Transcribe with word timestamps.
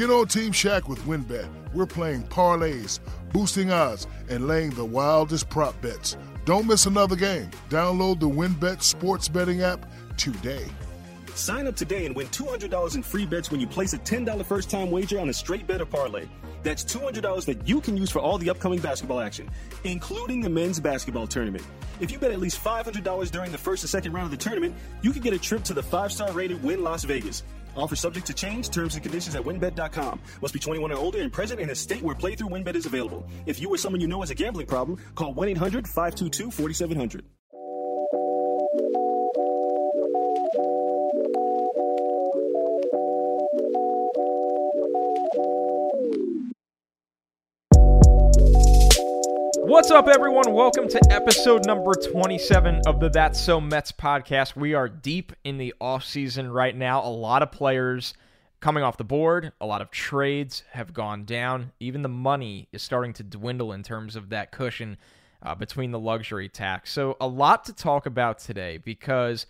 Get 0.00 0.08
on 0.08 0.28
Team 0.28 0.50
Shaq 0.50 0.88
with 0.88 0.98
WynnBET. 1.00 1.46
We're 1.74 1.84
playing 1.84 2.22
parlays, 2.22 3.00
boosting 3.34 3.70
odds, 3.70 4.06
and 4.30 4.48
laying 4.48 4.70
the 4.70 4.82
wildest 4.82 5.50
prop 5.50 5.78
bets. 5.82 6.16
Don't 6.46 6.66
miss 6.66 6.86
another 6.86 7.16
game. 7.16 7.50
Download 7.68 8.18
the 8.18 8.26
WynnBET 8.26 8.80
sports 8.80 9.28
betting 9.28 9.60
app 9.60 9.84
today. 10.16 10.64
Sign 11.34 11.66
up 11.66 11.76
today 11.76 12.06
and 12.06 12.16
win 12.16 12.28
$200 12.28 12.94
in 12.94 13.02
free 13.02 13.26
bets 13.26 13.50
when 13.50 13.60
you 13.60 13.66
place 13.66 13.92
a 13.92 13.98
$10 13.98 14.42
first 14.46 14.70
time 14.70 14.90
wager 14.90 15.20
on 15.20 15.28
a 15.28 15.34
straight 15.34 15.66
bet 15.66 15.82
or 15.82 15.84
parlay. 15.84 16.26
That's 16.62 16.82
$200 16.82 17.44
that 17.44 17.68
you 17.68 17.82
can 17.82 17.94
use 17.94 18.10
for 18.10 18.20
all 18.20 18.38
the 18.38 18.48
upcoming 18.48 18.80
basketball 18.80 19.20
action, 19.20 19.50
including 19.84 20.40
the 20.40 20.48
men's 20.48 20.80
basketball 20.80 21.26
tournament. 21.26 21.66
If 22.00 22.10
you 22.10 22.18
bet 22.18 22.30
at 22.30 22.40
least 22.40 22.64
$500 22.64 23.30
during 23.30 23.52
the 23.52 23.58
first 23.58 23.82
and 23.82 23.90
second 23.90 24.14
round 24.14 24.24
of 24.24 24.30
the 24.30 24.42
tournament, 24.42 24.74
you 25.02 25.12
can 25.12 25.20
get 25.20 25.34
a 25.34 25.38
trip 25.38 25.62
to 25.64 25.74
the 25.74 25.82
five 25.82 26.10
star 26.10 26.32
rated 26.32 26.62
Wynn 26.62 26.82
Las 26.82 27.04
Vegas. 27.04 27.42
Offer 27.76 27.96
subject 27.96 28.26
to 28.26 28.34
change, 28.34 28.70
terms 28.70 28.94
and 28.94 29.02
conditions 29.02 29.34
at 29.34 29.42
wynnbet.com. 29.42 30.20
Must 30.42 30.54
be 30.54 30.60
21 30.60 30.92
or 30.92 30.98
older 30.98 31.20
and 31.20 31.32
present 31.32 31.60
in 31.60 31.70
a 31.70 31.74
state 31.74 32.02
where 32.02 32.14
playthrough 32.14 32.50
WynnBET 32.50 32.74
is 32.74 32.86
available. 32.86 33.26
If 33.46 33.60
you 33.60 33.72
or 33.72 33.76
someone 33.76 34.00
you 34.00 34.08
know 34.08 34.20
has 34.20 34.30
a 34.30 34.34
gambling 34.34 34.66
problem, 34.66 34.98
call 35.14 35.32
1 35.34 35.48
800 35.48 35.86
522 35.86 36.50
4700. 36.50 37.24
What's 49.80 49.90
up, 49.90 50.08
everyone? 50.08 50.52
Welcome 50.52 50.88
to 50.88 51.00
episode 51.10 51.64
number 51.64 51.94
27 51.94 52.82
of 52.86 53.00
the 53.00 53.08
That's 53.08 53.40
So 53.40 53.62
Mets 53.62 53.90
podcast. 53.90 54.54
We 54.54 54.74
are 54.74 54.90
deep 54.90 55.32
in 55.42 55.56
the 55.56 55.72
offseason 55.80 56.52
right 56.52 56.76
now. 56.76 57.02
A 57.02 57.08
lot 57.08 57.42
of 57.42 57.50
players 57.50 58.12
coming 58.60 58.84
off 58.84 58.98
the 58.98 59.04
board, 59.04 59.52
a 59.58 59.64
lot 59.64 59.80
of 59.80 59.90
trades 59.90 60.64
have 60.72 60.92
gone 60.92 61.24
down. 61.24 61.72
Even 61.80 62.02
the 62.02 62.10
money 62.10 62.68
is 62.72 62.82
starting 62.82 63.14
to 63.14 63.22
dwindle 63.22 63.72
in 63.72 63.82
terms 63.82 64.16
of 64.16 64.28
that 64.28 64.52
cushion 64.52 64.98
uh, 65.42 65.54
between 65.54 65.92
the 65.92 65.98
luxury 65.98 66.50
tax. 66.50 66.92
So, 66.92 67.16
a 67.18 67.26
lot 67.26 67.64
to 67.64 67.72
talk 67.72 68.04
about 68.04 68.38
today 68.38 68.76
because 68.76 69.46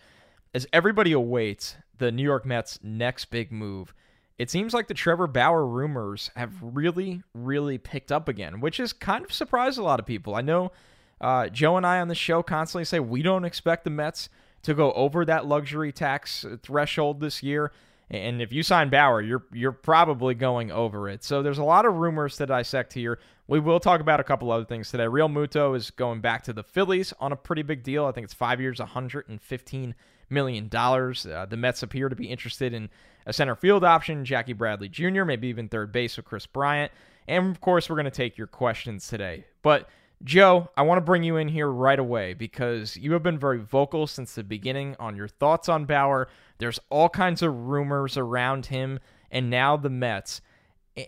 as 0.54 0.64
everybody 0.72 1.10
awaits 1.10 1.74
the 1.98 2.12
New 2.12 2.22
York 2.22 2.46
Mets' 2.46 2.78
next 2.84 3.32
big 3.32 3.50
move, 3.50 3.92
it 4.40 4.48
seems 4.48 4.72
like 4.72 4.88
the 4.88 4.94
Trevor 4.94 5.26
Bauer 5.26 5.66
rumors 5.66 6.30
have 6.34 6.54
really, 6.62 7.22
really 7.34 7.76
picked 7.76 8.10
up 8.10 8.26
again, 8.26 8.62
which 8.62 8.78
has 8.78 8.94
kind 8.94 9.22
of 9.22 9.34
surprised 9.34 9.78
a 9.78 9.82
lot 9.82 10.00
of 10.00 10.06
people. 10.06 10.34
I 10.34 10.40
know 10.40 10.72
uh, 11.20 11.48
Joe 11.48 11.76
and 11.76 11.86
I 11.86 12.00
on 12.00 12.08
the 12.08 12.14
show 12.14 12.42
constantly 12.42 12.86
say 12.86 13.00
we 13.00 13.20
don't 13.20 13.44
expect 13.44 13.84
the 13.84 13.90
Mets 13.90 14.30
to 14.62 14.72
go 14.72 14.92
over 14.92 15.26
that 15.26 15.44
luxury 15.44 15.92
tax 15.92 16.46
threshold 16.62 17.20
this 17.20 17.42
year. 17.42 17.70
And 18.08 18.40
if 18.40 18.50
you 18.50 18.62
sign 18.62 18.88
Bauer, 18.88 19.20
you're 19.20 19.44
you're 19.52 19.72
probably 19.72 20.34
going 20.34 20.72
over 20.72 21.06
it. 21.10 21.22
So 21.22 21.42
there's 21.42 21.58
a 21.58 21.62
lot 21.62 21.84
of 21.84 21.96
rumors 21.96 22.38
to 22.38 22.46
dissect 22.46 22.94
here. 22.94 23.18
We 23.46 23.60
will 23.60 23.78
talk 23.78 24.00
about 24.00 24.20
a 24.20 24.24
couple 24.24 24.50
other 24.50 24.64
things 24.64 24.90
today. 24.90 25.04
Realmuto 25.04 25.76
is 25.76 25.90
going 25.90 26.22
back 26.22 26.44
to 26.44 26.54
the 26.54 26.62
Phillies 26.62 27.12
on 27.20 27.30
a 27.30 27.36
pretty 27.36 27.62
big 27.62 27.82
deal. 27.82 28.06
I 28.06 28.12
think 28.12 28.24
it's 28.24 28.32
five 28.32 28.58
years, 28.58 28.78
115 28.78 29.94
million 30.30 30.68
dollars. 30.68 31.26
Uh, 31.26 31.44
the 31.44 31.58
Mets 31.58 31.82
appear 31.82 32.08
to 32.08 32.16
be 32.16 32.28
interested 32.28 32.72
in 32.72 32.88
a 33.26 33.32
center 33.32 33.54
field 33.54 33.84
option, 33.84 34.24
Jackie 34.24 34.52
Bradley 34.52 34.88
Jr., 34.88 35.24
maybe 35.24 35.48
even 35.48 35.68
third 35.68 35.92
base 35.92 36.16
with 36.16 36.26
Kris 36.26 36.46
Bryant. 36.46 36.92
And 37.28 37.48
of 37.48 37.60
course, 37.60 37.88
we're 37.88 37.96
going 37.96 38.04
to 38.04 38.10
take 38.10 38.36
your 38.36 38.46
questions 38.46 39.06
today. 39.06 39.44
But 39.62 39.88
Joe, 40.22 40.68
I 40.76 40.82
want 40.82 40.98
to 40.98 41.02
bring 41.04 41.22
you 41.22 41.36
in 41.36 41.48
here 41.48 41.68
right 41.68 41.98
away 41.98 42.34
because 42.34 42.96
you 42.96 43.12
have 43.12 43.22
been 43.22 43.38
very 43.38 43.58
vocal 43.58 44.06
since 44.06 44.34
the 44.34 44.44
beginning 44.44 44.94
on 44.98 45.16
your 45.16 45.28
thoughts 45.28 45.68
on 45.68 45.86
Bauer. 45.86 46.28
There's 46.58 46.78
all 46.90 47.08
kinds 47.08 47.40
of 47.40 47.54
rumors 47.54 48.16
around 48.16 48.66
him 48.66 48.98
and 49.30 49.48
now 49.48 49.76
the 49.76 49.88
Mets. 49.88 50.42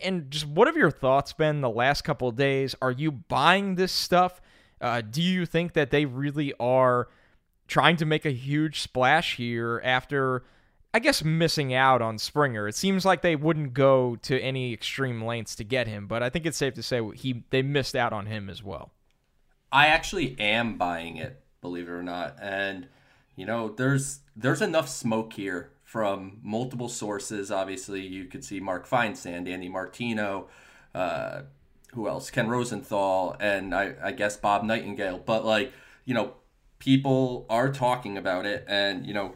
And 0.01 0.31
just 0.31 0.47
what 0.47 0.67
have 0.67 0.77
your 0.77 0.89
thoughts 0.89 1.33
been 1.33 1.61
the 1.61 1.69
last 1.69 2.03
couple 2.03 2.27
of 2.27 2.35
days? 2.35 2.73
Are 2.81 2.91
you 2.91 3.11
buying 3.11 3.75
this 3.75 3.91
stuff? 3.91 4.41
Uh, 4.81 5.01
do 5.01 5.21
you 5.21 5.45
think 5.45 5.73
that 5.73 5.91
they 5.91 6.05
really 6.05 6.53
are 6.59 7.07
trying 7.67 7.97
to 7.97 8.05
make 8.05 8.25
a 8.25 8.31
huge 8.31 8.81
splash 8.81 9.35
here 9.35 9.79
after 9.83 10.43
I 10.93 10.99
guess 10.99 11.23
missing 11.23 11.73
out 11.73 12.01
on 12.03 12.19
Springer. 12.19 12.67
It 12.67 12.75
seems 12.75 13.03
like 13.03 13.23
they 13.23 13.35
wouldn't 13.35 13.73
go 13.73 14.15
to 14.17 14.39
any 14.39 14.73
extreme 14.73 15.23
lengths 15.23 15.55
to 15.55 15.63
get 15.63 15.87
him, 15.87 16.05
but 16.05 16.21
I 16.21 16.29
think 16.29 16.45
it's 16.45 16.57
safe 16.57 16.75
to 16.75 16.83
say 16.83 17.01
he 17.15 17.43
they 17.49 17.63
missed 17.63 17.95
out 17.95 18.13
on 18.13 18.27
him 18.27 18.49
as 18.49 18.61
well. 18.61 18.91
I 19.71 19.87
actually 19.87 20.39
am 20.39 20.77
buying 20.77 21.17
it, 21.17 21.41
believe 21.61 21.87
it 21.87 21.91
or 21.91 22.03
not. 22.03 22.37
And 22.39 22.87
you 23.35 23.45
know, 23.45 23.69
there's 23.69 24.19
there's 24.35 24.61
enough 24.61 24.87
smoke 24.87 25.33
here 25.33 25.71
from 25.83 26.39
multiple 26.43 26.89
sources. 26.89 27.51
Obviously, 27.51 28.01
you 28.01 28.25
could 28.25 28.45
see 28.45 28.59
Mark 28.59 28.87
Feinsand, 28.87 29.47
Andy 29.47 29.69
Martino, 29.69 30.47
uh, 30.93 31.41
who 31.93 32.07
else? 32.07 32.29
Ken 32.29 32.47
Rosenthal, 32.47 33.35
and 33.39 33.73
I, 33.73 33.95
I 34.03 34.11
guess 34.11 34.37
Bob 34.37 34.63
Nightingale. 34.63 35.19
But 35.25 35.43
like, 35.43 35.73
you 36.05 36.13
know, 36.13 36.35
people 36.77 37.47
are 37.49 37.71
talking 37.71 38.15
about 38.15 38.45
it, 38.45 38.63
and 38.67 39.07
you 39.07 39.13
know, 39.15 39.33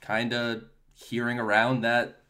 kind 0.00 0.32
of 0.32 0.64
hearing 1.04 1.38
around 1.38 1.82
that 1.82 2.20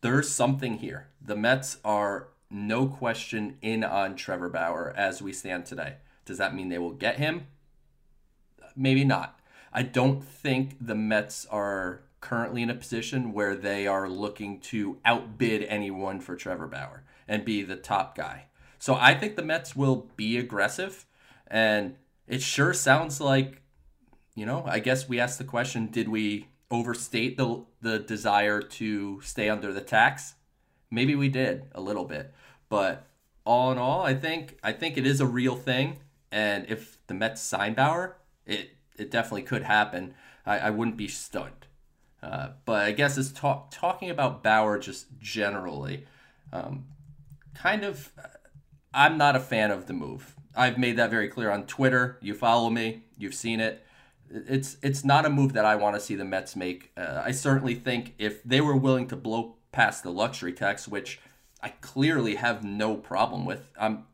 there's 0.00 0.28
something 0.28 0.78
here. 0.78 1.08
The 1.20 1.36
Mets 1.36 1.78
are 1.84 2.28
no 2.50 2.86
question 2.86 3.56
in 3.62 3.82
on 3.82 4.16
Trevor 4.16 4.48
Bauer 4.48 4.92
as 4.96 5.22
we 5.22 5.32
stand 5.32 5.66
today. 5.66 5.96
Does 6.24 6.38
that 6.38 6.54
mean 6.54 6.68
they 6.68 6.78
will 6.78 6.92
get 6.92 7.16
him? 7.16 7.46
Maybe 8.76 9.04
not. 9.04 9.38
I 9.72 9.82
don't 9.82 10.22
think 10.22 10.76
the 10.80 10.94
Mets 10.94 11.46
are 11.46 12.02
currently 12.20 12.62
in 12.62 12.70
a 12.70 12.74
position 12.74 13.32
where 13.32 13.54
they 13.54 13.86
are 13.86 14.08
looking 14.08 14.60
to 14.60 14.98
outbid 15.04 15.62
anyone 15.64 16.20
for 16.20 16.36
Trevor 16.36 16.66
Bauer 16.66 17.04
and 17.28 17.44
be 17.44 17.62
the 17.62 17.76
top 17.76 18.16
guy. 18.16 18.46
So 18.78 18.94
I 18.94 19.14
think 19.14 19.36
the 19.36 19.42
Mets 19.42 19.74
will 19.74 20.08
be 20.16 20.38
aggressive 20.38 21.06
and 21.46 21.96
it 22.26 22.42
sure 22.42 22.72
sounds 22.72 23.20
like 23.20 23.62
you 24.34 24.44
know, 24.46 24.64
I 24.66 24.80
guess 24.80 25.08
we 25.08 25.20
asked 25.20 25.38
the 25.38 25.44
question, 25.44 25.86
did 25.86 26.08
we 26.08 26.48
overstate 26.74 27.36
the 27.36 27.64
the 27.80 27.98
desire 27.98 28.60
to 28.60 29.20
stay 29.22 29.48
under 29.48 29.72
the 29.72 29.80
tax. 29.80 30.34
Maybe 30.90 31.14
we 31.14 31.28
did 31.28 31.64
a 31.72 31.80
little 31.80 32.04
bit, 32.04 32.32
but 32.68 33.06
all 33.44 33.72
in 33.72 33.78
all, 33.78 34.02
I 34.02 34.14
think 34.14 34.58
I 34.62 34.72
think 34.72 34.96
it 34.96 35.06
is 35.06 35.20
a 35.20 35.26
real 35.26 35.56
thing. 35.56 35.98
And 36.30 36.66
if 36.68 36.98
the 37.06 37.14
Mets 37.14 37.40
sign 37.40 37.74
Bauer, 37.74 38.16
it 38.46 38.70
it 38.96 39.10
definitely 39.10 39.42
could 39.42 39.62
happen. 39.62 40.14
I, 40.46 40.58
I 40.58 40.70
wouldn't 40.70 40.96
be 40.96 41.08
stunned. 41.08 41.66
Uh, 42.22 42.50
but 42.64 42.84
I 42.84 42.92
guess 42.92 43.18
it's 43.18 43.32
talk, 43.32 43.70
talking 43.70 44.08
about 44.08 44.42
Bauer 44.42 44.78
just 44.78 45.06
generally. 45.18 46.06
Um, 46.52 46.86
kind 47.54 47.84
of, 47.84 48.12
I'm 48.94 49.18
not 49.18 49.36
a 49.36 49.40
fan 49.40 49.70
of 49.70 49.86
the 49.86 49.92
move. 49.92 50.34
I've 50.56 50.78
made 50.78 50.96
that 50.96 51.10
very 51.10 51.28
clear 51.28 51.50
on 51.50 51.66
Twitter. 51.66 52.18
You 52.22 52.34
follow 52.34 52.70
me, 52.70 53.04
you've 53.18 53.34
seen 53.34 53.60
it 53.60 53.84
it's 54.34 54.76
it's 54.82 55.04
not 55.04 55.24
a 55.24 55.30
move 55.30 55.52
that 55.52 55.64
I 55.64 55.76
want 55.76 55.94
to 55.96 56.00
see 56.00 56.14
the 56.14 56.24
Mets 56.24 56.56
make. 56.56 56.90
Uh, 56.96 57.22
I 57.24 57.30
certainly 57.30 57.74
think 57.74 58.14
if 58.18 58.42
they 58.42 58.60
were 58.60 58.76
willing 58.76 59.06
to 59.08 59.16
blow 59.16 59.56
past 59.72 60.02
the 60.02 60.10
luxury 60.10 60.52
tax, 60.52 60.88
which 60.88 61.20
I 61.62 61.70
clearly 61.80 62.34
have 62.34 62.64
no 62.64 62.96
problem 62.96 63.44
with, 63.44 63.70
um, 63.78 64.06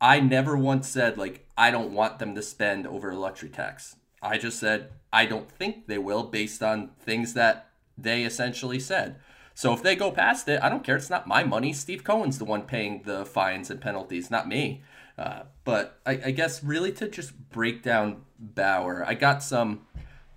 I 0.00 0.20
never 0.20 0.56
once 0.56 0.88
said 0.88 1.16
like 1.16 1.46
I 1.56 1.70
don't 1.70 1.92
want 1.92 2.18
them 2.18 2.34
to 2.34 2.42
spend 2.42 2.86
over 2.86 3.10
a 3.10 3.18
luxury 3.18 3.50
tax. 3.50 3.96
I 4.20 4.38
just 4.38 4.58
said 4.58 4.90
I 5.12 5.26
don't 5.26 5.50
think 5.50 5.86
they 5.86 5.98
will 5.98 6.24
based 6.24 6.62
on 6.62 6.90
things 7.00 7.34
that 7.34 7.70
they 7.96 8.24
essentially 8.24 8.80
said. 8.80 9.16
So 9.54 9.72
if 9.72 9.82
they 9.82 9.96
go 9.96 10.12
past 10.12 10.48
it, 10.48 10.62
I 10.62 10.68
don't 10.68 10.84
care. 10.84 10.96
It's 10.96 11.10
not 11.10 11.26
my 11.26 11.42
money. 11.42 11.72
Steve 11.72 12.04
Cohen's 12.04 12.38
the 12.38 12.44
one 12.44 12.62
paying 12.62 13.02
the 13.02 13.24
fines 13.24 13.70
and 13.70 13.80
penalties, 13.80 14.30
not 14.30 14.46
me. 14.46 14.82
Uh, 15.18 15.42
but 15.64 15.98
I, 16.06 16.12
I 16.26 16.30
guess 16.30 16.62
really 16.62 16.92
to 16.92 17.08
just 17.08 17.36
break 17.50 17.82
down 17.82 18.22
Bauer, 18.38 19.04
I 19.06 19.14
got 19.14 19.42
some 19.42 19.86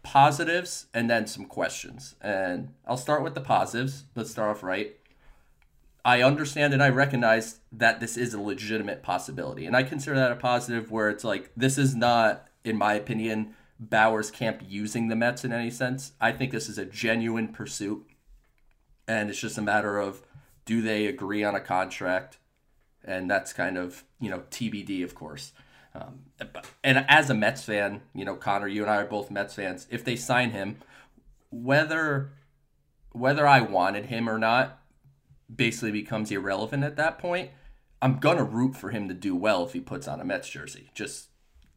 positives 0.04 0.88
and 0.94 1.10
then 1.10 1.28
some 1.28 1.46
questions. 1.46 2.16
And 2.22 2.74
I'll 2.86 2.98
start 2.98 3.24
with 3.24 3.36
the 3.36 3.42
positives. 3.42 4.06
Let's 4.16 4.32
start 4.32 4.50
off 4.50 4.64
right. 4.64 4.96
I 6.04 6.24
understand 6.24 6.74
and 6.74 6.82
I 6.82 6.90
recognize 6.90 7.60
that 7.72 8.00
this 8.00 8.18
is 8.18 8.34
a 8.34 8.42
legitimate 8.42 9.04
possibility. 9.04 9.66
And 9.66 9.76
I 9.76 9.84
consider 9.84 10.16
that 10.16 10.32
a 10.32 10.36
positive 10.36 10.92
where 10.92 11.10
it's 11.10 11.24
like, 11.24 11.52
this 11.56 11.78
is 11.78 11.96
not, 11.96 12.48
in 12.64 12.78
my 12.78 12.96
opinion, 12.96 13.54
Bauer's 13.80 14.32
camp 14.32 14.64
using 14.68 15.08
the 15.08 15.16
Mets 15.16 15.46
in 15.46 15.54
any 15.54 15.70
sense. 15.70 16.14
I 16.20 16.32
think 16.32 16.52
this 16.52 16.70
is 16.70 16.78
a 16.78 16.86
genuine 16.86 17.50
pursuit. 17.50 18.08
And 19.08 19.30
it's 19.30 19.40
just 19.40 19.58
a 19.58 19.62
matter 19.62 20.00
of 20.00 20.24
do 20.66 20.82
they 20.82 21.06
agree 21.06 21.44
on 21.44 21.54
a 21.56 21.60
contract? 21.60 22.40
And 23.04 23.30
that's 23.30 23.54
kind 23.54 23.78
of, 23.78 24.04
you 24.20 24.30
know, 24.30 24.44
TBD, 24.52 25.04
of 25.04 25.14
course. 25.14 25.54
Um, 25.94 26.20
and 26.84 27.06
as 27.10 27.30
a 27.30 27.34
Mets 27.34 27.64
fan, 27.64 28.02
you 28.14 28.24
know, 28.24 28.36
Connor, 28.36 28.68
you 28.68 28.84
and 28.84 28.92
I 28.92 28.98
are 28.98 29.06
both 29.06 29.30
Mets 29.30 29.56
fans. 29.56 29.88
If 29.90 30.06
they 30.06 30.16
sign 30.16 30.52
him, 30.52 30.78
whether 31.50 32.32
whether 33.12 33.46
I 33.46 33.60
wanted 33.60 34.06
him 34.06 34.30
or 34.30 34.38
not 34.38 34.80
basically 35.54 35.92
becomes 35.92 36.32
irrelevant 36.32 36.84
at 36.84 36.96
that 36.96 37.20
point. 37.20 37.52
I'm 38.02 38.18
gonna 38.18 38.44
root 38.44 38.76
for 38.76 38.90
him 38.90 39.08
to 39.10 39.14
do 39.14 39.36
well 39.36 39.66
if 39.66 39.74
he 39.74 39.80
puts 39.80 40.08
on 40.08 40.22
a 40.22 40.26
Mets 40.26 40.50
jersey. 40.50 40.92
Just 40.96 41.28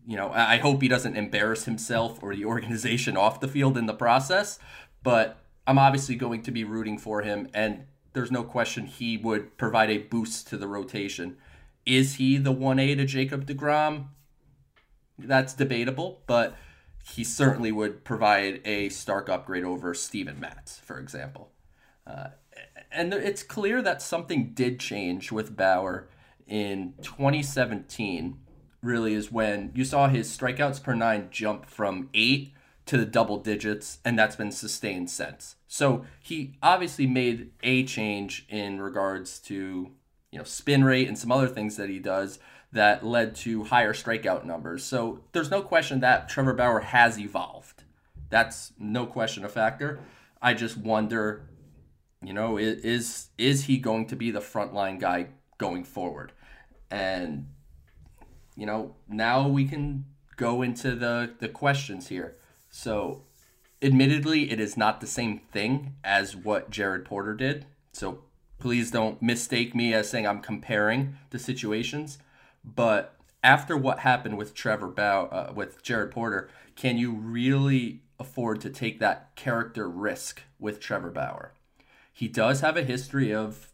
you 0.06 0.16
know, 0.16 0.30
I 0.32 0.58
hope 0.58 0.82
he 0.82 0.88
doesn't 0.88 1.16
embarrass 1.16 1.64
himself 1.64 2.22
or 2.22 2.34
the 2.34 2.44
organization 2.44 3.16
off 3.16 3.40
the 3.40 3.48
field 3.48 3.76
in 3.76 3.86
the 3.86 3.94
process. 3.94 4.58
But 5.02 5.38
I'm 5.66 5.78
obviously 5.78 6.14
going 6.14 6.42
to 6.42 6.50
be 6.50 6.64
rooting 6.64 6.98
for 6.98 7.22
him, 7.22 7.48
and 7.54 7.84
there's 8.12 8.30
no 8.30 8.42
question 8.42 8.86
he 8.86 9.16
would 9.16 9.56
provide 9.56 9.90
a 9.90 9.98
boost 9.98 10.46
to 10.48 10.56
the 10.56 10.68
rotation. 10.68 11.36
Is 11.86 12.14
he 12.16 12.36
the 12.38 12.52
1A 12.52 12.96
to 12.96 13.04
Jacob 13.04 13.46
DeGrom? 13.46 14.06
That's 15.18 15.54
debatable, 15.54 16.22
but 16.26 16.56
he 17.12 17.24
certainly 17.24 17.70
would 17.70 18.04
provide 18.04 18.60
a 18.64 18.88
stark 18.88 19.28
upgrade 19.28 19.64
over 19.64 19.94
Steven 19.94 20.40
Matz, 20.40 20.78
for 20.78 20.98
example. 20.98 21.50
Uh, 22.06 22.28
and 22.90 23.12
it's 23.12 23.42
clear 23.42 23.82
that 23.82 24.00
something 24.00 24.52
did 24.54 24.80
change 24.80 25.30
with 25.30 25.56
Bauer 25.56 26.08
in 26.46 26.94
2017, 27.02 28.38
really, 28.82 29.14
is 29.14 29.32
when 29.32 29.72
you 29.74 29.84
saw 29.84 30.08
his 30.08 30.34
strikeouts 30.34 30.82
per 30.82 30.94
nine 30.94 31.28
jump 31.30 31.66
from 31.66 32.08
eight 32.14 32.52
to 32.86 32.96
the 32.96 33.06
double 33.06 33.38
digits, 33.38 33.98
and 34.04 34.18
that's 34.18 34.36
been 34.36 34.52
sustained 34.52 35.10
since. 35.10 35.56
So 35.66 36.04
he 36.20 36.56
obviously 36.62 37.06
made 37.06 37.50
a 37.62 37.84
change 37.84 38.46
in 38.48 38.80
regards 38.80 39.38
to 39.40 39.92
you 40.34 40.38
know 40.38 40.44
spin 40.44 40.82
rate 40.82 41.06
and 41.06 41.16
some 41.16 41.30
other 41.30 41.46
things 41.46 41.76
that 41.76 41.88
he 41.88 42.00
does 42.00 42.40
that 42.72 43.06
led 43.06 43.36
to 43.36 43.62
higher 43.62 43.92
strikeout 43.92 44.44
numbers. 44.44 44.82
So 44.82 45.20
there's 45.30 45.48
no 45.48 45.62
question 45.62 46.00
that 46.00 46.28
Trevor 46.28 46.54
Bauer 46.54 46.80
has 46.80 47.20
evolved. 47.20 47.84
That's 48.30 48.72
no 48.76 49.06
question 49.06 49.44
a 49.44 49.48
factor. 49.48 50.00
I 50.42 50.54
just 50.54 50.76
wonder, 50.76 51.48
you 52.20 52.32
know, 52.32 52.56
is 52.56 53.28
is 53.38 53.66
he 53.66 53.78
going 53.78 54.06
to 54.08 54.16
be 54.16 54.32
the 54.32 54.40
frontline 54.40 54.98
guy 54.98 55.28
going 55.56 55.84
forward? 55.84 56.32
And 56.90 57.46
you 58.56 58.66
know, 58.66 58.96
now 59.08 59.46
we 59.46 59.66
can 59.66 60.04
go 60.36 60.62
into 60.62 60.96
the 60.96 61.32
the 61.38 61.48
questions 61.48 62.08
here. 62.08 62.38
So, 62.70 63.22
admittedly, 63.80 64.50
it 64.50 64.58
is 64.58 64.76
not 64.76 65.00
the 65.00 65.06
same 65.06 65.38
thing 65.38 65.94
as 66.02 66.34
what 66.34 66.70
Jared 66.70 67.04
Porter 67.04 67.34
did. 67.34 67.66
So, 67.92 68.24
please 68.58 68.90
don't 68.90 69.20
mistake 69.20 69.74
me 69.74 69.92
as 69.92 70.08
saying 70.08 70.26
I'm 70.26 70.40
comparing 70.40 71.16
the 71.30 71.38
situations. 71.38 72.18
But 72.64 73.16
after 73.42 73.76
what 73.76 74.00
happened 74.00 74.38
with 74.38 74.54
Trevor 74.54 74.88
Bow, 74.88 75.26
uh, 75.26 75.52
with 75.54 75.82
Jared 75.82 76.10
Porter, 76.10 76.48
can 76.76 76.96
you 76.96 77.12
really 77.12 78.02
afford 78.18 78.60
to 78.62 78.70
take 78.70 79.00
that 79.00 79.34
character 79.36 79.88
risk 79.88 80.42
with 80.58 80.80
Trevor 80.80 81.10
Bauer? 81.10 81.52
He 82.12 82.28
does 82.28 82.60
have 82.60 82.76
a 82.76 82.84
history 82.84 83.34
of 83.34 83.72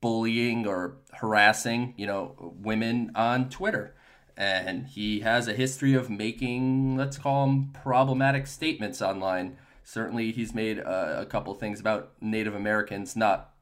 bullying 0.00 0.66
or 0.66 0.96
harassing, 1.14 1.92
you 1.96 2.06
know, 2.06 2.54
women 2.58 3.10
on 3.14 3.50
Twitter 3.50 3.94
and 4.38 4.86
he 4.86 5.20
has 5.20 5.48
a 5.48 5.52
history 5.52 5.94
of 5.94 6.08
making, 6.08 6.96
let's 6.96 7.18
call 7.18 7.44
them, 7.44 7.70
problematic 7.72 8.46
statements 8.46 9.02
online. 9.02 9.58
Certainly, 9.82 10.30
he's 10.30 10.54
made 10.54 10.78
a, 10.78 11.22
a 11.22 11.26
couple 11.26 11.52
things 11.54 11.80
about 11.80 12.12
Native 12.20 12.54
Americans, 12.54 13.16
not 13.16 13.52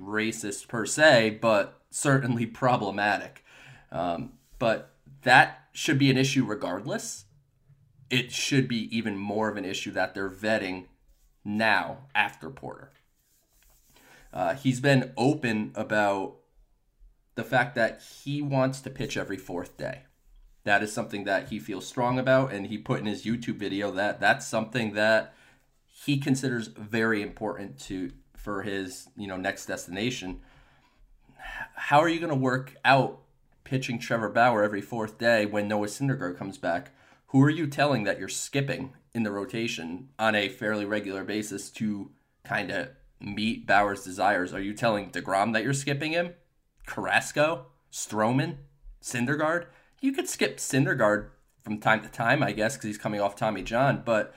racist 0.00 0.68
per 0.68 0.86
se, 0.86 1.38
but 1.40 1.80
certainly 1.90 2.46
problematic. 2.62 3.44
Um, 3.90 4.32
but 4.58 4.94
that 5.22 5.68
should 5.72 5.98
be 5.98 6.10
an 6.10 6.16
issue 6.16 6.44
regardless. 6.44 7.24
It 8.08 8.32
should 8.32 8.68
be 8.68 8.96
even 8.96 9.16
more 9.16 9.48
of 9.48 9.56
an 9.56 9.64
issue 9.64 9.90
that 9.92 10.14
they're 10.14 10.30
vetting 10.30 10.86
now 11.44 11.98
after 12.14 12.50
Porter. 12.50 12.92
Uh, 14.32 14.54
he's 14.54 14.80
been 14.80 15.12
open 15.16 15.72
about 15.74 16.36
the 17.34 17.44
fact 17.44 17.74
that 17.74 18.02
he 18.24 18.42
wants 18.42 18.80
to 18.80 18.90
pitch 18.90 19.16
every 19.16 19.36
fourth 19.36 19.76
day 19.76 20.02
that 20.66 20.82
is 20.82 20.92
something 20.92 21.24
that 21.24 21.48
he 21.48 21.58
feels 21.60 21.86
strong 21.86 22.18
about 22.18 22.52
and 22.52 22.66
he 22.66 22.76
put 22.76 23.00
in 23.00 23.06
his 23.06 23.24
youtube 23.24 23.56
video 23.56 23.90
that 23.90 24.20
that's 24.20 24.46
something 24.46 24.92
that 24.92 25.32
he 25.86 26.18
considers 26.18 26.66
very 26.66 27.22
important 27.22 27.78
to 27.78 28.10
for 28.46 28.62
his 28.62 29.08
you 29.16 29.26
know 29.26 29.36
next 29.36 29.66
destination. 29.66 30.40
How 31.74 31.98
are 31.98 32.08
you 32.08 32.20
going 32.20 32.30
to 32.30 32.36
work 32.36 32.76
out 32.84 33.18
pitching 33.64 33.98
trevor 33.98 34.28
bauer 34.28 34.62
every 34.62 34.80
fourth 34.80 35.18
day 35.18 35.44
when 35.44 35.66
noah 35.66 35.88
syndergaard 35.88 36.38
comes 36.38 36.56
back? 36.56 36.92
Who 37.30 37.42
are 37.42 37.50
you 37.50 37.66
telling 37.66 38.04
that 38.04 38.20
you're 38.20 38.28
skipping 38.28 38.92
in 39.12 39.24
the 39.24 39.32
rotation 39.32 40.10
on 40.16 40.36
a 40.36 40.48
fairly 40.48 40.84
regular 40.84 41.24
basis 41.24 41.70
to 41.70 42.12
kind 42.44 42.70
of 42.70 42.90
meet 43.18 43.66
bauer's 43.66 44.04
desires? 44.04 44.54
Are 44.54 44.60
you 44.60 44.74
telling 44.74 45.10
DeGrom 45.10 45.52
that 45.52 45.64
you're 45.64 45.72
skipping 45.72 46.12
him? 46.12 46.34
Carrasco? 46.86 47.66
Stroman? 47.90 48.58
Syndergaard? 49.02 49.66
You 50.00 50.12
could 50.12 50.28
skip 50.28 50.58
Syndergaard 50.58 51.30
from 51.64 51.80
time 51.80 52.00
to 52.02 52.08
time, 52.08 52.44
I 52.44 52.52
guess, 52.52 52.76
because 52.76 52.86
he's 52.86 52.98
coming 52.98 53.20
off 53.20 53.34
Tommy 53.34 53.62
John, 53.64 54.02
but 54.04 54.36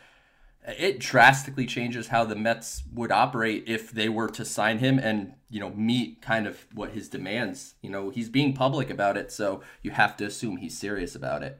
it 0.67 0.99
drastically 0.99 1.65
changes 1.65 2.07
how 2.07 2.25
the 2.25 2.35
Mets 2.35 2.83
would 2.93 3.11
operate 3.11 3.63
if 3.67 3.91
they 3.91 4.09
were 4.09 4.27
to 4.29 4.45
sign 4.45 4.79
him 4.79 4.99
and 4.99 5.33
you 5.49 5.59
know 5.59 5.69
meet 5.71 6.21
kind 6.21 6.47
of 6.47 6.67
what 6.73 6.91
his 6.91 7.09
demands. 7.09 7.75
You 7.81 7.89
know, 7.89 8.09
he's 8.09 8.29
being 8.29 8.53
public 8.53 8.89
about 8.89 9.17
it, 9.17 9.31
so 9.31 9.61
you 9.81 9.91
have 9.91 10.17
to 10.17 10.25
assume 10.25 10.57
he's 10.57 10.77
serious 10.77 11.15
about 11.15 11.43
it. 11.43 11.59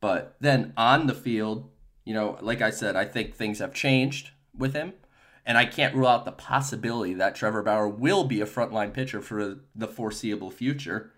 But 0.00 0.36
then 0.40 0.72
on 0.76 1.06
the 1.06 1.14
field, 1.14 1.70
you 2.04 2.14
know, 2.14 2.38
like 2.40 2.60
I 2.60 2.70
said, 2.70 2.96
I 2.96 3.04
think 3.04 3.34
things 3.34 3.58
have 3.60 3.72
changed 3.72 4.30
with 4.56 4.74
him. 4.74 4.94
And 5.46 5.58
I 5.58 5.66
can't 5.66 5.94
rule 5.94 6.08
out 6.08 6.24
the 6.24 6.32
possibility 6.32 7.12
that 7.14 7.34
Trevor 7.34 7.62
Bauer 7.62 7.86
will 7.86 8.24
be 8.24 8.40
a 8.40 8.46
frontline 8.46 8.94
pitcher 8.94 9.20
for 9.20 9.58
the 9.74 9.86
foreseeable 9.86 10.50
future 10.50 11.12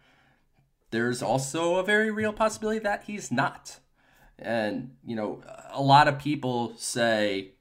there's 0.91 1.23
also 1.23 1.77
a 1.77 1.83
very 1.83 2.11
real 2.11 2.33
possibility 2.33 2.79
that 2.81 3.05
he's 3.05 3.31
not. 3.31 3.81
And, 4.39 4.97
you 5.05 5.17
know, 5.17 5.43
a 5.71 5.83
lot 5.83 6.09
of 6.09 6.19
people 6.19 6.75
say 6.77 7.53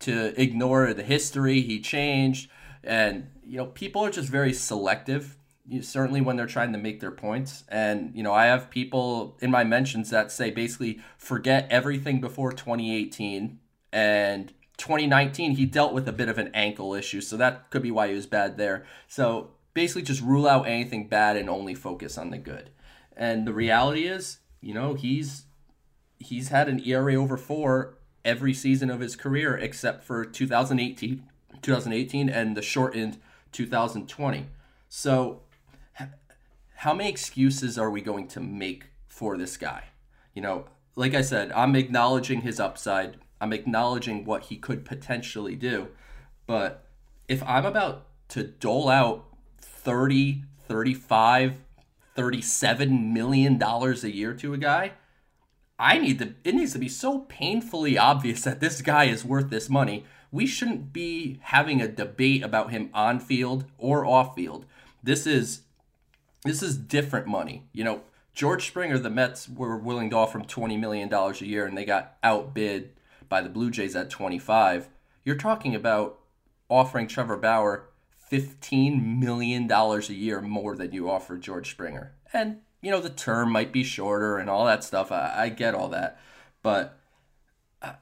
to 0.00 0.40
ignore 0.40 0.94
the 0.94 1.02
history, 1.02 1.60
he 1.60 1.80
changed. 1.80 2.50
And, 2.82 3.28
you 3.44 3.56
know, 3.56 3.66
people 3.66 4.04
are 4.04 4.10
just 4.10 4.28
very 4.28 4.52
selective, 4.52 5.36
you, 5.66 5.82
certainly 5.82 6.20
when 6.20 6.36
they're 6.36 6.46
trying 6.46 6.72
to 6.72 6.78
make 6.78 7.00
their 7.00 7.10
points. 7.10 7.64
And, 7.68 8.12
you 8.14 8.22
know, 8.22 8.32
I 8.32 8.46
have 8.46 8.70
people 8.70 9.36
in 9.40 9.50
my 9.50 9.64
mentions 9.64 10.10
that 10.10 10.30
say 10.30 10.50
basically 10.50 11.00
forget 11.16 11.66
everything 11.70 12.20
before 12.20 12.52
2018 12.52 13.58
and 13.92 14.52
2019 14.76 15.52
he 15.52 15.64
dealt 15.66 15.92
with 15.92 16.08
a 16.08 16.12
bit 16.12 16.28
of 16.28 16.36
an 16.36 16.50
ankle 16.52 16.94
issue 16.94 17.20
so 17.20 17.36
that 17.36 17.70
could 17.70 17.80
be 17.80 17.92
why 17.92 18.08
he 18.08 18.14
was 18.14 18.26
bad 18.26 18.58
there 18.58 18.84
so 19.06 19.52
basically 19.74 20.02
just 20.02 20.22
rule 20.22 20.48
out 20.48 20.66
anything 20.66 21.08
bad 21.08 21.36
and 21.36 21.50
only 21.50 21.74
focus 21.74 22.16
on 22.16 22.30
the 22.30 22.38
good. 22.38 22.70
And 23.16 23.46
the 23.46 23.52
reality 23.52 24.06
is, 24.06 24.38
you 24.60 24.72
know, 24.72 24.94
he's 24.94 25.44
he's 26.18 26.48
had 26.48 26.68
an 26.68 26.80
ERA 26.84 27.14
over 27.14 27.36
4 27.36 27.94
every 28.24 28.54
season 28.54 28.90
of 28.90 29.00
his 29.00 29.16
career 29.16 29.56
except 29.56 30.04
for 30.04 30.24
2018 30.24 31.24
2018 31.62 32.28
and 32.28 32.56
the 32.56 32.62
shortened 32.62 33.18
2020. 33.52 34.46
So 34.88 35.40
how 36.76 36.94
many 36.94 37.08
excuses 37.08 37.78
are 37.78 37.90
we 37.90 38.00
going 38.00 38.28
to 38.28 38.40
make 38.40 38.86
for 39.08 39.36
this 39.36 39.56
guy? 39.56 39.84
You 40.34 40.42
know, 40.42 40.66
like 40.96 41.14
I 41.14 41.22
said, 41.22 41.50
I'm 41.52 41.74
acknowledging 41.74 42.42
his 42.42 42.60
upside. 42.60 43.16
I'm 43.40 43.52
acknowledging 43.52 44.24
what 44.24 44.44
he 44.44 44.56
could 44.56 44.84
potentially 44.84 45.56
do. 45.56 45.88
But 46.46 46.84
if 47.26 47.42
I'm 47.44 47.64
about 47.64 48.06
to 48.30 48.44
dole 48.44 48.88
out 48.88 49.24
30, 49.60 50.42
35, 50.66 51.58
37 52.14 53.12
million 53.12 53.58
dollars 53.58 54.04
a 54.04 54.14
year 54.14 54.34
to 54.34 54.52
a 54.54 54.58
guy, 54.58 54.92
I 55.78 55.98
need 55.98 56.18
to 56.20 56.34
it 56.44 56.54
needs 56.54 56.72
to 56.72 56.78
be 56.78 56.88
so 56.88 57.20
painfully 57.20 57.98
obvious 57.98 58.42
that 58.42 58.60
this 58.60 58.82
guy 58.82 59.04
is 59.04 59.24
worth 59.24 59.50
this 59.50 59.68
money. 59.68 60.04
We 60.30 60.46
shouldn't 60.46 60.92
be 60.92 61.38
having 61.42 61.80
a 61.80 61.88
debate 61.88 62.42
about 62.42 62.70
him 62.70 62.90
on 62.92 63.20
field 63.20 63.64
or 63.78 64.04
off 64.04 64.34
field. 64.34 64.66
This 65.02 65.26
is 65.26 65.62
this 66.44 66.62
is 66.62 66.76
different 66.76 67.26
money. 67.26 67.64
You 67.72 67.84
know, 67.84 68.02
George 68.34 68.66
Springer, 68.66 68.98
the 68.98 69.10
Mets 69.10 69.48
were 69.48 69.76
willing 69.76 70.10
to 70.10 70.16
offer 70.16 70.38
him 70.38 70.44
$20 70.44 70.78
million 70.78 71.12
a 71.12 71.32
year 71.44 71.66
and 71.66 71.76
they 71.76 71.84
got 71.84 72.16
outbid 72.22 72.90
by 73.28 73.40
the 73.40 73.48
Blue 73.48 73.70
Jays 73.70 73.96
at 73.96 74.10
25. 74.10 74.88
You're 75.24 75.36
talking 75.36 75.74
about 75.74 76.18
offering 76.68 77.06
Trevor 77.06 77.36
Bauer 77.36 77.88
$15 78.30 79.18
million 79.18 79.70
a 79.70 79.98
year 80.12 80.40
more 80.40 80.76
than 80.76 80.92
you 80.92 81.08
offer 81.08 81.36
George 81.36 81.70
Springer. 81.70 82.12
And, 82.32 82.58
you 82.84 82.90
know, 82.90 83.00
the 83.00 83.08
term 83.08 83.50
might 83.50 83.72
be 83.72 83.82
shorter 83.82 84.36
and 84.36 84.50
all 84.50 84.66
that 84.66 84.84
stuff. 84.84 85.10
I, 85.10 85.32
I 85.34 85.48
get 85.48 85.74
all 85.74 85.88
that. 85.88 86.20
But 86.62 86.98
uh, 87.80 87.94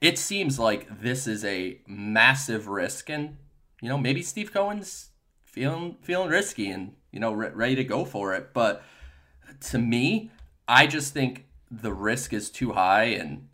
it 0.00 0.18
seems 0.18 0.58
like 0.58 1.00
this 1.00 1.28
is 1.28 1.44
a 1.44 1.78
massive 1.86 2.66
risk. 2.66 3.08
And, 3.08 3.36
you 3.80 3.88
know, 3.88 3.96
maybe 3.96 4.22
Steve 4.22 4.52
Cohen's 4.52 5.10
feeling, 5.44 5.96
feeling 6.02 6.28
risky 6.28 6.68
and, 6.70 6.96
you 7.12 7.20
know, 7.20 7.32
re- 7.32 7.50
ready 7.50 7.76
to 7.76 7.84
go 7.84 8.04
for 8.04 8.34
it. 8.34 8.52
But 8.52 8.82
to 9.68 9.78
me, 9.78 10.32
I 10.66 10.88
just 10.88 11.14
think 11.14 11.46
the 11.70 11.92
risk 11.92 12.32
is 12.32 12.50
too 12.50 12.72
high. 12.72 13.04
And 13.04 13.46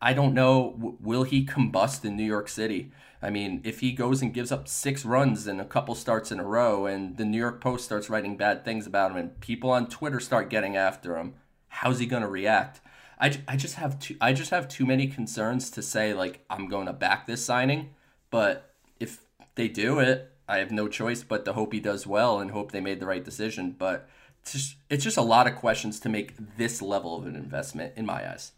I 0.00 0.12
don't 0.12 0.32
know, 0.32 0.96
will 1.00 1.24
he 1.24 1.44
combust 1.44 2.04
in 2.04 2.16
New 2.16 2.22
York 2.22 2.48
City? 2.48 2.92
I 3.22 3.30
mean, 3.30 3.60
if 3.64 3.80
he 3.80 3.92
goes 3.92 4.22
and 4.22 4.32
gives 4.32 4.50
up 4.50 4.66
six 4.66 5.04
runs 5.04 5.46
in 5.46 5.60
a 5.60 5.64
couple 5.64 5.94
starts 5.94 6.32
in 6.32 6.40
a 6.40 6.44
row, 6.44 6.86
and 6.86 7.16
the 7.16 7.24
New 7.24 7.38
York 7.38 7.60
Post 7.60 7.84
starts 7.84 8.08
writing 8.08 8.36
bad 8.36 8.64
things 8.64 8.86
about 8.86 9.10
him, 9.10 9.16
and 9.18 9.40
people 9.40 9.70
on 9.70 9.88
Twitter 9.88 10.20
start 10.20 10.48
getting 10.48 10.76
after 10.76 11.16
him, 11.16 11.34
how's 11.68 11.98
he 11.98 12.06
going 12.06 12.22
to 12.22 12.28
react? 12.28 12.80
I, 13.18 13.38
I 13.46 13.56
just 13.56 13.74
have 13.74 13.98
too 13.98 14.16
I 14.20 14.32
just 14.32 14.50
have 14.50 14.66
too 14.66 14.86
many 14.86 15.06
concerns 15.06 15.70
to 15.72 15.82
say 15.82 16.14
like 16.14 16.42
I'm 16.48 16.68
going 16.68 16.86
to 16.86 16.92
back 16.94 17.26
this 17.26 17.44
signing, 17.44 17.90
but 18.30 18.74
if 18.98 19.20
they 19.54 19.68
do 19.68 19.98
it, 19.98 20.32
I 20.48 20.58
have 20.58 20.70
no 20.70 20.88
choice 20.88 21.22
but 21.22 21.44
to 21.44 21.52
hope 21.52 21.72
he 21.72 21.80
does 21.80 22.06
well 22.06 22.40
and 22.40 22.50
hope 22.50 22.72
they 22.72 22.80
made 22.80 22.98
the 22.98 23.06
right 23.06 23.24
decision. 23.24 23.76
But 23.78 24.08
it's 24.42 24.52
just, 24.52 24.76
it's 24.88 25.04
just 25.04 25.16
a 25.16 25.22
lot 25.22 25.46
of 25.46 25.54
questions 25.54 26.00
to 26.00 26.08
make 26.08 26.56
this 26.56 26.80
level 26.80 27.16
of 27.16 27.26
an 27.26 27.36
investment 27.36 27.92
in 27.96 28.06
my 28.06 28.28
eyes. 28.28 28.52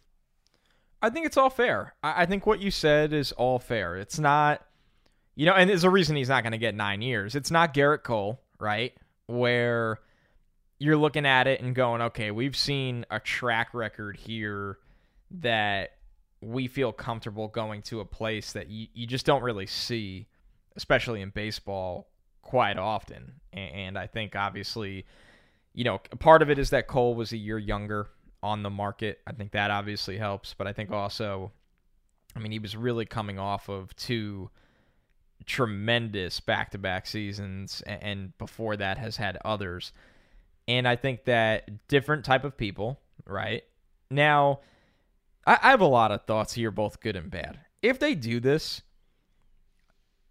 I 1.02 1.10
think 1.10 1.26
it's 1.26 1.36
all 1.36 1.50
fair. 1.50 1.94
I, 2.02 2.22
I 2.22 2.26
think 2.26 2.46
what 2.46 2.60
you 2.60 2.70
said 2.70 3.12
is 3.12 3.32
all 3.32 3.58
fair. 3.58 3.96
It's 3.96 4.18
not, 4.18 4.64
you 5.34 5.44
know, 5.46 5.54
and 5.54 5.68
there's 5.68 5.84
a 5.84 5.90
reason 5.90 6.16
he's 6.16 6.28
not 6.28 6.44
going 6.44 6.52
to 6.52 6.58
get 6.58 6.74
nine 6.74 7.02
years. 7.02 7.34
It's 7.34 7.50
not 7.50 7.74
Gerrit 7.74 8.04
Cole, 8.04 8.40
right? 8.60 8.94
Where 9.26 9.98
you're 10.78 10.96
looking 10.96 11.26
at 11.26 11.46
it 11.46 11.60
and 11.60 11.74
going, 11.74 12.02
okay, 12.02 12.30
we've 12.30 12.56
seen 12.56 13.04
a 13.10 13.20
track 13.20 13.74
record 13.74 14.16
here 14.16 14.78
that 15.40 15.92
we 16.40 16.66
feel 16.68 16.92
comfortable 16.92 17.48
going 17.48 17.82
to 17.82 18.00
a 18.00 18.04
place 18.04 18.52
that 18.52 18.68
you, 18.68 18.86
you 18.94 19.06
just 19.06 19.26
don't 19.26 19.42
really 19.42 19.66
see, 19.66 20.26
especially 20.76 21.20
in 21.20 21.30
baseball, 21.30 22.08
quite 22.42 22.78
often. 22.78 23.32
And 23.52 23.96
I 23.96 24.06
think 24.06 24.34
obviously, 24.34 25.06
you 25.72 25.84
know, 25.84 25.98
part 26.18 26.42
of 26.42 26.50
it 26.50 26.58
is 26.58 26.70
that 26.70 26.88
Cole 26.88 27.14
was 27.14 27.32
a 27.32 27.36
year 27.36 27.58
younger 27.58 28.08
on 28.42 28.62
the 28.62 28.70
market. 28.70 29.20
I 29.26 29.32
think 29.32 29.52
that 29.52 29.70
obviously 29.70 30.18
helps, 30.18 30.54
but 30.54 30.66
I 30.66 30.72
think 30.72 30.90
also, 30.90 31.52
I 32.34 32.38
mean, 32.38 32.52
he 32.52 32.58
was 32.58 32.76
really 32.76 33.04
coming 33.04 33.38
off 33.38 33.68
of 33.68 33.94
two 33.96 34.50
tremendous 35.46 36.40
back-to-back 36.40 37.06
seasons, 37.06 37.82
and 37.86 38.36
before 38.38 38.76
that 38.76 38.98
has 38.98 39.16
had 39.16 39.38
others. 39.44 39.92
And 40.68 40.86
I 40.86 40.96
think 40.96 41.24
that 41.24 41.88
different 41.88 42.24
type 42.24 42.44
of 42.44 42.56
people, 42.56 43.00
right 43.26 43.64
now, 44.10 44.60
I, 45.46 45.70
have 45.70 45.80
a 45.80 45.86
lot 45.86 46.12
of 46.12 46.24
thoughts 46.24 46.52
here, 46.52 46.70
both 46.70 47.00
good 47.00 47.16
and 47.16 47.30
bad. 47.30 47.58
If 47.82 47.98
they 47.98 48.14
do 48.14 48.38
this, 48.38 48.82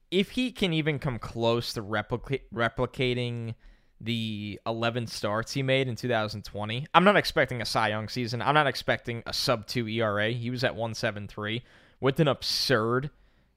if 0.09 0.31
he 0.31 0.51
can 0.51 0.73
even 0.73 0.99
come 0.99 1.19
close 1.19 1.73
to 1.73 1.81
replica- 1.81 2.41
replicating 2.53 3.55
the 4.03 4.59
11 4.65 5.07
starts 5.07 5.53
he 5.53 5.63
made 5.63 5.87
in 5.87 5.95
2020. 5.95 6.87
I'm 6.93 7.03
not 7.03 7.15
expecting 7.15 7.61
a 7.61 7.65
Cy 7.65 7.89
Young 7.89 8.09
season. 8.09 8.41
I'm 8.41 8.53
not 8.53 8.67
expecting 8.67 9.21
a 9.25 9.33
sub 9.33 9.67
2 9.67 9.87
ERA. 9.87 10.31
He 10.31 10.49
was 10.49 10.63
at 10.63 10.75
173 10.75 11.63
with 11.99 12.19
an 12.19 12.27
absurd 12.27 13.11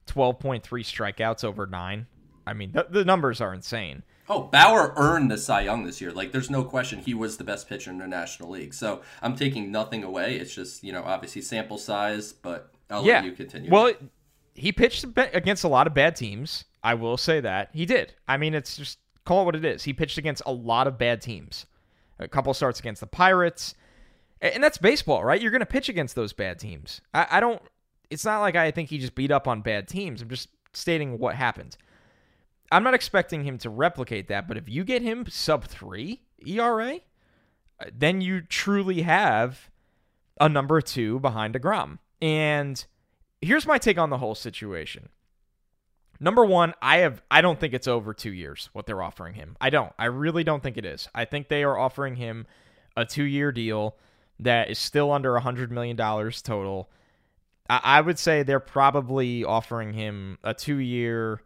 12.3 0.07 0.61
strikeouts 0.61 1.43
over 1.43 1.65
9. 1.65 2.07
I 2.47 2.53
mean, 2.53 2.71
the, 2.71 2.85
the 2.89 3.03
numbers 3.03 3.41
are 3.41 3.53
insane. 3.53 4.03
Oh, 4.29 4.43
Bauer 4.43 4.93
earned 4.97 5.29
the 5.29 5.37
Cy 5.37 5.61
Young 5.61 5.83
this 5.83 5.99
year. 5.99 6.11
Like, 6.11 6.31
there's 6.31 6.49
no 6.49 6.63
question 6.63 6.99
he 6.99 7.13
was 7.13 7.37
the 7.37 7.43
best 7.43 7.67
pitcher 7.67 7.91
in 7.91 7.97
the 7.97 8.07
National 8.07 8.49
League. 8.49 8.73
So 8.73 9.01
I'm 9.21 9.35
taking 9.35 9.71
nothing 9.71 10.03
away. 10.03 10.35
It's 10.35 10.53
just, 10.53 10.83
you 10.83 10.91
know, 10.91 11.03
obviously 11.03 11.41
sample 11.41 11.77
size, 11.77 12.33
but 12.33 12.71
I'll 12.89 13.05
yeah. 13.05 13.15
let 13.15 13.25
you 13.25 13.31
continue. 13.33 13.71
Well, 13.71 13.93
he 14.53 14.71
pitched 14.71 15.05
against 15.15 15.63
a 15.63 15.67
lot 15.67 15.87
of 15.87 15.93
bad 15.93 16.15
teams. 16.15 16.65
I 16.83 16.93
will 16.93 17.17
say 17.17 17.39
that. 17.41 17.69
He 17.73 17.85
did. 17.85 18.13
I 18.27 18.37
mean, 18.37 18.53
it's 18.53 18.77
just 18.77 18.99
call 19.25 19.41
it 19.41 19.45
what 19.45 19.55
it 19.55 19.65
is. 19.65 19.83
He 19.83 19.93
pitched 19.93 20.17
against 20.17 20.43
a 20.45 20.51
lot 20.51 20.87
of 20.87 20.97
bad 20.97 21.21
teams. 21.21 21.65
A 22.19 22.27
couple 22.27 22.53
starts 22.53 22.79
against 22.79 23.01
the 23.01 23.07
Pirates. 23.07 23.75
And 24.41 24.63
that's 24.63 24.77
baseball, 24.77 25.23
right? 25.23 25.41
You're 25.41 25.51
going 25.51 25.61
to 25.61 25.65
pitch 25.65 25.89
against 25.89 26.15
those 26.15 26.33
bad 26.33 26.59
teams. 26.59 27.01
I, 27.13 27.27
I, 27.31 27.39
don't, 27.39 27.61
it's 28.09 28.25
not 28.25 28.39
like 28.39 28.55
I 28.55 28.71
think 28.71 28.89
he 28.89 28.97
just 28.97 29.15
beat 29.15 29.31
up 29.31 29.47
on 29.47 29.61
bad 29.61 29.87
teams. 29.87 30.21
I'm 30.21 30.29
just 30.29 30.49
stating 30.73 31.17
what 31.17 31.35
happened. 31.35 31.77
I'm 32.71 32.83
not 32.83 32.93
expecting 32.93 33.43
him 33.43 33.57
to 33.59 33.69
replicate 33.69 34.27
that, 34.27 34.47
but 34.47 34.57
if 34.57 34.67
you 34.67 34.83
get 34.83 35.01
him 35.01 35.25
sub 35.29 35.65
three 35.65 36.21
ERA, 36.45 36.99
uh, 37.79 37.85
then 37.93 38.21
you 38.21 38.41
truly 38.41 39.03
have 39.03 39.69
a 40.39 40.49
number 40.49 40.81
two 40.81 41.19
behind 41.19 41.53
DeGrom. 41.53 41.99
And 42.21 42.83
here's 43.41 43.67
my 43.67 43.77
take 43.77 43.97
on 43.97 44.09
the 44.09 44.17
whole 44.17 44.35
situation. 44.35 45.09
Number 46.19 46.45
one, 46.45 46.73
I 46.81 46.97
have 46.97 47.21
I 47.29 47.41
don't 47.41 47.59
think 47.59 47.73
it's 47.73 47.87
over 47.87 48.13
two 48.13 48.31
years 48.31 48.69
what 48.73 48.85
they're 48.85 49.01
offering 49.01 49.33
him. 49.33 49.57
I 49.59 49.69
don't. 49.69 49.91
I 49.99 50.05
really 50.05 50.43
don't 50.43 50.63
think 50.63 50.77
it 50.77 50.85
is. 50.85 51.09
I 51.13 51.25
think 51.25 51.47
they 51.47 51.63
are 51.63 51.77
offering 51.77 52.15
him 52.15 52.47
a 52.95 53.05
two 53.05 53.23
year 53.23 53.51
deal 53.51 53.95
that 54.39 54.69
is 54.69 54.79
still 54.79 55.11
under 55.11 55.35
a 55.35 55.41
hundred 55.41 55.71
million 55.71 55.95
dollars 55.95 56.41
total. 56.41 56.89
I, 57.69 57.81
I 57.83 58.01
would 58.01 58.19
say 58.19 58.43
they're 58.43 58.59
probably 58.59 59.43
offering 59.43 59.93
him 59.93 60.37
a 60.43 60.53
two 60.53 60.77
year, 60.77 61.41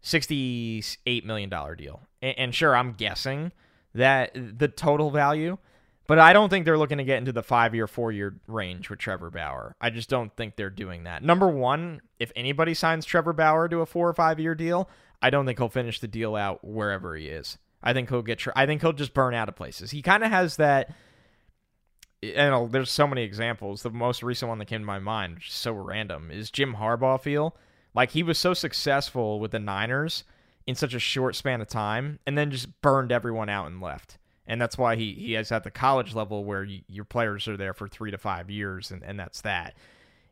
sixty 0.00 0.82
eight 1.06 1.26
million 1.26 1.50
dollar 1.50 1.74
deal. 1.74 2.00
And, 2.22 2.38
and 2.38 2.54
sure, 2.54 2.74
I'm 2.74 2.92
guessing 2.92 3.52
that 3.94 4.32
the 4.34 4.68
total 4.68 5.10
value 5.10 5.58
but 6.06 6.18
I 6.18 6.32
don't 6.32 6.50
think 6.50 6.64
they're 6.64 6.78
looking 6.78 6.98
to 6.98 7.04
get 7.04 7.18
into 7.18 7.32
the 7.32 7.42
five 7.42 7.74
year, 7.74 7.86
four 7.86 8.12
year 8.12 8.36
range 8.46 8.90
with 8.90 8.98
Trevor 8.98 9.30
Bauer. 9.30 9.74
I 9.80 9.90
just 9.90 10.10
don't 10.10 10.34
think 10.36 10.56
they're 10.56 10.70
doing 10.70 11.04
that. 11.04 11.22
Number 11.22 11.48
one, 11.48 12.02
if 12.18 12.30
anybody 12.36 12.74
signs 12.74 13.06
Trevor 13.06 13.32
Bauer 13.32 13.68
to 13.68 13.80
a 13.80 13.86
four 13.86 14.08
or 14.08 14.14
five 14.14 14.38
year 14.38 14.54
deal, 14.54 14.88
I 15.22 15.30
don't 15.30 15.46
think 15.46 15.58
he'll 15.58 15.68
finish 15.68 16.00
the 16.00 16.08
deal 16.08 16.36
out 16.36 16.62
wherever 16.62 17.16
he 17.16 17.28
is. 17.28 17.56
I 17.82 17.92
think 17.92 18.10
he'll 18.10 18.22
get. 18.22 18.44
I 18.54 18.66
think 18.66 18.82
he'll 18.82 18.92
just 18.92 19.14
burn 19.14 19.34
out 19.34 19.48
of 19.48 19.56
places. 19.56 19.90
He 19.90 20.02
kind 20.02 20.24
of 20.24 20.30
has 20.30 20.56
that. 20.56 20.90
And 22.22 22.72
there's 22.72 22.90
so 22.90 23.06
many 23.06 23.22
examples. 23.22 23.82
The 23.82 23.90
most 23.90 24.22
recent 24.22 24.48
one 24.48 24.58
that 24.58 24.64
came 24.66 24.80
to 24.80 24.86
my 24.86 24.98
mind, 24.98 25.34
which 25.34 25.48
is 25.48 25.54
so 25.54 25.72
random, 25.72 26.30
is 26.30 26.50
Jim 26.50 26.76
Harbaugh. 26.76 27.20
Feel 27.20 27.54
like 27.94 28.10
he 28.10 28.22
was 28.22 28.38
so 28.38 28.54
successful 28.54 29.40
with 29.40 29.50
the 29.50 29.58
Niners 29.58 30.24
in 30.66 30.74
such 30.74 30.94
a 30.94 30.98
short 30.98 31.36
span 31.36 31.60
of 31.60 31.68
time, 31.68 32.18
and 32.26 32.38
then 32.38 32.50
just 32.50 32.80
burned 32.80 33.12
everyone 33.12 33.50
out 33.50 33.66
and 33.66 33.82
left 33.82 34.16
and 34.46 34.60
that's 34.60 34.76
why 34.76 34.96
he 34.96 35.12
he 35.14 35.34
is 35.34 35.50
at 35.52 35.64
the 35.64 35.70
college 35.70 36.14
level 36.14 36.44
where 36.44 36.64
you, 36.64 36.82
your 36.88 37.04
players 37.04 37.48
are 37.48 37.56
there 37.56 37.74
for 37.74 37.88
three 37.88 38.10
to 38.10 38.18
five 38.18 38.50
years, 38.50 38.90
and 38.90 39.02
and 39.02 39.18
that's 39.18 39.40
that. 39.42 39.74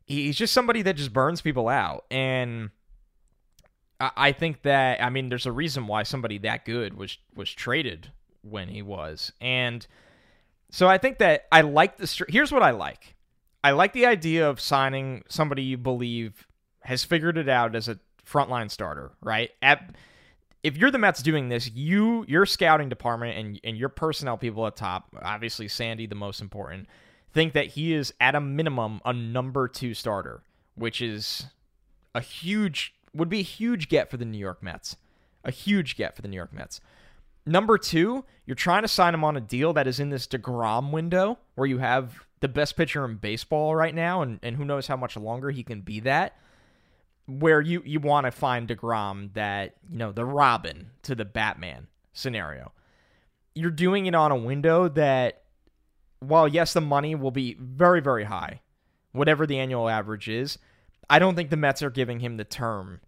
He's 0.04 0.36
just 0.36 0.52
somebody 0.52 0.82
that 0.82 0.96
just 0.96 1.12
burns 1.12 1.40
people 1.40 1.68
out, 1.68 2.04
and 2.10 2.70
I, 4.00 4.10
I 4.16 4.32
think 4.32 4.62
that 4.62 5.02
I 5.02 5.10
mean 5.10 5.28
there's 5.28 5.46
a 5.46 5.52
reason 5.52 5.86
why 5.86 6.02
somebody 6.02 6.38
that 6.38 6.64
good 6.64 6.94
was 6.94 7.18
was 7.34 7.50
traded 7.50 8.12
when 8.42 8.68
he 8.68 8.82
was, 8.82 9.32
and 9.40 9.86
so 10.70 10.88
I 10.88 10.98
think 10.98 11.18
that 11.18 11.46
I 11.52 11.60
like 11.60 11.98
the. 11.98 12.24
Here's 12.28 12.52
what 12.52 12.62
I 12.62 12.70
like. 12.70 13.14
I 13.64 13.70
like 13.70 13.92
the 13.92 14.06
idea 14.06 14.48
of 14.48 14.60
signing 14.60 15.22
somebody 15.28 15.62
you 15.62 15.78
believe 15.78 16.46
has 16.82 17.04
figured 17.04 17.38
it 17.38 17.48
out 17.48 17.76
as 17.76 17.88
a 17.88 18.00
frontline 18.26 18.70
starter, 18.70 19.12
right? 19.20 19.50
At 19.62 19.94
if 20.62 20.76
you're 20.76 20.90
the 20.90 20.98
Mets 20.98 21.22
doing 21.22 21.48
this, 21.48 21.70
you 21.72 22.24
your 22.28 22.46
scouting 22.46 22.88
department 22.88 23.36
and 23.36 23.60
and 23.64 23.76
your 23.76 23.88
personnel 23.88 24.36
people 24.36 24.66
at 24.66 24.76
top, 24.76 25.14
obviously 25.20 25.68
Sandy 25.68 26.06
the 26.06 26.14
most 26.14 26.40
important, 26.40 26.86
think 27.32 27.52
that 27.52 27.68
he 27.68 27.92
is 27.92 28.14
at 28.20 28.34
a 28.34 28.40
minimum 28.40 29.00
a 29.04 29.12
number 29.12 29.66
2 29.68 29.94
starter, 29.94 30.42
which 30.74 31.02
is 31.02 31.46
a 32.14 32.20
huge 32.20 32.94
would 33.14 33.28
be 33.28 33.40
a 33.40 33.44
huge 33.44 33.88
get 33.88 34.10
for 34.10 34.16
the 34.16 34.24
New 34.24 34.38
York 34.38 34.62
Mets. 34.62 34.96
A 35.44 35.50
huge 35.50 35.96
get 35.96 36.14
for 36.14 36.22
the 36.22 36.28
New 36.28 36.36
York 36.36 36.52
Mets. 36.52 36.80
Number 37.44 37.76
2, 37.76 38.24
you're 38.46 38.54
trying 38.54 38.82
to 38.82 38.88
sign 38.88 39.14
him 39.14 39.24
on 39.24 39.36
a 39.36 39.40
deal 39.40 39.72
that 39.72 39.88
is 39.88 39.98
in 39.98 40.10
this 40.10 40.28
DeGrom 40.28 40.92
window 40.92 41.38
where 41.56 41.66
you 41.66 41.78
have 41.78 42.24
the 42.38 42.46
best 42.46 42.76
pitcher 42.76 43.04
in 43.04 43.16
baseball 43.16 43.74
right 43.74 43.94
now 43.94 44.22
and 44.22 44.38
and 44.42 44.56
who 44.56 44.64
knows 44.64 44.86
how 44.86 44.96
much 44.96 45.16
longer 45.16 45.50
he 45.50 45.64
can 45.64 45.80
be 45.80 45.98
that 46.00 46.36
where 47.26 47.60
you 47.60 47.82
you 47.84 48.00
want 48.00 48.26
to 48.26 48.30
find 48.30 48.68
DeGrom 48.68 49.32
that, 49.34 49.76
you 49.88 49.98
know, 49.98 50.12
the 50.12 50.24
Robin 50.24 50.90
to 51.02 51.14
the 51.14 51.24
Batman 51.24 51.86
scenario. 52.12 52.72
You're 53.54 53.70
doing 53.70 54.06
it 54.06 54.14
on 54.14 54.32
a 54.32 54.36
window 54.36 54.88
that 54.88 55.42
while 56.20 56.48
yes, 56.48 56.72
the 56.72 56.80
money 56.80 57.14
will 57.14 57.30
be 57.30 57.56
very 57.60 58.00
very 58.00 58.24
high, 58.24 58.60
whatever 59.12 59.46
the 59.46 59.58
annual 59.58 59.88
average 59.88 60.28
is, 60.28 60.58
I 61.08 61.18
don't 61.18 61.34
think 61.34 61.50
the 61.50 61.56
Mets 61.56 61.82
are 61.82 61.90
giving 61.90 62.20
him 62.20 62.36
the 62.36 62.44
term 62.44 63.00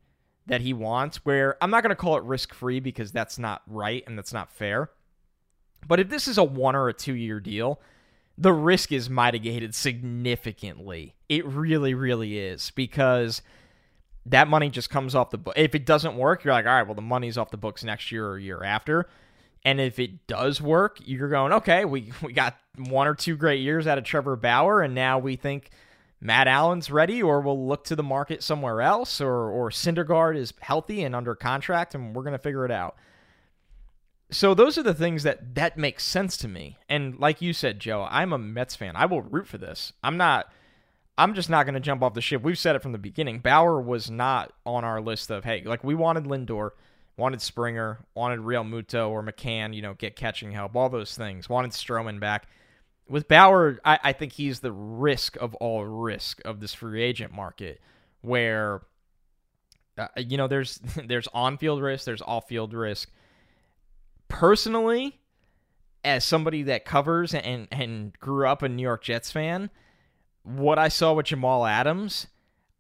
that 0.47 0.61
he 0.61 0.73
wants 0.73 1.25
where 1.25 1.57
I'm 1.63 1.71
not 1.71 1.83
going 1.83 1.91
to 1.91 1.97
call 1.97 2.17
it 2.17 2.25
risk-free 2.25 2.81
because 2.81 3.13
that's 3.13 3.39
not 3.39 3.63
right 3.67 4.05
and 4.07 4.19
that's 4.19 4.33
not 4.33 4.53
fair. 4.53 4.91
But 5.87 6.01
if 6.01 6.09
this 6.09 6.29
is 6.29 6.39
a 6.39 6.45
1 6.45 6.77
or 6.77 6.89
a 6.89 6.95
2 6.95 7.15
year 7.15 7.41
deal, 7.41 7.81
the 8.37 8.53
risk 8.53 8.93
is 8.93 9.09
mitigated 9.09 9.75
significantly. 9.75 11.15
It 11.29 11.47
really 11.47 11.95
really 11.95 12.39
is 12.39 12.71
because 12.73 13.43
that 14.27 14.49
money 14.49 14.71
just 14.71 14.91
comes 14.91 15.15
off 15.15 15.31
the 15.31 15.39
book. 15.39 15.55
If 15.57 15.75
it 15.75 15.85
doesn't 15.85 16.17
work, 16.17 16.45
you're 16.45 16.55
like, 16.55 16.67
all 16.67 16.73
right, 16.73 16.87
well, 16.87 16.95
the 16.95 17.03
money's 17.03 17.37
off 17.37 17.51
the 17.51 17.57
books 17.57 17.85
next 17.85 18.11
year 18.11 18.27
or 18.27 18.39
year 18.39 18.63
after. 18.63 19.09
And 19.65 19.81
if 19.81 19.99
it 19.99 20.27
does 20.27 20.61
work, 20.61 20.99
you're 21.05 21.29
going, 21.29 21.53
okay, 21.53 21.85
we, 21.85 22.13
we 22.23 22.33
got 22.33 22.57
one 22.77 23.07
or 23.07 23.15
two 23.15 23.37
great 23.37 23.61
years 23.61 23.87
out 23.87 23.99
of 23.99 24.05
Trevor 24.05 24.37
Bauer, 24.37 24.83
and 24.83 24.95
now 24.95 25.19
we 25.19 25.37
think 25.37 25.71
Matt 26.21 26.49
Allan's 26.49 26.91
ready, 26.91 27.23
or 27.23 27.41
we'll 27.41 27.67
look 27.67 27.85
to 27.85 27.97
the 27.97 28.03
market 28.03 28.43
somewhere 28.43 28.81
else, 28.81 29.21
or 29.21 29.51
or 29.51 29.71
Syndergaard 29.71 30.37
is 30.37 30.55
healthy 30.61 31.03
and 31.03 31.15
under 31.15 31.35
contract, 31.35 31.95
and 31.95 32.15
we're 32.15 32.23
gonna 32.23 32.39
figure 32.39 32.65
it 32.65 32.71
out. 32.71 32.97
So 34.31 34.55
those 34.55 34.79
are 34.79 34.83
the 34.83 34.95
things 34.95 35.23
that 35.25 35.55
that 35.55 35.77
makes 35.77 36.03
sense 36.03 36.39
to 36.39 36.49
me. 36.49 36.79
And 36.89 37.19
like 37.19 37.43
you 37.43 37.53
said, 37.53 37.79
Joe, 37.79 38.09
I'm 38.11 38.33
a 38.33 38.39
Mets 38.39 38.75
fan. 38.75 38.97
I 38.97 39.05
will 39.05 39.21
root 39.21 39.47
for 39.47 39.59
this. 39.59 39.93
I'm 40.03 40.17
not 40.17 40.51
I'm 41.19 41.35
just 41.35 41.51
not 41.51 41.65
going 41.65 41.75
to 41.75 41.81
jump 41.81 42.03
off 42.03 42.15
the 42.15 42.21
ship. 42.21 42.43
We've 42.43 42.59
said 42.59 42.77
it 42.77 42.83
from 42.83 42.93
the 42.93 42.99
beginning. 42.99 43.41
Bauer 43.41 43.81
was 43.81 44.11
not 44.11 44.53
on 44.67 44.85
our 44.85 45.01
list 45.01 45.31
of, 45.31 45.45
hey, 45.45 45.63
like 45.65 45.85
we 45.85 45.95
wanted 45.95 46.25
Lindor, 46.25 46.71
wanted 47.17 47.41
Springer, 47.41 48.05
wanted 48.15 48.41
Realmuto 48.41 49.11
or 49.11 49.23
McCann, 49.23 49.75
you 49.75 49.83
know, 49.83 49.95
get 49.95 50.17
catching 50.17 50.53
help, 50.53 50.75
all 50.77 50.89
those 50.89 51.17
things. 51.17 51.49
Wanted 51.49 51.71
Stroman 51.73 52.21
back. 52.21 52.49
With 53.09 53.29
Bauer, 53.29 53.79
I, 53.85 53.99
I 54.03 54.13
think 54.13 54.33
he's 54.33 54.61
the 54.61 54.73
risk 54.73 55.37
of 55.37 55.55
all 55.57 55.85
risk 55.85 56.41
of 56.45 56.61
this 56.61 56.75
free 56.75 57.03
agent 57.03 57.33
market 57.33 57.81
where 58.23 58.83
Uh, 59.97 60.09
you 60.17 60.37
know, 60.37 60.49
there's 60.49 60.79
there's 61.07 61.29
on-field 61.33 61.81
risk, 61.81 62.05
there's 62.05 62.23
off-field 62.23 62.75
risk. 62.75 63.11
Personally, 64.29 65.21
as 66.05 66.25
somebody 66.25 66.65
that 66.65 66.85
covers 66.85 67.35
and 67.35 67.69
and 67.71 68.19
grew 68.19 68.47
up 68.49 68.63
a 68.63 68.69
New 68.69 68.83
York 68.83 69.03
Jets 69.05 69.31
fan, 69.31 69.71
what 70.45 70.79
I 70.79 70.89
saw 70.89 71.15
with 71.15 71.27
Jamal 71.27 71.67
Adams, 71.67 72.29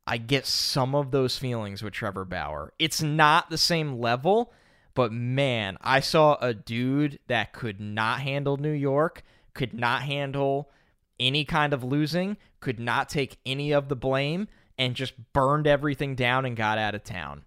I 0.07 0.19
get 0.19 0.47
some 0.47 0.95
of 0.95 1.11
those 1.11 1.39
feelings 1.39 1.83
with 1.83 1.95
Trevor 1.95 2.25
Bauer. 2.25 2.73
It's 2.79 3.03
not 3.03 3.51
the 3.51 3.59
same 3.59 3.99
level, 3.99 4.53
but 4.95 5.13
man, 5.13 5.79
I 5.81 6.01
saw 6.01 6.37
a 6.41 6.55
dude 6.55 7.19
that 7.27 7.53
could 7.53 7.81
not 7.81 8.21
handle 8.21 8.59
New 8.59 8.71
York, 8.71 9.23
could 9.55 9.73
not 9.73 10.03
handle 10.03 10.71
any 11.19 11.45
kind 11.45 11.73
of 11.73 11.83
losing, 11.83 12.37
could 12.61 12.79
not 12.79 13.09
take 13.09 13.39
any 13.47 13.73
of 13.73 13.89
the 13.89 13.97
blame, 13.97 14.49
and 14.77 14.95
just 14.95 15.15
burned 15.33 15.67
everything 15.67 16.15
down 16.15 16.45
and 16.45 16.57
got 16.57 16.79
out 16.79 16.95
of 16.95 17.03
town. 17.03 17.45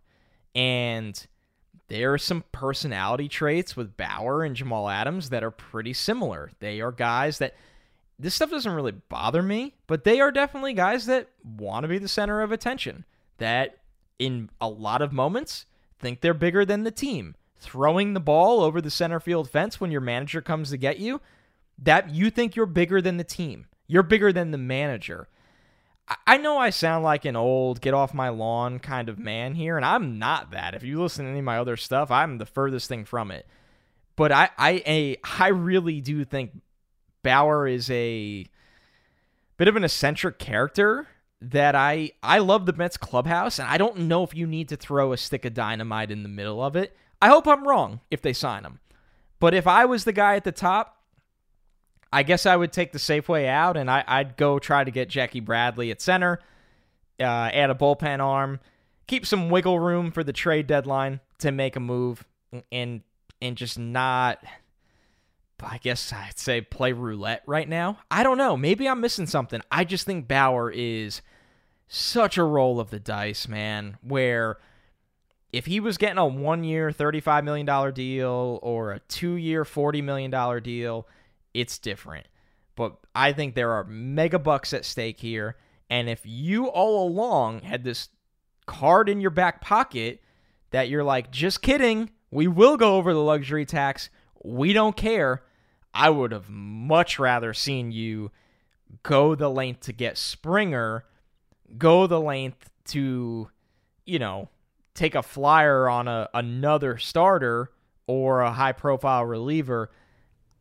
And 0.55 1.27
there 1.89 2.13
are 2.13 2.17
some 2.17 2.43
personality 2.51 3.27
traits 3.27 3.75
with 3.77 3.97
Bauer 3.97 4.43
and 4.43 4.55
Jamal 4.55 4.89
Adams 4.89 5.29
that 5.29 5.43
are 5.43 5.51
pretty 5.51 5.93
similar. 5.93 6.51
They 6.59 6.81
are 6.81 6.91
guys 6.91 7.37
that 7.37 7.55
this 8.19 8.35
stuff 8.35 8.49
doesn't 8.49 8.71
really 8.71 8.93
bother 8.93 9.43
me, 9.43 9.75
but 9.85 10.03
they 10.03 10.19
are 10.19 10.31
definitely 10.31 10.73
guys 10.73 11.05
that 11.05 11.29
want 11.43 11.83
to 11.83 11.87
be 11.87 11.99
the 11.99 12.07
center 12.07 12.41
of 12.41 12.51
attention. 12.51 13.05
That 13.37 13.77
in 14.17 14.49
a 14.59 14.67
lot 14.67 15.01
of 15.01 15.13
moments 15.13 15.65
think 15.99 16.21
they're 16.21 16.33
bigger 16.33 16.65
than 16.65 16.83
the 16.83 16.91
team. 16.91 17.35
Throwing 17.59 18.13
the 18.13 18.19
ball 18.19 18.61
over 18.61 18.81
the 18.81 18.91
center 18.91 19.19
field 19.19 19.49
fence 19.49 19.79
when 19.79 19.91
your 19.91 20.01
manager 20.01 20.41
comes 20.41 20.69
to 20.69 20.77
get 20.77 20.99
you, 20.99 21.21
that 21.77 22.09
you 22.09 22.29
think 22.29 22.55
you're 22.55 22.65
bigger 22.65 23.01
than 23.01 23.17
the 23.17 23.23
team. 23.23 23.67
You're 23.87 24.03
bigger 24.03 24.33
than 24.33 24.51
the 24.51 24.57
manager. 24.57 25.27
I 26.25 26.37
know 26.37 26.57
I 26.57 26.69
sound 26.69 27.03
like 27.03 27.25
an 27.25 27.35
old 27.35 27.81
get 27.81 27.93
off 27.93 28.13
my 28.13 28.29
lawn 28.29 28.79
kind 28.79 29.09
of 29.09 29.19
man 29.19 29.55
here, 29.55 29.75
and 29.75 29.85
I'm 29.85 30.17
not 30.17 30.51
that. 30.51 30.73
If 30.73 30.83
you 30.83 31.01
listen 31.01 31.25
to 31.25 31.31
any 31.31 31.39
of 31.39 31.45
my 31.45 31.57
other 31.57 31.75
stuff, 31.75 32.11
I'm 32.11 32.37
the 32.37 32.45
furthest 32.45 32.87
thing 32.87 33.03
from 33.03 33.29
it. 33.29 33.45
But 34.15 34.31
I 34.31 34.49
I 34.57 35.17
I 35.23 35.49
really 35.49 35.99
do 35.99 36.23
think 36.23 36.61
Bauer 37.23 37.67
is 37.67 37.89
a 37.89 38.45
bit 39.57 39.67
of 39.67 39.75
an 39.75 39.83
eccentric 39.83 40.39
character 40.39 41.07
that 41.41 41.75
I 41.75 42.11
I 42.23 42.39
love 42.39 42.65
the 42.65 42.73
Mets 42.73 42.97
clubhouse, 42.97 43.59
and 43.59 43.67
I 43.67 43.77
don't 43.77 43.99
know 43.99 44.23
if 44.23 44.35
you 44.35 44.47
need 44.47 44.69
to 44.69 44.75
throw 44.75 45.13
a 45.13 45.17
stick 45.17 45.45
of 45.45 45.53
dynamite 45.53 46.11
in 46.11 46.23
the 46.23 46.29
middle 46.29 46.63
of 46.63 46.75
it. 46.75 46.95
I 47.21 47.29
hope 47.29 47.47
I'm 47.47 47.67
wrong 47.67 48.01
if 48.11 48.21
they 48.21 48.33
sign 48.33 48.63
him. 48.63 48.79
But 49.39 49.53
if 49.53 49.67
I 49.67 49.85
was 49.85 50.03
the 50.03 50.13
guy 50.13 50.35
at 50.35 50.43
the 50.43 50.51
top, 50.51 50.97
I 52.11 52.23
guess 52.23 52.45
I 52.45 52.55
would 52.55 52.71
take 52.71 52.91
the 52.91 52.99
safe 52.99 53.27
way 53.27 53.47
out 53.47 53.77
and 53.77 53.89
I, 53.89 54.23
would 54.23 54.37
go 54.37 54.59
try 54.59 54.83
to 54.83 54.91
get 54.91 55.09
Jackie 55.09 55.39
Bradley 55.39 55.91
at 55.91 56.01
center, 56.01 56.39
uh, 57.19 57.23
add 57.23 57.69
a 57.69 57.75
bullpen 57.75 58.19
arm, 58.19 58.59
keep 59.07 59.25
some 59.25 59.49
wiggle 59.49 59.79
room 59.79 60.11
for 60.11 60.23
the 60.23 60.33
trade 60.33 60.67
deadline 60.67 61.19
to 61.39 61.51
make 61.51 61.75
a 61.75 61.79
move, 61.79 62.23
and 62.71 63.01
and 63.41 63.57
just 63.57 63.77
not. 63.77 64.43
I 65.61 65.77
guess 65.77 66.13
I'd 66.13 66.37
say 66.37 66.61
play 66.61 66.93
roulette 66.93 67.43
right 67.47 67.67
now. 67.67 67.99
I 68.11 68.23
don't 68.23 68.37
know. 68.37 68.55
Maybe 68.55 68.87
I'm 68.87 69.01
missing 69.01 69.25
something. 69.25 69.61
I 69.71 69.83
just 69.83 70.05
think 70.05 70.27
Bauer 70.27 70.71
is 70.71 71.21
such 71.87 72.37
a 72.37 72.43
roll 72.43 72.79
of 72.79 72.89
the 72.89 72.99
dice, 72.99 73.47
man. 73.47 73.97
Where 74.01 74.57
if 75.51 75.65
he 75.65 75.79
was 75.79 75.97
getting 75.97 76.17
a 76.17 76.25
one 76.25 76.63
year, 76.63 76.91
$35 76.91 77.43
million 77.43 77.93
deal 77.93 78.59
or 78.61 78.91
a 78.91 78.99
two 78.99 79.33
year, 79.33 79.63
$40 79.63 80.03
million 80.03 80.61
deal, 80.61 81.07
it's 81.53 81.79
different. 81.79 82.27
But 82.75 82.97
I 83.15 83.33
think 83.33 83.55
there 83.55 83.71
are 83.71 83.83
mega 83.85 84.37
bucks 84.37 84.73
at 84.73 84.85
stake 84.85 85.19
here. 85.19 85.57
And 85.89 86.09
if 86.09 86.21
you 86.23 86.67
all 86.67 87.07
along 87.07 87.61
had 87.61 87.83
this 87.83 88.09
card 88.65 89.09
in 89.09 89.21
your 89.21 89.31
back 89.31 89.61
pocket 89.61 90.21
that 90.71 90.89
you're 90.89 91.03
like, 91.03 91.31
just 91.31 91.61
kidding, 91.61 92.11
we 92.29 92.47
will 92.47 92.77
go 92.77 92.97
over 92.97 93.13
the 93.13 93.21
luxury 93.21 93.65
tax, 93.65 94.09
we 94.43 94.73
don't 94.73 94.95
care, 94.95 95.43
I 95.97 96.09
would 96.09 96.31
have 96.31 96.49
much 96.49 97.19
rather 97.19 97.53
seen 97.53 97.91
you 97.91 98.31
go 99.03 99.35
the 99.35 99.49
length 99.49 99.81
to 99.81 99.93
get 99.93 100.17
Springer, 100.17 101.05
go 101.77 102.07
the 102.07 102.21
length 102.21 102.69
to, 102.85 103.49
you 104.05 104.19
know, 104.19 104.49
take 104.93 105.15
a 105.15 105.23
flyer 105.23 105.89
on 105.89 106.07
a, 106.07 106.29
another 106.33 106.97
starter 106.97 107.71
or 108.05 108.41
a 108.41 108.51
high 108.51 108.71
profile 108.71 109.25
reliever 109.25 109.89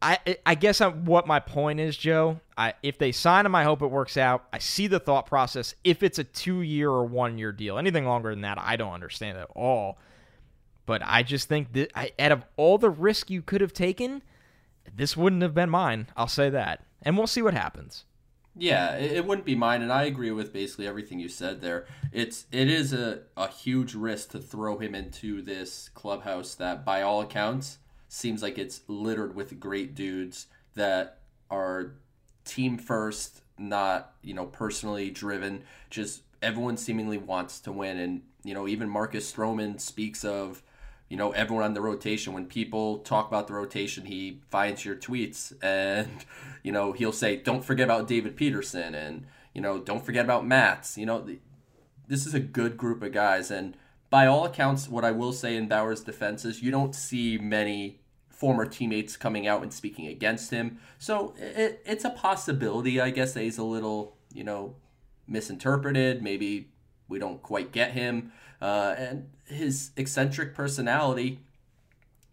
I 0.02 0.18
I 0.44 0.54
guess 0.54 0.80
I'm, 0.80 1.04
what 1.04 1.26
my 1.26 1.40
point 1.40 1.80
is, 1.80 1.96
Joe. 1.96 2.40
I 2.56 2.74
if 2.82 2.98
they 2.98 3.12
sign 3.12 3.46
him, 3.46 3.54
I 3.54 3.64
hope 3.64 3.82
it 3.82 3.86
works 3.86 4.16
out. 4.16 4.44
I 4.52 4.58
see 4.58 4.86
the 4.86 5.00
thought 5.00 5.26
process. 5.26 5.74
If 5.84 6.02
it's 6.02 6.18
a 6.18 6.24
two 6.24 6.62
year 6.62 6.90
or 6.90 7.04
one 7.04 7.38
year 7.38 7.52
deal, 7.52 7.78
anything 7.78 8.04
longer 8.04 8.30
than 8.30 8.42
that, 8.42 8.58
I 8.60 8.76
don't 8.76 8.92
understand 8.92 9.38
at 9.38 9.48
all. 9.54 9.98
But 10.84 11.02
I 11.04 11.22
just 11.22 11.48
think 11.48 11.72
that 11.72 11.90
I, 11.96 12.12
out 12.18 12.32
of 12.32 12.44
all 12.56 12.78
the 12.78 12.90
risk 12.90 13.30
you 13.30 13.42
could 13.42 13.60
have 13.60 13.72
taken, 13.72 14.22
this 14.96 15.16
wouldn't 15.16 15.42
have 15.42 15.54
been 15.54 15.70
mine. 15.70 16.08
I'll 16.16 16.28
say 16.28 16.50
that, 16.50 16.84
and 17.02 17.16
we'll 17.16 17.26
see 17.26 17.42
what 17.42 17.54
happens. 17.54 18.04
Yeah, 18.58 18.96
it, 18.96 19.26
wouldn't 19.26 19.44
be 19.44 19.54
mine, 19.54 19.82
and 19.82 19.92
I 19.92 20.04
agree 20.04 20.30
with 20.30 20.50
basically 20.50 20.86
everything 20.86 21.20
you 21.20 21.28
said 21.28 21.60
there. 21.60 21.86
It's 22.10 22.46
it 22.50 22.70
is 22.70 22.94
a, 22.94 23.20
a 23.36 23.48
huge 23.48 23.94
risk 23.94 24.30
to 24.30 24.38
throw 24.38 24.78
him 24.78 24.94
into 24.94 25.42
this 25.42 25.90
clubhouse 25.92 26.54
that, 26.54 26.82
by 26.82 27.02
all 27.02 27.20
accounts, 27.20 27.78
seems 28.08 28.42
like 28.42 28.56
it's 28.56 28.80
littered 28.88 29.34
with 29.34 29.60
great 29.60 29.94
dudes 29.94 30.46
that 30.74 31.18
are 31.50 31.96
team 32.46 32.78
first, 32.78 33.42
not, 33.58 34.14
you 34.22 34.32
know, 34.32 34.46
personally 34.46 35.10
driven. 35.10 35.62
Just 35.90 36.22
everyone 36.40 36.78
seemingly 36.78 37.18
wants 37.18 37.60
to 37.60 37.72
win. 37.72 37.98
And, 37.98 38.22
you 38.42 38.54
know, 38.54 38.66
even 38.66 38.88
Marcus 38.88 39.30
Stroman 39.30 39.78
speaks 39.80 40.24
of, 40.24 40.62
you 41.08 41.16
know, 41.16 41.30
everyone 41.32 41.64
on 41.64 41.74
the 41.74 41.80
rotation. 41.80 42.32
When 42.32 42.46
people 42.46 42.98
talk 42.98 43.28
about 43.28 43.46
the 43.46 43.54
rotation, 43.54 44.06
he 44.06 44.40
finds 44.50 44.84
your 44.84 44.96
tweets 44.96 45.52
and, 45.62 46.24
you 46.62 46.72
know, 46.72 46.92
he'll 46.92 47.12
say, 47.12 47.36
don't 47.36 47.64
forget 47.64 47.84
about 47.84 48.08
David 48.08 48.36
Peterson 48.36 48.94
and, 48.94 49.26
you 49.54 49.60
know, 49.60 49.78
don't 49.78 50.04
forget 50.04 50.24
about 50.24 50.46
Matz. 50.46 50.98
You 50.98 51.06
know, 51.06 51.26
this 52.08 52.26
is 52.26 52.34
a 52.34 52.40
good 52.40 52.76
group 52.76 53.02
of 53.02 53.12
guys. 53.12 53.50
And, 53.50 53.76
by 54.10 54.26
all 54.26 54.44
accounts, 54.44 54.88
what 54.88 55.04
I 55.04 55.10
will 55.10 55.32
say 55.32 55.56
in 55.56 55.68
Bauer's 55.68 56.02
defense 56.02 56.44
is 56.44 56.62
you 56.62 56.70
don't 56.70 56.94
see 56.94 57.38
many 57.38 58.00
former 58.28 58.66
teammates 58.66 59.16
coming 59.16 59.46
out 59.46 59.62
and 59.62 59.72
speaking 59.72 60.06
against 60.06 60.50
him. 60.50 60.78
So 60.98 61.34
it, 61.38 61.82
it's 61.84 62.04
a 62.04 62.10
possibility, 62.10 63.00
I 63.00 63.10
guess, 63.10 63.32
that 63.32 63.42
he's 63.42 63.58
a 63.58 63.64
little, 63.64 64.16
you 64.32 64.44
know, 64.44 64.76
misinterpreted. 65.26 66.22
Maybe 66.22 66.70
we 67.08 67.18
don't 67.18 67.42
quite 67.42 67.72
get 67.72 67.92
him. 67.92 68.32
Uh, 68.60 68.94
and 68.96 69.28
his 69.44 69.90
eccentric 69.96 70.54
personality 70.54 71.40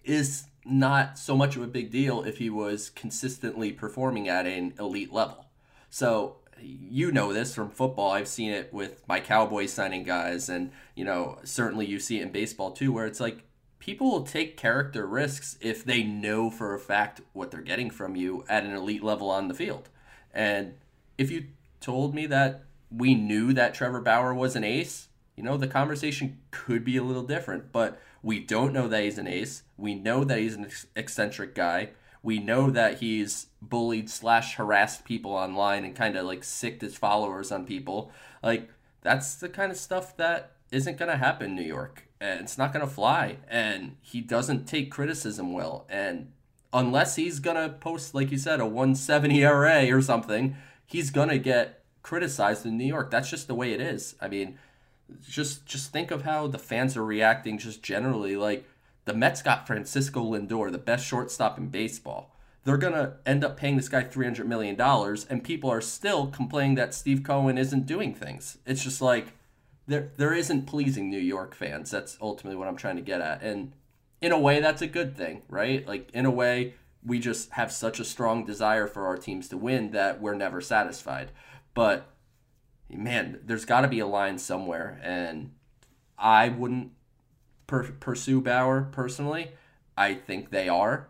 is 0.03 0.45
not 0.65 1.17
so 1.17 1.35
much 1.35 1.55
of 1.55 1.61
a 1.61 1.67
big 1.67 1.91
deal 1.91 2.23
if 2.23 2.37
he 2.37 2.49
was 2.49 2.89
consistently 2.89 3.71
performing 3.71 4.29
at 4.29 4.45
an 4.45 4.73
elite 4.79 5.11
level. 5.11 5.45
So 5.89 6.37
you 6.59 7.11
know 7.11 7.33
this 7.33 7.53
from 7.53 7.69
football. 7.69 8.11
I've 8.11 8.27
seen 8.27 8.51
it 8.51 8.73
with 8.73 9.07
my 9.07 9.19
Cowboys 9.19 9.73
signing 9.73 10.03
guys, 10.03 10.49
and 10.49 10.71
you 10.95 11.05
know 11.05 11.39
certainly 11.43 11.85
you 11.85 11.99
see 11.99 12.19
it 12.19 12.23
in 12.23 12.31
baseball 12.31 12.71
too, 12.71 12.91
where 12.91 13.05
it's 13.05 13.19
like 13.19 13.43
people 13.79 14.09
will 14.09 14.23
take 14.23 14.55
character 14.55 15.05
risks 15.05 15.57
if 15.59 15.83
they 15.83 16.03
know 16.03 16.49
for 16.49 16.73
a 16.73 16.79
fact 16.79 17.21
what 17.33 17.51
they're 17.51 17.61
getting 17.61 17.89
from 17.89 18.15
you 18.15 18.45
at 18.47 18.63
an 18.63 18.71
elite 18.71 19.03
level 19.03 19.29
on 19.29 19.47
the 19.47 19.53
field. 19.53 19.89
And 20.33 20.75
if 21.17 21.29
you 21.29 21.47
told 21.81 22.15
me 22.15 22.25
that 22.27 22.63
we 22.89 23.13
knew 23.13 23.53
that 23.53 23.73
Trevor 23.73 23.99
Bauer 23.99 24.33
was 24.33 24.55
an 24.55 24.63
ace, 24.63 25.09
you 25.35 25.43
know, 25.43 25.57
the 25.57 25.67
conversation 25.67 26.39
could 26.51 26.83
be 26.83 26.97
a 26.97 27.03
little 27.03 27.23
different. 27.23 27.71
But 27.71 27.99
we 28.21 28.39
don't 28.39 28.73
know 28.73 28.87
that 28.87 29.03
he's 29.03 29.17
an 29.17 29.27
ace. 29.27 29.63
We 29.77 29.95
know 29.95 30.23
that 30.23 30.39
he's 30.39 30.55
an 30.55 30.69
eccentric 30.95 31.55
guy 31.55 31.89
we 32.23 32.39
know 32.39 32.71
that 32.71 32.99
he's 32.99 33.47
bullied 33.61 34.09
slash 34.09 34.55
harassed 34.55 35.03
people 35.03 35.31
online 35.31 35.83
and 35.83 35.93
kind 35.93 36.15
of 36.15 36.25
like 36.25 36.43
sicked 36.43 36.81
his 36.81 36.95
followers 36.95 37.51
on 37.51 37.65
people. 37.65 38.11
Like 38.41 38.69
that's 39.01 39.35
the 39.35 39.49
kind 39.49 39.71
of 39.71 39.77
stuff 39.77 40.15
that 40.17 40.53
isn't 40.71 40.97
gonna 40.97 41.17
happen 41.17 41.51
in 41.51 41.55
New 41.55 41.63
York, 41.63 42.07
and 42.21 42.39
it's 42.39 42.57
not 42.57 42.71
gonna 42.71 42.87
fly. 42.87 43.37
And 43.49 43.97
he 44.01 44.21
doesn't 44.21 44.65
take 44.65 44.89
criticism 44.89 45.51
well, 45.51 45.85
and 45.89 46.31
unless 46.71 47.17
he's 47.17 47.39
gonna 47.39 47.69
post 47.69 48.15
like 48.15 48.31
you 48.31 48.37
said 48.37 48.61
a 48.61 48.65
170 48.65 49.43
ERA 49.43 49.91
or 49.91 50.01
something, 50.01 50.55
he's 50.87 51.11
gonna 51.11 51.37
get 51.37 51.83
criticized 52.01 52.65
in 52.65 52.77
New 52.77 52.85
York. 52.87 53.11
That's 53.11 53.29
just 53.29 53.47
the 53.47 53.55
way 53.55 53.73
it 53.73 53.81
is. 53.81 54.15
I 54.21 54.29
mean, 54.29 54.57
just 55.27 55.65
just 55.65 55.91
think 55.91 56.11
of 56.11 56.23
how 56.23 56.47
the 56.47 56.57
fans 56.57 56.97
are 56.97 57.05
reacting 57.05 57.57
just 57.57 57.83
generally 57.83 58.35
like 58.35 58.65
the 59.05 59.13
Mets 59.13 59.41
got 59.41 59.67
Francisco 59.67 60.23
Lindor, 60.23 60.71
the 60.71 60.77
best 60.77 61.05
shortstop 61.05 61.57
in 61.57 61.67
baseball. 61.67 62.33
They're 62.63 62.77
going 62.77 62.93
to 62.93 63.15
end 63.25 63.43
up 63.43 63.57
paying 63.57 63.75
this 63.75 63.89
guy 63.89 64.03
$300 64.03 64.45
million, 64.45 64.79
and 64.79 65.43
people 65.43 65.69
are 65.69 65.81
still 65.81 66.27
complaining 66.27 66.75
that 66.75 66.93
Steve 66.93 67.21
Cohen 67.23 67.57
isn't 67.57 67.85
doing 67.85 68.15
things. 68.15 68.57
It's 68.65 68.81
just 68.83 69.01
like 69.01 69.33
there, 69.87 70.11
there 70.15 70.33
isn't 70.33 70.65
pleasing 70.65 71.09
New 71.09 71.19
York 71.19 71.55
fans. 71.55 71.91
That's 71.91 72.17
ultimately 72.21 72.57
what 72.57 72.69
I'm 72.69 72.77
trying 72.77 72.95
to 72.95 73.01
get 73.01 73.19
at. 73.19 73.41
And 73.41 73.73
in 74.21 74.31
a 74.31 74.39
way, 74.39 74.61
that's 74.61 74.81
a 74.81 74.87
good 74.87 75.17
thing, 75.17 75.41
right? 75.49 75.85
Like, 75.85 76.09
in 76.13 76.25
a 76.25 76.31
way, 76.31 76.75
we 77.05 77.19
just 77.19 77.51
have 77.51 77.71
such 77.71 77.99
a 77.99 78.05
strong 78.05 78.45
desire 78.45 78.87
for 78.87 79.05
our 79.05 79.17
teams 79.17 79.49
to 79.49 79.57
win 79.57 79.91
that 79.91 80.21
we're 80.21 80.35
never 80.35 80.61
satisfied. 80.61 81.31
But 81.73 82.05
man, 82.97 83.39
there's 83.43 83.65
got 83.65 83.81
to 83.81 83.87
be 83.87 83.99
a 83.99 84.07
line 84.07 84.37
somewhere. 84.37 84.99
And 85.03 85.51
I 86.17 86.49
wouldn't 86.49 86.91
per- 87.67 87.91
pursue 87.91 88.41
Bauer 88.41 88.89
personally. 88.91 89.51
I 89.97 90.13
think 90.15 90.49
they 90.49 90.69
are. 90.69 91.07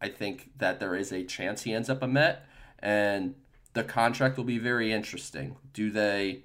I 0.00 0.08
think 0.08 0.50
that 0.56 0.80
there 0.80 0.94
is 0.94 1.12
a 1.12 1.24
chance 1.24 1.62
he 1.62 1.74
ends 1.74 1.90
up 1.90 2.02
a 2.02 2.06
Met, 2.06 2.46
and 2.78 3.34
the 3.74 3.84
contract 3.84 4.36
will 4.36 4.44
be 4.44 4.58
very 4.58 4.92
interesting. 4.92 5.56
Do 5.72 5.90
they 5.90 6.44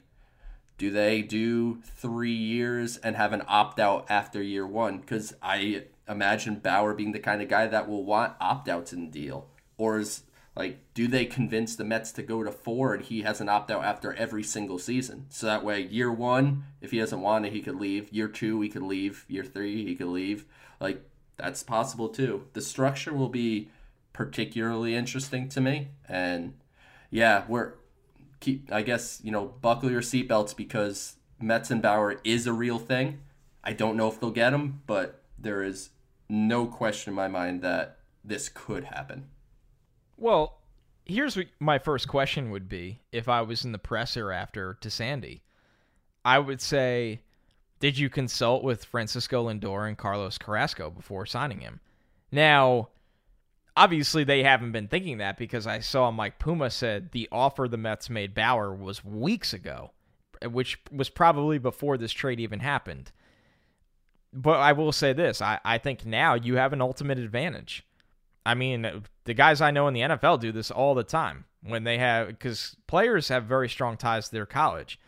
do 0.77 0.91
they 0.91 1.21
do 1.21 1.81
three 1.83 2.33
years 2.33 2.97
and 2.97 3.15
have 3.15 3.31
an 3.31 3.43
opt 3.47 3.79
out 3.79 4.05
after 4.09 4.41
year 4.41 4.67
one? 4.67 4.97
Because 4.97 5.33
I 5.41 5.83
imagine 6.07 6.59
Bauer 6.59 6.93
being 6.93 7.13
the 7.13 7.19
kind 7.19 7.41
of 7.41 7.47
guy 7.47 7.67
that 7.67 7.87
will 7.87 8.03
want 8.03 8.33
opt 8.41 8.67
outs 8.67 8.91
in 8.91 9.05
the 9.05 9.11
deal, 9.11 9.47
or 9.77 9.99
is 9.99 10.23
like, 10.55 10.79
do 10.93 11.07
they 11.07 11.25
convince 11.25 11.75
the 11.75 11.83
Mets 11.83 12.11
to 12.13 12.23
go 12.23 12.43
to 12.43 12.51
four 12.51 12.93
and 12.93 13.03
he 13.03 13.23
has 13.23 13.41
an 13.41 13.49
opt 13.49 13.69
out 13.69 13.83
after 13.83 14.13
every 14.13 14.43
single 14.43 14.79
season? 14.79 15.25
So 15.29 15.47
that 15.47 15.65
way, 15.65 15.81
year 15.81 16.11
one, 16.11 16.63
if 16.79 16.91
he 16.91 16.99
doesn't 16.99 17.21
want 17.21 17.45
it, 17.45 17.51
he 17.53 17.61
could 17.61 17.75
leave. 17.75 18.11
Year 18.13 18.29
two, 18.29 18.61
he 18.61 18.69
could 18.69 18.83
leave. 18.83 19.25
Year 19.27 19.43
three, 19.43 19.85
he 19.85 19.95
could 19.95 20.07
leave. 20.07 20.45
Like, 20.79 21.01
that's 21.35 21.63
possible 21.63 22.07
too. 22.07 22.47
The 22.53 22.61
structure 22.61 23.13
will 23.13 23.29
be 23.29 23.69
particularly 24.13 24.95
interesting 24.95 25.49
to 25.49 25.59
me. 25.59 25.89
And 26.07 26.53
yeah, 27.11 27.43
we're 27.49 27.73
keep, 28.39 28.71
I 28.71 28.81
guess, 28.81 29.19
you 29.23 29.31
know, 29.31 29.45
buckle 29.45 29.91
your 29.91 30.01
seatbelts 30.01 30.55
because 30.55 31.15
Mets 31.41 31.69
and 31.69 31.81
Bauer 31.81 32.21
is 32.23 32.47
a 32.47 32.53
real 32.53 32.79
thing. 32.79 33.19
I 33.61 33.73
don't 33.73 33.97
know 33.97 34.07
if 34.07 34.19
they'll 34.19 34.31
get 34.31 34.53
him, 34.53 34.81
but 34.87 35.21
there 35.37 35.63
is 35.63 35.89
no 36.29 36.65
question 36.65 37.11
in 37.11 37.15
my 37.15 37.27
mind 37.27 37.61
that 37.61 37.97
this 38.23 38.47
could 38.47 38.85
happen. 38.85 39.25
Well, 40.17 40.59
here's 41.05 41.35
what 41.35 41.47
my 41.59 41.77
first 41.77 42.07
question 42.07 42.51
would 42.51 42.69
be 42.69 43.01
if 43.11 43.27
I 43.27 43.41
was 43.41 43.65
in 43.65 43.71
the 43.71 43.77
presser 43.77 44.31
after 44.31 44.75
to 44.81 44.89
Sandy. 44.89 45.43
I 46.23 46.39
would 46.39 46.61
say, 46.61 47.21
did 47.79 47.97
you 47.97 48.09
consult 48.09 48.63
with 48.63 48.85
Francisco 48.85 49.47
Lindor 49.47 49.87
and 49.87 49.97
Carlos 49.97 50.37
Carrasco 50.37 50.89
before 50.89 51.25
signing 51.25 51.59
him? 51.59 51.79
Now, 52.31 52.89
obviously 53.77 54.23
they 54.23 54.43
haven't 54.43 54.71
been 54.71 54.87
thinking 54.87 55.17
that 55.19 55.37
because 55.37 55.67
I 55.67 55.79
saw 55.79 56.11
Mike 56.11 56.39
Puma 56.39 56.69
said 56.69 57.11
the 57.11 57.29
offer 57.31 57.67
the 57.67 57.77
Mets 57.77 58.09
made 58.09 58.33
Bauer 58.33 58.73
was 58.73 59.03
weeks 59.03 59.53
ago, 59.53 59.91
which 60.49 60.79
was 60.91 61.09
probably 61.09 61.57
before 61.57 61.97
this 61.97 62.11
trade 62.11 62.39
even 62.39 62.59
happened. 62.59 63.11
But 64.33 64.59
I 64.59 64.73
will 64.73 64.91
say 64.91 65.13
this 65.13 65.41
I, 65.41 65.59
I 65.63 65.77
think 65.77 66.05
now 66.05 66.33
you 66.33 66.55
have 66.55 66.73
an 66.73 66.81
ultimate 66.81 67.19
advantage. 67.19 67.85
I 68.45 68.53
mean, 68.53 69.03
the 69.23 69.33
guys 69.33 69.61
I 69.61 69.71
know 69.71 69.87
in 69.87 69.93
the 69.93 70.01
NFL 70.01 70.39
do 70.39 70.51
this 70.51 70.71
all 70.71 70.93
the 70.93 71.03
time 71.03 71.45
when 71.63 71.83
they 71.83 71.97
have, 71.97 72.27
because 72.27 72.75
players 72.87 73.29
have 73.29 73.45
very 73.45 73.67
strong 73.67 73.97
ties 73.97 74.27
to 74.27 74.31
their 74.33 74.45
college. 74.45 74.99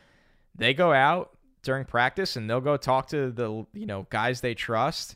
They 0.55 0.73
go 0.73 0.91
out 0.91 1.37
during 1.61 1.85
practice 1.85 2.35
and 2.35 2.49
they'll 2.49 2.61
go 2.61 2.77
talk 2.77 3.07
to 3.09 3.31
the, 3.31 3.65
you 3.73 3.85
know, 3.85 4.07
guys 4.09 4.41
they 4.41 4.55
trust 4.55 5.15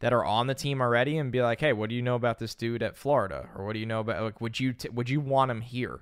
that 0.00 0.12
are 0.12 0.24
on 0.24 0.46
the 0.46 0.54
team 0.54 0.80
already 0.80 1.18
and 1.18 1.30
be 1.30 1.42
like, 1.42 1.60
"Hey, 1.60 1.72
what 1.72 1.90
do 1.90 1.94
you 1.94 2.02
know 2.02 2.16
about 2.16 2.38
this 2.38 2.54
dude 2.54 2.82
at 2.82 2.96
Florida? 2.96 3.48
Or 3.54 3.64
what 3.66 3.74
do 3.74 3.78
you 3.78 3.86
know 3.86 4.00
about 4.00 4.22
like 4.22 4.40
would 4.40 4.58
you 4.58 4.72
t- 4.72 4.88
would 4.88 5.08
you 5.08 5.20
want 5.20 5.50
him 5.50 5.60
here?" 5.60 6.00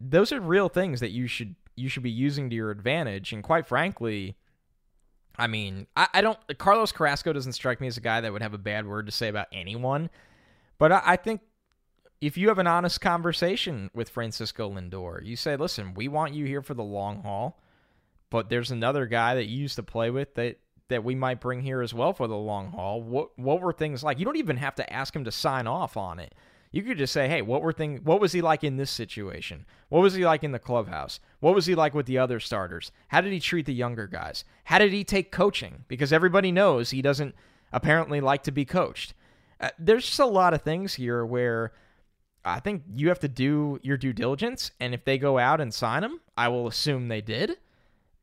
Those 0.00 0.32
are 0.32 0.40
real 0.40 0.68
things 0.68 1.00
that 1.00 1.10
you 1.10 1.26
should 1.26 1.54
you 1.76 1.88
should 1.88 2.02
be 2.02 2.10
using 2.10 2.50
to 2.50 2.56
your 2.56 2.70
advantage. 2.70 3.32
And 3.32 3.42
quite 3.42 3.66
frankly, 3.66 4.36
I 5.38 5.46
mean, 5.46 5.86
I, 5.96 6.08
I 6.14 6.20
don't 6.20 6.38
Carlos 6.58 6.92
Carrasco 6.92 7.32
doesn't 7.32 7.52
strike 7.52 7.80
me 7.80 7.86
as 7.86 7.96
a 7.96 8.00
guy 8.00 8.20
that 8.20 8.32
would 8.32 8.42
have 8.42 8.54
a 8.54 8.58
bad 8.58 8.86
word 8.86 9.06
to 9.06 9.12
say 9.12 9.28
about 9.28 9.46
anyone. 9.52 10.10
But 10.78 10.92
I, 10.92 11.02
I 11.04 11.16
think 11.16 11.40
if 12.20 12.36
you 12.36 12.48
have 12.48 12.58
an 12.58 12.66
honest 12.66 13.00
conversation 13.00 13.90
with 13.94 14.08
Francisco 14.08 14.70
Lindor, 14.70 15.24
you 15.24 15.36
say, 15.36 15.56
"Listen, 15.56 15.94
we 15.94 16.08
want 16.08 16.34
you 16.34 16.44
here 16.44 16.62
for 16.62 16.74
the 16.74 16.84
long 16.84 17.22
haul." 17.22 17.60
But 18.30 18.48
there's 18.48 18.70
another 18.70 19.06
guy 19.06 19.34
that 19.36 19.46
you 19.46 19.58
used 19.58 19.76
to 19.76 19.82
play 19.82 20.10
with 20.10 20.34
that 20.34 20.58
that 20.88 21.04
we 21.04 21.14
might 21.14 21.40
bring 21.40 21.62
here 21.62 21.82
as 21.82 21.92
well 21.92 22.12
for 22.12 22.28
the 22.28 22.36
long 22.36 22.70
haul. 22.70 23.02
What 23.02 23.38
what 23.38 23.60
were 23.60 23.72
things 23.72 24.02
like? 24.02 24.18
You 24.18 24.24
don't 24.24 24.36
even 24.36 24.56
have 24.56 24.74
to 24.76 24.92
ask 24.92 25.14
him 25.14 25.24
to 25.24 25.32
sign 25.32 25.66
off 25.66 25.96
on 25.96 26.18
it. 26.18 26.34
You 26.72 26.82
could 26.82 26.98
just 26.98 27.12
say, 27.12 27.28
"Hey, 27.28 27.42
what 27.42 27.62
were 27.62 27.72
things? 27.72 28.00
What 28.02 28.20
was 28.20 28.32
he 28.32 28.42
like 28.42 28.64
in 28.64 28.76
this 28.76 28.90
situation? 28.90 29.66
What 29.88 30.02
was 30.02 30.14
he 30.14 30.24
like 30.24 30.44
in 30.44 30.52
the 30.52 30.58
clubhouse? 30.58 31.20
What 31.40 31.54
was 31.54 31.66
he 31.66 31.74
like 31.74 31.94
with 31.94 32.06
the 32.06 32.18
other 32.18 32.40
starters? 32.40 32.92
How 33.08 33.20
did 33.20 33.32
he 33.32 33.40
treat 33.40 33.66
the 33.66 33.74
younger 33.74 34.06
guys? 34.06 34.44
How 34.64 34.78
did 34.78 34.92
he 34.92 35.04
take 35.04 35.30
coaching? 35.32 35.84
Because 35.88 36.12
everybody 36.12 36.52
knows 36.52 36.90
he 36.90 37.02
doesn't 37.02 37.34
apparently 37.72 38.20
like 38.20 38.42
to 38.44 38.52
be 38.52 38.64
coached. 38.64 39.14
Uh, 39.60 39.70
there's 39.78 40.06
just 40.06 40.18
a 40.18 40.26
lot 40.26 40.54
of 40.54 40.62
things 40.62 40.94
here 40.94 41.24
where 41.24 41.72
I 42.44 42.60
think 42.60 42.82
you 42.94 43.08
have 43.08 43.20
to 43.20 43.28
do 43.28 43.78
your 43.82 43.96
due 43.96 44.12
diligence, 44.12 44.70
and 44.80 44.94
if 44.94 45.04
they 45.04 45.18
go 45.18 45.38
out 45.38 45.60
and 45.60 45.72
sign 45.72 46.04
him, 46.04 46.20
I 46.36 46.48
will 46.48 46.66
assume 46.66 47.08
they 47.08 47.20
did 47.20 47.56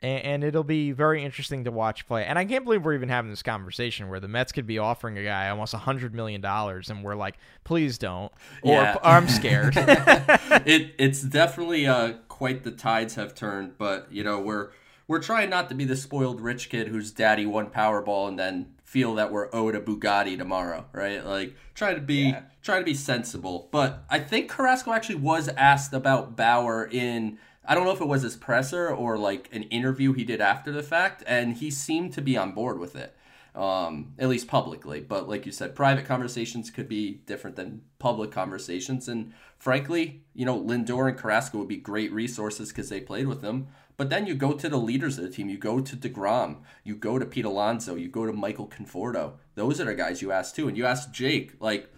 and, 0.04 0.44
it'll 0.44 0.64
be 0.64 0.92
very 0.92 1.24
interesting 1.24 1.64
to 1.64 1.72
watch 1.72 2.06
play. 2.06 2.26
And 2.26 2.38
I 2.38 2.44
can't 2.46 2.66
believe 2.66 2.84
we're 2.84 2.94
even 2.94 3.10
having 3.10 3.32
this 3.32 3.42
conversation 3.42 4.10
where 4.10 4.20
the 4.20 4.28
Mets 4.28 4.52
could 4.52 4.68
be 4.68 4.78
offering 4.78 5.18
a 5.18 5.24
guy 5.24 5.50
almost 5.50 5.74
a 5.74 5.78
hundred 5.78 6.14
million 6.14 6.42
dollars, 6.42 6.90
and 6.90 7.04
we're 7.04 7.16
like, 7.16 7.38
please 7.64 7.98
don't, 7.98 8.32
or, 8.62 8.74
yeah. 8.74 8.96
or 8.96 9.06
I'm 9.06 9.30
scared. 9.30 9.74
it 9.78 10.94
it's 11.00 11.22
definitely 11.22 11.88
uh, 11.88 12.14
quite 12.28 12.64
the 12.64 12.72
tides 12.72 13.16
have 13.16 13.34
turned, 13.34 13.78
but 13.78 14.08
you 14.12 14.24
know 14.24 14.40
we're 14.40 14.72
we're 15.08 15.22
trying 15.22 15.50
not 15.50 15.70
to 15.70 15.76
be 15.76 15.86
the 15.86 15.96
spoiled 15.96 16.42
rich 16.42 16.70
kid 16.70 16.90
whose 16.90 17.12
daddy 17.12 17.46
won 17.46 17.68
Powerball 17.68 18.28
and 18.28 18.38
then 18.38 18.73
feel 18.94 19.16
that 19.16 19.32
we're 19.32 19.50
owed 19.52 19.74
a 19.74 19.82
Bugatti 19.82 20.38
tomorrow, 20.38 20.86
right? 20.94 21.26
Like 21.26 21.56
try 21.74 21.96
to 21.96 22.00
be 22.00 22.30
yeah. 22.30 22.44
try 22.62 22.78
to 22.78 22.86
be 22.86 22.94
sensible. 22.94 23.68
But 23.72 24.04
I 24.08 24.20
think 24.20 24.52
Carrasco 24.52 24.94
actually 24.94 25.16
was 25.16 25.48
asked 25.48 25.94
about 25.94 26.38
Bauer 26.38 26.88
in 26.92 27.40
I 27.66 27.74
don't 27.74 27.86
know 27.86 27.92
if 27.92 28.02
it 28.02 28.08
was 28.08 28.22
his 28.22 28.36
presser 28.36 28.88
or 28.88 29.18
like 29.18 29.50
an 29.52 29.64
interview 29.64 30.14
he 30.14 30.24
did 30.24 30.42
after 30.42 30.72
the 30.72 30.84
fact, 30.84 31.24
and 31.26 31.56
he 31.56 31.72
seemed 31.72 32.14
to 32.14 32.22
be 32.22 32.38
on 32.38 32.52
board 32.52 32.78
with 32.78 32.96
it, 32.96 33.16
um, 33.56 34.14
at 34.20 34.30
least 34.30 34.48
publicly. 34.48 35.00
But 35.00 35.28
like 35.28 35.48
you 35.48 35.52
said, 35.52 35.74
private 35.74 36.06
conversations 36.06 36.70
could 36.70 36.88
be 36.88 37.16
different 37.26 37.56
than 37.56 37.82
public 37.98 38.30
conversations. 38.30 39.08
And 39.08 39.34
frankly, 39.58 40.22
you 40.36 40.46
know, 40.46 40.62
Lindor 40.62 41.10
and 41.10 41.18
Carrasco 41.18 41.58
would 41.58 41.68
be 41.68 41.78
great 41.78 42.12
resources 42.12 42.70
because 42.70 42.90
they 42.90 43.02
played 43.02 43.28
with 43.28 43.42
them. 43.42 43.70
But 43.96 44.10
then 44.10 44.26
you 44.26 44.36
go 44.36 44.54
to 44.54 44.70
the 44.70 44.78
leaders 44.78 45.18
of 45.18 45.24
the 45.24 45.30
team. 45.30 45.50
You 45.50 45.58
go 45.58 45.80
to 45.80 45.96
DeGrom. 45.96 46.58
You 46.84 46.96
go 46.96 47.20
to 47.20 47.26
Pete 47.26 47.46
Alonso. 47.46 47.96
You 47.96 48.08
go 48.10 48.26
to 48.26 48.34
Michael 48.34 48.68
Conforto. 48.68 49.34
Those 49.56 49.80
are 49.80 49.86
the 49.86 49.96
guys 49.96 50.22
you 50.22 50.32
ask 50.32 50.56
too. 50.56 50.68
And 50.68 50.78
you 50.78 50.86
ask 50.86 51.12
Jake, 51.12 51.54
like, 51.60 51.90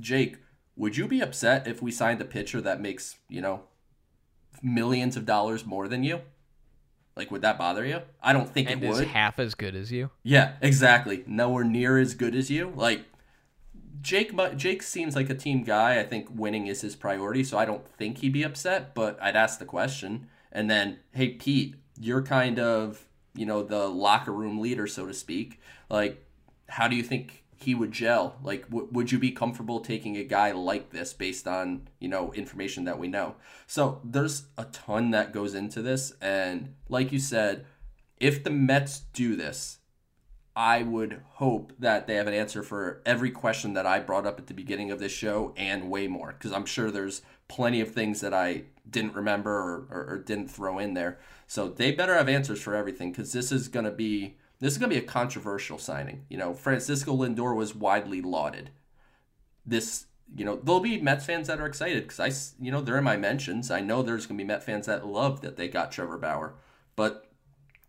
Jake, 0.00 0.38
would 0.76 0.96
you 0.96 1.06
be 1.06 1.20
upset 1.20 1.66
if 1.66 1.82
we 1.82 1.90
signed 1.90 2.20
a 2.20 2.24
pitcher 2.24 2.60
that 2.60 2.80
makes, 2.80 3.16
you 3.28 3.40
know, 3.40 3.64
millions 4.62 5.16
of 5.16 5.26
dollars 5.26 5.66
more 5.66 5.88
than 5.88 6.02
you? 6.04 6.20
Like, 7.16 7.30
would 7.30 7.42
that 7.42 7.58
bother 7.58 7.84
you? 7.84 8.02
I 8.22 8.34
don't 8.34 8.48
think 8.48 8.70
and 8.70 8.82
it 8.82 8.88
would. 8.88 9.08
half 9.08 9.38
as 9.38 9.54
good 9.54 9.74
as 9.74 9.90
you? 9.90 10.10
Yeah, 10.22 10.52
exactly. 10.60 11.24
Nowhere 11.26 11.64
near 11.64 11.98
as 11.98 12.14
good 12.14 12.34
as 12.34 12.50
you. 12.50 12.72
Like, 12.76 13.06
Jake, 14.02 14.32
Jake 14.56 14.82
seems 14.82 15.16
like 15.16 15.30
a 15.30 15.34
team 15.34 15.64
guy. 15.64 15.98
I 15.98 16.04
think 16.04 16.28
winning 16.30 16.66
is 16.66 16.82
his 16.82 16.94
priority, 16.94 17.42
so 17.42 17.56
I 17.56 17.64
don't 17.64 17.88
think 17.88 18.18
he'd 18.18 18.34
be 18.34 18.42
upset. 18.42 18.94
But 18.94 19.18
I'd 19.20 19.34
ask 19.34 19.58
the 19.58 19.64
question, 19.64 20.28
and 20.52 20.70
then, 20.70 20.98
hey, 21.12 21.30
Pete, 21.30 21.76
you're 21.98 22.22
kind 22.22 22.58
of, 22.58 23.06
you 23.34 23.46
know, 23.46 23.62
the 23.62 23.88
locker 23.88 24.32
room 24.32 24.60
leader, 24.60 24.86
so 24.86 25.06
to 25.06 25.14
speak. 25.14 25.60
Like, 25.88 26.24
how 26.68 26.88
do 26.88 26.96
you 26.96 27.02
think 27.02 27.44
he 27.56 27.74
would 27.74 27.92
gel? 27.92 28.36
Like, 28.42 28.68
w- 28.68 28.88
would 28.92 29.12
you 29.12 29.18
be 29.18 29.30
comfortable 29.30 29.80
taking 29.80 30.16
a 30.16 30.24
guy 30.24 30.52
like 30.52 30.90
this 30.90 31.12
based 31.12 31.46
on 31.46 31.88
you 31.98 32.08
know 32.08 32.32
information 32.32 32.84
that 32.84 32.98
we 32.98 33.08
know? 33.08 33.36
So 33.66 34.00
there's 34.04 34.46
a 34.58 34.64
ton 34.64 35.10
that 35.12 35.32
goes 35.32 35.54
into 35.54 35.82
this, 35.82 36.12
and 36.20 36.74
like 36.88 37.12
you 37.12 37.18
said, 37.18 37.66
if 38.18 38.44
the 38.44 38.50
Mets 38.50 39.00
do 39.12 39.36
this, 39.36 39.78
I 40.54 40.82
would 40.82 41.20
hope 41.34 41.72
that 41.78 42.06
they 42.06 42.14
have 42.14 42.26
an 42.26 42.34
answer 42.34 42.62
for 42.62 43.02
every 43.04 43.30
question 43.30 43.74
that 43.74 43.86
I 43.86 44.00
brought 44.00 44.26
up 44.26 44.38
at 44.38 44.46
the 44.46 44.54
beginning 44.54 44.90
of 44.90 44.98
this 44.98 45.12
show 45.12 45.52
and 45.56 45.90
way 45.90 46.08
more, 46.08 46.32
because 46.32 46.52
I'm 46.52 46.66
sure 46.66 46.90
there's 46.90 47.22
plenty 47.48 47.80
of 47.80 47.92
things 47.92 48.20
that 48.22 48.32
I 48.32 48.64
didn't 48.88 49.14
remember 49.14 49.50
or, 49.50 49.86
or, 49.90 50.06
or 50.10 50.18
didn't 50.18 50.48
throw 50.48 50.78
in 50.78 50.94
there. 50.94 51.18
So 51.46 51.68
they 51.68 51.92
better 51.92 52.14
have 52.14 52.28
answers 52.28 52.60
for 52.60 52.74
everything, 52.74 53.12
because 53.12 53.32
this 53.32 53.52
is 53.52 53.68
going 53.68 53.84
to 53.84 53.90
be 53.90 54.36
this 54.58 54.72
is 54.72 54.78
going 54.78 54.90
to 54.90 54.96
be 54.96 55.04
a 55.04 55.06
controversial 55.06 55.78
signing. 55.78 56.24
You 56.28 56.38
know, 56.38 56.54
Francisco 56.54 57.14
Lindor 57.14 57.54
was 57.54 57.74
widely 57.74 58.22
lauded. 58.22 58.70
This, 59.66 60.06
you 60.34 60.44
know, 60.44 60.56
there'll 60.56 60.80
be 60.80 61.00
Mets 61.00 61.26
fans 61.26 61.46
that 61.48 61.60
are 61.60 61.66
excited 61.66 62.04
because 62.04 62.20
I, 62.20 62.64
you 62.64 62.72
know, 62.72 62.80
they're 62.80 62.98
in 62.98 63.04
my 63.04 63.18
mentions. 63.18 63.70
I 63.70 63.80
know 63.80 64.02
there's 64.02 64.26
going 64.26 64.38
to 64.38 64.44
be 64.44 64.48
Met 64.48 64.64
fans 64.64 64.86
that 64.86 65.06
love 65.06 65.42
that 65.42 65.56
they 65.56 65.68
got 65.68 65.92
Trevor 65.92 66.16
Bauer, 66.16 66.54
but 66.94 67.30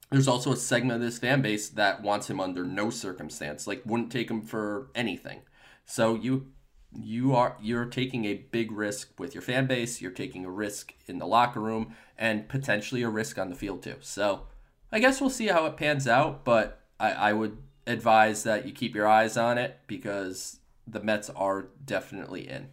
there's 0.09 0.27
also 0.27 0.51
a 0.51 0.57
segment 0.57 0.95
of 0.95 1.01
this 1.01 1.19
fan 1.19 1.41
base 1.41 1.69
that 1.69 2.01
wants 2.01 2.29
him 2.29 2.39
under 2.39 2.65
no 2.65 2.89
circumstance, 2.89 3.67
like 3.67 3.81
wouldn't 3.85 4.11
take 4.11 4.29
him 4.29 4.41
for 4.41 4.89
anything. 4.93 5.41
So 5.85 6.15
you 6.15 6.47
you 6.91 7.35
are 7.35 7.57
you're 7.61 7.85
taking 7.85 8.25
a 8.25 8.35
big 8.35 8.71
risk 8.71 9.19
with 9.19 9.33
your 9.33 9.41
fan 9.41 9.67
base, 9.67 10.01
you're 10.01 10.11
taking 10.11 10.45
a 10.45 10.51
risk 10.51 10.93
in 11.07 11.19
the 11.19 11.27
locker 11.27 11.59
room 11.59 11.95
and 12.17 12.47
potentially 12.47 13.03
a 13.03 13.09
risk 13.09 13.37
on 13.37 13.49
the 13.49 13.55
field 13.55 13.83
too. 13.83 13.95
So 14.01 14.47
I 14.91 14.99
guess 14.99 15.19
we'll 15.19 15.29
see 15.29 15.47
how 15.47 15.65
it 15.65 15.77
pans 15.77 16.07
out, 16.07 16.45
but 16.45 16.81
I, 16.99 17.11
I 17.11 17.33
would 17.33 17.57
advise 17.85 18.43
that 18.43 18.65
you 18.65 18.73
keep 18.73 18.95
your 18.95 19.07
eyes 19.07 19.37
on 19.37 19.57
it 19.57 19.79
because 19.87 20.59
the 20.85 21.01
Mets 21.01 21.29
are 21.31 21.67
definitely 21.83 22.47
in. 22.47 22.69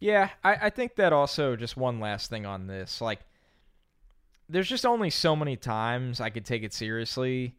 Yeah, 0.00 0.30
I, 0.42 0.54
I 0.62 0.70
think 0.70 0.96
that 0.96 1.12
also 1.12 1.54
just 1.54 1.76
one 1.76 2.00
last 2.00 2.28
thing 2.28 2.44
on 2.44 2.66
this. 2.66 3.00
Like 3.00 3.20
there's 4.48 4.68
just 4.68 4.84
only 4.84 5.10
so 5.10 5.36
many 5.36 5.56
times 5.56 6.20
I 6.20 6.30
could 6.30 6.44
take 6.44 6.62
it 6.62 6.74
seriously 6.74 7.56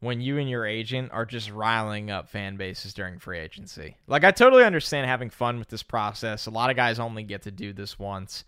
when 0.00 0.20
you 0.20 0.38
and 0.38 0.48
your 0.48 0.66
agent 0.66 1.10
are 1.12 1.24
just 1.24 1.50
riling 1.50 2.10
up 2.10 2.28
fan 2.28 2.56
bases 2.56 2.92
during 2.92 3.18
free 3.18 3.38
agency. 3.38 3.96
Like 4.06 4.24
I 4.24 4.30
totally 4.30 4.64
understand 4.64 5.06
having 5.08 5.30
fun 5.30 5.58
with 5.58 5.68
this 5.68 5.82
process. 5.82 6.46
A 6.46 6.50
lot 6.50 6.70
of 6.70 6.76
guys 6.76 6.98
only 6.98 7.22
get 7.22 7.42
to 7.42 7.50
do 7.50 7.72
this 7.72 7.98
once. 7.98 8.44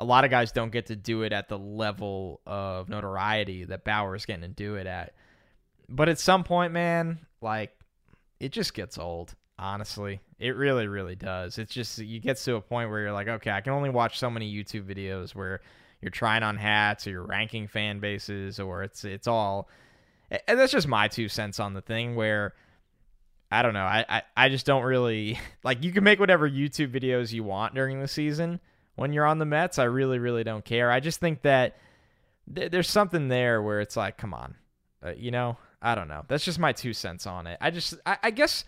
A 0.00 0.04
lot 0.04 0.24
of 0.24 0.30
guys 0.30 0.52
don't 0.52 0.72
get 0.72 0.86
to 0.86 0.96
do 0.96 1.22
it 1.22 1.32
at 1.32 1.48
the 1.48 1.58
level 1.58 2.40
of 2.46 2.88
notoriety 2.88 3.64
that 3.64 3.84
Bauer 3.84 4.14
is 4.14 4.26
getting 4.26 4.42
to 4.42 4.48
do 4.48 4.74
it 4.74 4.86
at. 4.86 5.14
But 5.88 6.08
at 6.08 6.18
some 6.18 6.44
point, 6.44 6.72
man, 6.72 7.20
like 7.40 7.70
it 8.40 8.50
just 8.50 8.74
gets 8.74 8.98
old. 8.98 9.34
Honestly, 9.58 10.20
it 10.38 10.56
really, 10.56 10.88
really 10.88 11.14
does. 11.14 11.58
It's 11.58 11.72
just 11.72 11.98
you 11.98 12.18
get 12.18 12.36
to 12.38 12.56
a 12.56 12.60
point 12.60 12.90
where 12.90 13.00
you're 13.00 13.12
like, 13.12 13.28
okay, 13.28 13.50
I 13.50 13.60
can 13.60 13.72
only 13.72 13.90
watch 13.90 14.18
so 14.18 14.28
many 14.28 14.52
YouTube 14.52 14.84
videos 14.84 15.34
where 15.34 15.60
you're 16.00 16.10
trying 16.10 16.42
on 16.42 16.56
hats 16.56 17.06
or 17.06 17.10
you're 17.10 17.26
ranking 17.26 17.68
fan 17.68 18.00
bases 18.00 18.58
or 18.58 18.82
it's 18.82 19.04
it's 19.04 19.28
all 19.28 19.68
and 20.46 20.58
that's 20.58 20.72
just 20.72 20.88
my 20.88 21.08
two 21.08 21.28
cents 21.28 21.60
on 21.60 21.74
the 21.74 21.82
thing 21.82 22.14
where 22.14 22.54
I 23.50 23.60
don't 23.60 23.74
know. 23.74 23.84
I, 23.84 24.04
I, 24.08 24.22
I 24.36 24.48
just 24.48 24.64
don't 24.64 24.84
really 24.84 25.38
like 25.64 25.82
you 25.84 25.92
can 25.92 26.04
make 26.04 26.18
whatever 26.18 26.48
YouTube 26.48 26.92
videos 26.92 27.32
you 27.32 27.44
want 27.44 27.74
during 27.74 28.00
the 28.00 28.08
season 28.08 28.60
when 28.94 29.12
you're 29.12 29.26
on 29.26 29.38
the 29.38 29.44
Mets. 29.44 29.78
I 29.78 29.84
really, 29.84 30.18
really 30.18 30.44
don't 30.44 30.64
care. 30.64 30.90
I 30.90 31.00
just 31.00 31.20
think 31.20 31.42
that 31.42 31.76
th- 32.52 32.70
there's 32.70 32.88
something 32.88 33.28
there 33.28 33.62
where 33.62 33.80
it's 33.80 33.96
like, 33.96 34.16
come 34.16 34.32
on, 34.32 34.56
uh, 35.04 35.12
you 35.16 35.30
know, 35.30 35.58
I 35.82 35.94
don't 35.94 36.08
know. 36.08 36.24
That's 36.28 36.44
just 36.44 36.58
my 36.58 36.72
two 36.72 36.94
cents 36.94 37.26
on 37.26 37.46
it. 37.46 37.58
I 37.60 37.70
just, 37.70 37.94
I, 38.06 38.16
I 38.22 38.30
guess 38.30 38.64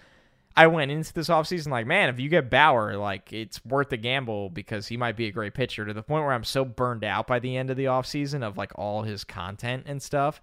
I 0.57 0.67
went 0.67 0.91
into 0.91 1.15
this 1.15 1.29
offseason 1.29 1.69
like, 1.69 1.87
man, 1.87 2.11
if 2.11 2.21
you 2.21 2.29
get 2.29 2.51
Bauer, 2.51 2.97
like 2.97 3.33
it's 3.33 3.65
worth 3.65 3.89
the 3.89 3.97
gamble 3.97 4.51
because 4.51 4.87
he 4.87 4.97
might 4.97 5.17
be 5.17 5.27
a 5.27 5.33
great 5.33 5.55
pitcher 5.55 5.87
to 5.87 5.95
the 5.95 6.03
point 6.03 6.25
where 6.25 6.33
I'm 6.35 6.45
so 6.45 6.65
burned 6.65 7.05
out 7.05 7.27
by 7.27 7.39
the 7.39 7.57
end 7.57 7.71
of 7.71 7.77
the 7.77 7.87
offseason 7.87 8.43
of 8.43 8.59
like 8.59 8.73
all 8.75 9.03
his 9.03 9.25
content 9.25 9.85
and 9.87 10.03
stuff 10.03 10.43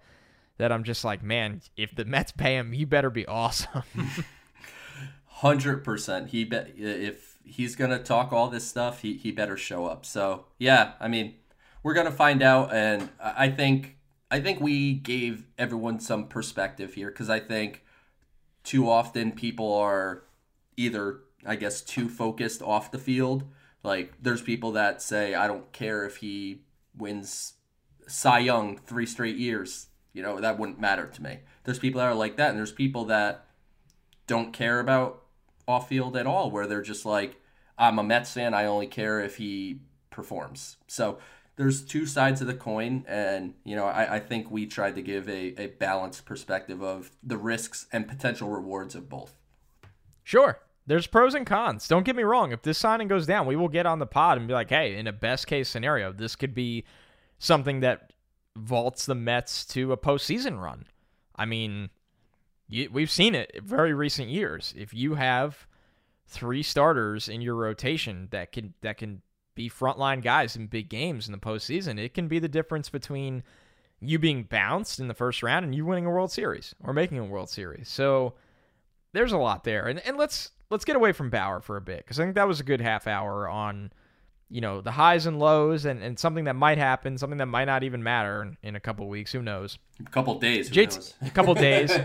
that 0.61 0.71
I'm 0.71 0.83
just 0.83 1.03
like, 1.03 1.23
man, 1.23 1.59
if 1.75 1.95
the 1.95 2.05
Mets 2.05 2.31
pay 2.31 2.55
him, 2.55 2.71
he 2.71 2.85
better 2.85 3.09
be 3.09 3.25
awesome. 3.25 3.81
Hundred 5.25 5.83
percent. 5.83 6.29
He 6.29 6.45
bet 6.45 6.73
if 6.77 7.39
he's 7.43 7.75
gonna 7.75 7.97
talk 7.97 8.31
all 8.31 8.47
this 8.47 8.67
stuff, 8.67 9.01
he 9.01 9.17
he 9.17 9.31
better 9.31 9.57
show 9.57 9.87
up. 9.87 10.05
So 10.05 10.45
yeah, 10.59 10.91
I 10.99 11.07
mean, 11.07 11.33
we're 11.81 11.95
gonna 11.95 12.11
find 12.11 12.43
out, 12.43 12.71
and 12.71 13.09
I 13.19 13.49
think 13.49 13.97
I 14.29 14.39
think 14.39 14.61
we 14.61 14.93
gave 14.93 15.47
everyone 15.57 15.99
some 15.99 16.27
perspective 16.27 16.93
here 16.93 17.09
because 17.09 17.27
I 17.27 17.39
think 17.39 17.83
too 18.63 18.87
often 18.87 19.31
people 19.31 19.73
are 19.73 20.25
either 20.77 21.21
I 21.43 21.55
guess 21.55 21.81
too 21.81 22.07
focused 22.07 22.61
off 22.61 22.91
the 22.91 22.99
field. 22.99 23.45
Like 23.81 24.13
there's 24.21 24.43
people 24.43 24.73
that 24.73 25.01
say 25.01 25.33
I 25.33 25.47
don't 25.47 25.71
care 25.71 26.05
if 26.05 26.17
he 26.17 26.61
wins 26.95 27.53
Cy 28.05 28.37
Young 28.37 28.77
three 28.77 29.07
straight 29.07 29.37
years. 29.37 29.87
You 30.13 30.21
know, 30.21 30.39
that 30.39 30.59
wouldn't 30.59 30.79
matter 30.79 31.07
to 31.07 31.23
me. 31.23 31.39
There's 31.63 31.79
people 31.79 31.99
that 31.99 32.07
are 32.07 32.15
like 32.15 32.37
that, 32.37 32.49
and 32.49 32.57
there's 32.57 32.71
people 32.71 33.05
that 33.05 33.45
don't 34.27 34.51
care 34.53 34.79
about 34.79 35.23
off 35.67 35.89
field 35.89 36.17
at 36.17 36.27
all, 36.27 36.51
where 36.51 36.67
they're 36.67 36.81
just 36.81 37.05
like, 37.05 37.39
I'm 37.77 37.99
a 37.99 38.03
Mets 38.03 38.33
fan, 38.33 38.53
I 38.53 38.65
only 38.65 38.87
care 38.87 39.19
if 39.19 39.37
he 39.37 39.79
performs. 40.09 40.77
So 40.87 41.19
there's 41.55 41.83
two 41.83 42.05
sides 42.05 42.41
of 42.41 42.47
the 42.47 42.53
coin, 42.53 43.05
and 43.07 43.53
you 43.63 43.75
know, 43.75 43.85
I, 43.85 44.15
I 44.15 44.19
think 44.19 44.51
we 44.51 44.65
tried 44.65 44.95
to 44.95 45.01
give 45.01 45.29
a, 45.29 45.61
a 45.61 45.67
balanced 45.67 46.25
perspective 46.25 46.81
of 46.81 47.11
the 47.23 47.37
risks 47.37 47.87
and 47.91 48.07
potential 48.07 48.49
rewards 48.49 48.95
of 48.95 49.09
both. 49.09 49.35
Sure. 50.23 50.59
There's 50.87 51.07
pros 51.07 51.35
and 51.35 51.45
cons. 51.45 51.87
Don't 51.87 52.03
get 52.03 52.15
me 52.15 52.23
wrong. 52.23 52.51
If 52.51 52.63
this 52.63 52.77
signing 52.77 53.07
goes 53.07 53.27
down, 53.27 53.45
we 53.45 53.55
will 53.55 53.67
get 53.67 53.85
on 53.85 53.99
the 53.99 54.07
pod 54.07 54.37
and 54.37 54.47
be 54.47 54.53
like, 54.53 54.69
hey, 54.69 54.95
in 54.95 55.07
a 55.07 55.13
best 55.13 55.45
case 55.45 55.69
scenario, 55.69 56.11
this 56.11 56.35
could 56.35 56.55
be 56.55 56.85
something 57.37 57.81
that 57.81 58.10
vaults 58.55 59.05
the 59.05 59.15
Mets 59.15 59.65
to 59.65 59.91
a 59.91 59.97
postseason 59.97 60.61
run. 60.61 60.85
I 61.35 61.45
mean, 61.45 61.89
you, 62.67 62.89
we've 62.91 63.11
seen 63.11 63.35
it 63.35 63.61
very 63.63 63.93
recent 63.93 64.29
years. 64.29 64.73
If 64.77 64.93
you 64.93 65.15
have 65.15 65.67
three 66.27 66.63
starters 66.63 67.27
in 67.27 67.41
your 67.41 67.55
rotation 67.55 68.29
that 68.31 68.51
can 68.51 68.73
that 68.81 68.97
can 68.97 69.21
be 69.53 69.69
frontline 69.69 70.23
guys 70.23 70.55
in 70.55 70.67
big 70.67 70.89
games 70.89 71.27
in 71.27 71.31
the 71.31 71.37
postseason, 71.37 71.99
it 71.99 72.13
can 72.13 72.27
be 72.27 72.39
the 72.39 72.47
difference 72.47 72.89
between 72.89 73.43
you 73.99 74.17
being 74.17 74.43
bounced 74.43 74.99
in 74.99 75.07
the 75.07 75.13
first 75.13 75.43
round 75.43 75.65
and 75.65 75.75
you 75.75 75.85
winning 75.85 76.05
a 76.05 76.09
World 76.09 76.31
Series 76.31 76.73
or 76.83 76.93
making 76.93 77.19
a 77.19 77.25
World 77.25 77.49
Series. 77.49 77.87
So 77.87 78.33
there's 79.13 79.31
a 79.31 79.37
lot 79.37 79.63
there. 79.63 79.87
And 79.87 79.99
and 80.05 80.17
let's 80.17 80.51
let's 80.69 80.85
get 80.85 80.95
away 80.95 81.11
from 81.11 81.29
Bauer 81.29 81.61
for 81.61 81.77
a 81.77 81.81
bit 81.81 81.99
because 81.99 82.19
I 82.19 82.23
think 82.23 82.35
that 82.35 82.47
was 82.47 82.59
a 82.59 82.63
good 82.65 82.81
half 82.81 83.07
hour 83.07 83.47
on 83.47 83.91
you 84.51 84.59
know, 84.59 84.81
the 84.81 84.91
highs 84.91 85.25
and 85.25 85.39
lows 85.39 85.85
and, 85.85 86.03
and 86.03 86.19
something 86.19 86.43
that 86.43 86.55
might 86.55 86.77
happen, 86.77 87.17
something 87.17 87.37
that 87.37 87.45
might 87.45 87.65
not 87.65 87.83
even 87.83 88.03
matter 88.03 88.43
in, 88.43 88.57
in 88.61 88.75
a 88.75 88.79
couple 88.81 89.07
weeks. 89.07 89.31
Who 89.31 89.41
knows? 89.41 89.79
A 90.05 90.09
couple 90.09 90.37
days. 90.39 90.69
A 91.25 91.29
couple 91.29 91.55
days. 91.55 91.97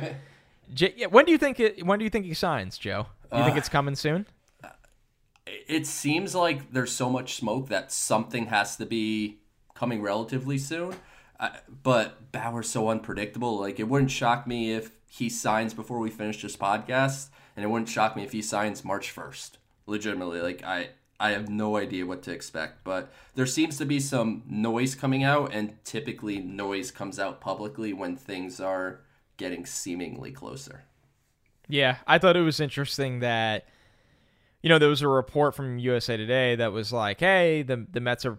J, 0.73 0.95
yeah, 0.97 1.07
when 1.07 1.25
do 1.25 1.33
you 1.33 1.39
think 1.39 1.59
it? 1.61 1.85
When 1.85 1.99
do 1.99 2.05
you 2.05 2.11
think 2.11 2.25
he 2.25 2.35
signs, 2.35 2.79
Joe? 2.79 3.07
Do 3.31 3.37
you 3.37 3.43
uh, 3.43 3.47
think 3.47 3.59
it's 3.59 3.69
coming 3.69 3.97
soon? 3.97 4.27
It 5.47 5.87
seems 5.87 6.35
like 6.35 6.73
there's 6.73 6.93
so 6.93 7.11
much 7.11 7.35
smoke 7.35 7.69
that 7.69 7.93
something 7.93 8.47
has 8.47 8.77
to 8.77 8.87
be 8.87 9.39
coming 9.75 10.03
relatively 10.03 10.59
soon. 10.59 10.95
Uh, 11.39 11.51
but 11.83 12.33
Bauer's 12.33 12.69
so 12.69 12.89
unpredictable. 12.89 13.61
Like 13.61 13.79
it 13.79 13.89
wouldn't 13.89 14.11
shock 14.11 14.47
me 14.47 14.73
if 14.73 14.93
he 15.09 15.29
signs 15.29 15.75
before 15.75 15.99
we 15.99 16.11
finish 16.11 16.43
this 16.43 16.57
podcast, 16.57 17.29
and 17.57 17.65
it 17.65 17.69
wouldn't 17.69 17.89
shock 17.89 18.17
me 18.17 18.23
if 18.23 18.33
he 18.33 18.43
signs 18.43 18.85
March 18.85 19.11
first. 19.11 19.59
Legitimately, 19.87 20.41
like 20.41 20.65
I 20.65 20.91
I 21.18 21.31
have 21.31 21.48
no 21.48 21.76
idea 21.76 22.05
what 22.05 22.22
to 22.24 22.33
expect, 22.33 22.85
but 22.85 23.12
there 23.35 23.46
seems 23.46 23.79
to 23.79 23.87
be 23.87 24.00
some 24.00 24.42
noise 24.46 24.94
coming 24.94 25.24
out, 25.24 25.52
and 25.52 25.83
typically 25.85 26.40
noise 26.40 26.90
comes 26.90 27.18
out 27.18 27.40
publicly 27.40 27.92
when 27.92 28.16
things 28.16 28.61
are 28.61 29.00
getting 29.37 29.64
seemingly 29.64 30.31
closer. 30.31 30.85
Yeah, 31.68 31.96
I 32.07 32.18
thought 32.18 32.37
it 32.37 32.42
was 32.42 32.61
interesting 32.61 33.20
that 33.20 33.66
you 34.62 34.68
know 34.68 34.79
there 34.79 34.88
was 34.88 35.02
a 35.02 35.09
report 35.09 35.55
from 35.55 35.79
USA 35.79 36.16
Today 36.16 36.55
that 36.57 36.72
was 36.72 36.92
like, 36.92 37.20
"Hey, 37.20 37.62
the 37.62 37.87
the 37.90 38.00
Mets 38.00 38.26
are 38.26 38.38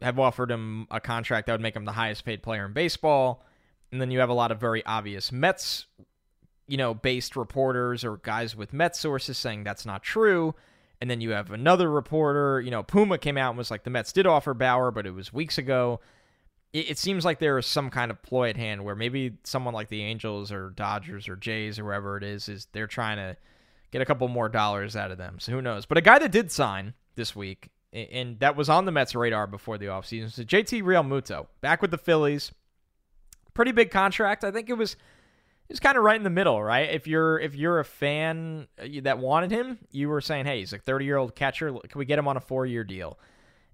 have 0.00 0.18
offered 0.18 0.50
him 0.50 0.86
a 0.90 1.00
contract 1.00 1.46
that 1.46 1.52
would 1.52 1.60
make 1.60 1.76
him 1.76 1.84
the 1.84 1.92
highest 1.92 2.24
paid 2.24 2.42
player 2.42 2.64
in 2.64 2.72
baseball," 2.72 3.44
and 3.90 4.00
then 4.00 4.10
you 4.10 4.20
have 4.20 4.30
a 4.30 4.34
lot 4.34 4.50
of 4.50 4.58
very 4.58 4.84
obvious 4.86 5.30
Mets, 5.30 5.86
you 6.66 6.78
know, 6.78 6.94
based 6.94 7.36
reporters 7.36 8.02
or 8.02 8.16
guys 8.16 8.56
with 8.56 8.72
Mets 8.72 8.98
sources 8.98 9.36
saying 9.36 9.64
that's 9.64 9.84
not 9.84 10.02
true 10.02 10.54
and 11.02 11.10
then 11.10 11.20
you 11.20 11.30
have 11.30 11.50
another 11.50 11.90
reporter, 11.90 12.60
you 12.60 12.70
know, 12.70 12.84
Puma 12.84 13.18
came 13.18 13.36
out 13.36 13.48
and 13.48 13.58
was 13.58 13.72
like, 13.72 13.82
the 13.82 13.90
Mets 13.90 14.12
did 14.12 14.24
offer 14.24 14.54
Bauer, 14.54 14.92
but 14.92 15.04
it 15.04 15.10
was 15.10 15.32
weeks 15.32 15.58
ago. 15.58 15.98
It, 16.72 16.90
it 16.90 16.98
seems 16.98 17.24
like 17.24 17.40
there 17.40 17.58
is 17.58 17.66
some 17.66 17.90
kind 17.90 18.12
of 18.12 18.22
ploy 18.22 18.50
at 18.50 18.56
hand 18.56 18.84
where 18.84 18.94
maybe 18.94 19.32
someone 19.42 19.74
like 19.74 19.88
the 19.88 20.00
Angels 20.00 20.52
or 20.52 20.70
Dodgers 20.70 21.28
or 21.28 21.34
Jays 21.34 21.80
or 21.80 21.86
whoever 21.86 22.18
it 22.18 22.22
is, 22.22 22.48
is 22.48 22.68
they're 22.70 22.86
trying 22.86 23.16
to 23.16 23.36
get 23.90 24.00
a 24.00 24.04
couple 24.04 24.28
more 24.28 24.48
dollars 24.48 24.94
out 24.94 25.10
of 25.10 25.18
them. 25.18 25.40
So 25.40 25.50
who 25.50 25.60
knows? 25.60 25.86
But 25.86 25.98
a 25.98 26.02
guy 26.02 26.20
that 26.20 26.30
did 26.30 26.52
sign 26.52 26.94
this 27.16 27.34
week, 27.34 27.70
and 27.92 28.38
that 28.38 28.54
was 28.54 28.68
on 28.68 28.84
the 28.84 28.92
Mets' 28.92 29.16
radar 29.16 29.48
before 29.48 29.78
the 29.78 29.86
offseason, 29.86 30.26
is 30.26 30.36
JT 30.36 30.84
Real 30.84 31.02
Realmuto, 31.02 31.48
back 31.62 31.82
with 31.82 31.90
the 31.90 31.98
Phillies. 31.98 32.52
Pretty 33.54 33.72
big 33.72 33.90
contract. 33.90 34.44
I 34.44 34.52
think 34.52 34.70
it 34.70 34.74
was 34.74 34.94
he's 35.72 35.80
kind 35.80 35.96
of 35.96 36.04
right 36.04 36.16
in 36.16 36.22
the 36.22 36.30
middle, 36.30 36.62
right? 36.62 36.90
If 36.90 37.06
you're 37.06 37.38
if 37.38 37.54
you're 37.54 37.80
a 37.80 37.84
fan 37.84 38.68
uh, 38.78 38.86
that 39.04 39.18
wanted 39.18 39.50
him, 39.50 39.78
you 39.90 40.08
were 40.10 40.20
saying, 40.20 40.44
"Hey, 40.44 40.58
he's 40.58 40.74
a 40.74 40.78
30 40.78 41.04
year 41.06 41.16
old 41.16 41.34
catcher. 41.34 41.72
Can 41.72 41.98
we 41.98 42.04
get 42.04 42.18
him 42.18 42.28
on 42.28 42.36
a 42.36 42.40
four 42.40 42.66
year 42.66 42.84
deal?" 42.84 43.18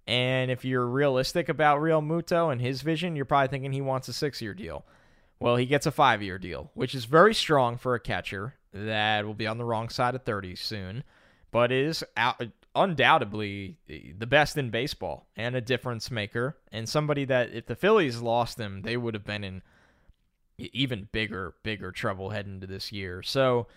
And 0.07 0.51
if 0.51 0.65
you're 0.65 0.87
realistic 0.87 1.49
about 1.49 1.81
Realmuto 1.81 2.51
and 2.51 2.61
his 2.61 2.83
vision, 2.83 3.17
you're 3.17 3.25
probably 3.25 3.49
thinking 3.49 3.73
he 3.73 3.81
wants 3.81 4.09
a 4.09 4.13
six 4.13 4.41
year 4.41 4.55
deal. 4.55 4.87
Well, 5.41 5.57
he 5.57 5.67
gets 5.67 5.87
a 5.87 5.91
five 5.91 6.23
year 6.23 6.39
deal, 6.39 6.71
which 6.75 6.95
is 6.95 7.05
very 7.05 7.35
strong 7.35 7.77
for 7.77 7.95
a 7.95 8.01
catcher 8.01 8.55
that 8.73 9.27
will 9.27 9.35
be 9.35 9.47
on 9.47 9.59
the 9.59 9.65
wrong 9.65 9.89
side 9.89 10.15
of 10.15 10.23
30 10.23 10.55
soon, 10.55 11.05
but 11.51 11.73
is 11.73 12.05
out, 12.17 12.41
undoubtedly 12.77 13.77
the 13.87 14.27
best 14.27 14.57
in 14.57 14.71
baseball 14.71 15.27
and 15.37 15.57
a 15.57 15.61
difference 15.61 16.11
maker, 16.11 16.57
and 16.71 16.89
somebody 16.89 17.25
that 17.25 17.53
if 17.53 17.67
the 17.67 17.77
Phillies 17.77 18.21
lost 18.21 18.59
him, 18.59 18.83
they 18.83 18.97
would 18.97 19.15
have 19.15 19.25
been 19.25 19.43
in 19.43 19.63
even 20.59 21.09
bigger, 21.13 21.55
bigger 21.63 21.93
trouble 21.93 22.31
heading 22.31 22.55
into 22.55 22.67
this 22.67 22.93
year. 22.93 23.23
So 23.23 23.69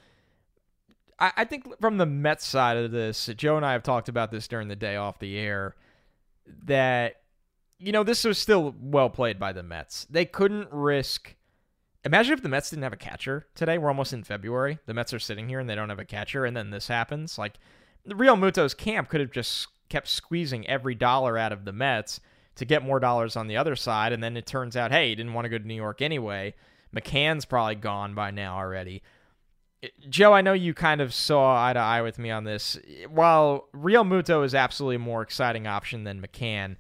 I, 1.20 1.32
I 1.38 1.46
think 1.46 1.80
from 1.80 1.98
the 1.98 2.06
Mets 2.06 2.46
side 2.46 2.78
of 2.78 2.92
this, 2.92 3.30
Joe 3.38 3.56
and 3.56 3.66
I 3.66 3.74
have 3.74 3.84
talked 3.84 4.10
about 4.10 4.32
this 4.32 4.48
during 4.48 4.68
the 4.68 4.76
day 4.76 4.96
off 4.96 5.20
the 5.20 5.38
air, 5.38 5.76
that 6.66 7.18
you 7.78 7.92
know, 7.92 8.04
this 8.04 8.24
was 8.24 8.38
still 8.38 8.76
well 8.80 9.10
played 9.10 9.40
by 9.40 9.52
the 9.52 9.64
Mets. 9.64 10.06
They 10.10 10.26
couldn't 10.26 10.70
risk. 10.72 11.36
Imagine 12.06 12.34
if 12.34 12.44
the 12.44 12.50
Mets 12.50 12.70
didn't 12.70 12.84
have 12.84 12.94
a 12.94 12.98
catcher 12.98 13.48
today. 13.56 13.80
We're 13.80 13.90
almost 13.90 14.14
in 14.14 14.24
February. 14.24 14.78
The 14.86 14.94
Mets 14.94 15.14
are 15.14 15.20
sitting 15.20 15.50
here 15.50 15.60
and 15.60 15.68
they 15.68 15.76
don't 15.76 15.90
have 15.90 16.00
a 16.00 16.06
catcher, 16.06 16.46
and 16.46 16.56
then 16.56 16.70
this 16.70 16.88
happens. 16.88 17.40
Like 17.40 17.56
the 18.06 18.16
Realmuto's 18.16 18.76
camp 18.76 19.10
could 19.10 19.20
have 19.20 19.32
just 19.32 19.68
kept 19.90 20.08
squeezing 20.08 20.68
every 20.68 20.96
dollar 20.96 21.38
out 21.38 21.52
of 21.52 21.66
the 21.66 21.74
Mets 21.74 22.20
to 22.56 22.66
get 22.66 22.84
more 22.84 23.00
dollars 23.00 23.36
on 23.36 23.48
the 23.48 23.58
other 23.58 23.76
side, 23.76 24.14
and 24.14 24.24
then 24.24 24.38
it 24.38 24.46
turns 24.46 24.78
out, 24.78 24.92
hey, 24.92 25.10
he 25.10 25.16
didn't 25.16 25.34
want 25.34 25.46
to 25.46 25.50
go 25.50 25.58
to 25.58 25.68
New 25.68 25.74
York 25.74 26.02
anyway. 26.02 26.54
McCann's 26.96 27.46
probably 27.46 27.76
gone 27.76 28.14
by 28.14 28.32
now 28.32 28.58
already. 28.58 29.02
Joe, 30.10 30.34
I 30.34 30.42
know 30.42 30.54
you 30.54 30.74
kind 30.74 31.02
of 31.02 31.14
saw 31.14 31.68
eye 31.68 31.74
to 31.74 31.80
eye 31.80 32.02
with 32.02 32.20
me 32.20 32.30
on 32.30 32.44
this. 32.44 32.78
While 33.10 33.68
Realmuto 33.74 34.46
is 34.46 34.54
absolutely 34.54 34.98
a 34.98 35.00
more 35.00 35.22
exciting 35.24 35.66
option 35.66 36.04
than 36.04 36.22
McCann, 36.22 36.76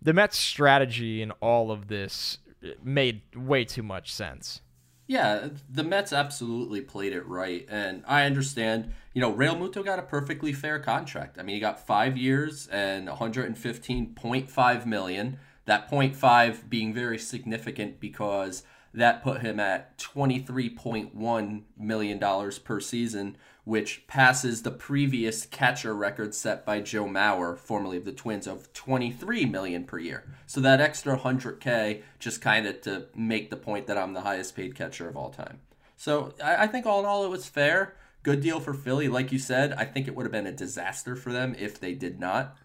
the 0.00 0.14
Mets' 0.14 0.38
strategy 0.38 1.20
in 1.20 1.32
all 1.32 1.70
of 1.70 1.88
this 1.88 2.38
made 2.82 3.22
way 3.34 3.64
too 3.64 3.82
much 3.82 4.12
sense. 4.12 4.62
Yeah, 5.08 5.50
the 5.68 5.84
Mets 5.84 6.12
absolutely 6.12 6.80
played 6.80 7.12
it 7.12 7.26
right, 7.26 7.64
and 7.68 8.02
I 8.08 8.24
understand. 8.24 8.92
You 9.14 9.20
know, 9.20 9.32
Realmuto 9.32 9.84
got 9.84 9.98
a 9.98 10.02
perfectly 10.02 10.52
fair 10.52 10.80
contract. 10.80 11.38
I 11.38 11.42
mean, 11.42 11.54
he 11.54 11.60
got 11.60 11.86
five 11.86 12.16
years 12.16 12.66
and 12.68 13.06
115.5 13.06 14.86
million. 14.86 15.38
That 15.66 15.90
0.5 15.90 16.68
being 16.68 16.92
very 16.92 17.18
significant 17.18 18.00
because 18.00 18.62
that 18.96 19.22
put 19.22 19.42
him 19.42 19.60
at 19.60 19.98
23.1 19.98 21.62
million 21.78 22.18
dollars 22.18 22.58
per 22.58 22.80
season, 22.80 23.36
which 23.64 24.06
passes 24.06 24.62
the 24.62 24.70
previous 24.70 25.44
catcher 25.44 25.94
record 25.94 26.34
set 26.34 26.64
by 26.64 26.80
Joe 26.80 27.04
Mauer, 27.04 27.58
formerly 27.58 27.98
of 27.98 28.06
the 28.06 28.12
Twins, 28.12 28.46
of 28.46 28.72
23 28.72 29.44
million 29.44 29.84
per 29.84 29.98
year. 29.98 30.24
So 30.46 30.60
that 30.62 30.80
extra 30.80 31.18
100k 31.18 32.02
just 32.18 32.40
kind 32.40 32.66
of 32.66 32.80
to 32.82 33.06
make 33.14 33.50
the 33.50 33.56
point 33.56 33.86
that 33.86 33.98
I'm 33.98 34.14
the 34.14 34.22
highest 34.22 34.56
paid 34.56 34.74
catcher 34.74 35.08
of 35.08 35.16
all 35.16 35.30
time. 35.30 35.60
So 35.96 36.32
I, 36.42 36.64
I 36.64 36.66
think 36.66 36.86
all 36.86 37.00
in 37.00 37.06
all 37.06 37.24
it 37.24 37.30
was 37.30 37.46
fair. 37.46 37.96
Good 38.22 38.40
deal 38.40 38.60
for 38.60 38.72
Philly, 38.72 39.08
like 39.08 39.30
you 39.30 39.38
said. 39.38 39.74
I 39.74 39.84
think 39.84 40.08
it 40.08 40.16
would 40.16 40.24
have 40.24 40.32
been 40.32 40.46
a 40.46 40.52
disaster 40.52 41.14
for 41.14 41.32
them 41.32 41.54
if 41.58 41.78
they 41.78 41.92
did 41.92 42.18
not 42.18 42.56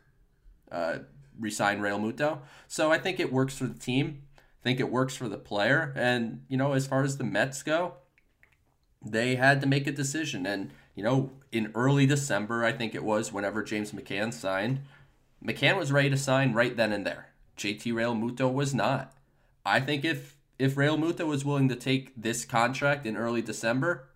uh, 0.71 0.99
resign 1.39 1.81
Realmuto. 1.81 2.39
So 2.67 2.91
I 2.91 2.97
think 2.97 3.19
it 3.19 3.33
works 3.33 3.57
for 3.57 3.65
the 3.65 3.77
team. 3.77 4.23
Think 4.63 4.79
it 4.79 4.91
works 4.91 5.15
for 5.15 5.27
the 5.27 5.37
player. 5.37 5.93
And 5.95 6.43
you 6.47 6.57
know, 6.57 6.73
as 6.73 6.87
far 6.87 7.03
as 7.03 7.17
the 7.17 7.23
Mets 7.23 7.63
go, 7.63 7.95
they 9.03 9.35
had 9.35 9.61
to 9.61 9.67
make 9.67 9.87
a 9.87 9.91
decision 9.91 10.45
and 10.45 10.71
you 10.95 11.03
know, 11.03 11.31
in 11.51 11.71
early 11.73 12.05
December, 12.05 12.65
I 12.65 12.71
think 12.71 12.93
it 12.93 13.03
was, 13.03 13.31
whenever 13.31 13.63
James 13.63 13.91
McCann 13.91 14.33
signed, 14.33 14.81
McCann 15.43 15.77
was 15.77 15.91
ready 15.91 16.09
to 16.09 16.17
sign 16.17 16.53
right 16.53 16.75
then 16.75 16.91
and 16.91 17.05
there. 17.05 17.29
JT 17.57 17.93
Realmuto 17.93 18.51
was 18.51 18.73
not. 18.73 19.13
I 19.65 19.79
think 19.79 20.03
if 20.03 20.37
if 20.59 20.75
Realmuto 20.75 21.25
was 21.25 21.43
willing 21.43 21.69
to 21.69 21.75
take 21.75 22.13
this 22.15 22.45
contract 22.45 23.05
in 23.07 23.17
early 23.17 23.41
December, 23.41 24.09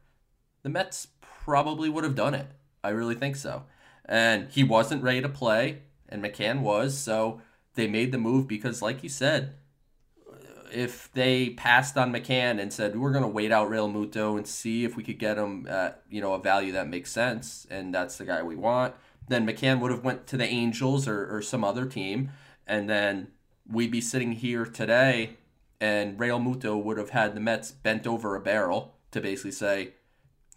the 0.62 0.69
Mets 0.69 1.08
probably 1.21 1.89
would 1.89 2.03
have 2.03 2.15
done 2.15 2.36
it. 2.36 2.47
I 2.84 2.89
really 2.89 3.15
think 3.15 3.36
so. 3.36 3.63
And 4.05 4.49
he 4.51 4.63
wasn't 4.63 5.01
ready 5.01 5.21
to 5.21 5.29
play, 5.29 5.79
and 6.08 6.23
McCann 6.23 6.62
was, 6.62 6.95
so 6.95 7.41
they 7.73 7.88
made 7.88 8.12
the 8.12 8.19
move 8.19 8.47
because, 8.47 8.84
like 8.84 9.01
you 9.01 9.10
said, 9.10 9.55
if 10.71 11.12
they 11.13 11.49
passed 11.51 11.97
on 11.97 12.12
McCann 12.12 12.60
and 12.60 12.71
said 12.71 12.97
we're 12.97 13.12
going 13.12 13.23
to 13.23 13.30
wait 13.30 13.51
out 13.51 13.69
Realmuto 13.69 14.38
and 14.38 14.47
see 14.47 14.84
if 14.84 14.95
we 14.95 15.04
could 15.04 15.19
get 15.19 15.38
him 15.38 15.67
at 15.67 16.01
you 16.10 16.21
know 16.21 16.34
a 16.34 16.39
value 16.39 16.71
that 16.73 16.88
makes 16.88 17.12
sense 17.12 17.67
and 17.69 17.93
that's 17.93 18.17
the 18.17 18.25
guy 18.25 18.43
we 18.43 18.56
want, 18.56 18.93
then 19.28 19.47
McCann 19.47 19.80
would 19.80 19.91
have 19.91 20.04
went 20.04 20.28
to 20.28 20.38
the 20.38 20.45
Angels 20.45 21.08
or, 21.08 21.36
or 21.36 21.41
some 21.41 21.63
other 21.63 21.86
team, 21.86 22.32
and 22.67 22.89
then 22.89 23.30
we'd 23.69 23.91
be 23.91 24.01
sitting 24.01 24.34
here 24.34 24.65
today, 24.65 25.38
and 25.80 26.17
Realmuto 26.17 26.82
would 26.82 26.97
have 26.97 27.10
had 27.10 27.36
the 27.36 27.39
Mets 27.39 27.71
bent 27.71 28.06
over 28.06 28.36
a 28.36 28.41
barrel 28.41 28.95
to 29.12 29.21
basically 29.21 29.51
say, 29.51 29.93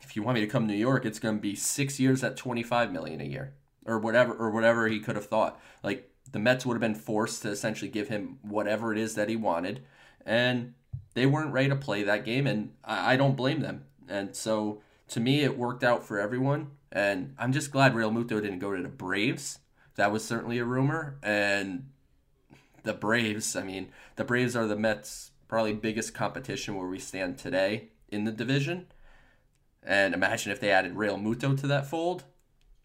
if 0.03 0.15
you 0.15 0.23
want 0.23 0.37
me 0.37 0.41
to 0.41 0.47
come 0.47 0.67
to 0.69 0.75
New 0.75 0.79
York, 0.79 1.05
it's 1.05 1.19
going 1.19 1.37
to 1.37 1.41
be 1.41 1.55
six 1.55 1.99
years 1.99 2.23
at 2.23 2.37
twenty 2.37 2.63
five 2.63 2.93
million 2.93 3.21
a 3.21 3.25
year 3.25 3.55
or 3.85 3.99
whatever 3.99 4.33
or 4.35 4.51
whatever 4.51 4.87
he 4.89 5.01
could 5.01 5.17
have 5.17 5.27
thought. 5.27 5.61
Like 5.83 6.11
the 6.31 6.39
Mets 6.39 6.65
would 6.65 6.75
have 6.75 6.81
been 6.81 6.95
forced 6.95 7.43
to 7.43 7.49
essentially 7.49 7.91
give 7.91 8.09
him 8.09 8.39
whatever 8.43 8.93
it 8.93 8.99
is 8.99 9.15
that 9.15 9.29
he 9.29 9.37
wanted 9.37 9.83
and 10.29 10.75
they 11.15 11.25
weren't 11.25 11.53
ready 11.53 11.71
to 11.71 11.77
play 11.77 12.03
that 12.03 12.25
game, 12.25 12.47
and 12.47 12.73
I, 12.85 13.15
I 13.15 13.17
don't 13.17 13.37
blame 13.37 13.61
them. 13.61 13.85
And 14.09 14.37
so 14.37 14.83
to 15.09 15.21
me, 15.21 15.41
it 15.41 15.59
worked 15.59 15.83
out 15.83 16.05
for 16.05 16.21
everyone, 16.21 16.73
and 16.93 17.35
I'm 17.39 17.53
just 17.53 17.73
glad 17.73 17.95
Realmuto 17.95 18.29
didn't 18.29 18.59
go 18.59 18.77
to 18.77 18.83
the 18.83 18.89
Braves. 18.89 19.59
That 19.97 20.13
was 20.13 20.25
certainly 20.25 20.59
a 20.59 20.65
rumor, 20.65 21.17
and 21.23 21.89
the 22.85 22.93
Braves. 22.93 23.57
I 23.57 23.63
mean, 23.63 23.89
the 24.17 24.25
Braves 24.25 24.55
are 24.55 24.67
the 24.67 24.77
Mets' 24.77 25.31
probably 25.49 25.73
biggest 25.73 26.13
competition 26.13 26.77
where 26.77 26.87
we 26.87 26.99
stand 26.99 27.39
today 27.39 27.89
in 28.11 28.25
the 28.25 28.31
division. 28.31 28.87
And 29.83 30.13
imagine 30.13 30.53
if 30.53 30.61
they 30.61 30.71
added 30.71 30.95
Realmuto 30.95 31.59
to 31.59 31.67
that 31.67 31.87
fold. 31.87 32.25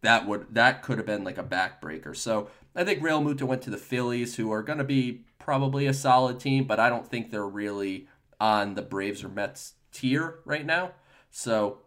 That 0.02 0.28
would 0.28 0.54
that 0.54 0.82
could 0.82 0.98
have 0.98 1.08
been 1.08 1.24
like 1.24 1.38
a 1.38 1.44
backbreaker. 1.44 2.16
So 2.16 2.50
I 2.76 2.84
think 2.84 3.02
Realmuto 3.02 3.44
went 3.44 3.62
to 3.64 3.70
the 3.70 3.78
Phillies, 3.78 4.36
who 4.36 4.52
are 4.52 4.64
going 4.64 4.78
to 4.78 4.84
be 4.84 5.26
probably 5.44 5.86
a 5.86 5.94
solid 5.94 6.40
team, 6.40 6.66
but 6.66 6.80
I 6.80 6.90
don't 6.90 7.08
think 7.08 7.30
they're 7.30 7.48
really 7.48 8.08
on 8.40 8.76
the 8.76 8.82
Braves 8.82 9.24
or 9.24 9.30
Mets 9.30 9.74
tier 9.92 10.40
right 10.46 10.66
now. 10.66 10.92
So, 11.30 11.80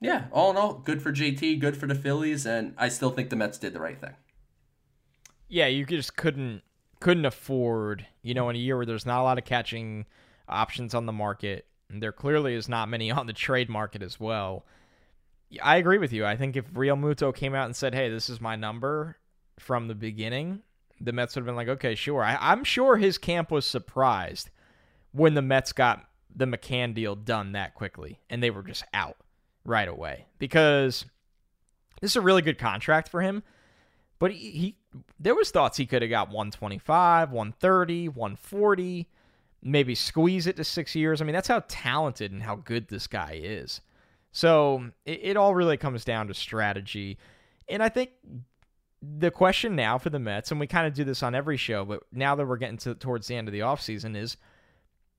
yeah, 0.00 0.26
all 0.32 0.50
in 0.50 0.56
all, 0.56 0.74
good 0.74 1.00
for 1.00 1.12
JT, 1.12 1.60
good 1.60 1.76
for 1.76 1.86
the 1.86 1.94
Phillies, 1.94 2.44
and 2.44 2.74
I 2.76 2.88
still 2.88 3.10
think 3.10 3.30
the 3.30 3.36
Mets 3.36 3.58
did 3.58 3.72
the 3.72 3.80
right 3.80 4.00
thing. 4.00 4.14
Yeah, 5.48 5.66
you 5.66 5.86
just 5.86 6.16
couldn't 6.16 6.62
couldn't 7.00 7.26
afford, 7.26 8.06
you 8.22 8.32
know, 8.32 8.48
in 8.48 8.56
a 8.56 8.58
year 8.58 8.76
where 8.76 8.86
there's 8.86 9.04
not 9.04 9.20
a 9.20 9.24
lot 9.24 9.36
of 9.36 9.44
catching 9.44 10.06
options 10.48 10.94
on 10.94 11.06
the 11.06 11.12
market, 11.12 11.66
and 11.90 12.02
there 12.02 12.12
clearly 12.12 12.54
is 12.54 12.68
not 12.68 12.88
many 12.88 13.10
on 13.12 13.26
the 13.26 13.32
trade 13.32 13.68
market 13.68 14.02
as 14.02 14.18
well. 14.18 14.64
I 15.62 15.76
agree 15.76 15.98
with 15.98 16.12
you. 16.12 16.24
I 16.24 16.36
think 16.36 16.56
if 16.56 16.72
Realmuto 16.72 17.32
came 17.34 17.54
out 17.54 17.66
and 17.66 17.76
said, 17.76 17.94
"Hey, 17.94 18.08
this 18.08 18.28
is 18.28 18.40
my 18.40 18.56
number," 18.56 19.18
from 19.58 19.86
the 19.86 19.94
beginning, 19.94 20.62
the 21.00 21.12
Mets 21.12 21.34
would 21.34 21.40
have 21.40 21.46
been 21.46 21.56
like, 21.56 21.68
okay, 21.68 21.94
sure. 21.94 22.22
I, 22.22 22.52
am 22.52 22.64
sure 22.64 22.96
his 22.96 23.18
camp 23.18 23.50
was 23.50 23.66
surprised 23.66 24.50
when 25.12 25.34
the 25.34 25.42
Mets 25.42 25.72
got 25.72 26.04
the 26.34 26.46
McCann 26.46 26.94
deal 26.94 27.14
done 27.14 27.52
that 27.52 27.74
quickly 27.74 28.18
and 28.28 28.42
they 28.42 28.50
were 28.50 28.62
just 28.62 28.84
out 28.92 29.16
right 29.64 29.88
away 29.88 30.26
because 30.38 31.04
this 32.00 32.12
is 32.12 32.16
a 32.16 32.20
really 32.20 32.42
good 32.42 32.58
contract 32.58 33.08
for 33.08 33.20
him. 33.22 33.42
But 34.18 34.32
he, 34.32 34.50
he 34.50 34.76
there 35.18 35.34
was 35.34 35.50
thoughts 35.50 35.76
he 35.76 35.86
could 35.86 36.02
have 36.02 36.10
got 36.10 36.28
125, 36.28 37.30
130, 37.30 38.08
140, 38.08 39.08
maybe 39.62 39.94
squeeze 39.94 40.46
it 40.46 40.56
to 40.56 40.64
six 40.64 40.94
years. 40.94 41.20
I 41.20 41.24
mean, 41.24 41.34
that's 41.34 41.48
how 41.48 41.62
talented 41.68 42.30
and 42.32 42.42
how 42.42 42.56
good 42.56 42.88
this 42.88 43.06
guy 43.06 43.40
is. 43.42 43.80
So 44.32 44.90
it, 45.04 45.20
it 45.22 45.36
all 45.36 45.54
really 45.54 45.76
comes 45.76 46.04
down 46.04 46.28
to 46.28 46.34
strategy. 46.34 47.18
And 47.68 47.82
I 47.82 47.88
think 47.88 48.10
the 49.18 49.30
question 49.30 49.76
now 49.76 49.98
for 49.98 50.10
the 50.10 50.18
Mets, 50.18 50.50
and 50.50 50.60
we 50.60 50.66
kind 50.66 50.86
of 50.86 50.94
do 50.94 51.04
this 51.04 51.22
on 51.22 51.34
every 51.34 51.56
show, 51.56 51.84
but 51.84 52.02
now 52.12 52.34
that 52.34 52.46
we're 52.46 52.56
getting 52.56 52.78
to 52.78 52.94
towards 52.94 53.26
the 53.26 53.34
end 53.34 53.48
of 53.48 53.52
the 53.52 53.60
offseason, 53.60 54.16
is 54.16 54.36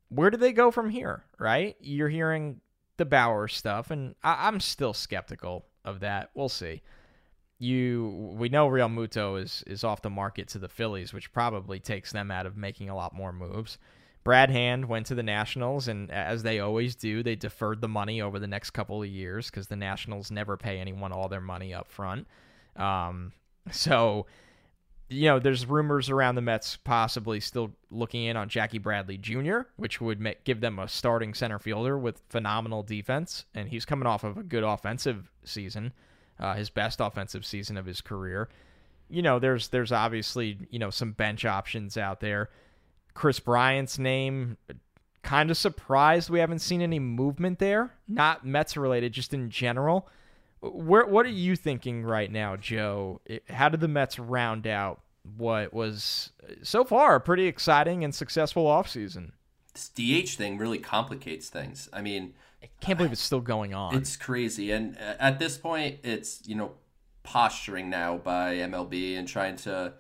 where 0.10 0.30
do 0.30 0.38
they 0.38 0.54
go 0.54 0.72
from 0.72 0.90
here, 0.90 1.24
right? 1.40 1.76
You're 1.80 2.10
hearing 2.10 2.62
the 2.98 3.06
Bauer 3.06 3.48
stuff, 3.48 3.92
and 3.92 4.16
I, 4.24 4.48
am 4.48 4.60
still 4.60 4.94
skeptical 4.94 5.66
of 5.84 6.00
that. 6.02 6.30
We'll 6.34 6.50
see. 6.50 6.82
You, 7.58 8.34
we 8.38 8.50
know 8.50 8.68
Realmuto 8.68 9.42
is 9.42 9.64
is 9.66 9.84
off 9.84 10.02
the 10.02 10.10
market 10.10 10.48
to 10.50 10.60
the 10.60 10.70
Phillies, 10.70 11.14
which 11.14 11.32
probably 11.32 11.80
takes 11.80 12.12
them 12.12 12.32
out 12.32 12.46
of 12.46 12.58
making 12.58 12.90
a 12.90 12.96
lot 12.96 13.14
more 13.14 13.32
moves. 13.32 13.78
Brad 14.24 14.50
Hand 14.50 14.86
went 14.86 15.06
to 15.08 15.16
the 15.16 15.24
Nationals, 15.24 15.88
and 15.88 16.10
as 16.10 16.44
they 16.44 16.60
always 16.60 16.96
do, 16.96 17.22
they 17.22 17.36
deferred 17.36 17.80
the 17.80 17.88
money 17.88 18.22
over 18.22 18.40
the 18.40 18.48
next 18.48 18.72
couple 18.72 19.04
of 19.04 19.08
years 19.08 19.50
because 19.50 19.68
the 19.68 19.76
Nationals 19.76 20.32
never 20.32 20.58
pay 20.58 20.80
anyone 20.80 21.12
all 21.12 21.30
their 21.30 21.42
money 21.42 21.74
up 21.74 21.88
front. 21.88 22.28
Um, 22.76 23.32
so, 23.72 24.26
you 25.10 25.26
know, 25.26 25.40
there's 25.40 25.66
rumors 25.66 26.10
around 26.10 26.36
the 26.36 26.42
Mets 26.42 26.78
possibly 26.78 27.40
still 27.40 27.72
looking 27.92 28.24
in 28.24 28.38
on 28.38 28.50
Jackie 28.50 28.78
Bradley 28.78 29.18
Jr., 29.18 29.60
which 29.78 30.02
would 30.02 30.20
make, 30.20 30.44
give 30.44 30.62
them 30.62 30.80
a 30.80 30.88
starting 30.88 31.34
center 31.34 31.60
fielder 31.60 31.98
with 31.98 32.22
phenomenal 32.30 32.84
defense, 32.84 33.46
and 33.54 33.70
he's 33.70 33.86
coming 33.86 34.08
off 34.08 34.24
of 34.24 34.38
a 34.38 34.44
good 34.44 34.64
offensive 34.64 35.30
season, 35.44 35.94
uh, 36.40 36.56
his 36.56 36.70
best 36.70 37.00
offensive 37.00 37.46
season 37.46 37.78
of 37.78 37.86
his 37.86 38.02
career. 38.02 38.50
You 39.10 39.22
know, 39.22 39.38
there's 39.38 39.68
there's 39.68 39.92
obviously 39.92 40.58
you 40.72 40.80
know 40.80 40.90
some 40.90 41.12
bench 41.12 41.46
options 41.46 41.96
out 41.98 42.20
there. 42.20 42.50
Kris 43.14 43.40
Bryant's 43.40 44.00
name, 44.00 44.58
kind 45.26 45.52
of 45.52 45.58
surprised 45.58 46.30
we 46.30 46.40
haven't 46.40 46.60
seen 46.60 46.82
any 46.82 47.00
movement 47.00 47.60
there. 47.60 47.94
Not 48.08 48.46
Mets 48.46 48.78
related, 48.78 49.12
just 49.12 49.34
in 49.34 49.50
general. 49.50 50.08
Where, 50.74 51.06
what 51.06 51.26
are 51.26 51.30
you 51.30 51.56
thinking 51.56 52.04
right 52.04 52.32
now, 52.32 52.56
Joe? 52.56 53.22
How 53.50 53.70
did 53.70 53.80
the 53.80 53.88
Mets 53.88 54.20
round 54.20 54.68
out 54.68 55.02
what 55.38 55.74
was 55.74 56.32
uh, 56.44 56.54
so 56.64 56.84
far 56.84 57.16
a 57.16 57.22
pretty 57.22 57.48
exciting 57.48 58.04
and 58.04 58.14
successful 58.14 58.66
offseason? 58.66 59.32
This 59.74 59.90
DH 59.90 60.36
thing 60.38 60.58
really 60.58 60.78
complicates 60.78 61.50
things. 61.50 61.90
I 61.92 62.02
mean, 62.02 62.34
I 62.64 62.70
can't 62.80 62.98
believe 62.98 63.12
it's 63.12 63.22
still 63.22 63.42
going 63.42 63.74
on. 63.74 63.96
It's 63.96 64.16
crazy. 64.16 64.72
And 64.72 64.98
uh, 64.98 65.16
at 65.20 65.40
this 65.40 65.58
point, 65.58 66.00
it's, 66.04 66.42
you 66.46 66.56
know, 66.56 66.74
posturing 67.24 67.90
now 67.90 68.18
by 68.18 68.56
MLB 68.56 69.18
and 69.18 69.28
trying 69.28 69.56
to 69.58 69.94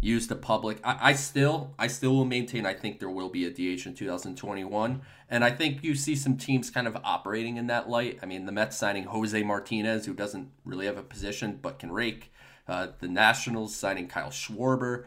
use 0.00 0.28
the 0.28 0.36
public. 0.36 0.78
I, 0.84 1.10
I, 1.10 1.12
still 1.14 1.74
I 1.78 1.88
still 1.88 2.14
will 2.14 2.24
maintain 2.24 2.64
I 2.64 2.74
think 2.74 3.00
there 3.00 3.10
will 3.10 3.28
be 3.28 3.44
a 3.44 3.50
DH 3.50 3.86
in 3.86 3.94
2021. 3.94 5.02
And 5.30 5.44
I 5.44 5.50
think 5.50 5.84
you 5.84 5.94
see 5.94 6.16
some 6.16 6.36
teams 6.36 6.70
kind 6.70 6.86
of 6.86 6.96
operating 7.04 7.56
in 7.58 7.66
that 7.66 7.88
light. 7.88 8.18
I 8.22 8.26
mean, 8.26 8.46
the 8.46 8.52
Mets 8.52 8.76
signing 8.76 9.04
Jose 9.04 9.42
Martinez, 9.42 10.06
who 10.06 10.14
doesn't 10.14 10.50
really 10.64 10.86
have 10.86 10.96
a 10.96 11.02
position 11.02 11.58
but 11.60 11.78
can 11.78 11.92
rake. 11.92 12.32
Uh, 12.66 12.88
the 13.00 13.08
Nationals 13.08 13.76
signing 13.76 14.08
Kyle 14.08 14.30
Schwarber, 14.30 15.04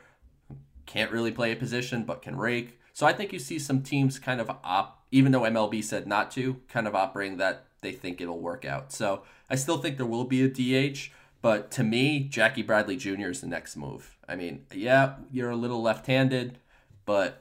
can't 0.86 1.11
really 1.11 1.32
play 1.32 1.51
a 1.51 1.55
position 1.55 2.03
but 2.03 2.22
can 2.22 2.36
rake. 2.36 2.80
So 2.93 3.07
I 3.07 3.13
think 3.13 3.32
you 3.34 3.39
see 3.39 3.57
some 3.57 3.82
teams 3.82 4.19
kind 4.19 4.41
of 4.41 4.49
op, 4.63 5.05
even 5.11 5.32
though 5.32 5.41
MLB 5.41 5.84
said 5.84 6.05
not 6.05 6.32
to, 6.32 6.57
kind 6.67 6.88
of 6.88 6.95
operating 6.95 7.38
that 7.38 7.65
they 7.82 7.91
think 7.91 8.22
it'll 8.22 8.39
work 8.39 8.65
out. 8.65 8.91
So 8.91 9.24
I 9.49 9.55
still 9.55 9.78
think 9.78 9.97
there 9.97 10.05
will 10.05 10.26
be 10.26 10.43
a 10.43 10.47
DH, 10.47 11.09
But 11.41 11.72
to 11.72 11.84
me, 11.84 12.19
Jackie 12.19 12.61
Bradley 12.61 12.97
Jr. 12.97 13.30
is 13.30 13.41
the 13.41 13.47
next 13.47 13.76
move. 13.76 14.17
I 14.28 14.36
mean, 14.36 14.65
yeah, 14.72 15.15
you're 15.32 15.49
a 15.49 15.55
little 15.55 15.82
left 15.82 16.05
handed, 16.05 16.59
but 17.05 17.40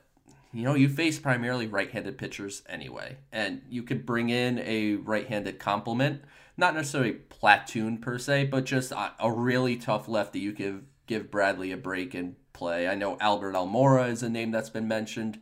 you 0.53 0.65
know, 0.65 0.75
you 0.75 0.89
face 0.89 1.19
primarily 1.19 1.67
right 1.67 1.91
handed 1.91 2.19
pitchers 2.19 2.63
anyway. 2.69 3.19
And 3.33 3.63
you 3.69 3.83
could 3.83 4.05
bring 4.05 4.31
in 4.31 4.59
a 4.59 4.97
right 4.97 5.27
handed 5.27 5.59
complement, 5.59 6.23
not 6.57 6.75
necessarily 6.75 7.13
platoon 7.13 7.99
per 7.99 8.19
se, 8.19 8.47
but 8.47 8.65
just 8.65 8.93
a, 8.93 9.13
a 9.21 9.31
really 9.31 9.77
tough 9.77 10.09
lefty 10.09 10.41
you 10.41 10.53
could 10.53 10.87
give 11.07 11.31
Bradley 11.31 11.73
a 11.73 11.77
break 11.77 12.15
and 12.15 12.37
play. 12.53 12.89
I 12.89 12.95
know 12.95 13.17
Albert 13.21 13.53
Almora 13.55 14.11
is 14.11 14.23
a 14.23 14.29
name 14.29 14.51
that's 14.51 14.71
been 14.71 14.89
mentioned. 14.89 15.41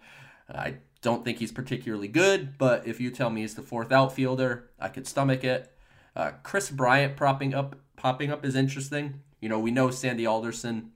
I 0.49 0.77
don't 1.03 1.25
think 1.25 1.39
he's 1.39 1.53
particularly 1.53 2.09
good, 2.09 2.59
but 2.59 2.87
if 2.87 3.01
you 3.01 3.11
tell 3.11 3.31
me 3.31 3.43
he's 3.43 3.55
the 3.55 3.63
fourth 3.63 3.93
outfielder, 3.93 4.71
I 4.79 4.89
could 4.89 5.07
stomach 5.07 5.45
it. 5.45 5.73
Uh, 6.17 6.33
Kris 6.43 6.71
Bryant 6.71 7.17
propping 7.17 7.55
up, 7.55 7.77
popping 7.97 8.31
up 8.31 8.45
is 8.45 8.57
interesting. 8.57 9.21
You 9.41 9.49
know, 9.49 9.59
we 9.59 9.71
know 9.71 9.91
Sandy 9.91 10.27
Alderson, 10.27 10.93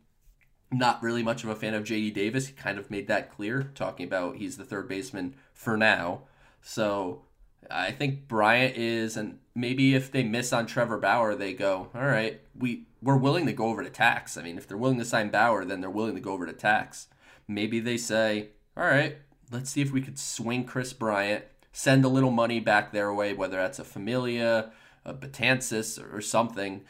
not 0.73 1.03
really 1.03 1.23
much 1.23 1.45
of 1.45 1.51
a 1.51 1.55
fan 1.55 1.75
of 1.75 1.85
JD 1.85 2.15
Davis. 2.15 2.47
He 2.47 2.55
kind 2.55 2.79
of 2.79 2.91
made 2.91 3.07
that 3.09 3.31
clear, 3.31 3.71
talking 3.75 4.07
about 4.07 4.37
he's 4.37 4.57
the 4.57 4.65
third 4.65 4.89
baseman 4.89 5.35
for 5.53 5.77
now. 5.77 6.23
So 6.61 7.25
I 7.71 7.91
think 7.91 8.27
Bryant 8.27 8.77
is, 8.77 9.17
and 9.17 9.39
maybe 9.55 9.95
if 9.95 10.11
they 10.11 10.23
miss 10.23 10.53
on 10.53 10.67
Trevor 10.67 10.99
Bauer, 10.99 11.35
they 11.35 11.53
go, 11.53 11.89
all 11.95 12.07
right, 12.07 12.41
we 12.59 12.87
we're 13.03 13.17
willing 13.17 13.47
to 13.47 13.53
go 13.53 13.67
over 13.67 13.83
to 13.83 13.91
tax. 13.91 14.37
I 14.37 14.43
mean, 14.43 14.57
if 14.57 14.67
they're 14.69 14.77
willing 14.77 14.99
to 14.99 15.05
sign 15.05 15.31
Bauer, 15.31 15.65
then 15.65 15.81
they're 15.81 15.91
willing 15.91 16.15
to 16.15 16.21
go 16.21 16.33
over 16.33 16.47
to 16.47 16.53
tax. 16.53 17.09
Maybe 17.49 17.81
they 17.81 17.97
say, 17.97 18.51
all 18.77 18.85
right, 18.85 19.19
let's 19.51 19.71
see 19.71 19.83
if 19.83 19.93
we 19.93 20.01
could 20.01 20.19
swing 20.19 20.65
Kris 20.65 20.93
Bryant, 20.93 21.45
send 21.73 22.05
a 22.05 22.09
little 22.09 22.31
money 22.31 22.61
back 22.61 22.93
their 22.93 23.13
way, 23.13 23.35
whether 23.35 23.57
that's 23.57 23.81
a 23.81 23.85
Familia, 23.85 24.71
a 25.05 25.13
Betances, 25.13 25.99
or 26.15 26.21
something, 26.21 26.83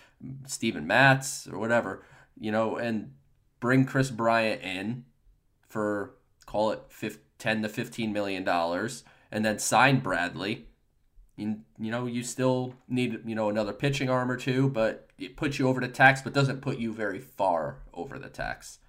Steven 0.47 0.87
Matz, 0.87 1.49
or 1.49 1.59
whatever, 1.59 2.05
you 2.39 2.53
know, 2.53 2.77
and 2.77 3.15
bring 3.63 3.85
Kris 3.85 4.11
Bryant 4.11 4.61
in 4.61 5.05
for, 5.69 6.17
call 6.45 6.73
it 6.73 6.83
10 7.39 7.63
to 7.63 7.69
15 7.69 8.13
million 8.13 8.43
dollars, 8.45 9.05
and 9.31 9.45
then 9.45 9.59
sign 9.59 10.01
Bradley. 10.01 10.67
You, 11.37 11.61
you 11.79 11.91
know, 11.93 12.07
you 12.07 12.25
still 12.25 12.75
need, 12.89 13.21
you 13.25 13.35
know, 13.37 13.49
another 13.49 13.73
pitching 13.73 14.11
arm 14.11 14.31
or 14.31 14.37
two, 14.37 14.69
but 14.69 15.09
it 15.17 15.37
puts 15.37 15.59
you 15.59 15.69
over 15.69 15.81
the 15.81 15.89
tax, 15.89 16.21
but 16.21 16.35
doesn't 16.35 16.61
put 16.61 16.79
you 16.79 16.93
very 16.93 17.21
far 17.21 17.79
over 17.95 18.19
the 18.19 18.29
tax. 18.29 18.81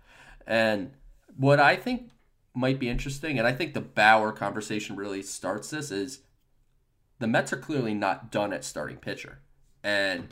And 0.46 0.92
what 1.38 1.60
I 1.60 1.76
think 1.76 2.10
might 2.56 2.80
be 2.80 2.90
interesting, 2.90 3.38
and 3.38 3.48
I 3.48 3.54
think 3.54 3.76
the 3.76 3.82
Bauer 3.82 4.32
conversation 4.32 4.96
really 4.96 5.22
starts 5.22 5.70
this, 5.70 5.92
is 5.92 6.22
the 7.20 7.28
Mets 7.28 7.54
are 7.54 7.58
clearly 7.58 7.94
not 7.94 8.32
done 8.32 8.52
at 8.52 8.66
starting 8.66 8.98
pitcher. 8.98 9.40
And 9.84 10.30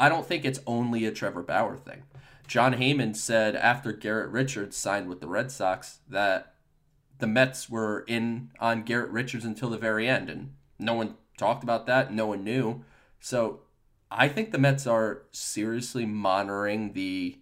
I 0.00 0.08
don't 0.08 0.26
think 0.26 0.44
it's 0.44 0.60
only 0.66 1.06
a 1.06 1.12
Trevor 1.12 1.42
Bauer 1.42 1.76
thing. 1.76 2.02
Jon 2.46 2.74
Heyman 2.74 3.16
said 3.16 3.56
after 3.56 3.92
Garrett 3.92 4.30
Richards 4.30 4.76
signed 4.76 5.08
with 5.08 5.20
the 5.20 5.28
Red 5.28 5.50
Sox 5.50 5.98
that 6.08 6.54
the 7.18 7.26
Mets 7.26 7.70
were 7.70 8.04
in 8.08 8.50
on 8.60 8.82
Garrett 8.82 9.10
Richards 9.10 9.44
until 9.44 9.70
the 9.70 9.78
very 9.78 10.08
end, 10.08 10.28
and 10.28 10.54
no 10.78 10.94
one 10.94 11.14
talked 11.36 11.62
about 11.62 11.86
that. 11.86 12.12
No 12.12 12.26
one 12.26 12.44
knew. 12.44 12.84
So 13.20 13.60
I 14.10 14.28
think 14.28 14.50
the 14.50 14.58
Mets 14.58 14.86
are 14.86 15.22
seriously 15.30 16.04
monitoring 16.04 16.92
the, 16.92 17.38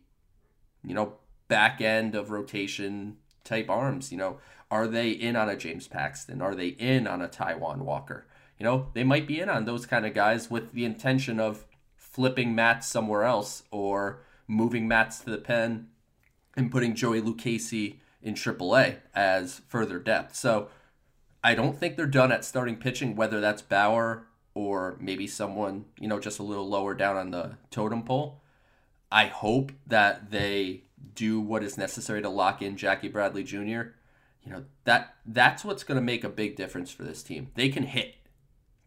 you 0.85 0.95
know, 0.95 1.15
back 1.49 1.81
end 1.81 2.15
of 2.15 2.31
rotation 2.31 3.17
type 3.43 3.69
arms. 3.69 4.13
You 4.13 4.19
know, 4.19 4.39
are 4.71 4.87
they 4.87 5.11
in 5.11 5.35
on 5.35 5.49
a 5.49 5.57
James 5.57 5.89
Paxton? 5.89 6.41
Are 6.41 6.55
they 6.55 6.69
in 6.69 7.07
on 7.07 7.23
a 7.23 7.29
Taijuan 7.29 7.79
Walker? 7.79 8.27
You 8.59 8.65
know, 8.65 8.89
they 8.93 9.05
might 9.05 9.27
be 9.27 9.41
in 9.41 9.49
on 9.49 9.65
those 9.65 9.87
kind 9.87 10.05
of 10.05 10.15
guys 10.15 10.51
with 10.51 10.73
the 10.73 10.85
intention 10.85 11.41
of 11.41 11.67
flipping 11.97 12.55
Matz 12.55 12.87
somewhere 12.87 13.25
else 13.25 13.63
or 13.71 14.21
moving 14.51 14.89
Matz 14.89 15.21
to 15.21 15.31
the 15.31 15.39
pen 15.39 15.89
and 16.57 16.71
putting 16.71 16.95
Joey 16.95 17.23
Lucchesi 17.23 17.97
in 18.21 18.35
AAA 18.35 18.97
as 19.15 19.63
further 19.69 19.99
depth. 19.99 20.35
So 20.35 20.69
I 21.43 21.55
don't 21.55 21.79
think 21.79 21.97
they're 21.97 22.07
done 22.07 22.33
at 22.33 22.45
starting 22.45 22.77
pitching, 22.77 23.15
whether 23.15 23.41
that's 23.41 23.63
Bauer 23.63 24.27
or 24.53 24.97
maybe 25.01 25.27
someone, 25.27 25.85
you 25.99 26.09
know, 26.09 26.19
just 26.19 26.41
a 26.41 26.43
little 26.43 26.69
lower 26.69 26.95
down 26.95 27.17
on 27.17 27.31
the 27.31 27.57
totem 27.71 28.03
pole. 28.03 28.43
I 29.11 29.27
hope 29.27 29.73
that 29.87 30.31
they 30.31 30.83
do 31.15 31.41
what 31.41 31.63
is 31.63 31.79
necessary 31.79 32.21
to 32.21 32.29
lock 32.29 32.61
in 32.61 32.77
Jackie 32.77 33.09
Bradley 33.09 33.45
Jr. 33.45 33.95
You 34.43 34.53
know, 34.53 34.65
that 34.85 35.15
that's 35.25 35.65
what's 35.65 35.85
going 35.85 35.97
to 35.97 36.05
make 36.05 36.25
a 36.25 36.29
big 36.29 36.57
difference 36.57 36.91
for 36.91 37.05
this 37.05 37.23
team. 37.23 37.49
They 37.55 37.69
can 37.69 37.85
hit. 37.85 38.17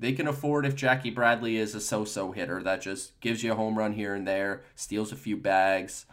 They 0.04 0.12
can 0.12 0.28
afford 0.28 0.66
if 0.66 0.76
Jackie 0.76 1.12
Bradley 1.12 1.56
is 1.56 1.74
a 1.74 1.80
so-so 1.80 2.34
hitter 2.34 2.62
that 2.62 2.82
just 2.82 3.18
gives 3.22 3.42
you 3.42 3.54
a 3.54 3.56
home 3.56 3.78
run 3.78 3.94
here 3.94 4.14
and 4.14 4.28
there, 4.28 4.64
steals 4.76 5.14
a 5.14 5.16
few 5.16 5.38
bags. 5.38 6.06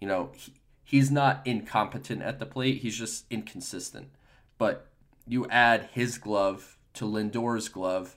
You 0.00 0.08
know, 0.08 0.32
he, 0.34 0.54
he's 0.82 1.12
not 1.12 1.42
incompetent 1.44 2.22
at 2.22 2.40
the 2.40 2.44
plate. 2.44 2.78
He's 2.78 2.98
just 2.98 3.24
inconsistent. 3.30 4.08
But 4.58 4.88
you 5.28 5.46
add 5.48 5.90
his 5.92 6.18
glove 6.18 6.76
to 6.94 7.06
Lindor's 7.06 7.68
glove, 7.68 8.16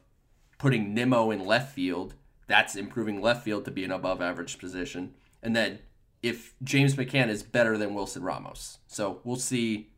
putting 0.57 0.95
Nimmo 0.95 1.29
in 1.29 1.45
left 1.45 1.75
field, 1.75 2.15
that's 2.47 2.75
improving 2.75 3.21
left 3.21 3.43
field 3.43 3.65
to 3.65 3.71
be 3.71 3.83
an 3.83 3.91
above 3.91 4.23
average 4.23 4.57
position. 4.57 5.13
And 5.43 5.55
then 5.55 5.77
if 6.23 6.55
James 6.63 6.95
McCann 6.95 7.29
is 7.29 7.43
better 7.43 7.77
than 7.77 7.93
Wilson 7.93 8.23
Ramos. 8.23 8.79
So 8.87 9.21
we'll 9.23 9.35
see 9.35 9.91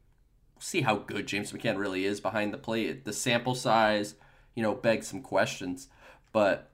we'll 0.56 0.62
see 0.62 0.82
how 0.82 0.98
good 0.98 1.26
James 1.26 1.54
McCann 1.54 1.78
really 1.78 2.04
is 2.04 2.20
behind 2.20 2.54
the 2.54 2.58
plate. 2.58 3.06
The 3.06 3.14
sample 3.14 3.56
size, 3.56 4.16
you 4.56 4.64
know, 4.64 4.74
begs 4.74 5.08
some 5.08 5.22
questions, 5.22 5.88
but 6.32 6.72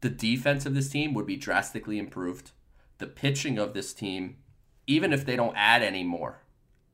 the 0.00 0.08
defense 0.08 0.66
of 0.66 0.74
this 0.74 0.90
team 0.90 1.14
would 1.14 1.26
be 1.26 1.36
drastically 1.36 1.98
improved. 1.98 2.52
The 2.98 3.06
pitching 3.06 3.58
of 3.58 3.74
this 3.74 3.92
team, 3.92 4.36
even 4.86 5.12
if 5.12 5.24
they 5.24 5.36
don't 5.36 5.56
add 5.56 5.82
any 5.82 6.04
more, 6.04 6.42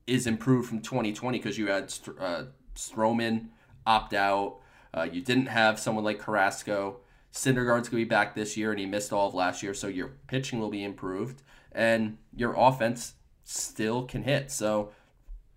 is 0.07 0.26
improved 0.26 0.68
from 0.68 0.80
2020 0.80 1.38
because 1.38 1.59
you 1.59 1.68
had 1.68 1.92
uh, 2.18 2.45
Stroman 2.74 3.49
opt 3.86 4.14
out. 4.14 4.59
Uh, 4.92 5.07
you 5.11 5.20
didn't 5.20 5.47
have 5.47 5.78
someone 5.78 6.05
like 6.05 6.18
Carrasco. 6.18 7.01
Syndergaard's 7.32 7.88
going 7.88 8.03
to 8.03 8.05
be 8.05 8.05
back 8.05 8.34
this 8.34 8.57
year, 8.57 8.70
and 8.70 8.78
he 8.78 8.86
missed 8.86 9.12
all 9.12 9.28
of 9.28 9.34
last 9.34 9.62
year, 9.62 9.74
so 9.74 9.88
your 9.88 10.12
pitching 10.28 10.61
will 10.61 10.70
be 10.70 10.84
improved 10.84 11.42
and 11.74 12.18
your 12.34 12.55
offense 12.57 13.14
still 13.42 14.05
can 14.05 14.22
hit. 14.22 14.51
So 14.51 14.92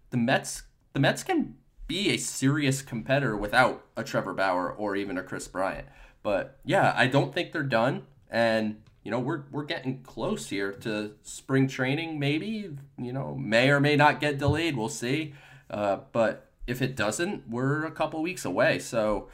the 0.09 0.17
Mets 0.17 0.63
the 0.93 0.99
Mets 0.99 1.23
can 1.23 1.55
be 1.87 2.09
a 2.09 2.17
serious 2.17 2.81
competitor 2.81 3.35
without 3.35 3.85
a 3.95 4.03
Trevor 4.03 4.33
Bauer 4.33 4.71
or 4.71 4.95
even 4.95 5.17
a 5.17 5.23
Kris 5.23 5.47
Bryant. 5.47 5.87
But 6.21 6.59
yeah, 6.65 6.93
I 6.95 7.07
don't 7.07 7.33
think 7.33 7.51
they're 7.51 7.63
done 7.63 8.03
and 8.29 8.81
you 9.07 9.11
know, 9.11 9.19
we're 9.19 9.43
we're 9.51 9.63
getting 9.63 10.03
close 10.03 10.49
here 10.49 10.73
to 10.81 11.13
spring 11.23 11.69
training 11.69 12.19
maybe, 12.19 12.75
you 12.97 13.13
know, 13.13 13.35
may 13.35 13.69
or 13.69 13.79
may 13.79 13.95
not 13.95 14.19
get 14.19 14.37
delayed, 14.37 14.75
we'll 14.75 14.89
see. 14.89 15.33
Uh, 15.69 15.99
but 16.11 16.51
if 16.67 16.81
it 16.81 16.97
doesn't, 16.97 17.47
we're 17.49 17.85
a 17.85 17.91
couple 17.91 18.21
weeks 18.21 18.43
away. 18.43 18.79
So 18.79 19.29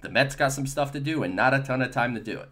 the 0.00 0.08
Mets 0.08 0.34
got 0.34 0.48
some 0.48 0.66
stuff 0.66 0.90
to 0.90 0.98
do 0.98 1.22
and 1.22 1.36
not 1.36 1.54
a 1.54 1.60
ton 1.60 1.82
of 1.82 1.92
time 1.92 2.16
to 2.16 2.20
do 2.20 2.40
it. 2.40 2.48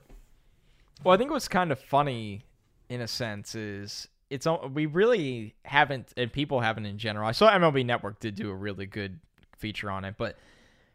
Well, 1.02 1.12
I 1.12 1.18
think 1.18 1.32
what's 1.32 1.48
kind 1.48 1.72
of 1.72 1.80
funny 1.80 2.42
in 2.88 3.00
a 3.00 3.08
sense 3.08 3.56
is 3.56 4.06
it's 4.30 4.46
we 4.72 4.86
really 4.86 5.56
haven't 5.64 6.12
and 6.16 6.32
people 6.32 6.60
haven't 6.60 6.86
in 6.86 6.98
general. 6.98 7.26
I 7.26 7.32
saw 7.32 7.50
MLB 7.50 7.84
Network 7.84 8.20
did 8.20 8.36
do 8.36 8.48
a 8.48 8.54
really 8.54 8.86
good 8.86 9.18
feature 9.60 9.90
on 9.90 10.04
it, 10.04 10.16
but 10.18 10.36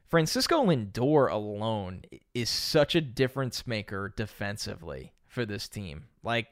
Francisco 0.07 0.63
Lindor 0.65 1.31
alone 1.31 2.03
is 2.33 2.49
such 2.49 2.95
a 2.95 3.01
difference 3.01 3.65
maker 3.65 4.13
defensively 4.15 5.13
for 5.27 5.45
this 5.45 5.67
team. 5.67 6.05
Like 6.23 6.47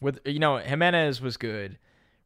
with 0.00 0.20
you 0.24 0.38
know 0.38 0.58
Giménez 0.58 1.20
was 1.20 1.36
good, 1.36 1.78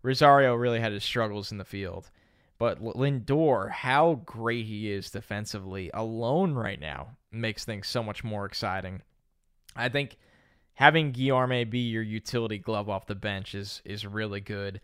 Rosario 0.02 0.54
really 0.54 0.80
had 0.80 0.92
his 0.92 1.04
struggles 1.04 1.52
in 1.52 1.58
the 1.58 1.64
field, 1.64 2.10
but 2.58 2.82
Lindor, 2.82 3.70
how 3.70 4.22
great 4.24 4.66
he 4.66 4.90
is 4.90 5.10
defensively 5.10 5.90
alone 5.94 6.54
right 6.54 6.80
now 6.80 7.16
makes 7.30 7.64
things 7.64 7.86
so 7.86 8.02
much 8.02 8.24
more 8.24 8.44
exciting. 8.44 9.02
I 9.76 9.88
think 9.88 10.16
having 10.74 11.12
Guillorme 11.12 11.70
be 11.70 11.78
your 11.78 12.02
utility 12.02 12.58
glove 12.58 12.88
off 12.88 13.06
the 13.06 13.14
bench 13.14 13.54
is 13.54 13.82
is 13.84 14.04
really 14.04 14.40
good. 14.40 14.80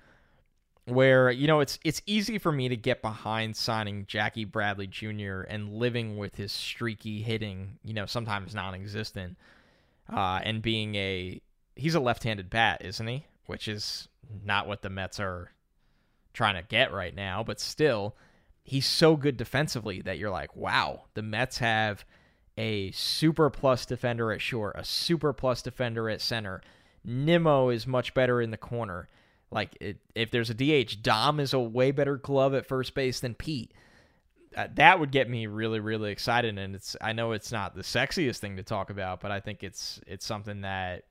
Where 0.86 1.30
you 1.32 1.48
know 1.48 1.60
it's 1.60 1.80
it's 1.84 2.00
easy 2.06 2.38
for 2.38 2.52
me 2.52 2.68
to 2.68 2.76
get 2.76 3.02
behind 3.02 3.56
signing 3.56 4.06
Jackie 4.06 4.44
Bradley 4.44 4.86
Jr. 4.86 5.40
and 5.42 5.74
living 5.74 6.16
with 6.16 6.36
his 6.36 6.52
streaky 6.52 7.22
hitting, 7.22 7.78
you 7.84 7.92
know, 7.92 8.06
sometimes 8.06 8.54
non-existent, 8.54 9.36
uh, 10.12 10.40
and 10.44 10.62
being 10.62 10.94
a 10.94 11.40
he's 11.74 11.96
a 11.96 12.00
left-handed 12.00 12.50
bat, 12.50 12.82
isn't 12.84 13.06
he? 13.06 13.26
Which 13.46 13.66
is 13.66 14.08
not 14.44 14.68
what 14.68 14.82
the 14.82 14.90
Mets 14.90 15.18
are 15.18 15.50
trying 16.32 16.54
to 16.54 16.68
get 16.68 16.92
right 16.92 17.14
now, 17.14 17.42
but 17.42 17.58
still, 17.58 18.14
he's 18.62 18.86
so 18.86 19.16
good 19.16 19.36
defensively 19.36 20.02
that 20.02 20.18
you're 20.18 20.30
like, 20.30 20.54
wow, 20.54 21.04
the 21.14 21.22
Mets 21.22 21.58
have 21.58 22.04
a 22.58 22.90
super 22.92 23.50
plus 23.50 23.86
defender 23.86 24.32
at 24.32 24.40
short, 24.40 24.76
a 24.78 24.84
super 24.84 25.32
plus 25.32 25.62
defender 25.62 26.08
at 26.08 26.20
center. 26.20 26.62
Nimmo 27.04 27.68
is 27.70 27.86
much 27.86 28.14
better 28.14 28.40
in 28.40 28.50
the 28.50 28.56
corner. 28.56 29.08
Like 29.50 29.76
it, 29.80 29.98
if 30.14 30.30
there's 30.30 30.50
a 30.50 30.54
DH, 30.54 31.02
Dom 31.02 31.40
is 31.40 31.52
a 31.52 31.60
way 31.60 31.90
better 31.90 32.16
glove 32.16 32.54
at 32.54 32.66
first 32.66 32.94
base 32.94 33.20
than 33.20 33.34
Pete. 33.34 33.72
Uh, 34.56 34.68
that 34.74 34.98
would 34.98 35.12
get 35.12 35.28
me 35.28 35.46
really, 35.46 35.80
really 35.80 36.10
excited. 36.10 36.58
And 36.58 36.74
it's 36.74 36.96
I 37.00 37.12
know 37.12 37.32
it's 37.32 37.52
not 37.52 37.74
the 37.74 37.82
sexiest 37.82 38.38
thing 38.38 38.56
to 38.56 38.62
talk 38.62 38.90
about, 38.90 39.20
but 39.20 39.30
I 39.30 39.40
think 39.40 39.62
it's 39.62 40.00
it's 40.06 40.26
something 40.26 40.62
that 40.62 41.04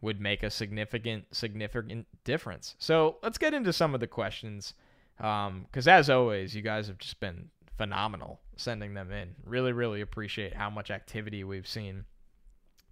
would 0.00 0.20
make 0.20 0.42
a 0.42 0.50
significant 0.50 1.24
significant 1.32 2.06
difference. 2.24 2.74
So 2.78 3.16
let's 3.22 3.38
get 3.38 3.54
into 3.54 3.72
some 3.72 3.94
of 3.94 4.00
the 4.00 4.06
questions, 4.06 4.74
because 5.16 5.86
um, 5.86 5.88
as 5.88 6.10
always, 6.10 6.54
you 6.54 6.62
guys 6.62 6.88
have 6.88 6.98
just 6.98 7.20
been 7.20 7.50
phenomenal 7.76 8.40
sending 8.56 8.94
them 8.94 9.10
in. 9.12 9.34
Really, 9.44 9.72
really 9.72 10.00
appreciate 10.00 10.54
how 10.54 10.68
much 10.68 10.90
activity 10.90 11.44
we've 11.44 11.66
seen 11.66 12.04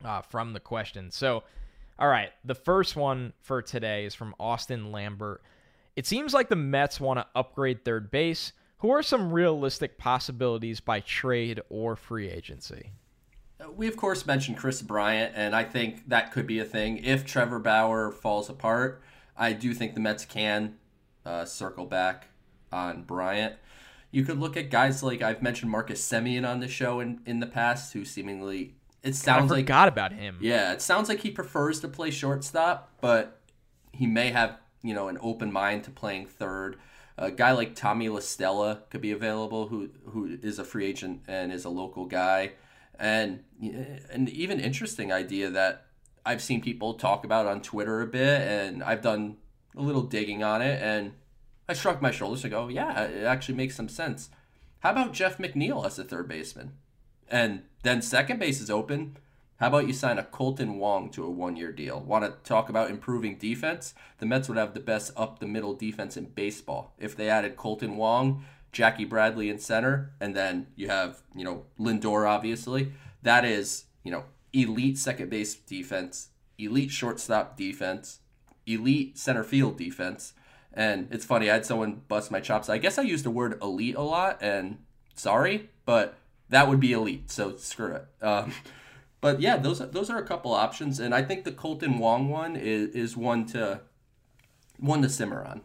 uh, 0.04 0.22
from 0.22 0.52
the 0.52 0.60
questions. 0.60 1.14
So, 1.14 1.42
all 1.98 2.08
right, 2.08 2.30
the 2.44 2.54
first 2.54 2.96
one 2.96 3.32
for 3.40 3.62
today 3.62 4.04
is 4.04 4.14
from 4.14 4.34
Austin 4.38 4.92
Lambert. 4.92 5.42
It 5.94 6.06
seems 6.06 6.34
like 6.34 6.48
the 6.48 6.56
Mets 6.56 7.00
want 7.00 7.18
to 7.18 7.26
upgrade 7.34 7.84
third 7.84 8.10
base. 8.10 8.52
Who 8.78 8.90
are 8.90 9.02
some 9.02 9.32
realistic 9.32 9.96
possibilities 9.96 10.80
by 10.80 11.00
trade 11.00 11.62
or 11.70 11.96
free 11.96 12.28
agency? 12.28 12.90
We, 13.74 13.88
of 13.88 13.96
course, 13.96 14.26
mentioned 14.26 14.58
Kris 14.58 14.82
Bryant, 14.82 15.32
and 15.34 15.56
I 15.56 15.64
think 15.64 16.08
that 16.10 16.30
could 16.30 16.46
be 16.46 16.58
a 16.58 16.64
thing. 16.64 16.98
If 16.98 17.24
Trevor 17.24 17.58
Bauer 17.58 18.12
falls 18.12 18.50
apart, 18.50 19.02
I 19.34 19.54
do 19.54 19.72
think 19.72 19.94
the 19.94 20.00
Mets 20.00 20.26
can 20.26 20.76
uh, 21.24 21.46
circle 21.46 21.86
back 21.86 22.28
on 22.70 23.04
Bryant. 23.04 23.54
You 24.10 24.24
could 24.24 24.38
look 24.38 24.58
at 24.58 24.70
guys 24.70 25.02
like 25.02 25.22
I've 25.22 25.42
mentioned 25.42 25.70
Marcus 25.70 26.06
Semien 26.06 26.46
on 26.46 26.60
the 26.60 26.68
show 26.68 27.00
in, 27.00 27.20
in 27.24 27.40
the 27.40 27.46
past, 27.46 27.94
who 27.94 28.04
seemingly 28.04 28.74
it 29.06 29.14
sounds 29.14 29.52
I 29.52 29.56
forgot 29.56 29.84
like 29.84 29.92
about 29.92 30.12
him. 30.12 30.38
Yeah, 30.40 30.72
it 30.72 30.82
sounds 30.82 31.08
like 31.08 31.20
he 31.20 31.30
prefers 31.30 31.80
to 31.80 31.88
play 31.88 32.10
shortstop, 32.10 32.92
but 33.00 33.40
he 33.92 34.06
may 34.06 34.30
have 34.30 34.58
you 34.82 34.94
know 34.94 35.08
an 35.08 35.18
open 35.20 35.52
mind 35.52 35.84
to 35.84 35.90
playing 35.90 36.26
third. 36.26 36.76
A 37.18 37.30
guy 37.30 37.52
like 37.52 37.74
Tommy 37.74 38.08
La 38.10 38.20
Stella 38.20 38.82
could 38.90 39.00
be 39.00 39.12
available, 39.12 39.68
who 39.68 39.90
who 40.06 40.38
is 40.42 40.58
a 40.58 40.64
free 40.64 40.84
agent 40.86 41.22
and 41.26 41.52
is 41.52 41.64
a 41.64 41.70
local 41.70 42.04
guy, 42.06 42.52
and 42.98 43.44
an 43.60 44.28
even 44.30 44.60
interesting 44.60 45.12
idea 45.12 45.50
that 45.50 45.86
I've 46.24 46.42
seen 46.42 46.60
people 46.60 46.94
talk 46.94 47.24
about 47.24 47.46
on 47.46 47.62
Twitter 47.62 48.02
a 48.02 48.06
bit, 48.06 48.42
and 48.42 48.82
I've 48.82 49.00
done 49.00 49.36
a 49.76 49.82
little 49.82 50.02
digging 50.02 50.42
on 50.42 50.60
it, 50.60 50.82
and 50.82 51.12
I 51.68 51.74
shrugged 51.74 52.02
my 52.02 52.10
shoulders 52.10 52.44
and 52.44 52.50
go, 52.50 52.68
yeah, 52.68 53.02
it 53.02 53.24
actually 53.24 53.54
makes 53.54 53.76
some 53.76 53.88
sense. 53.88 54.30
How 54.80 54.90
about 54.90 55.12
Jeff 55.12 55.38
McNeil 55.38 55.86
as 55.86 55.98
a 55.98 56.04
third 56.04 56.28
baseman? 56.28 56.72
And 57.28 57.62
then 57.82 58.02
second 58.02 58.38
base 58.38 58.60
is 58.60 58.70
open. 58.70 59.16
How 59.58 59.68
about 59.68 59.86
you 59.86 59.94
sign 59.94 60.18
a 60.18 60.22
Kolten 60.22 60.76
Wong 60.76 61.08
to 61.10 61.24
a 61.24 61.30
one 61.30 61.56
year 61.56 61.72
deal? 61.72 62.00
Want 62.00 62.24
to 62.24 62.48
talk 62.48 62.68
about 62.68 62.90
improving 62.90 63.36
defense? 63.36 63.94
The 64.18 64.26
Mets 64.26 64.48
would 64.48 64.58
have 64.58 64.74
the 64.74 64.80
best 64.80 65.12
up 65.16 65.38
the 65.38 65.46
middle 65.46 65.74
defense 65.74 66.16
in 66.16 66.26
baseball. 66.26 66.92
If 66.98 67.16
they 67.16 67.30
added 67.30 67.56
Kolten 67.56 67.96
Wong, 67.96 68.44
Jackie 68.70 69.06
Bradley 69.06 69.48
in 69.48 69.58
center, 69.58 70.12
and 70.20 70.36
then 70.36 70.66
you 70.76 70.88
have, 70.88 71.22
you 71.34 71.44
know, 71.44 71.64
Lindor, 71.80 72.28
obviously. 72.28 72.92
That 73.22 73.46
is, 73.46 73.84
you 74.04 74.10
know, 74.10 74.24
elite 74.52 74.98
second 74.98 75.30
base 75.30 75.54
defense, 75.54 76.28
elite 76.58 76.90
shortstop 76.90 77.56
defense, 77.56 78.20
elite 78.66 79.16
center 79.16 79.42
field 79.42 79.78
defense. 79.78 80.34
And 80.74 81.08
it's 81.10 81.24
funny, 81.24 81.48
I 81.48 81.54
had 81.54 81.64
someone 81.64 82.02
bust 82.08 82.30
my 82.30 82.40
chops. 82.40 82.68
I 82.68 82.76
guess 82.76 82.98
I 82.98 83.02
used 83.02 83.24
the 83.24 83.30
word 83.30 83.58
elite 83.62 83.94
a 83.94 84.02
lot, 84.02 84.36
and 84.42 84.76
sorry, 85.14 85.70
but 85.86 86.18
that 86.48 86.68
would 86.68 86.80
be 86.80 86.92
elite. 86.92 87.30
So 87.30 87.56
screw 87.56 87.94
it. 87.94 88.06
Um, 88.22 88.52
but 89.20 89.40
yeah, 89.40 89.56
those 89.56 89.78
those 89.90 90.10
are 90.10 90.18
a 90.18 90.26
couple 90.26 90.52
options, 90.52 91.00
and 91.00 91.14
I 91.14 91.22
think 91.22 91.44
the 91.44 91.52
Kolten 91.52 91.98
Wong 91.98 92.28
one 92.28 92.56
is, 92.56 92.94
is 92.94 93.16
one 93.16 93.46
to 93.46 93.80
one 94.78 95.02
to 95.02 95.08
simmer 95.08 95.44
on. 95.44 95.62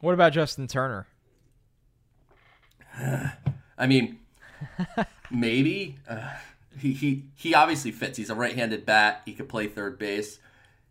What 0.00 0.14
about 0.14 0.32
Justin 0.32 0.66
Turner? 0.66 1.06
I 2.98 3.86
mean, 3.86 4.18
maybe 5.30 5.98
uh, 6.08 6.30
he 6.78 6.92
he 6.92 7.24
he 7.34 7.54
obviously 7.54 7.92
fits. 7.92 8.16
He's 8.16 8.30
a 8.30 8.34
right-handed 8.34 8.86
bat. 8.86 9.22
He 9.24 9.32
could 9.32 9.48
play 9.48 9.66
third 9.66 9.98
base. 9.98 10.38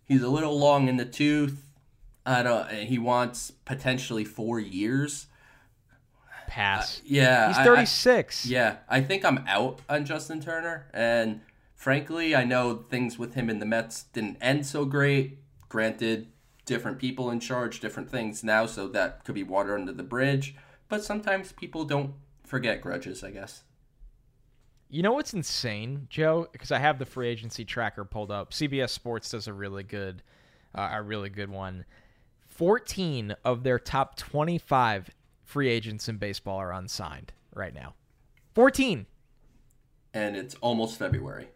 He's 0.04 0.22
a 0.22 0.30
little 0.30 0.58
long 0.58 0.88
in 0.88 0.98
the 0.98 1.06
tooth. 1.06 1.64
I 2.26 2.44
don't. 2.44 2.70
He 2.72 3.00
wants 3.00 3.52
potentially 3.52 4.26
four 4.26 4.60
years. 4.60 5.28
Pass. 6.56 7.00
Uh, 7.00 7.02
yeah, 7.08 7.48
he's 7.50 7.58
thirty 7.58 7.86
six. 7.86 8.46
Yeah, 8.46 8.78
I 8.88 9.02
think 9.02 9.26
I'm 9.26 9.44
out 9.46 9.82
on 9.90 10.06
Justin 10.06 10.40
Turner, 10.40 10.88
and 10.94 11.42
frankly, 11.74 12.34
I 12.34 12.46
know 12.46 12.86
things 12.90 13.20
with 13.20 13.34
him 13.34 13.50
in 13.50 13.60
the 13.60 13.66
Mets 13.66 14.04
didn't 14.04 14.38
end 14.40 14.66
so 14.66 14.86
great. 14.86 15.40
Granted, 15.68 16.28
different 16.66 16.98
people 16.98 17.30
in 17.30 17.42
charge, 17.42 17.82
different 17.82 18.10
things 18.10 18.42
now, 18.42 18.68
so 18.68 18.88
that 18.88 19.26
could 19.26 19.36
be 19.36 19.44
water 19.44 19.76
under 19.76 19.92
the 19.92 20.02
bridge. 20.02 20.56
But 20.88 21.04
sometimes 21.04 21.52
people 21.52 21.84
don't 21.84 22.14
forget 22.46 22.80
grudges, 22.80 23.22
I 23.22 23.32
guess. 23.32 23.64
You 24.90 25.04
know 25.04 25.12
what's 25.12 25.34
insane, 25.34 26.08
Joe? 26.10 26.48
Because 26.54 26.72
I 26.72 26.80
have 26.80 27.00
the 27.00 27.06
free 27.06 27.28
agency 27.28 27.66
tracker 27.66 28.06
pulled 28.06 28.32
up. 28.32 28.54
CBS 28.54 28.92
Sports 28.92 29.30
does 29.32 29.50
a 29.50 29.54
really 29.54 29.84
good, 29.84 30.24
uh, 30.74 30.88
a 30.94 31.02
really 31.02 31.30
good 31.30 31.50
one. 31.50 31.84
14 32.48 33.36
of 33.44 33.64
their 33.64 33.78
top 33.78 34.16
25 34.16 35.10
free 35.46 35.70
agents 35.70 36.10
in 36.10 36.18
baseball 36.18 36.58
are 36.58 36.74
unsigned 36.74 37.32
right 37.54 37.74
now. 37.74 37.94
14. 38.56 39.06
And 40.14 40.36
it's 40.36 40.56
almost 40.56 40.98
February. 40.98 41.48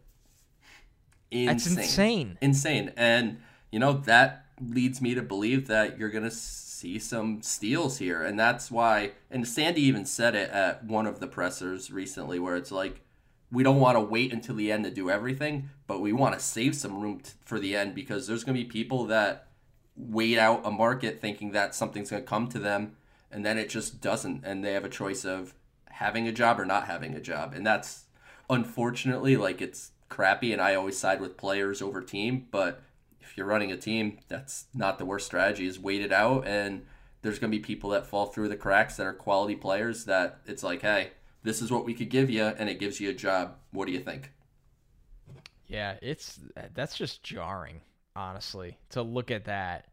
Insane. 1.31 1.47
That's 1.47 1.67
insane. 1.67 2.37
Insane. 2.41 2.93
And, 2.95 3.39
you 3.71 3.79
know, 3.79 3.93
that 3.93 4.45
leads 4.61 5.01
me 5.01 5.15
to 5.15 5.21
believe 5.21 5.67
that 5.67 5.97
you're 5.97 6.09
going 6.09 6.23
to 6.23 6.31
see 6.31 6.99
some 6.99 7.41
steals 7.41 7.97
here. 7.97 8.23
And 8.23 8.39
that's 8.39 8.71
why, 8.71 9.11
and 9.29 9.47
Sandy 9.47 9.81
even 9.81 10.05
said 10.05 10.35
it 10.35 10.49
at 10.49 10.83
one 10.83 11.05
of 11.05 11.19
the 11.19 11.27
pressers 11.27 11.91
recently, 11.91 12.39
where 12.39 12.55
it's 12.55 12.71
like, 12.71 13.01
we 13.51 13.63
don't 13.63 13.79
want 13.79 13.97
to 13.97 14.01
wait 14.01 14.31
until 14.31 14.55
the 14.55 14.71
end 14.71 14.83
to 14.83 14.91
do 14.91 15.09
everything, 15.09 15.69
but 15.87 16.01
we 16.01 16.13
want 16.13 16.35
to 16.35 16.39
save 16.39 16.75
some 16.75 17.01
room 17.01 17.19
t- 17.19 17.31
for 17.43 17.59
the 17.59 17.75
end 17.75 17.95
because 17.95 18.27
there's 18.27 18.43
going 18.43 18.55
to 18.55 18.63
be 18.63 18.69
people 18.69 19.05
that 19.05 19.47
wait 19.95 20.37
out 20.37 20.61
a 20.65 20.71
market 20.71 21.19
thinking 21.19 21.51
that 21.51 21.73
something's 21.73 22.11
going 22.11 22.21
to 22.21 22.27
come 22.27 22.47
to 22.47 22.59
them 22.59 22.95
and 23.31 23.45
then 23.45 23.57
it 23.57 23.69
just 23.69 24.01
doesn't 24.01 24.43
and 24.45 24.63
they 24.63 24.73
have 24.73 24.85
a 24.85 24.89
choice 24.89 25.25
of 25.25 25.53
having 25.89 26.27
a 26.27 26.31
job 26.31 26.59
or 26.59 26.65
not 26.65 26.85
having 26.85 27.13
a 27.13 27.19
job 27.19 27.53
and 27.53 27.65
that's 27.65 28.05
unfortunately 28.49 29.37
like 29.37 29.61
it's 29.61 29.91
crappy 30.07 30.51
and 30.51 30.61
I 30.61 30.75
always 30.75 30.97
side 30.97 31.21
with 31.21 31.37
players 31.37 31.81
over 31.81 32.01
team 32.01 32.47
but 32.51 32.81
if 33.19 33.37
you're 33.37 33.45
running 33.45 33.71
a 33.71 33.77
team 33.77 34.19
that's 34.27 34.65
not 34.73 34.97
the 34.97 35.05
worst 35.05 35.25
strategy 35.25 35.67
is 35.67 35.79
wait 35.79 36.01
it 36.01 36.11
out 36.11 36.47
and 36.47 36.85
there's 37.21 37.37
going 37.37 37.51
to 37.51 37.57
be 37.57 37.61
people 37.61 37.89
that 37.91 38.07
fall 38.07 38.27
through 38.27 38.47
the 38.47 38.55
cracks 38.55 38.95
that 38.95 39.05
are 39.05 39.13
quality 39.13 39.55
players 39.55 40.05
that 40.05 40.39
it's 40.45 40.63
like 40.63 40.81
hey 40.81 41.11
this 41.43 41.61
is 41.61 41.71
what 41.71 41.85
we 41.85 41.93
could 41.93 42.09
give 42.09 42.29
you 42.29 42.43
and 42.43 42.69
it 42.69 42.79
gives 42.79 42.99
you 42.99 43.09
a 43.09 43.13
job. 43.13 43.55
What 43.71 43.87
do 43.87 43.93
you 43.93 43.99
think? 43.99 44.31
Yeah 45.67 45.95
it's 46.01 46.39
that's 46.73 46.97
just 46.97 47.23
jarring 47.23 47.81
honestly, 48.15 48.77
to 48.89 49.01
look 49.01 49.31
at 49.31 49.45
that 49.45 49.85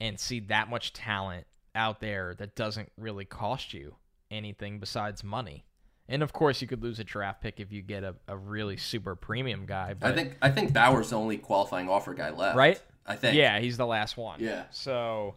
and 0.00 0.20
see 0.20 0.40
that 0.40 0.68
much 0.68 0.92
talent 0.92 1.46
out 1.76 2.00
there 2.00 2.34
that 2.38 2.56
doesn't 2.56 2.90
really 2.96 3.24
cost 3.24 3.72
you 3.72 3.94
anything 4.30 4.80
besides 4.80 5.22
money. 5.22 5.64
And 6.08 6.22
of 6.22 6.32
course, 6.32 6.62
you 6.62 6.68
could 6.68 6.82
lose 6.82 6.98
a 6.98 7.04
draft 7.04 7.40
pick 7.40 7.60
if 7.60 7.72
you 7.72 7.82
get 7.82 8.04
a, 8.04 8.14
a 8.28 8.36
really 8.36 8.76
super 8.76 9.14
premium 9.14 9.66
guy. 9.66 9.94
But, 9.94 10.12
I 10.12 10.14
think 10.14 10.36
I 10.40 10.50
think 10.50 10.72
Bauer's 10.72 11.10
the 11.10 11.16
only 11.16 11.36
qualifying 11.36 11.88
offer 11.88 12.14
guy 12.14 12.30
left. 12.30 12.56
Right? 12.56 12.80
I 13.04 13.16
think. 13.16 13.36
Yeah, 13.36 13.58
he's 13.60 13.76
the 13.76 13.86
last 13.86 14.16
one. 14.16 14.40
Yeah. 14.40 14.64
So, 14.70 15.34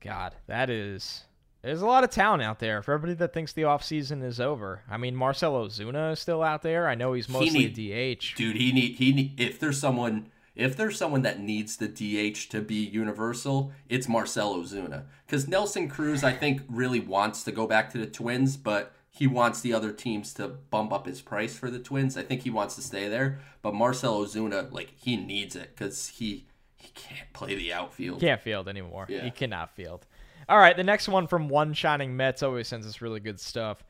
God, 0.00 0.34
that 0.46 0.70
is 0.70 1.24
there's 1.62 1.82
a 1.82 1.86
lot 1.86 2.04
of 2.04 2.10
talent 2.10 2.42
out 2.42 2.58
there 2.58 2.82
for 2.82 2.92
everybody 2.92 3.14
that 3.18 3.34
thinks 3.34 3.52
the 3.52 3.62
offseason 3.62 4.22
is 4.24 4.40
over. 4.40 4.82
I 4.88 4.96
mean, 4.96 5.14
Marcell 5.14 5.54
Ozuna 5.54 6.12
is 6.12 6.20
still 6.20 6.42
out 6.42 6.62
there. 6.62 6.88
I 6.88 6.94
know 6.94 7.12
he's 7.12 7.28
mostly 7.28 7.48
he 7.48 7.90
need, 7.90 7.92
a 7.92 8.14
DH. 8.14 8.34
Dude, 8.36 8.56
he 8.56 8.72
need 8.72 8.96
he 8.96 9.12
need 9.12 9.40
if 9.40 9.60
there's 9.60 9.78
someone 9.78 10.30
if 10.60 10.76
there's 10.76 10.98
someone 10.98 11.22
that 11.22 11.40
needs 11.40 11.76
the 11.76 11.88
DH 11.88 12.50
to 12.50 12.60
be 12.60 12.74
universal, 12.74 13.72
it's 13.88 14.08
Marcell 14.08 14.54
Ozuna. 14.56 15.04
Because 15.26 15.48
Nelson 15.48 15.88
Cruz, 15.88 16.22
I 16.22 16.32
think, 16.32 16.62
really 16.68 17.00
wants 17.00 17.42
to 17.44 17.52
go 17.52 17.66
back 17.66 17.90
to 17.92 17.98
the 17.98 18.06
Twins, 18.06 18.56
but 18.58 18.92
he 19.08 19.26
wants 19.26 19.62
the 19.62 19.72
other 19.72 19.90
teams 19.90 20.34
to 20.34 20.48
bump 20.48 20.92
up 20.92 21.06
his 21.06 21.22
price 21.22 21.56
for 21.56 21.70
the 21.70 21.78
Twins. 21.78 22.16
I 22.16 22.22
think 22.22 22.42
he 22.42 22.50
wants 22.50 22.74
to 22.74 22.82
stay 22.82 23.08
there. 23.08 23.40
But 23.62 23.74
Marcell 23.74 24.22
Ozuna, 24.22 24.70
like, 24.70 24.92
he 24.96 25.16
needs 25.16 25.56
it 25.56 25.70
because 25.74 26.08
he 26.08 26.46
he 26.76 26.90
can't 26.94 27.32
play 27.32 27.54
the 27.54 27.72
outfield. 27.72 28.20
He 28.20 28.26
Can't 28.26 28.40
field 28.40 28.68
anymore. 28.68 29.06
Yeah. 29.08 29.22
He 29.22 29.30
cannot 29.30 29.74
field. 29.74 30.06
All 30.48 30.58
right, 30.58 30.76
the 30.76 30.84
next 30.84 31.08
one 31.08 31.26
from 31.26 31.48
One 31.48 31.74
Shining 31.74 32.16
Mets 32.16 32.42
always 32.42 32.68
sends 32.68 32.86
us 32.86 33.00
really 33.00 33.20
good 33.20 33.38
stuff. 33.38 33.84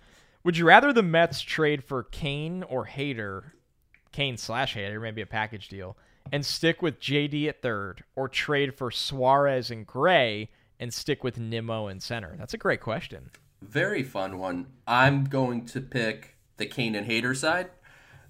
Would 0.44 0.56
you 0.56 0.66
rather 0.66 0.92
the 0.92 1.02
Mets 1.02 1.40
trade 1.40 1.84
for 1.84 2.02
Cain 2.02 2.64
or 2.64 2.86
Hader? 2.86 3.52
Cain 4.12 4.36
slash 4.36 4.74
Hader, 4.74 5.00
maybe 5.00 5.22
a 5.22 5.26
package 5.26 5.68
deal 5.68 5.96
and 6.32 6.44
stick 6.44 6.82
with 6.82 7.00
JD 7.00 7.48
at 7.48 7.62
third, 7.62 8.04
or 8.16 8.28
trade 8.28 8.74
for 8.74 8.90
Suarez 8.90 9.70
and 9.70 9.86
Gray 9.86 10.50
and 10.78 10.92
stick 10.92 11.22
with 11.24 11.38
Nimmo 11.38 11.88
in 11.88 12.00
center? 12.00 12.34
That's 12.38 12.54
a 12.54 12.58
great 12.58 12.80
question. 12.80 13.30
Very 13.62 14.02
fun 14.02 14.38
one. 14.38 14.66
I'm 14.86 15.24
going 15.24 15.66
to 15.66 15.80
pick 15.80 16.36
the 16.56 16.66
Cain 16.66 16.94
and 16.94 17.06
Hader 17.06 17.36
side, 17.36 17.70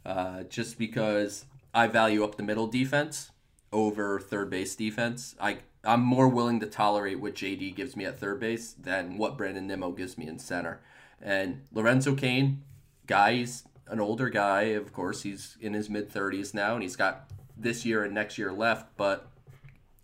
uh, 0.05 0.45
just 0.45 0.79
because 0.79 1.45
I 1.73 1.87
value 1.87 2.25
up 2.25 2.37
the 2.37 2.43
middle 2.43 2.67
defense 2.67 3.31
over 3.73 4.19
third 4.19 4.51
base 4.51 4.75
defense. 4.75 5.37
I 5.41 5.59
I'm 5.83 6.03
more 6.03 6.29
willing 6.29 6.61
to 6.61 6.67
tolerate 6.67 7.21
what 7.21 7.35
JD 7.35 7.75
gives 7.75 7.97
me 7.97 8.05
at 8.05 8.19
third 8.19 8.39
base 8.41 8.73
than 8.73 9.17
what 9.17 9.39
Brandon 9.39 9.67
Nimmo 9.67 9.93
gives 9.93 10.19
me 10.19 10.27
in 10.27 10.39
center. 10.39 10.81
And 11.23 11.63
Lorenzo 11.73 12.15
Cain, 12.15 12.63
guy, 13.07 13.35
he's 13.35 13.65
an 13.87 13.99
older 13.99 14.29
guy, 14.29 14.63
of 14.63 14.93
course. 14.93 15.23
He's 15.23 15.57
in 15.61 15.73
his 15.73 15.89
mid 15.89 16.13
30s 16.13 16.53
now, 16.53 16.75
and 16.75 16.83
he's 16.83 16.97
got 16.97 17.31
this 17.63 17.85
year 17.85 18.05
and 18.05 18.15
next 18.15 18.39
year 18.39 18.53
left, 18.53 18.97
but 18.97 19.31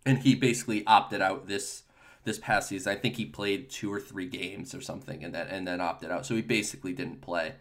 and 0.04 0.18
he 0.18 0.34
basically 0.34 0.86
opted 0.86 1.20
out 1.20 1.48
this 1.48 1.82
this 2.24 2.38
past 2.38 2.68
season. 2.68 2.92
I 2.92 2.96
think 2.96 3.16
he 3.16 3.24
played 3.24 3.70
two 3.70 3.92
or 3.92 4.00
three 4.00 4.26
games 4.26 4.74
or 4.74 4.80
something, 4.80 5.24
and 5.24 5.34
then 5.34 5.46
and 5.48 5.66
then 5.66 5.80
opted 5.80 6.10
out. 6.10 6.26
So 6.26 6.34
he 6.34 6.42
basically 6.42 6.92
didn't 6.92 7.20
play. 7.20 7.54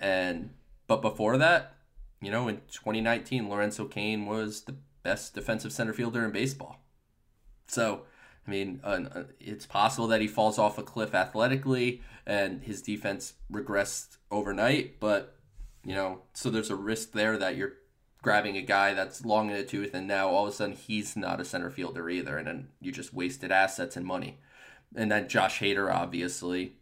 And 0.00 0.50
but 0.86 1.02
before 1.02 1.38
that, 1.38 1.76
you 2.20 2.30
know, 2.30 2.48
in 2.48 2.56
2019, 2.70 3.48
Lorenzo 3.48 3.86
Cain 3.86 4.26
was 4.26 4.62
the 4.62 4.76
best 5.02 5.34
defensive 5.34 5.72
center 5.72 5.92
fielder 5.92 6.24
in 6.24 6.32
baseball. 6.32 6.80
So, 7.66 8.02
I 8.46 8.50
mean, 8.50 8.80
uh, 8.82 9.24
it's 9.38 9.66
possible 9.66 10.08
that 10.08 10.20
he 10.20 10.26
falls 10.26 10.58
off 10.58 10.78
a 10.78 10.82
cliff 10.82 11.14
athletically 11.14 12.02
and 12.26 12.62
his 12.62 12.82
defense 12.82 13.34
regressed 13.52 14.16
overnight, 14.30 14.98
but 15.00 15.36
you 15.84 15.94
know, 15.94 16.22
so 16.34 16.50
there's 16.50 16.70
a 16.70 16.76
risk 16.76 17.12
there 17.12 17.38
that 17.38 17.56
you're 17.56 17.74
grabbing 18.28 18.58
a 18.58 18.62
guy 18.62 18.92
that's 18.92 19.24
long 19.24 19.48
in 19.48 19.56
the 19.56 19.64
tooth 19.64 19.94
and 19.94 20.06
now 20.06 20.28
all 20.28 20.46
of 20.46 20.52
a 20.52 20.54
sudden 20.54 20.76
he's 20.76 21.16
not 21.16 21.40
a 21.40 21.44
center 21.46 21.70
fielder 21.70 22.10
either 22.10 22.36
and 22.36 22.46
then 22.46 22.68
you 22.78 22.92
just 22.92 23.14
wasted 23.14 23.50
assets 23.50 23.96
and 23.96 24.04
money. 24.04 24.38
And 24.94 25.10
then 25.10 25.30
Josh 25.30 25.60
Hader 25.60 25.90
obviously 25.90 26.74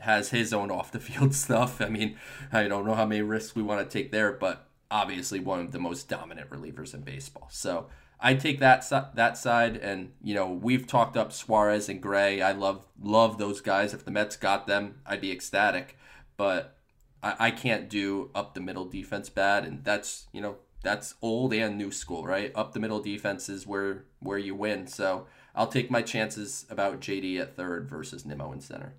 has 0.00 0.30
his 0.30 0.54
own 0.54 0.70
off 0.76 0.92
the 0.92 0.98
field 0.98 1.34
stuff. 1.34 1.82
I 1.82 1.90
mean, 1.90 2.16
I 2.50 2.66
don't 2.66 2.86
know 2.86 2.94
how 2.94 3.04
many 3.04 3.20
risks 3.20 3.54
we 3.54 3.62
want 3.62 3.86
to 3.86 3.92
take 3.98 4.10
there, 4.10 4.32
but 4.32 4.68
obviously 4.90 5.38
one 5.38 5.60
of 5.60 5.72
the 5.72 5.78
most 5.78 6.08
dominant 6.08 6.48
relievers 6.48 6.94
in 6.94 7.02
baseball. 7.02 7.48
So 7.50 7.88
I 8.18 8.32
take 8.32 8.60
that 8.60 8.88
that 9.14 9.36
side, 9.36 9.76
and 9.76 10.12
you 10.22 10.34
know 10.34 10.48
we've 10.48 10.86
talked 10.86 11.18
up 11.18 11.30
Suarez 11.30 11.90
and 11.90 12.00
Gray. 12.00 12.40
I 12.40 12.52
love 12.52 12.86
love 12.98 13.36
those 13.36 13.60
guys. 13.60 13.92
If 13.92 14.06
the 14.06 14.10
Mets 14.10 14.36
got 14.36 14.66
them, 14.66 15.00
I'd 15.04 15.20
be 15.20 15.30
ecstatic. 15.30 15.98
But 16.38 16.78
I, 17.22 17.34
I 17.38 17.50
can't 17.50 17.90
do 17.90 18.30
up 18.34 18.54
the 18.54 18.60
middle 18.60 18.86
defense 18.86 19.28
bad, 19.28 19.66
and 19.66 19.84
that's 19.84 20.28
you 20.32 20.40
know 20.40 20.56
that's 20.86 21.14
old 21.20 21.52
and 21.52 21.76
new 21.76 21.90
school, 21.90 22.24
right? 22.24 22.52
Up 22.54 22.72
the 22.72 22.80
middle 22.80 23.00
defense 23.00 23.48
is 23.48 23.66
where 23.66 24.04
where 24.20 24.38
you 24.38 24.54
win. 24.54 24.86
So 24.86 25.26
I'll 25.54 25.66
take 25.66 25.90
my 25.90 26.02
chances 26.02 26.64
about 26.70 27.00
JD 27.00 27.40
at 27.40 27.56
third 27.56 27.88
versus 27.88 28.24
Nimmo 28.24 28.52
in 28.52 28.60
center. 28.60 28.94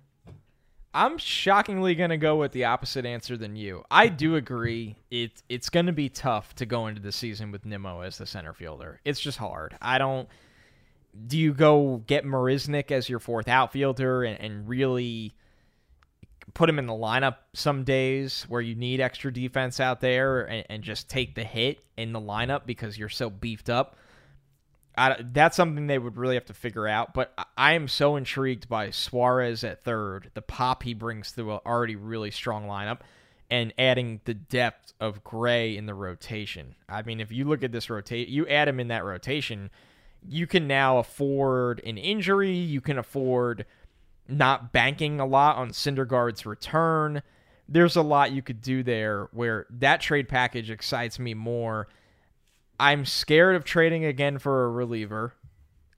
I'm 0.92 1.18
shockingly 1.18 1.94
going 1.94 2.10
to 2.10 2.16
go 2.16 2.36
with 2.36 2.52
the 2.52 2.64
opposite 2.64 3.06
answer 3.06 3.36
than 3.36 3.56
you. 3.56 3.84
I 3.90 4.08
do 4.08 4.36
agree 4.36 4.96
it 5.10 5.42
it's 5.48 5.70
going 5.70 5.86
to 5.86 5.92
be 5.92 6.08
tough 6.08 6.54
to 6.56 6.66
go 6.66 6.88
into 6.88 7.00
the 7.00 7.12
season 7.12 7.50
with 7.50 7.64
Nimmo 7.64 8.00
as 8.00 8.18
the 8.18 8.26
center 8.26 8.52
fielder. 8.52 9.00
It's 9.04 9.20
just 9.20 9.38
hard. 9.38 9.76
I 9.80 9.96
don't 9.96 10.28
do 11.26 11.38
you 11.38 11.54
go 11.54 12.02
get 12.06 12.24
Marisnick 12.24 12.90
as 12.90 13.08
your 13.08 13.18
fourth 13.18 13.48
outfielder 13.48 14.24
and, 14.24 14.38
and 14.40 14.68
really 14.68 15.34
put 16.54 16.68
him 16.68 16.78
in 16.78 16.86
the 16.86 16.92
lineup 16.92 17.36
some 17.52 17.84
days 17.84 18.44
where 18.48 18.60
you 18.60 18.74
need 18.74 19.00
extra 19.00 19.32
defense 19.32 19.80
out 19.80 20.00
there 20.00 20.42
and, 20.42 20.66
and 20.68 20.82
just 20.82 21.08
take 21.08 21.34
the 21.34 21.44
hit 21.44 21.84
in 21.96 22.12
the 22.12 22.20
lineup 22.20 22.66
because 22.66 22.98
you're 22.98 23.08
so 23.08 23.30
beefed 23.30 23.70
up? 23.70 23.96
I, 24.96 25.16
that's 25.22 25.56
something 25.56 25.86
they 25.86 25.98
would 25.98 26.16
really 26.16 26.34
have 26.34 26.46
to 26.46 26.54
figure 26.54 26.88
out. 26.88 27.14
But 27.14 27.32
I 27.56 27.74
am 27.74 27.86
so 27.86 28.16
intrigued 28.16 28.68
by 28.68 28.90
Suarez 28.90 29.62
at 29.62 29.84
third, 29.84 30.30
the 30.34 30.42
pop 30.42 30.82
he 30.82 30.92
brings 30.92 31.32
to 31.32 31.52
an 31.52 31.60
already 31.64 31.94
really 31.94 32.32
strong 32.32 32.66
lineup, 32.66 33.00
and 33.50 33.72
adding 33.78 34.20
the 34.24 34.34
depth 34.34 34.92
of 35.00 35.22
Gray 35.22 35.76
in 35.76 35.86
the 35.86 35.94
rotation. 35.94 36.74
I 36.88 37.02
mean, 37.02 37.20
if 37.20 37.30
you 37.30 37.44
look 37.44 37.62
at 37.62 37.72
this 37.72 37.88
rotate, 37.88 38.28
you 38.28 38.46
add 38.48 38.68
him 38.68 38.80
in 38.80 38.88
that 38.88 39.04
rotation, 39.04 39.70
you 40.26 40.46
can 40.46 40.66
now 40.66 40.98
afford 40.98 41.80
an 41.84 41.96
injury. 41.96 42.56
You 42.56 42.80
can 42.80 42.98
afford 42.98 43.66
not 44.28 44.72
banking 44.72 45.20
a 45.20 45.26
lot 45.26 45.56
on 45.56 45.70
Syndergaard's 45.70 46.46
return. 46.46 47.22
There's 47.68 47.96
a 47.96 48.02
lot 48.02 48.32
you 48.32 48.42
could 48.42 48.60
do 48.60 48.82
there 48.82 49.28
where 49.32 49.66
that 49.70 50.00
trade 50.00 50.28
package 50.28 50.70
excites 50.70 51.18
me 51.18 51.34
more 51.34 51.88
I'm 52.80 53.04
scared 53.04 53.56
of 53.56 53.64
trading 53.64 54.04
again 54.04 54.38
for 54.38 54.64
a 54.64 54.70
reliever. 54.70 55.34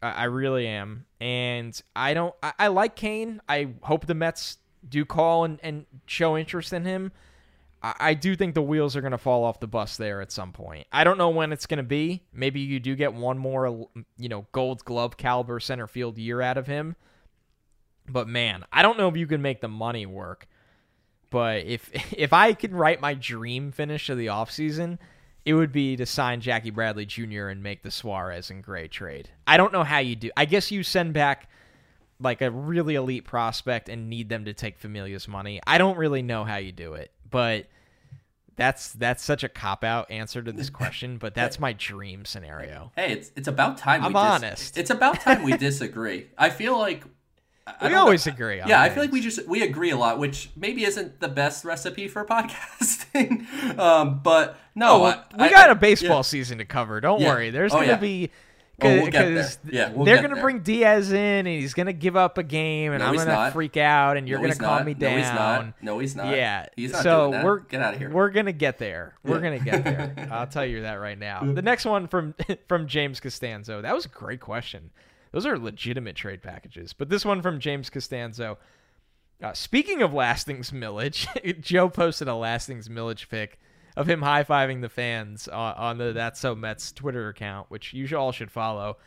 I, 0.03 0.25
really 0.25 0.67
am. 0.67 1.05
And 1.21 1.79
I 1.95 2.15
don't 2.15 2.35
I, 2.43 2.69
like 2.69 2.97
Cain. 2.97 3.43
I 3.47 3.69
hope 3.83 4.07
the 4.07 4.15
Mets 4.15 4.57
do 4.89 5.05
call 5.05 5.45
and, 5.45 5.61
and 5.63 5.85
show 6.07 6.39
interest 6.39 6.73
in 6.73 6.87
him. 6.87 7.13
I, 7.83 7.95
I 8.01 8.15
do 8.15 8.35
think 8.35 8.55
the 8.55 8.63
wheels 8.63 8.97
are 8.97 9.03
gonna 9.03 9.19
fall 9.19 9.45
off 9.45 9.61
the 9.61 9.67
bus 9.67 9.99
there 9.99 10.23
at 10.23 10.33
some 10.33 10.53
point. 10.53 10.87
I 10.91 11.05
don't 11.05 11.19
know 11.19 11.29
when 11.29 11.53
it's 11.53 11.67
gonna 11.67 11.83
be. 11.83 12.23
Maybe 12.33 12.61
you 12.61 12.81
do 12.81 12.97
get 12.97 13.13
one 13.13 13.37
more 13.37 13.89
you 14.17 14.29
know, 14.31 14.47
gold 14.53 14.83
glove 14.87 15.19
caliber 15.19 15.61
center 15.61 15.87
field 15.87 16.17
year 16.17 16.41
out 16.41 16.57
of 16.57 16.67
him. 16.67 16.97
But 18.09 18.29
man, 18.29 18.65
I 18.73 18.83
don't 18.83 18.99
know 18.99 19.09
if 19.09 19.17
you 19.17 19.27
can 19.27 19.43
make 19.43 19.61
the 19.61 19.69
money 19.69 20.07
work. 20.07 20.47
But 21.31 21.65
if 21.65 21.91
if 22.13 22.33
I 22.33 22.53
can 22.53 22.75
write 22.75 23.01
my 23.01 23.15
dream 23.15 23.73
finish 23.73 24.09
of 24.09 24.19
the 24.19 24.27
offseason, 24.27 24.99
it 25.45 25.55
would 25.55 25.73
be 25.73 25.97
to 25.97 26.07
sign 26.07 26.41
Jackie 26.41 26.71
Bradley 26.71 27.07
Jr. 27.07 27.49
and 27.49 27.63
make 27.63 27.83
the 27.83 27.91
Suarez 27.91 28.51
and 28.51 28.63
Gray 28.63 28.89
trade. 28.89 29.31
I 29.47 29.57
don't 29.57 29.73
know 29.73 29.85
how 29.85 29.99
you 29.99 30.17
do. 30.17 30.31
I 30.37 30.45
guess 30.45 30.71
you 30.71 30.83
send 30.83 31.15
back 31.15 31.49
like 32.21 32.43
a 32.43 32.51
really 32.51 32.97
elite 32.97 33.25
prospect 33.25 33.89
and 33.89 34.11
need 34.11 34.29
them 34.29 34.45
to 34.45 34.53
take 34.53 34.79
Familia's 34.79 35.27
money. 35.27 35.61
I 35.67 35.79
don't 35.79 35.97
really 35.97 36.23
know 36.23 36.45
how 36.45 36.57
you 36.57 36.73
do 36.73 36.93
it, 36.95 37.11
but 37.31 37.67
that's 38.57 38.93
that's 38.93 39.25
such 39.25 39.43
a 39.43 39.49
cop 39.49 39.85
out 39.85 40.11
answer 40.11 40.43
to 40.43 40.53
this 40.53 40.69
question, 40.71 41.17
but 41.17 41.35
that's 41.35 41.59
my 41.59 41.73
dream 41.73 42.25
scenario. 42.27 42.93
Hey, 42.95 43.13
it's 43.13 43.33
it's 43.37 43.49
about 43.49 43.79
time. 43.79 44.05
I'm 44.05 44.17
honest. 44.17 44.75
Dis- 44.75 44.83
it's 44.83 44.91
about 44.91 45.21
time 45.21 45.43
we 45.43 45.57
disagree. 45.57 46.27
I 46.37 46.51
feel 46.51 46.79
like 46.79 47.05
I 47.81 47.89
we 47.89 47.95
always 47.95 48.27
know. 48.27 48.33
agree. 48.33 48.57
yeah, 48.57 48.65
things. 48.65 48.73
I 48.75 48.89
feel 48.91 49.03
like 49.03 49.13
we 49.13 49.21
just 49.21 49.47
we 49.47 49.63
agree 49.63 49.91
a 49.91 49.97
lot, 49.97 50.19
which 50.19 50.51
maybe 50.57 50.85
isn't 50.85 51.21
the 51.21 51.29
best 51.29 51.65
recipe 51.65 52.09
for 52.09 52.25
podcasting. 52.27 53.79
um, 53.79 54.21
but 54.23 54.59
no, 54.75 55.03
oh, 55.03 55.05
I, 55.05 55.23
we 55.37 55.45
I, 55.45 55.51
got 55.51 55.69
I, 55.69 55.73
a 55.73 55.75
baseball 55.75 56.19
yeah. 56.19 56.23
season 56.23 56.59
to 56.59 56.65
cover. 56.65 57.01
Don't 57.01 57.21
yeah. 57.21 57.29
worry. 57.29 57.51
There's 57.51 57.73
oh, 57.73 57.77
gonna 57.77 57.89
yeah. 57.89 57.97
be 57.97 58.31
because 58.81 59.57
oh, 59.57 59.61
we'll 59.65 59.75
yeah, 59.75 59.93
we'll 59.93 60.05
they're 60.05 60.23
going 60.23 60.35
to 60.35 60.41
bring 60.41 60.61
Diaz 60.61 61.13
in, 61.13 61.19
and 61.19 61.49
he's 61.49 61.75
going 61.75 61.87
to 61.87 61.93
give 61.93 62.17
up 62.17 62.39
a 62.39 62.43
game, 62.43 62.93
and 62.93 63.01
no, 63.01 63.09
I'm 63.09 63.15
going 63.15 63.27
to 63.27 63.51
freak 63.53 63.77
out, 63.77 64.17
and 64.17 64.29
you're 64.29 64.39
no, 64.39 64.45
going 64.45 64.57
to 64.57 64.59
calm 64.59 64.85
me 64.85 64.95
down. 64.95 65.13
No, 65.13 65.19
he's 65.19 65.33
not. 65.33 65.83
No, 65.83 65.99
he's 65.99 66.17
not. 66.17 66.37
Yeah. 66.37 66.67
He's 66.77 66.93
not 66.93 67.03
so 67.03 67.31
we're 67.31 67.61
get 67.61 67.83
out 67.83 67.95
of 67.95 68.01
here. 68.01 68.11
We're 68.11 68.31
going 68.31 68.47
to 68.47 68.53
get 68.53 68.79
there. 68.79 69.15
We're 69.25 69.41
going 69.41 69.59
to 69.59 69.65
get 69.65 69.85
there. 69.85 70.29
I'll 70.33 70.47
tell 70.47 70.65
you 70.65 70.83
that 70.83 70.95
right 70.95 71.19
now. 71.19 71.43
The 71.43 71.63
next 71.63 71.85
one 71.85 72.09
from 72.09 72.35
from 72.69 72.87
James 72.87 73.21
Costanzo. 73.21 73.83
That 73.83 73.95
was 73.95 74.07
a 74.07 74.09
great 74.09 74.41
question. 74.41 74.91
Those 75.33 75.47
are 75.47 75.59
legitimate 75.59 76.17
trade 76.17 76.43
packages. 76.43 76.93
But 76.93 77.09
this 77.09 77.25
one 77.25 77.43
from 77.43 77.61
James 77.61 77.91
Costanzo. 77.91 78.59
Uh, 79.43 79.53
speaking 79.53 80.03
of 80.03 80.13
Lastings 80.13 80.73
Milledge, 80.73 81.27
Joe 81.61 81.89
posted 81.89 82.29
a 82.29 82.35
Lastings 82.35 82.91
Milledge 82.91 83.29
pic 83.29 83.59
of 83.97 84.09
him 84.09 84.23
high 84.23 84.45
fiving 84.45 84.81
the 84.81 84.89
fans 84.89 85.49
on, 85.49 85.75
on, 85.75 85.99
the 85.99 86.13
That's 86.13 86.41
So 86.41 86.55
Mets 86.55 86.93
Twitter 86.93 87.29
account, 87.29 87.71
which 87.71 87.93
you 87.93 88.17
all 88.17 88.33
should 88.33 88.51
follow. 88.51 88.99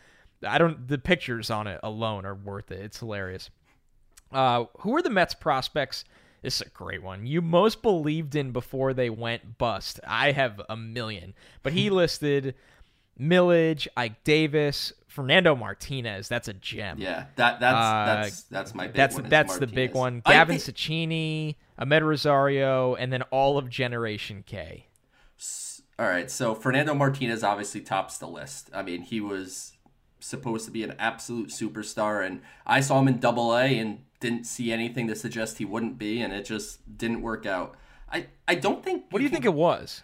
I 0.45 0.57
don't. 0.57 0.87
The 0.87 0.97
pictures 0.97 1.49
on 1.49 1.67
it 1.67 1.79
alone 1.83 2.25
are 2.25 2.35
worth 2.35 2.71
it. 2.71 2.79
It's 2.79 2.99
hilarious. 2.99 3.49
Uh, 4.31 4.65
who 4.79 4.95
are 4.95 5.01
the 5.01 5.09
Mets 5.09 5.33
prospects? 5.33 6.03
This 6.41 6.55
is 6.55 6.67
a 6.67 6.69
great 6.69 7.01
one. 7.01 7.25
You 7.25 7.41
most 7.41 7.81
believed 7.81 8.35
in 8.35 8.51
before 8.51 8.93
they 8.93 9.09
went 9.09 9.57
bust. 9.57 9.99
I 10.05 10.31
have 10.31 10.61
a 10.67 10.75
million, 10.75 11.33
but 11.61 11.71
he 11.71 11.89
listed 11.91 12.55
Milledge, 13.17 13.87
Ike 13.95 14.23
Davis, 14.23 14.91
Fernando 15.13 15.55
Martinez. 15.55 16.27
That's 16.27 16.47
a 16.47 16.53
gem. 16.53 16.97
Yeah, 16.97 17.25
that 17.35 17.59
that's 17.59 17.75
uh, 17.75 18.05
that's 18.05 18.43
that's 18.43 18.75
my 18.75 18.87
big 18.87 18.95
that's 18.95 19.15
one. 19.15 19.29
that's 19.29 19.57
the 19.59 19.67
big 19.67 19.93
one. 19.93 20.23
Gavin 20.25 20.57
think... 20.57 21.55
Amed 21.79 22.01
Rosario, 22.01 22.95
and 22.95 23.13
then 23.13 23.21
all 23.23 23.59
of 23.59 23.69
Generation 23.69 24.43
K. 24.45 24.87
All 25.99 26.07
right, 26.07 26.31
so 26.31 26.55
Fernando 26.55 26.95
Martinez 26.95 27.43
obviously 27.43 27.81
tops 27.81 28.17
the 28.17 28.25
list. 28.25 28.71
I 28.73 28.81
mean, 28.81 29.03
he 29.03 29.21
was 29.21 29.73
supposed 30.19 30.65
to 30.65 30.71
be 30.71 30.83
an 30.83 30.95
absolute 30.97 31.49
superstar, 31.49 32.25
and 32.25 32.41
I 32.65 32.81
saw 32.81 32.99
him 32.99 33.07
in 33.07 33.19
Double 33.19 33.55
A 33.55 33.77
and 33.77 34.05
didn't 34.19 34.45
see 34.45 34.71
anything 34.71 35.07
to 35.09 35.15
suggest 35.15 35.59
he 35.59 35.65
wouldn't 35.65 35.99
be, 35.99 36.21
and 36.21 36.33
it 36.33 36.45
just 36.45 36.97
didn't 36.97 37.21
work 37.21 37.45
out. 37.45 37.75
I 38.11 38.27
I 38.47 38.55
don't 38.55 38.83
think. 38.83 39.05
What 39.11 39.19
do 39.19 39.23
you 39.23 39.29
can... 39.29 39.35
think 39.35 39.45
it 39.45 39.53
was? 39.53 40.01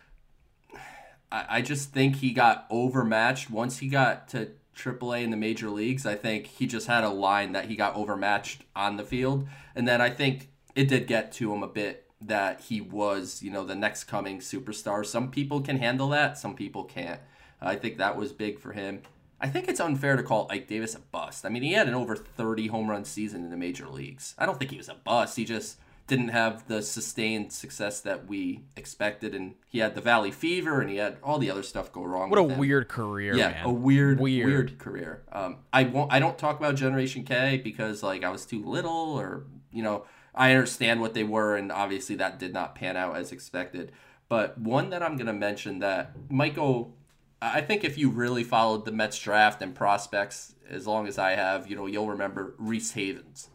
I, 1.31 1.45
I 1.49 1.61
just 1.63 1.93
think 1.93 2.17
he 2.17 2.31
got 2.31 2.67
overmatched 2.69 3.49
once 3.49 3.79
he 3.79 3.87
got 3.87 4.27
to 4.29 4.51
AAA 4.79 5.23
in 5.23 5.31
the 5.31 5.37
major 5.37 5.69
leagues. 5.69 6.05
I 6.05 6.15
think 6.15 6.47
he 6.47 6.65
just 6.65 6.87
had 6.87 7.03
a 7.03 7.09
line 7.09 7.51
that 7.51 7.65
he 7.65 7.75
got 7.75 7.95
overmatched 7.95 8.63
on 8.75 8.97
the 8.97 9.03
field, 9.03 9.47
and 9.75 9.87
then 9.87 10.01
I 10.01 10.09
think 10.09 10.49
it 10.75 10.87
did 10.87 11.07
get 11.07 11.31
to 11.33 11.53
him 11.53 11.63
a 11.63 11.67
bit 11.67 12.05
that 12.21 12.61
he 12.61 12.81
was, 12.81 13.41
you 13.41 13.51
know, 13.51 13.63
the 13.63 13.75
next 13.75 14.05
coming 14.05 14.39
superstar. 14.39 15.05
Some 15.05 15.31
people 15.31 15.61
can 15.61 15.77
handle 15.77 16.09
that, 16.09 16.37
some 16.37 16.55
people 16.55 16.83
can't. 16.83 17.19
I 17.61 17.75
think 17.75 17.97
that 17.97 18.17
was 18.17 18.31
big 18.31 18.59
for 18.59 18.73
him. 18.73 19.01
I 19.41 19.47
think 19.47 19.67
it's 19.67 19.79
unfair 19.79 20.17
to 20.17 20.23
call 20.23 20.47
Ike 20.49 20.67
Davis 20.67 20.95
a 20.95 20.99
bust. 20.99 21.45
I 21.45 21.49
mean, 21.49 21.63
he 21.63 21.73
had 21.73 21.87
an 21.87 21.93
over 21.93 22.15
30 22.15 22.67
home 22.67 22.89
run 22.89 23.05
season 23.05 23.43
in 23.43 23.49
the 23.49 23.57
major 23.57 23.87
leagues. 23.87 24.35
I 24.37 24.45
don't 24.45 24.59
think 24.59 24.71
he 24.71 24.77
was 24.77 24.89
a 24.89 24.95
bust. 24.95 25.37
He 25.37 25.45
just 25.45 25.77
didn't 26.09 26.29
have 26.29 26.67
the 26.67 26.81
sustained 26.81 27.53
success 27.53 28.01
that 28.01 28.27
we 28.27 28.63
expected, 28.75 29.33
and 29.33 29.55
he 29.69 29.79
had 29.79 29.95
the 29.95 30.01
Valley 30.01 30.31
Fever, 30.31 30.81
and 30.81 30.89
he 30.89 30.97
had 30.97 31.17
all 31.23 31.37
the 31.37 31.49
other 31.49 31.63
stuff 31.63 31.93
go 31.93 32.03
wrong. 32.03 32.29
What 32.29 32.39
a 32.39 32.43
him. 32.43 32.57
weird 32.57 32.89
career, 32.89 33.35
yeah, 33.35 33.49
man. 33.49 33.65
a 33.65 33.71
weird, 33.71 34.19
weird, 34.19 34.45
weird 34.47 34.79
career. 34.79 35.23
Um, 35.31 35.59
I 35.71 35.83
won't. 35.83 36.11
I 36.11 36.19
don't 36.19 36.37
talk 36.37 36.59
about 36.59 36.75
Generation 36.75 37.23
K 37.23 37.61
because 37.63 38.03
like 38.03 38.23
I 38.25 38.29
was 38.29 38.45
too 38.45 38.61
little, 38.65 38.91
or 38.91 39.45
you 39.71 39.83
know, 39.83 40.05
I 40.35 40.51
understand 40.51 40.99
what 40.99 41.13
they 41.13 41.23
were, 41.23 41.55
and 41.55 41.71
obviously 41.71 42.15
that 42.15 42.39
did 42.39 42.53
not 42.53 42.75
pan 42.75 42.97
out 42.97 43.15
as 43.15 43.31
expected. 43.31 43.91
But 44.27 44.57
one 44.57 44.89
that 44.89 45.01
I'm 45.01 45.15
gonna 45.15 45.31
mention 45.31 45.79
that 45.79 46.11
Michael, 46.29 46.97
I 47.41 47.61
think 47.61 47.83
if 47.83 47.97
you 47.97 48.09
really 48.09 48.43
followed 48.43 48.85
the 48.85 48.91
Mets 48.91 49.19
draft 49.19 49.61
and 49.61 49.73
prospects 49.75 50.55
as 50.67 50.85
long 50.87 51.07
as 51.07 51.17
I 51.17 51.31
have, 51.31 51.69
you 51.69 51.75
know, 51.75 51.85
you'll 51.85 52.09
remember 52.09 52.55
Reese 52.57 52.91
Havens. 52.91 53.49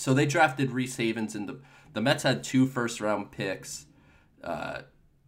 So 0.00 0.14
they 0.14 0.24
drafted 0.24 0.72
Reese 0.72 0.96
Havens 0.96 1.34
in 1.34 1.44
the 1.44 1.60
the 1.92 2.00
Mets 2.00 2.22
had 2.22 2.42
two 2.42 2.66
first 2.66 3.02
round 3.02 3.32
picks 3.32 3.84
uh, 4.42 4.80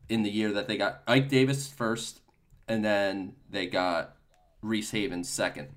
in 0.09 0.23
the 0.23 0.31
year 0.31 0.51
that 0.53 0.67
they 0.67 0.79
got 0.79 1.03
Ike 1.07 1.29
Davis 1.29 1.69
first, 1.69 2.23
and 2.67 2.83
then 2.83 3.35
they 3.51 3.67
got 3.67 4.17
Reese 4.63 4.93
Havens 4.93 5.29
second. 5.29 5.69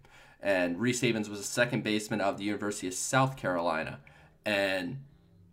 And 0.42 0.80
Reese 0.80 1.02
Havens 1.02 1.30
was 1.30 1.42
a 1.42 1.44
second 1.44 1.84
baseman 1.84 2.22
of 2.22 2.38
the 2.38 2.46
University 2.46 2.88
of 2.88 2.94
South 2.94 3.36
Carolina, 3.36 4.00
and 4.46 5.00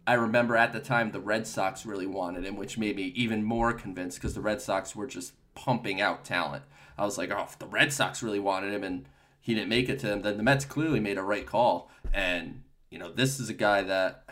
I 0.07 0.14
remember 0.14 0.57
at 0.57 0.72
the 0.72 0.78
time 0.78 1.11
the 1.11 1.18
Red 1.18 1.49
Sox 1.49 1.84
really 1.84 2.07
wanted 2.07 2.45
him, 2.45 2.55
which 2.55 2.78
made 2.78 2.95
me 2.95 3.12
even 3.16 3.43
more 3.43 3.72
convinced 3.72 4.18
because 4.18 4.34
the 4.34 4.40
Red 4.40 4.62
Sox 4.62 4.95
were 4.95 5.09
just 5.09 5.32
pumping 5.57 6.01
out 6.01 6.24
talent. 6.24 6.62
I 6.97 7.05
was 7.05 7.18
like, 7.18 7.32
oh, 7.32 7.43
if 7.43 7.59
the 7.59 7.66
Red 7.66 7.93
Sox 7.93 8.22
really 8.22 8.38
wanted 8.38 8.72
him 8.72 8.84
and 8.84 9.09
he 9.40 9.53
didn't 9.53 9.68
make 9.68 9.88
it 9.88 9.99
to 9.99 10.07
them, 10.07 10.22
then 10.22 10.36
the 10.36 10.45
Mets 10.45 10.64
clearly 10.64 11.01
made 11.01 11.18
a 11.18 11.22
right 11.24 11.45
call. 11.45 11.90
And, 12.12 12.62
you 12.93 12.99
know, 12.99 13.11
this 13.11 13.40
is 13.40 13.49
a 13.49 13.55
guy 13.55 13.82
that 13.82 14.24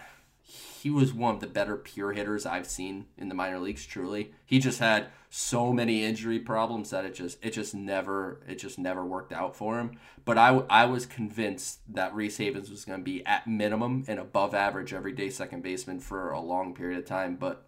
he 0.43 0.91
was 0.91 1.15
one 1.15 1.35
of 1.35 1.41
the 1.41 1.47
better 1.47 1.77
pure 1.77 2.13
hitters 2.13 2.45
I've 2.45 2.67
seen 2.67 3.07
in 3.17 3.31
the 3.31 3.35
minor 3.35 3.59
leagues. 3.59 3.87
Truly, 3.87 4.33
he 4.45 4.59
just 4.59 4.79
had 4.79 5.07
so 5.31 5.73
many 5.73 6.05
injury 6.05 6.39
problems 6.39 6.91
that 6.91 7.07
it 7.07 7.15
just 7.15 7.43
it 7.43 7.51
just 7.51 7.75
never 7.75 8.41
it 8.47 8.57
just 8.57 8.79
never 8.79 9.05
worked 9.05 9.33
out 9.33 9.57
for 9.57 9.79
him. 9.79 9.93
But 10.27 10.37
I 10.37 10.49
I 10.69 10.85
was 10.85 11.07
convinced 11.07 11.81
that 11.95 12.15
Reese 12.15 12.37
Havens 12.37 12.71
was 12.71 12.85
going 12.85 13.01
to 13.01 13.05
be 13.05 13.25
at 13.25 13.47
minimum 13.47 14.05
an 14.09 14.19
above 14.19 14.55
average 14.55 14.93
everyday 14.93 15.31
second 15.31 15.63
baseman 15.63 15.99
for 15.99 16.31
a 16.31 16.41
long 16.41 16.75
period 16.75 16.99
of 16.99 17.07
time. 17.07 17.37
But 17.37 17.67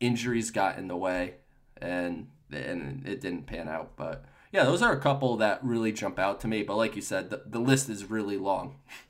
injuries 0.00 0.50
got 0.50 0.76
in 0.76 0.88
the 0.88 0.96
way, 0.96 1.34
and 1.80 2.28
and 2.50 3.06
it 3.06 3.20
didn't 3.20 3.46
pan 3.46 3.68
out. 3.68 3.96
But 3.96 4.24
yeah, 4.52 4.64
those 4.64 4.82
are 4.82 4.92
a 4.92 5.00
couple 5.00 5.36
that 5.36 5.62
really 5.62 5.92
jump 5.92 6.18
out 6.18 6.40
to 6.40 6.48
me. 6.48 6.62
But 6.62 6.76
like 6.76 6.96
you 6.96 7.02
said, 7.02 7.30
the, 7.30 7.42
the 7.46 7.58
list 7.58 7.88
is 7.88 8.10
really 8.10 8.38
long. 8.38 8.76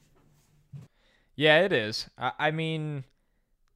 Yeah, 1.36 1.60
it 1.60 1.72
is. 1.72 2.08
I, 2.18 2.32
I 2.38 2.50
mean, 2.50 3.04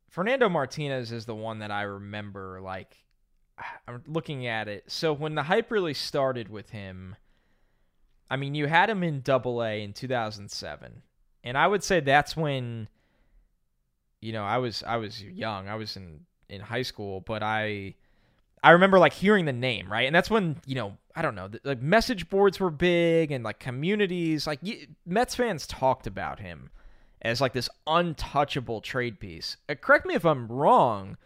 Fernando 0.09 0.49
Martinez 0.49 1.13
is 1.13 1.27
the 1.27 1.35
one 1.35 1.61
that 1.61 1.71
I 1.71 1.83
remember. 1.83 2.61
Like, 2.61 2.97
I'm 3.89 4.03
looking 4.07 4.47
at 4.47 4.67
it. 4.67 4.85
So 4.91 5.13
when 5.13 5.35
the 5.35 5.45
hype 5.45 5.71
really 5.71 5.95
started 5.95 6.49
with 6.49 6.71
him, 6.71 7.17
I 8.31 8.37
mean, 8.37 8.55
you 8.55 8.67
had 8.67 8.89
him 8.89 9.03
in 9.03 9.21
Double 9.21 9.63
A 9.63 9.83
in 9.83 9.93
2007, 9.93 11.03
and 11.43 11.59
I 11.59 11.67
would 11.67 11.83
say 11.83 12.01
that's 12.01 12.37
when, 12.37 12.89
you 14.21 14.33
know, 14.33 14.45
I 14.45 14.59
was 14.59 14.83
I 14.85 14.97
was 14.97 15.23
young. 15.23 15.69
I 15.69 15.75
was 15.75 15.97
in 15.97 16.21
in 16.49 16.61
high 16.61 16.83
school, 16.83 17.23
but 17.23 17.43
I 17.43 17.97
I 18.63 18.71
remember 18.71 19.01
like 19.01 19.15
hearing 19.15 19.47
the 19.47 19.53
name, 19.53 19.91
right? 19.91 20.07
And 20.07 20.15
that's 20.15 20.31
when, 20.31 20.61
you 20.65 20.77
know, 20.77 20.97
I 21.17 21.23
don't 21.23 21.35
know, 21.35 21.51
like 21.65 21.83
message 21.83 22.31
boards 22.31 22.61
were 22.61 22.71
big 22.71 23.33
and 23.33 23.43
like 23.43 23.59
communities, 23.59 24.47
like 24.47 24.61
Mets 25.05 25.35
fans 25.35 25.67
talked 25.67 26.07
about 26.07 26.39
him 26.39 26.71
as 27.23 27.41
like 27.41 27.53
this 27.53 27.68
untouchable 27.87 28.81
trade 28.81 29.21
piece. 29.21 29.57
Uh, 29.68 29.75
correct 29.75 30.07
me 30.07 30.14
if 30.14 30.25
I'm 30.25 30.49
wrong, 30.49 31.16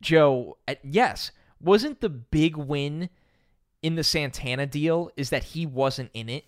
Joe. 0.00 0.58
Uh, 0.68 0.74
yes, 0.82 1.30
wasn't 1.60 2.00
the 2.00 2.08
big 2.08 2.56
win 2.56 3.08
in 3.82 3.96
the 3.96 4.04
Santana 4.04 4.66
deal 4.66 5.10
is 5.16 5.30
that 5.30 5.44
he 5.44 5.66
wasn't 5.66 6.10
in 6.14 6.28
it? 6.28 6.46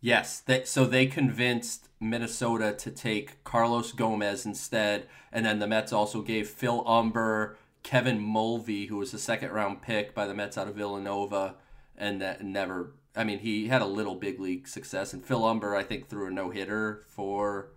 Yes, 0.00 0.40
they, 0.40 0.64
so 0.64 0.84
they 0.84 1.06
convinced 1.06 1.88
Minnesota 1.98 2.72
to 2.78 2.90
take 2.90 3.42
Carlos 3.42 3.92
Gomez 3.92 4.46
instead, 4.46 5.08
and 5.32 5.44
then 5.44 5.58
the 5.58 5.66
Mets 5.66 5.92
also 5.92 6.22
gave 6.22 6.48
Phil 6.48 6.84
Humber, 6.84 7.56
Kevin 7.82 8.20
Mulvey, 8.20 8.86
who 8.86 8.98
was 8.98 9.12
a 9.12 9.18
second 9.18 9.50
round 9.50 9.82
pick 9.82 10.14
by 10.14 10.26
the 10.26 10.34
Mets 10.34 10.56
out 10.56 10.68
of 10.68 10.76
Villanova, 10.76 11.56
and 11.96 12.20
that 12.20 12.44
never. 12.44 12.92
I 13.16 13.24
mean, 13.24 13.40
he 13.40 13.66
had 13.66 13.82
a 13.82 13.86
little 13.86 14.14
big 14.14 14.38
league 14.38 14.68
success, 14.68 15.12
and 15.12 15.24
Phil 15.24 15.44
Humber, 15.44 15.74
I 15.74 15.82
think, 15.82 16.08
threw 16.08 16.26
a 16.28 16.30
no 16.30 16.50
hitter 16.50 17.02
for 17.08 17.70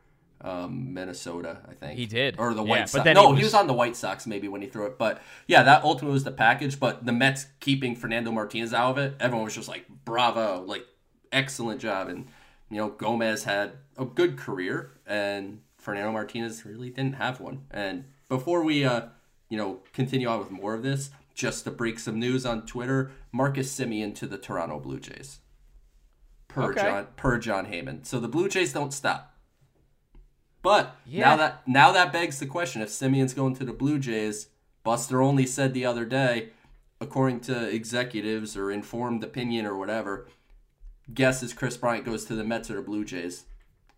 um, 0.44 0.94
Minnesota, 0.94 1.60
I 1.70 1.74
think. 1.74 1.98
He 1.98 2.06
did. 2.06 2.36
Or 2.38 2.54
the 2.54 2.64
White 2.64 2.78
yeah, 2.78 2.86
Sox. 2.86 2.94
But 2.94 3.04
then 3.04 3.16
no, 3.16 3.28
he 3.28 3.32
was... 3.32 3.40
he 3.40 3.44
was... 3.46 3.54
on 3.54 3.68
the 3.68 3.74
White 3.74 3.96
Sox 3.96 4.26
maybe 4.28 4.48
when 4.48 4.62
he 4.62 4.68
threw 4.68 4.86
it. 4.86 4.98
But 4.98 5.22
yeah, 5.48 5.64
that 5.64 5.84
ultimately 5.84 6.14
was 6.14 6.24
the 6.24 6.32
package. 6.32 6.80
But 6.80 7.06
the 7.06 7.12
Mets 7.12 7.48
keeping 7.60 7.96
Fernando 7.96 8.32
Martinez 8.32 8.74
out 8.74 8.92
of 8.92 8.98
it, 8.98 9.16
everyone 9.20 9.46
was 9.46 9.56
just 9.56 9.68
like, 9.68 9.86
bravo, 10.06 10.64
like, 10.64 10.86
excellent 11.32 11.82
job. 11.82 12.08
And, 12.10 12.28
you 12.70 12.78
know, 12.78 12.90
Gomez 12.90 13.44
had 13.44 13.74
a 13.98 14.06
good 14.06 14.38
career, 14.38 14.92
and 15.06 15.62
Fernando 15.78 16.12
Martinez 16.12 16.66
really 16.66 16.90
didn't 16.90 17.16
have 17.16 17.40
one. 17.40 17.66
And 17.72 18.06
before 18.30 18.64
we, 18.64 18.84
uh, 18.86 19.08
you 19.50 19.58
know, 19.58 19.80
continue 19.94 20.28
on 20.28 20.40
with 20.40 20.52
more 20.52 20.74
of 20.74 20.84
this, 20.84 21.10
just 21.34 21.64
to 21.64 21.72
break 21.72 22.00
some 22.00 22.20
news 22.20 22.46
on 22.46 22.66
Twitter, 22.66 23.12
Marcus 23.32 23.78
Semien 23.78 24.14
to 24.16 24.28
the 24.28 24.38
Toronto 24.38 24.80
Blue 24.80 25.00
Jays. 25.00 25.40
Per 26.48 26.72
okay. 26.72 26.82
John 26.82 27.08
per 27.16 27.38
Jon 27.38 27.66
Heyman. 27.68 28.06
So 28.06 28.20
the 28.20 28.28
Blue 28.28 28.50
Jays 28.50 28.74
don't 28.74 28.94
stop 28.94 29.31
but 30.62 30.96
yeah. 31.06 31.22
now 31.22 31.38
that 31.38 31.68
now 31.68 31.92
that 31.92 32.14
begs 32.14 32.40
the 32.40 32.46
question: 32.46 32.82
if 32.82 32.90
Semien's 32.90 33.34
going 33.34 33.56
to 33.56 33.66
the 33.66 33.74
Blue 33.74 34.00
Jays, 34.00 34.48
Buster 34.84 35.22
Olney 35.22 35.46
said 35.46 35.74
the 35.74 35.86
other 35.86 36.06
day, 36.06 36.50
according 37.00 37.40
to 37.42 37.68
executives 37.68 38.56
or 38.56 38.72
informed 38.72 39.24
opinion 39.24 39.66
or 39.66 39.76
whatever, 39.76 40.28
guesses 41.14 41.54
Kris 41.54 41.78
Bryant 41.78 42.06
goes 42.06 42.26
to 42.26 42.36
the 42.36 42.44
Mets 42.44 42.70
or 42.70 42.76
the 42.76 42.82
Blue 42.82 43.04
Jays. 43.04 43.46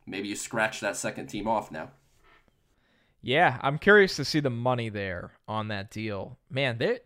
Maybe 0.05 0.27
you 0.27 0.35
scratch 0.35 0.79
that 0.81 0.97
second 0.97 1.27
team 1.27 1.47
off 1.47 1.71
now. 1.71 1.91
Yeah, 3.21 3.57
I'm 3.61 3.77
curious 3.77 4.17
to 4.17 4.25
see 4.25 4.41
the 4.41 4.49
money 4.49 4.89
there 4.89 5.31
on 5.47 5.69
that 5.69 5.89
deal. 5.89 6.37
Man, 6.49 6.77
they 6.77 6.99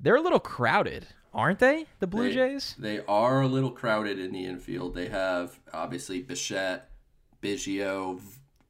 they're 0.00 0.16
a 0.16 0.20
little 0.20 0.40
crowded, 0.40 1.06
aren't 1.32 1.60
they? 1.60 1.86
The 2.00 2.08
Blue 2.08 2.28
they, 2.28 2.34
Jays. 2.34 2.74
They 2.78 3.00
are 3.06 3.42
a 3.42 3.46
little 3.46 3.70
crowded 3.70 4.18
in 4.18 4.32
the 4.32 4.44
infield. 4.44 4.94
They 4.94 5.08
have 5.08 5.60
obviously 5.72 6.20
Bichette, 6.20 6.90
Biggio, 7.40 8.20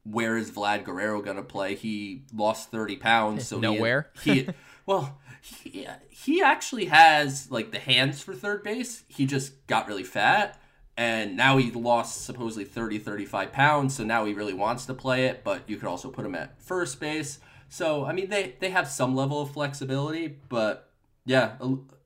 where 0.09 0.37
is 0.37 0.51
Vlad 0.51 0.83
Guerrero 0.83 1.21
going 1.21 1.37
to 1.37 1.43
play? 1.43 1.75
He 1.75 2.23
lost 2.33 2.71
30 2.71 2.97
pounds. 2.97 3.47
So 3.47 3.59
Nowhere. 3.59 4.09
He, 4.23 4.33
he 4.41 4.49
well, 4.85 5.19
he, 5.41 5.87
he 6.09 6.41
actually 6.41 6.85
has 6.85 7.51
like 7.51 7.71
the 7.71 7.79
hands 7.79 8.21
for 8.21 8.33
third 8.33 8.63
base. 8.63 9.03
He 9.07 9.25
just 9.25 9.67
got 9.67 9.87
really 9.87 10.03
fat. 10.03 10.59
And 10.95 11.37
now 11.37 11.57
he 11.57 11.69
lost 11.71 12.25
supposedly 12.25 12.65
30, 12.65 12.97
35 12.99 13.51
pounds. 13.51 13.95
So 13.95 14.03
now 14.03 14.25
he 14.25 14.33
really 14.33 14.53
wants 14.53 14.85
to 14.87 14.93
play 14.93 15.25
it. 15.25 15.43
But 15.43 15.69
you 15.69 15.77
could 15.77 15.87
also 15.87 16.09
put 16.09 16.25
him 16.25 16.33
at 16.35 16.59
first 16.61 16.99
base. 16.99 17.39
So, 17.69 18.05
I 18.05 18.13
mean, 18.13 18.29
they, 18.29 18.55
they 18.59 18.69
have 18.71 18.87
some 18.87 19.15
level 19.15 19.41
of 19.41 19.51
flexibility. 19.51 20.37
But 20.49 20.89
yeah, 21.25 21.57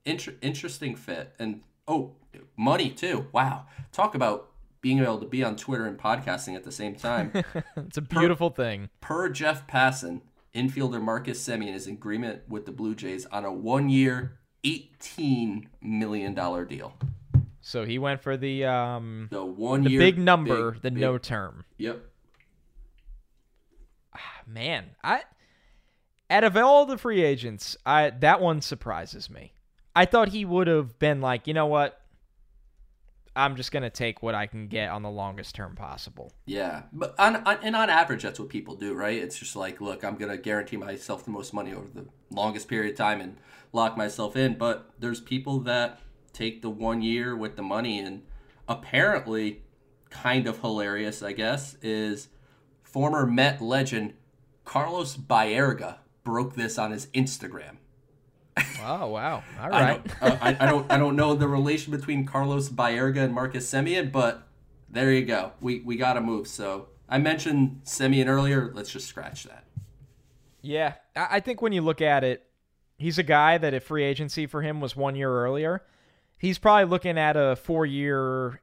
inter- 0.04 0.36
interesting 0.42 0.96
fit. 0.96 1.34
And 1.40 1.62
oh, 1.88 2.16
money 2.58 2.90
too. 2.90 3.28
Wow. 3.32 3.68
Talk 3.92 4.14
about 4.16 4.51
being 4.82 5.00
able 5.00 5.20
to 5.20 5.26
be 5.26 5.44
on 5.44 5.56
Twitter 5.56 5.86
and 5.86 5.98
podcasting 5.98 6.56
at 6.56 6.64
the 6.64 6.72
same 6.72 6.96
time. 6.96 7.32
it's 7.78 7.98
a 7.98 8.02
beautiful 8.02 8.50
per, 8.52 8.64
thing. 8.64 8.90
Per 9.00 9.30
Jeff 9.30 9.68
Passan, 9.68 10.22
infielder 10.54 11.02
Marcus 11.02 11.46
Semien 11.46 11.74
is 11.74 11.88
in 11.88 11.94
agreement 11.94 12.42
with 12.50 12.66
the 12.66 12.72
Blue 12.72 12.96
Jays 12.96 13.26
on 13.28 13.46
a 13.46 13.54
one-year, 13.54 14.40
eighteen 14.64 15.70
million 15.82 16.34
dollar 16.34 16.66
deal. 16.66 16.98
So 17.62 17.86
he 17.86 18.00
went 18.00 18.22
for 18.22 18.38
the 18.38 18.66
um 18.66 19.28
the 19.32 19.46
one 19.46 19.84
the 19.84 19.92
year 19.92 20.00
big 20.00 20.18
number, 20.18 20.72
big, 20.72 20.82
the 20.82 20.92
big, 20.92 21.00
no 21.00 21.18
term. 21.18 21.66
Yep. 21.78 22.04
Ah, 24.16 24.42
man, 24.48 24.86
I 25.04 25.24
out 26.30 26.44
of 26.44 26.58
all 26.58 26.86
the 26.86 26.98
free 26.98 27.24
agents, 27.24 27.78
I 27.86 28.10
that 28.10 28.42
one 28.42 28.62
surprises 28.62 29.30
me. 29.30 29.54
I 29.96 30.06
thought 30.06 30.30
he 30.30 30.44
would 30.44 30.68
have 30.68 30.98
been 30.98 31.22
like, 31.22 31.48
you 31.48 31.54
know 31.54 31.68
what, 31.68 32.01
I'm 33.36 33.56
just 33.56 33.72
gonna 33.72 33.90
take 33.90 34.22
what 34.22 34.36
I 34.36 34.48
can 34.48 34.68
get 34.68 34.90
on 34.90 35.04
the 35.04 35.10
longest 35.10 35.56
term 35.56 35.76
possible. 35.76 36.34
Yeah, 36.46 36.84
but 36.92 37.16
on, 37.18 37.38
on, 37.38 37.60
and 37.62 37.76
on 37.76 37.90
average, 37.90 38.24
that's 38.24 38.40
what 38.40 38.50
people 38.50 38.76
do, 38.76 38.94
right? 38.94 39.18
It's 39.18 39.38
just 39.38 39.56
like, 39.56 39.80
look, 39.80 40.04
I'm 40.04 40.16
gonna 40.16 40.38
guarantee 40.38 40.78
myself 40.78 41.24
the 41.24 41.32
most 41.32 41.54
money 41.54 41.74
over 41.74 41.88
the 41.94 42.06
longest 42.30 42.68
period 42.68 42.92
of 42.92 42.98
time 42.98 43.22
and 43.22 43.38
lock 43.72 43.98
myself 43.98 44.36
in. 44.36 44.58
But 44.58 44.92
there's 45.00 45.22
people 45.22 45.60
that 45.62 46.00
take 46.34 46.62
the 46.62 46.70
one 46.70 47.02
year 47.02 47.36
with 47.36 47.56
the 47.56 47.64
money, 47.64 48.00
and 48.00 48.24
apparently, 48.68 49.62
kind 50.10 50.48
of 50.48 50.60
hilarious, 50.60 51.24
I 51.24 51.32
guess, 51.32 51.76
is 51.82 52.28
former 52.84 53.26
Met 53.26 53.62
legend 53.62 54.14
Carlos 54.66 55.18
Baerga 55.18 55.98
broke 56.24 56.56
this 56.56 56.78
on 56.78 56.92
his 56.92 57.08
Instagram. 57.08 57.78
Oh 58.58 59.08
wow! 59.08 59.44
All 59.62 59.70
right. 59.70 60.02
I 60.22 60.30
don't, 60.30 60.34
uh, 60.34 60.38
I, 60.42 60.58
I, 60.60 60.66
don't. 60.70 60.92
I 60.92 60.98
don't 60.98 61.16
know 61.16 61.36
the 61.36 61.48
relation 61.48 61.92
between 61.92 62.26
Carlos 62.26 62.70
Baerga 62.70 63.20
and 63.20 63.34
Marcus 63.34 63.70
Semien, 63.70 64.12
but 64.12 64.48
there 64.90 65.12
you 65.12 65.26
go. 65.26 65.54
We 65.62 65.80
we 65.80 65.96
got 65.96 66.14
to 66.14 66.22
move. 66.22 66.48
So 66.48 66.88
I 67.08 67.18
mentioned 67.18 67.82
Semien 67.86 68.28
earlier. 68.28 68.72
Let's 68.74 68.92
just 68.92 69.08
scratch 69.08 69.44
that. 69.44 69.66
Yeah, 70.62 70.96
I 71.16 71.40
think 71.40 71.62
when 71.62 71.74
you 71.74 71.82
look 71.82 72.02
at 72.02 72.24
it, 72.24 72.44
he's 72.98 73.18
a 73.18 73.24
guy 73.24 73.58
that 73.58 73.74
if 73.74 73.86
free 73.86 74.04
agency 74.04 74.46
for 74.46 74.62
him 74.62 74.80
was 74.82 74.96
one 74.96 75.16
year 75.16 75.32
earlier, 75.32 75.84
he's 76.38 76.60
probably 76.60 76.86
looking 76.86 77.18
at 77.18 77.36
a 77.36 77.56
four-year, 77.56 78.62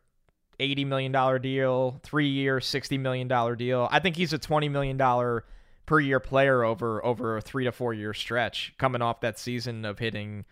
eighty 0.61 0.84
million 0.84 1.12
dollar 1.12 1.39
deal, 1.39 1.99
three-year, 2.03 2.61
sixty 2.61 2.99
million 2.99 3.26
dollar 3.26 3.57
deal. 3.57 3.89
I 3.91 4.01
think 4.01 4.16
he's 4.16 4.32
a 4.32 4.39
twenty 4.39 4.68
million 4.68 4.97
dollar 4.97 5.45
per 5.89 5.99
year 6.01 6.20
player 6.20 6.62
over 6.64 7.03
over 7.03 7.39
a 7.39 7.41
three 7.41 7.64
to 7.64 7.72
four 7.72 7.95
year 7.95 8.12
stretch, 8.12 8.74
coming 8.76 9.01
off 9.01 9.22
that 9.22 9.39
season 9.39 9.86
of 9.86 9.99
hitting 9.99 10.45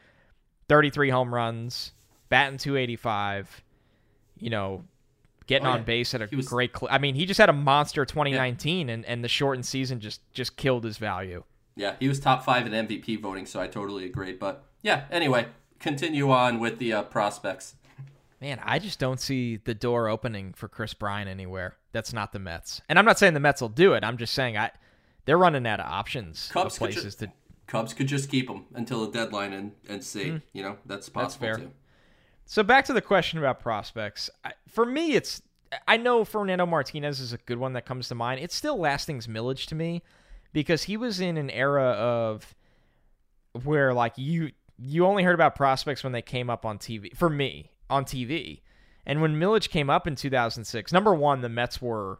33 0.69 1.11
home 1.11 1.33
runs, 1.35 1.93
batting 2.31 2.57
285, 2.59 3.63
you 4.41 4.49
know, 4.49 4.83
getting 5.47 5.67
Oh, 5.67 5.73
on 5.73 5.85
base 5.85 6.15
at 6.15 6.23
a 6.23 6.35
was- 6.35 6.49
great 6.49 6.73
clip. 6.73 6.91
I 6.91 6.97
mean, 6.97 7.15
he 7.15 7.27
just 7.27 7.37
had 7.39 7.51
a 7.51 7.53
monster 7.53 8.05
2019, 8.07 8.89
and, 8.89 9.05
and 9.05 9.23
the 9.23 9.29
shortened 9.29 9.67
season 9.67 10.01
just 10.01 10.21
just 10.33 10.57
killed 10.57 10.85
his 10.85 10.97
value. 10.97 11.45
Yeah, 11.77 11.97
he 12.01 12.09
was 12.09 12.19
top 12.19 12.43
five 12.43 12.67
in 12.67 12.73
MVP 12.73 13.21
voting, 13.21 13.45
so 13.45 13.61
I 13.61 13.67
totally 13.67 14.07
agree, 14.07 14.33
But 14.33 14.65
yeah, 14.83 15.05
anyway, 15.11 15.49
continue 15.79 16.31
on 16.31 16.59
with 16.61 16.79
the 16.79 16.95
uh, 16.95 17.03
prospects. 17.03 17.75
Man, 18.41 18.59
I 18.65 18.79
just 18.79 18.99
don't 18.99 19.21
see 19.21 19.57
the 19.59 19.75
door 19.75 20.09
opening 20.09 20.55
for 20.55 20.69
Kris 20.69 20.95
Bryant 20.95 21.29
anywhere. 21.29 21.77
That's 21.93 22.15
not 22.15 22.33
the 22.33 22.39
Mets, 22.39 22.81
and 22.89 22.99
I'm 22.99 23.05
not 23.05 23.19
saying 23.19 23.35
the 23.35 23.41
Mets 23.41 23.61
will 23.61 23.69
do 23.69 23.93
it. 23.93 24.03
I'm 24.03 24.17
just 24.17 24.33
saying 24.33 24.57
I 24.57 24.71
they're 25.27 25.39
running 25.39 25.67
out 25.67 25.81
of 25.81 25.87
options 25.87 26.49
Cubs 26.53 26.75
of 26.75 26.79
could 26.79 26.95
places 26.95 27.15
ju- 27.17 27.27
to. 27.27 27.33
Cubs 27.67 27.93
could 27.93 28.07
just 28.07 28.31
keep 28.31 28.47
them 28.47 28.65
until 28.75 29.05
the 29.05 29.13
deadline 29.13 29.53
and, 29.53 29.73
and 29.89 30.03
see. 30.03 30.31
Hmm. 30.31 30.37
You 30.53 30.63
know, 30.63 30.77
that's 30.87 31.09
possible 31.09 31.47
fair. 31.47 31.57
too. 31.59 31.71
So 32.47 32.63
back 32.63 32.85
to 32.87 32.93
the 32.93 33.03
question 33.03 33.39
about 33.39 33.61
prospects. 33.61 34.31
I, 34.45 34.53
for 34.69 34.87
me, 34.87 35.13
it's 35.13 35.43
I 35.87 35.97
know 35.97 36.25
Fernando 36.25 36.65
Martinez 36.65 37.21
is 37.21 37.33
a 37.33 37.39
good 37.39 37.59
one 37.59 37.73
that 37.75 37.85
comes 37.85 38.09
to 38.09 38.15
mind. 38.15 38.41
It's 38.41 38.55
still 38.55 38.79
Lastings 38.79 39.29
Milledge 39.29 39.67
to 39.67 39.75
me 39.75 40.03
because 40.53 40.85
he 40.85 40.97
was 40.97 41.21
in 41.21 41.37
an 41.37 41.51
era 41.51 41.83
of 41.83 42.55
where 43.65 43.93
like 43.93 44.13
you 44.17 44.53
you 44.79 45.05
only 45.07 45.23
heard 45.23 45.35
about 45.35 45.57
prospects 45.57 46.05
when 46.05 46.13
they 46.13 46.23
came 46.23 46.49
up 46.49 46.65
on 46.65 46.79
TV. 46.79 47.15
For 47.17 47.29
me, 47.29 47.71
on 47.91 48.05
TV. 48.05 48.61
And 49.05 49.21
when 49.21 49.39
Milledge 49.39 49.71
came 49.71 49.89
up 49.89 50.07
in 50.07 50.17
2006, 50.17 50.93
number 50.93 51.15
1, 51.15 51.41
the 51.41 51.49
Mets 51.49 51.81
were 51.81 52.19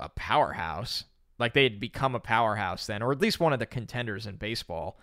a 0.00 0.08
powerhouse. 0.08 1.04
Like 1.42 1.54
they 1.54 1.64
had 1.64 1.80
become 1.80 2.14
a 2.14 2.20
powerhouse 2.20 2.86
then, 2.86 3.02
or 3.02 3.10
at 3.10 3.20
least 3.20 3.40
one 3.40 3.52
of 3.52 3.58
the 3.58 3.66
contenders 3.66 4.28
in 4.28 4.36
baseball 4.36 4.96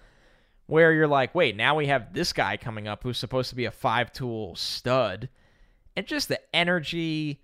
where 0.67 0.93
you're 0.93 1.05
like, 1.05 1.35
wait, 1.35 1.57
now 1.57 1.75
we 1.75 1.87
have 1.87 2.13
this 2.13 2.31
guy 2.31 2.55
coming 2.55 2.87
up 2.87 3.03
who's 3.03 3.17
supposed 3.17 3.49
to 3.49 3.57
be 3.57 3.65
a 3.65 3.71
five 3.71 4.13
tool 4.13 4.55
stud. 4.55 5.27
And 5.97 6.07
just 6.07 6.29
the 6.29 6.39
energy. 6.55 7.41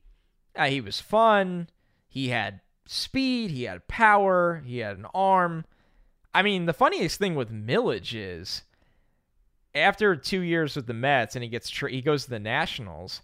Uh, 0.56 0.68
he 0.68 0.80
was 0.80 1.02
fun. 1.02 1.68
He 2.08 2.30
had 2.30 2.62
speed. 2.86 3.52
He 3.52 3.64
had 3.64 3.86
power. 3.90 4.64
He 4.66 4.78
had 4.78 4.98
an 4.98 5.08
arm. 5.14 5.66
I 6.34 6.42
mean, 6.42 6.66
the 6.66 6.72
funniest 6.72 7.20
thing 7.20 7.36
with 7.36 7.52
Milledge 7.52 8.16
is 8.16 8.64
after 9.74 10.16
two 10.16 10.40
years 10.40 10.78
with 10.78 10.88
the 10.88 10.94
Mets 10.94 11.36
and 11.36 11.44
he 11.44 11.50
gets 11.50 11.70
tra- 11.70 11.92
he 11.92 12.02
goes 12.02 12.24
to 12.24 12.30
the 12.30 12.40
Nationals, 12.40 13.24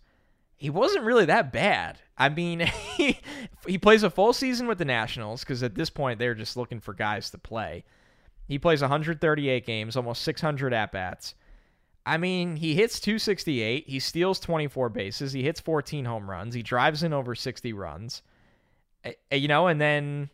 he 0.62 0.70
wasn't 0.70 1.06
really 1.06 1.26
that 1.26 1.52
bad. 1.52 2.00
I 2.20 2.30
mean, 2.30 2.60
he, 2.96 3.20
he 3.66 3.80
plays 3.80 4.04
a 4.04 4.12
full 4.12 4.32
season 4.32 4.68
with 4.68 4.78
the 4.78 4.86
Nationals 4.86 5.42
because 5.42 5.64
at 5.64 5.74
this 5.74 5.90
point 5.90 6.20
they're 6.20 6.36
just 6.36 6.56
looking 6.56 6.80
for 6.80 6.94
guys 6.94 7.32
to 7.32 7.40
play. 7.40 7.84
He 8.48 8.60
plays 8.60 8.82
138 8.82 9.66
games, 9.66 9.96
almost 9.98 10.22
600 10.22 10.72
at 10.72 10.92
bats. 10.92 11.34
I 12.06 12.18
mean, 12.18 12.58
he 12.58 12.76
hits 12.76 13.00
268. 13.00 13.88
He 13.88 14.00
steals 14.00 14.40
24 14.40 14.90
bases. 14.90 15.34
He 15.34 15.42
hits 15.42 15.60
14 15.60 16.06
home 16.06 16.30
runs. 16.30 16.54
He 16.54 16.62
drives 16.62 17.02
in 17.02 17.12
over 17.12 17.34
60 17.34 17.74
runs. 17.74 18.22
Eh, 19.04 19.14
eh, 19.32 19.38
You 19.38 19.48
know, 19.48 19.66
and 19.66 19.82
then 19.82 20.30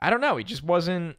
I 0.00 0.10
don't 0.10 0.20
know. 0.20 0.36
He 0.36 0.44
just 0.44 0.64
wasn't. 0.64 1.16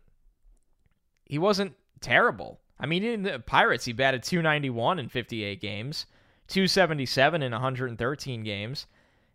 He 1.25 1.37
wasn't 1.37 1.75
terrible. 2.01 2.59
I 2.77 2.87
mean, 2.87 3.03
in 3.05 3.23
the 3.23 3.39
Pirates, 3.39 3.85
he 3.85 3.93
batted 3.93 4.23
291 4.23 4.99
in 4.99 5.07
58 5.07 5.61
games, 5.61 6.05
277 6.53 7.41
in 7.41 7.51
113 7.51 8.43
games, 8.43 8.85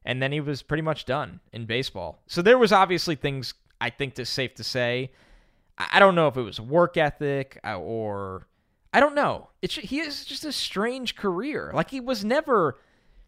and 0.05 0.23
then 0.23 0.31
he 0.31 0.41
was 0.41 0.63
pretty 0.63 0.83
much 0.83 1.05
done 1.05 1.41
in 1.53 1.67
baseball. 1.67 2.23
So 2.29 2.43
there 2.43 2.59
was 2.59 2.71
obviously 2.73 3.17
things 3.17 3.55
I 3.81 3.91
think 3.91 4.15
that's 4.15 4.31
safe 4.31 4.55
to 4.55 4.65
say. 4.65 5.11
I 5.77 5.99
don't 5.99 6.15
know 6.15 6.29
if 6.29 6.37
it 6.37 6.43
was 6.43 6.61
work 6.61 6.97
ethic 6.97 7.59
uh, 7.65 7.79
or 7.79 8.47
I 8.93 9.01
don't 9.01 9.17
know. 9.17 9.49
It's 9.63 9.75
he 9.75 9.99
has 9.99 10.25
just 10.25 10.45
a 10.45 10.53
strange 10.53 11.17
career. 11.17 11.73
Like 11.75 11.91
he 11.91 12.01
was 12.01 12.25
never 12.25 12.79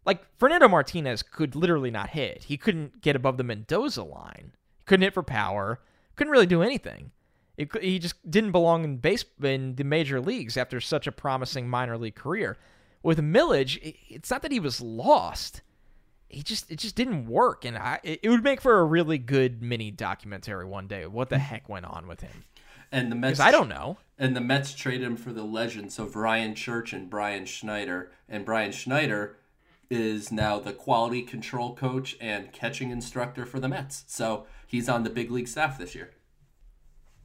like 0.07 0.24
Fernando 0.38 0.68
Martinez 0.68 1.22
could 1.22 1.57
literally 1.57 1.91
not 1.91 2.11
hit. 2.11 2.45
He 2.45 2.57
couldn't 2.57 3.03
get 3.03 3.16
above 3.16 3.38
the 3.38 3.45
Mendoza 3.45 4.05
line. 4.05 4.53
Couldn't 4.86 5.03
hit 5.03 5.14
for 5.14 5.22
power. 5.24 5.80
Couldn't 6.14 6.32
really 6.32 6.47
do 6.47 6.62
anything. 6.62 7.11
It, 7.57 7.70
he 7.82 7.99
just 7.99 8.30
didn't 8.30 8.53
belong 8.53 8.84
in 8.84 8.99
base 8.99 9.24
in 9.43 9.74
the 9.74 9.84
major 9.84 10.20
leagues 10.20 10.57
after 10.57 10.80
such 10.80 11.09
a 11.09 11.12
promising 11.12 11.68
minor 11.68 11.99
league 11.99 12.14
career. 12.14 12.57
With 13.03 13.20
Milledge, 13.20 13.78
it's 14.09 14.30
not 14.30 14.42
that 14.42 14.53
he 14.53 14.61
was 14.61 14.80
lost. 14.80 15.62
He 16.28 16.42
just 16.42 16.70
it 16.70 16.78
just 16.78 16.94
didn't 16.94 17.26
work, 17.26 17.64
and 17.64 17.76
I 17.76 17.98
it 18.03 18.28
would 18.28 18.44
make 18.44 18.61
for 18.61 18.78
a 18.78 18.84
really 18.84 19.18
good 19.18 19.62
mini 19.62 19.90
documentary 19.90 20.64
one 20.64 20.86
day. 20.86 21.07
What 21.07 21.28
the 21.28 21.38
heck 21.38 21.68
went 21.68 21.86
on 21.86 22.07
with 22.07 22.20
him? 22.20 22.44
And 22.92 23.11
the 23.11 23.16
Mets. 23.16 23.40
I 23.40 23.51
don't 23.51 23.68
know. 23.68 23.98
And 24.18 24.36
the 24.36 24.40
Mets 24.40 24.74
traded 24.74 25.07
him 25.07 25.16
for 25.16 25.32
the 25.32 25.42
legends 25.42 25.98
of 25.98 26.16
Ryan 26.16 26.55
Church 26.55 26.92
and 26.92 27.09
Brian 27.09 27.46
Schneider. 27.46 28.11
And 28.28 28.44
Brian 28.44 28.72
Schneider 28.72 29.36
is 29.88 30.30
now 30.30 30.61
the 30.61 30.72
quality 30.72 31.22
control 31.22 31.74
coach 31.74 32.16
and 32.20 32.53
catching 32.53 32.90
instructor 32.90 33.44
for 33.44 33.59
the 33.59 33.68
Mets. 33.68 34.05
So 34.07 34.46
he's 34.66 34.88
on 34.88 35.03
the 35.03 35.11
big 35.11 35.30
league 35.30 35.48
staff 35.48 35.78
this 35.78 35.94
year. 35.94 36.11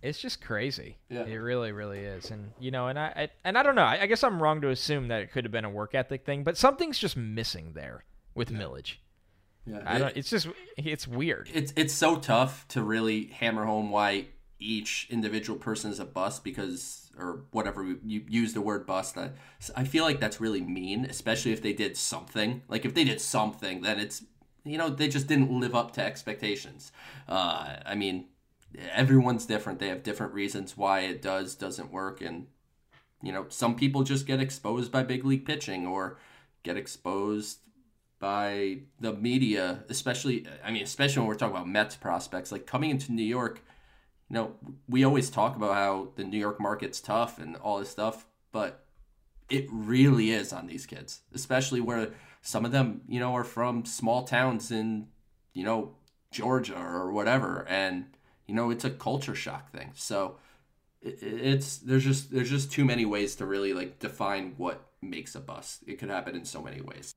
It's 0.06 0.20
just 0.20 0.42
crazy. 0.42 0.98
Yeah. 1.10 1.24
It 1.24 1.36
really, 1.36 1.72
really 1.72 2.00
is. 2.00 2.32
And 2.32 2.52
you 2.60 2.72
know, 2.72 2.88
and 2.88 2.98
I, 3.00 3.06
I 3.16 3.30
and 3.44 3.58
I 3.58 3.64
don't 3.64 3.76
know. 3.76 3.84
I, 3.84 4.02
I 4.02 4.06
guess 4.06 4.24
I'm 4.24 4.42
wrong 4.42 4.62
to 4.62 4.70
assume 4.70 5.08
that 5.10 5.22
it 5.22 5.32
could 5.32 5.44
have 5.46 5.52
been 5.52 5.66
a 5.66 5.70
work 5.70 5.96
ethic 5.96 6.26
thing, 6.26 6.44
but 6.44 6.58
something's 6.58 6.98
just 7.00 7.18
missing 7.18 7.72
there 7.74 8.04
with 8.34 8.52
Milledge. 8.52 9.02
Yeah, 9.66 9.80
I 9.86 9.96
it- 9.96 10.00
don't. 10.00 10.18
It's 10.18 10.30
just 10.30 10.48
it's 10.78 11.08
weird. 11.08 11.50
it's 11.54 11.74
it's 11.76 11.94
so 11.94 12.18
tough 12.18 12.68
to 12.70 12.84
really 12.84 13.28
hammer 13.28 13.66
home 13.66 13.90
why 13.90 14.28
each 14.60 15.08
individual 15.10 15.60
person 15.60 15.92
is 15.92 16.00
a 16.00 16.06
bust 16.06 16.44
because 16.44 17.12
or 17.18 17.42
whatever 17.52 17.84
you 18.06 18.24
use 18.28 18.54
the 18.54 18.62
word 18.62 18.86
bust 18.86 19.18
I, 19.18 19.32
I 19.76 19.84
feel 19.84 20.04
like 20.06 20.20
that's 20.20 20.40
really 20.40 20.62
mean 20.62 21.06
especially 21.06 21.52
if 21.52 21.62
they 21.62 21.74
did 21.74 21.98
something 21.98 22.62
like 22.70 22.86
if 22.86 22.94
they 22.94 23.04
did 23.04 23.20
something 23.20 23.82
then 23.82 24.00
it's 24.00 24.24
you 24.64 24.78
know 24.78 24.90
they 24.90 25.08
just 25.10 25.28
didn't 25.28 25.52
live 25.60 25.76
up 25.76 25.92
to 25.94 26.02
expectations 26.04 26.92
uh, 27.28 27.76
i 27.86 27.96
mean 27.96 28.26
everyone's 28.94 29.46
different. 29.46 29.80
They 29.80 29.90
have 29.90 30.04
different 30.04 30.34
reasons 30.34 30.78
why 30.78 31.02
it 31.02 31.22
does 31.22 31.56
doesn't 31.56 31.92
work. 31.92 32.22
And 32.22 32.48
you 33.22 33.32
know 33.32 33.46
some 33.50 33.76
people 33.76 34.04
just 34.04 34.28
get 34.28 34.42
exposed 34.42 34.92
by 34.92 35.04
big 35.04 35.26
league 35.26 35.46
pitching 35.46 35.86
or 35.86 36.18
get 36.64 36.78
exposed 36.78 37.60
by 38.20 38.80
the 39.00 39.14
media, 39.14 39.84
especially 39.90 40.48
I 40.64 40.72
mean, 40.72 40.84
especially 40.84 41.22
when 41.22 41.28
we're 41.28 41.36
talking 41.36 41.56
about 41.56 41.68
Mets 41.68 41.96
prospects, 41.96 42.52
like 42.52 42.66
coming 42.66 42.90
into 42.90 43.12
New 43.12 43.24
York, 43.24 43.62
you 44.30 44.34
know, 44.34 44.56
we 44.88 45.04
always 45.04 45.30
talk 45.30 45.56
about 45.56 45.76
how 45.76 46.10
the 46.16 46.24
New 46.24 46.40
York 46.40 46.60
market's 46.60 47.02
tough 47.02 47.40
and 47.40 47.56
all 47.58 47.80
this 47.80 47.90
stuff, 47.90 48.26
but 48.52 48.86
it 49.50 49.68
really 49.72 50.32
is 50.32 50.52
on 50.52 50.68
these 50.68 50.86
kids, 50.86 51.22
especially 51.34 51.82
where 51.82 52.12
some 52.42 52.66
of 52.66 52.72
them, 52.72 53.02
you 53.08 53.20
know, 53.20 53.36
are 53.36 53.44
from 53.44 53.86
small 53.86 54.24
towns 54.24 54.72
in, 54.72 55.08
you 55.54 55.64
know, 55.64 55.96
Georgia 56.32 56.78
or 56.78 57.12
whatever, 57.12 57.66
and 57.70 58.06
you 58.48 58.56
know, 58.56 58.70
it's 58.70 58.86
a 58.86 58.90
culture 58.90 59.36
shock 59.36 59.72
thing. 59.72 59.92
So 59.96 60.38
it's 61.02 61.78
there's 61.78 62.04
just 62.04 62.32
there's 62.32 62.50
just 62.50 62.72
too 62.72 62.84
many 62.84 63.06
ways 63.06 63.36
to 63.36 63.46
really 63.46 63.74
like 63.74 64.00
define 64.00 64.54
what 64.58 64.88
makes 65.02 65.36
a 65.36 65.40
bust. 65.40 65.84
It 65.88 66.00
could 66.00 66.10
happen 66.10 66.36
in 66.36 66.46
so 66.46 66.62
many 66.62 66.82
ways. 66.82 67.14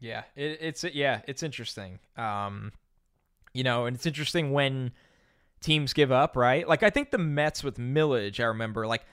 Yeah, 0.00 0.24
it, 0.34 0.58
it's 0.60 0.84
yeah, 0.84 1.20
it's 1.26 1.42
interesting. 1.42 2.00
Um, 2.16 2.72
you 3.52 3.62
know, 3.62 3.86
and 3.86 3.96
it's 3.96 4.06
interesting 4.06 4.52
when 4.52 4.92
teams 5.60 5.92
give 5.92 6.12
up, 6.12 6.36
right? 6.36 6.68
Like 6.68 6.82
I 6.82 6.90
think 6.90 7.10
the 7.10 7.18
Mets 7.18 7.62
with 7.62 7.78
Milledge, 7.78 8.40
I 8.40 8.44
remember 8.44 8.86
like 8.86 9.04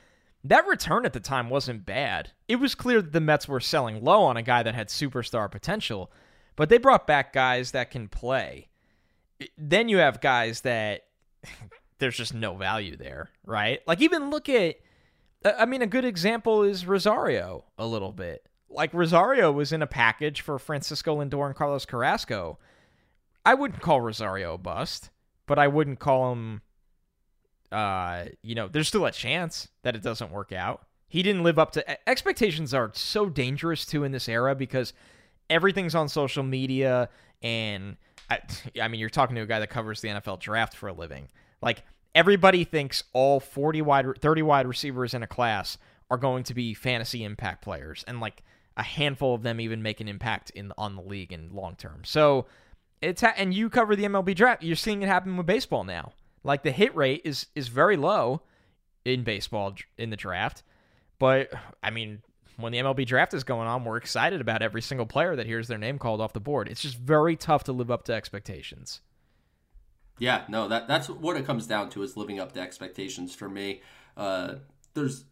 that 0.44 0.68
return 0.68 1.06
at 1.06 1.14
the 1.14 1.20
time 1.20 1.50
wasn't 1.50 1.86
bad. 1.86 2.32
It 2.48 2.58
was 2.58 2.76
clear 2.76 3.02
that 3.02 3.14
the 3.14 3.22
Mets 3.22 3.48
were 3.48 3.60
selling 3.60 4.04
low 4.04 4.24
on 4.24 4.36
a 4.36 4.42
guy 4.42 4.64
that 4.64 4.76
had 4.76 4.90
superstar 4.90 5.50
potential, 5.50 6.12
but 6.56 6.70
they 6.70 6.78
brought 6.78 7.08
back 7.08 7.34
guys 7.34 7.72
that 7.72 7.92
can 7.92 8.08
play. 8.08 8.68
Then 9.58 9.90
you 9.90 9.98
have 9.98 10.22
guys 10.22 10.62
that 10.62 11.02
there's 12.00 12.18
just 12.18 12.34
no 12.34 12.56
value 12.56 12.96
there, 12.96 13.30
right? 13.46 13.82
Like 13.88 14.02
even 14.02 14.30
look 14.30 14.50
at 14.50 14.76
I 15.46 15.66
mean 15.66 15.82
a 15.82 15.88
good 15.88 16.06
example 16.06 16.64
is 16.64 16.86
Rosario 16.86 17.66
a 17.78 17.86
little 17.86 18.12
bit. 18.12 18.48
Like 18.70 18.94
Rosario 18.94 19.52
was 19.52 19.72
in 19.72 19.82
a 19.82 19.88
package 19.88 20.42
for 20.42 20.58
Francisco 20.58 21.22
Lindor 21.22 21.46
and 21.48 21.56
Carlos 21.56 21.86
Carrasco. 21.86 22.58
I 23.46 23.54
wouldn't 23.54 23.82
call 23.82 24.02
Rosario 24.02 24.54
a 24.56 24.58
bust, 24.58 25.10
but 25.46 25.60
I 25.60 25.68
wouldn't 25.68 26.00
call 26.00 26.32
him 26.32 26.62
uh, 27.74 28.26
you 28.44 28.54
know, 28.54 28.68
there's 28.68 28.88
still 28.88 29.06
a 29.06 29.12
chance 29.12 29.68
that 29.82 29.96
it 29.96 30.04
doesn't 30.04 30.32
work 30.32 30.52
out. 30.52 30.86
He 31.08 31.24
didn't 31.24 31.44
live 31.44 31.58
up 31.58 31.72
to 31.72 32.10
expectations 32.10 32.74
are 32.74 32.92
so 32.94 33.30
dangerous 33.30 33.86
too 33.86 34.04
in 34.04 34.12
this 34.12 34.30
era 34.30 34.54
because 34.56 34.94
everything's 35.50 35.96
on 35.96 36.08
social 36.08 36.44
media 36.44 37.10
and 37.42 37.98
I, 38.30 38.40
I 38.82 38.88
mean, 38.88 39.00
you're 39.00 39.10
talking 39.10 39.36
to 39.36 39.42
a 39.42 39.46
guy 39.46 39.60
that 39.60 39.70
covers 39.70 40.02
the 40.02 40.10
NFL 40.10 40.40
draft 40.40 40.76
for 40.76 40.88
a 40.88 40.94
living. 40.94 41.28
Like 41.62 41.84
everybody 42.16 42.64
thinks 42.64 43.04
all 43.14 43.40
40 43.40 43.82
wide 43.82 44.22
30 44.22 44.42
wide 44.42 44.68
receivers 44.68 45.14
in 45.14 45.24
a 45.24 45.28
class 45.28 45.78
are 46.10 46.18
going 46.18 46.44
to 46.44 46.54
be 46.54 46.74
fantasy 46.74 47.24
impact 47.24 47.64
players 47.64 48.04
and 48.08 48.20
like 48.20 48.44
a 48.78 48.84
handful 48.84 49.36
of 49.36 49.44
them 49.44 49.60
even 49.60 49.82
make 49.82 50.02
an 50.02 50.08
impact 50.08 50.50
in 50.52 50.72
on 50.78 50.96
the 50.96 51.02
league 51.02 51.32
in 51.32 51.54
long 51.54 51.76
term. 51.76 52.02
So 52.04 52.46
it's 53.02 53.22
ha- 53.22 53.34
and 53.38 53.54
you 53.54 53.70
cover 53.70 53.96
the 53.96 54.04
MLB 54.04 54.36
draft. 54.36 54.64
You're 54.64 54.76
seeing 54.76 55.02
it 55.02 55.08
happen 55.08 55.38
with 55.38 55.46
baseball 55.46 55.84
now. 55.84 56.14
Like 56.44 56.64
the 56.64 56.72
hit 56.72 56.96
rate 56.96 57.22
is 57.24 57.48
is 57.56 57.68
very 57.68 57.98
low 57.98 58.42
in 59.06 59.24
baseball 59.24 59.76
in 59.98 60.10
the 60.10 60.16
draft, 60.16 60.64
but 61.20 61.52
I 61.82 61.90
mean, 61.90 62.22
when 62.58 62.72
the 62.72 62.80
MLB 62.80 63.06
draft 63.06 63.34
is 63.34 63.44
going 63.44 63.68
on, 63.68 63.84
we're 63.84 63.98
excited 63.98 64.42
about 64.42 64.62
every 64.62 64.82
single 64.82 65.06
player 65.06 65.36
that 65.36 65.46
hears 65.46 65.68
their 65.68 65.78
name 65.78 65.98
called 65.98 66.22
off 66.22 66.34
the 66.34 66.40
board. 66.40 66.68
It's 66.68 66.82
just 66.82 66.98
very 66.98 67.36
tough 67.36 67.64
to 67.66 67.72
live 67.72 67.90
up 67.90 68.04
to 68.06 68.14
expectations. 68.14 69.02
Yeah, 70.20 70.44
no, 70.48 70.68
that 70.68 70.88
that's 70.88 71.10
what 71.10 71.38
it 71.38 71.46
comes 71.46 71.66
down 71.66 71.90
to 71.92 72.04
is 72.04 72.16
living 72.16 72.40
up 72.40 72.52
to 72.54 72.60
expectations 72.60 73.34
for 73.34 73.50
me. 73.50 73.82
Uh, 74.16 74.56
there's 74.94 75.26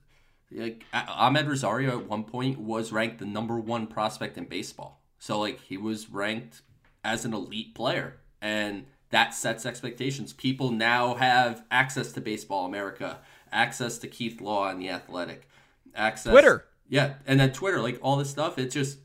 like 0.52 0.84
Amed 0.94 1.48
Rosario 1.48 2.00
at 2.00 2.08
one 2.08 2.24
point 2.24 2.60
was 2.60 2.92
ranked 2.92 3.20
the 3.20 3.26
number 3.26 3.60
one 3.60 3.88
prospect 3.88 4.38
in 4.38 4.46
baseball. 4.46 5.02
So 5.20 5.40
like 5.40 5.62
he 5.62 5.78
was 5.78 6.10
ranked 6.10 6.62
as 7.04 7.26
an 7.26 7.34
elite 7.34 7.76
player, 7.76 8.18
and 8.42 8.86
that 9.12 9.34
sets 9.36 9.66
expectations. 9.66 10.34
People 10.34 10.72
now 10.72 11.16
have 11.16 11.64
access 11.70 12.12
to 12.14 12.22
Baseball 12.22 12.66
America, 12.66 13.20
access 13.52 13.98
to 14.00 14.08
Keith 14.08 14.42
Law 14.42 14.70
and 14.70 14.82
the 14.82 14.90
Athletic, 14.90 15.48
access 15.94 16.32
Twitter. 16.32 16.66
Yeah, 16.92 17.14
and 17.26 17.40
then 17.40 17.54
Twitter, 17.54 17.82
like 17.82 18.00
all 18.02 18.18
this 18.18 18.30
stuff, 18.30 18.58
it 18.58 18.70
just 18.70 19.00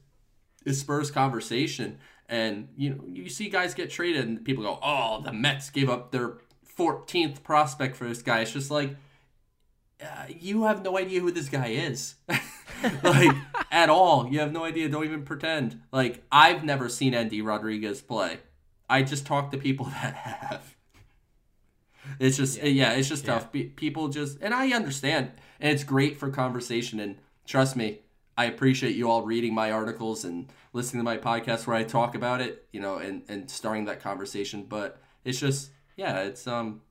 it 0.64 0.74
spurs 0.74 1.12
conversation. 1.12 1.98
And 2.28 2.66
you 2.76 2.90
know, 2.90 3.04
you 3.06 3.28
see 3.28 3.48
guys 3.48 3.74
get 3.74 3.90
traded, 3.90 4.26
and 4.26 4.44
people 4.44 4.64
go, 4.64 4.80
"Oh, 4.82 5.22
the 5.22 5.32
Mets 5.32 5.70
gave 5.70 5.88
up 5.88 6.10
their 6.10 6.38
14th 6.76 7.44
prospect 7.44 7.94
for 7.94 8.08
this 8.08 8.22
guy." 8.22 8.40
It's 8.40 8.50
just 8.50 8.72
like 8.72 8.96
uh, 10.02 10.24
you 10.28 10.64
have 10.64 10.82
no 10.82 10.98
idea 10.98 11.20
who 11.20 11.30
this 11.30 11.48
guy 11.48 11.68
is, 11.68 12.16
like 13.04 13.36
at 13.70 13.88
all. 13.88 14.26
You 14.26 14.40
have 14.40 14.50
no 14.50 14.64
idea. 14.64 14.88
Don't 14.88 15.04
even 15.04 15.22
pretend. 15.22 15.80
Like 15.92 16.24
I've 16.32 16.64
never 16.64 16.88
seen 16.88 17.14
Endy 17.14 17.40
Rodriguez 17.40 18.02
play. 18.02 18.38
I 18.90 19.04
just 19.04 19.26
talk 19.26 19.52
to 19.52 19.58
people 19.58 19.86
that 20.02 20.14
have. 20.14 20.74
It's 22.18 22.36
just 22.36 22.58
yeah, 22.58 22.64
yeah 22.64 22.92
it's 22.94 23.08
just 23.08 23.26
yeah. 23.26 23.34
tough. 23.34 23.52
People 23.52 24.08
just 24.08 24.38
and 24.42 24.52
I 24.52 24.72
understand, 24.72 25.30
and 25.60 25.72
it's 25.72 25.84
great 25.84 26.16
for 26.16 26.30
conversation. 26.30 26.98
And 26.98 27.18
trust 27.46 27.76
me, 27.76 28.00
I 28.36 28.46
appreciate 28.46 28.96
you 28.96 29.10
all 29.10 29.22
reading 29.22 29.54
my 29.54 29.70
articles 29.70 30.24
and 30.24 30.52
listening 30.72 31.00
to 31.00 31.04
my 31.04 31.16
podcast 31.16 31.66
where 31.66 31.76
I 31.76 31.84
talk 31.84 32.14
about 32.14 32.40
it, 32.40 32.66
you 32.72 32.80
know, 32.80 32.96
and 32.98 33.22
and 33.28 33.50
starting 33.50 33.86
that 33.86 34.00
conversation. 34.00 34.64
But 34.68 35.00
it's 35.24 35.40
just 35.40 35.70
yeah, 35.96 36.20
it's 36.20 36.46
um 36.46 36.82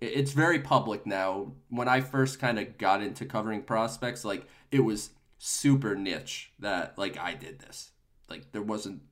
it's 0.00 0.32
very 0.32 0.60
public 0.60 1.06
now. 1.06 1.52
When 1.70 1.88
I 1.88 2.00
first 2.00 2.38
kind 2.38 2.58
of 2.58 2.78
got 2.78 3.02
into 3.02 3.24
covering 3.24 3.62
prospects, 3.62 4.24
like 4.24 4.46
it 4.70 4.80
was 4.80 5.10
super 5.38 5.96
niche 5.96 6.52
that 6.60 6.96
like 6.96 7.18
I 7.18 7.34
did 7.34 7.58
this. 7.58 7.90
Like 8.28 8.52
there 8.52 8.62
wasn't 8.62 9.02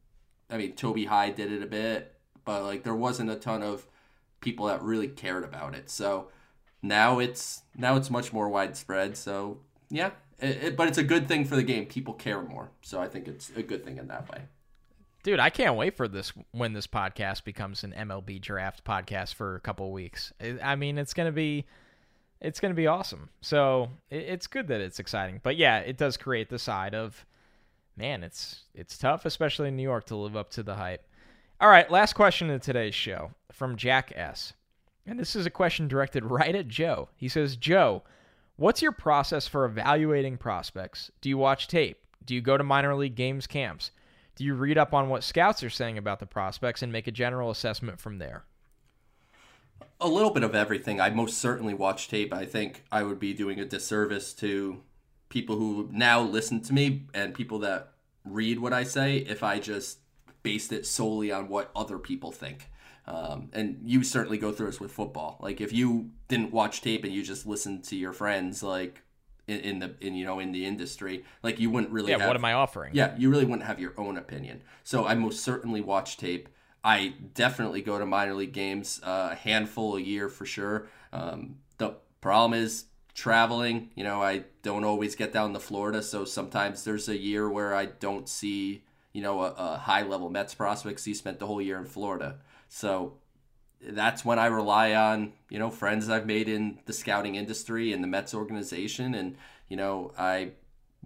I 0.48 0.58
mean 0.58 0.74
Toby 0.74 1.06
Hyde 1.06 1.34
did 1.34 1.50
it 1.50 1.62
a 1.62 1.66
bit, 1.66 2.14
but 2.44 2.62
like 2.62 2.84
there 2.84 2.94
wasn't 2.94 3.30
a 3.30 3.36
ton 3.36 3.62
of 3.62 3.86
people 4.40 4.66
that 4.66 4.82
really 4.82 5.08
cared 5.08 5.42
about 5.42 5.74
it. 5.74 5.90
So 5.90 6.28
now 6.82 7.18
it's 7.18 7.62
now 7.76 7.96
it's 7.96 8.10
much 8.10 8.32
more 8.32 8.48
widespread. 8.48 9.16
So 9.16 9.58
yeah, 9.90 10.10
it, 10.38 10.76
but 10.76 10.88
it's 10.88 10.98
a 10.98 11.04
good 11.04 11.28
thing 11.28 11.44
for 11.44 11.56
the 11.56 11.62
game. 11.62 11.86
People 11.86 12.14
care 12.14 12.42
more. 12.42 12.70
So 12.82 13.00
I 13.00 13.08
think 13.08 13.28
it's 13.28 13.50
a 13.56 13.62
good 13.62 13.84
thing 13.84 13.98
in 13.98 14.08
that 14.08 14.30
way. 14.30 14.42
Dude, 15.22 15.40
I 15.40 15.50
can't 15.50 15.76
wait 15.76 15.96
for 15.96 16.06
this 16.06 16.32
when 16.52 16.72
this 16.72 16.86
podcast 16.86 17.44
becomes 17.44 17.82
an 17.82 17.92
MLB 17.96 18.40
draft 18.40 18.84
podcast 18.84 19.34
for 19.34 19.56
a 19.56 19.60
couple 19.60 19.90
weeks. 19.90 20.32
I 20.62 20.76
mean, 20.76 20.98
it's 20.98 21.14
gonna 21.14 21.32
be, 21.32 21.66
it's 22.40 22.60
gonna 22.60 22.74
be 22.74 22.86
awesome. 22.86 23.30
So 23.40 23.90
it's 24.08 24.46
good 24.46 24.68
that 24.68 24.80
it's 24.80 25.00
exciting. 25.00 25.40
But 25.42 25.56
yeah, 25.56 25.78
it 25.78 25.96
does 25.96 26.16
create 26.16 26.48
the 26.48 26.60
side 26.60 26.94
of, 26.94 27.26
man, 27.96 28.22
it's 28.22 28.64
it's 28.72 28.96
tough, 28.96 29.24
especially 29.24 29.68
in 29.68 29.76
New 29.76 29.82
York, 29.82 30.06
to 30.06 30.16
live 30.16 30.36
up 30.36 30.50
to 30.50 30.62
the 30.62 30.76
hype. 30.76 31.04
All 31.60 31.70
right, 31.70 31.90
last 31.90 32.12
question 32.12 32.50
of 32.50 32.60
today's 32.60 32.94
show 32.94 33.32
from 33.50 33.76
Jack 33.76 34.12
S. 34.14 34.52
And 35.06 35.18
this 35.18 35.34
is 35.34 35.46
a 35.46 35.50
question 35.50 35.88
directed 35.88 36.24
right 36.24 36.54
at 36.54 36.68
Joe. 36.68 37.08
He 37.16 37.28
says, 37.28 37.56
Joe, 37.56 38.02
what's 38.56 38.82
your 38.82 38.92
process 38.92 39.46
for 39.46 39.64
evaluating 39.64 40.38
prospects? 40.38 41.10
Do 41.20 41.28
you 41.28 41.38
watch 41.38 41.68
tape? 41.68 41.98
Do 42.24 42.34
you 42.34 42.40
go 42.40 42.56
to 42.56 42.64
minor 42.64 42.94
league 42.94 43.14
games 43.14 43.46
camps? 43.46 43.90
Do 44.34 44.44
you 44.44 44.54
read 44.54 44.76
up 44.76 44.92
on 44.92 45.08
what 45.08 45.24
scouts 45.24 45.62
are 45.62 45.70
saying 45.70 45.96
about 45.96 46.20
the 46.20 46.26
prospects 46.26 46.82
and 46.82 46.92
make 46.92 47.06
a 47.06 47.12
general 47.12 47.50
assessment 47.50 48.00
from 48.00 48.18
there? 48.18 48.44
A 50.00 50.08
little 50.08 50.30
bit 50.30 50.42
of 50.42 50.54
everything. 50.54 51.00
I 51.00 51.10
most 51.10 51.38
certainly 51.38 51.72
watch 51.72 52.08
tape. 52.08 52.34
I 52.34 52.44
think 52.44 52.84
I 52.92 53.02
would 53.02 53.18
be 53.18 53.32
doing 53.32 53.60
a 53.60 53.64
disservice 53.64 54.34
to 54.34 54.82
people 55.28 55.56
who 55.56 55.88
now 55.92 56.20
listen 56.20 56.60
to 56.62 56.74
me 56.74 57.06
and 57.14 57.34
people 57.34 57.58
that 57.60 57.92
read 58.24 58.58
what 58.58 58.72
I 58.72 58.84
say 58.84 59.18
if 59.18 59.42
I 59.42 59.58
just 59.58 59.98
based 60.42 60.72
it 60.72 60.86
solely 60.86 61.32
on 61.32 61.48
what 61.48 61.70
other 61.74 61.98
people 61.98 62.30
think. 62.30 62.68
Um, 63.08 63.50
and 63.52 63.80
you 63.84 64.02
certainly 64.02 64.38
go 64.38 64.50
through 64.50 64.66
this 64.66 64.80
with 64.80 64.90
football. 64.90 65.38
Like 65.40 65.60
if 65.60 65.72
you 65.72 66.10
didn't 66.28 66.52
watch 66.52 66.80
tape 66.80 67.04
and 67.04 67.12
you 67.12 67.22
just 67.22 67.46
listened 67.46 67.84
to 67.84 67.96
your 67.96 68.12
friends, 68.12 68.62
like 68.62 69.02
in, 69.46 69.60
in, 69.60 69.78
the 69.78 69.94
in 70.00 70.14
you 70.14 70.24
know 70.24 70.38
in 70.40 70.52
the 70.52 70.66
industry 70.66 71.24
like 71.42 71.60
you 71.60 71.70
wouldn't 71.70 71.92
really 71.92 72.10
yeah 72.10 72.18
have, 72.18 72.26
what 72.26 72.36
am 72.36 72.44
i 72.44 72.52
offering? 72.52 72.90
Yeah 72.94 73.14
you 73.16 73.30
really 73.30 73.44
wouldn't 73.44 73.66
have 73.66 73.78
your 73.78 73.94
own 73.96 74.16
opinion. 74.16 74.62
So 74.84 75.06
i 75.06 75.14
most 75.14 75.42
certainly 75.42 75.80
watch 75.80 76.16
tape. 76.16 76.48
I 76.82 77.14
definitely 77.34 77.82
go 77.82 77.98
to 77.98 78.06
minor 78.06 78.34
league 78.34 78.52
games 78.52 79.00
uh, 79.04 79.30
a 79.32 79.34
handful 79.34 79.96
a 79.96 80.00
year 80.00 80.28
for 80.28 80.46
sure. 80.46 80.86
Um, 81.12 81.56
the 81.78 81.96
problem 82.20 82.60
is 82.60 82.86
traveling. 83.14 83.90
You 83.94 84.04
know 84.04 84.20
i 84.20 84.44
don't 84.62 84.84
always 84.84 85.14
get 85.14 85.32
down 85.32 85.52
to 85.52 85.60
florida 85.60 86.02
so 86.02 86.24
sometimes 86.24 86.82
there's 86.82 87.08
a 87.08 87.16
year 87.16 87.48
where 87.48 87.72
i 87.72 87.86
don't 87.86 88.28
see 88.28 88.82
you 89.12 89.22
know 89.22 89.42
a, 89.42 89.54
a 89.56 89.76
high 89.78 90.02
level 90.02 90.28
mets 90.28 90.54
prospects. 90.54 91.04
He 91.04 91.14
spent 91.14 91.38
the 91.38 91.46
whole 91.46 91.62
year 91.62 91.78
in 91.78 91.86
florida 91.86 92.38
so 92.68 93.14
that's 93.80 94.24
when 94.24 94.38
I 94.38 94.46
rely 94.46 94.94
on 94.94 95.32
you 95.50 95.58
know 95.58 95.70
friends 95.70 96.08
I've 96.08 96.26
made 96.26 96.48
in 96.48 96.78
the 96.86 96.92
scouting 96.92 97.34
industry 97.34 97.92
and 97.92 98.02
the 98.02 98.08
Mets 98.08 98.34
organization, 98.34 99.14
and 99.14 99.36
you 99.68 99.76
know 99.76 100.12
I 100.18 100.52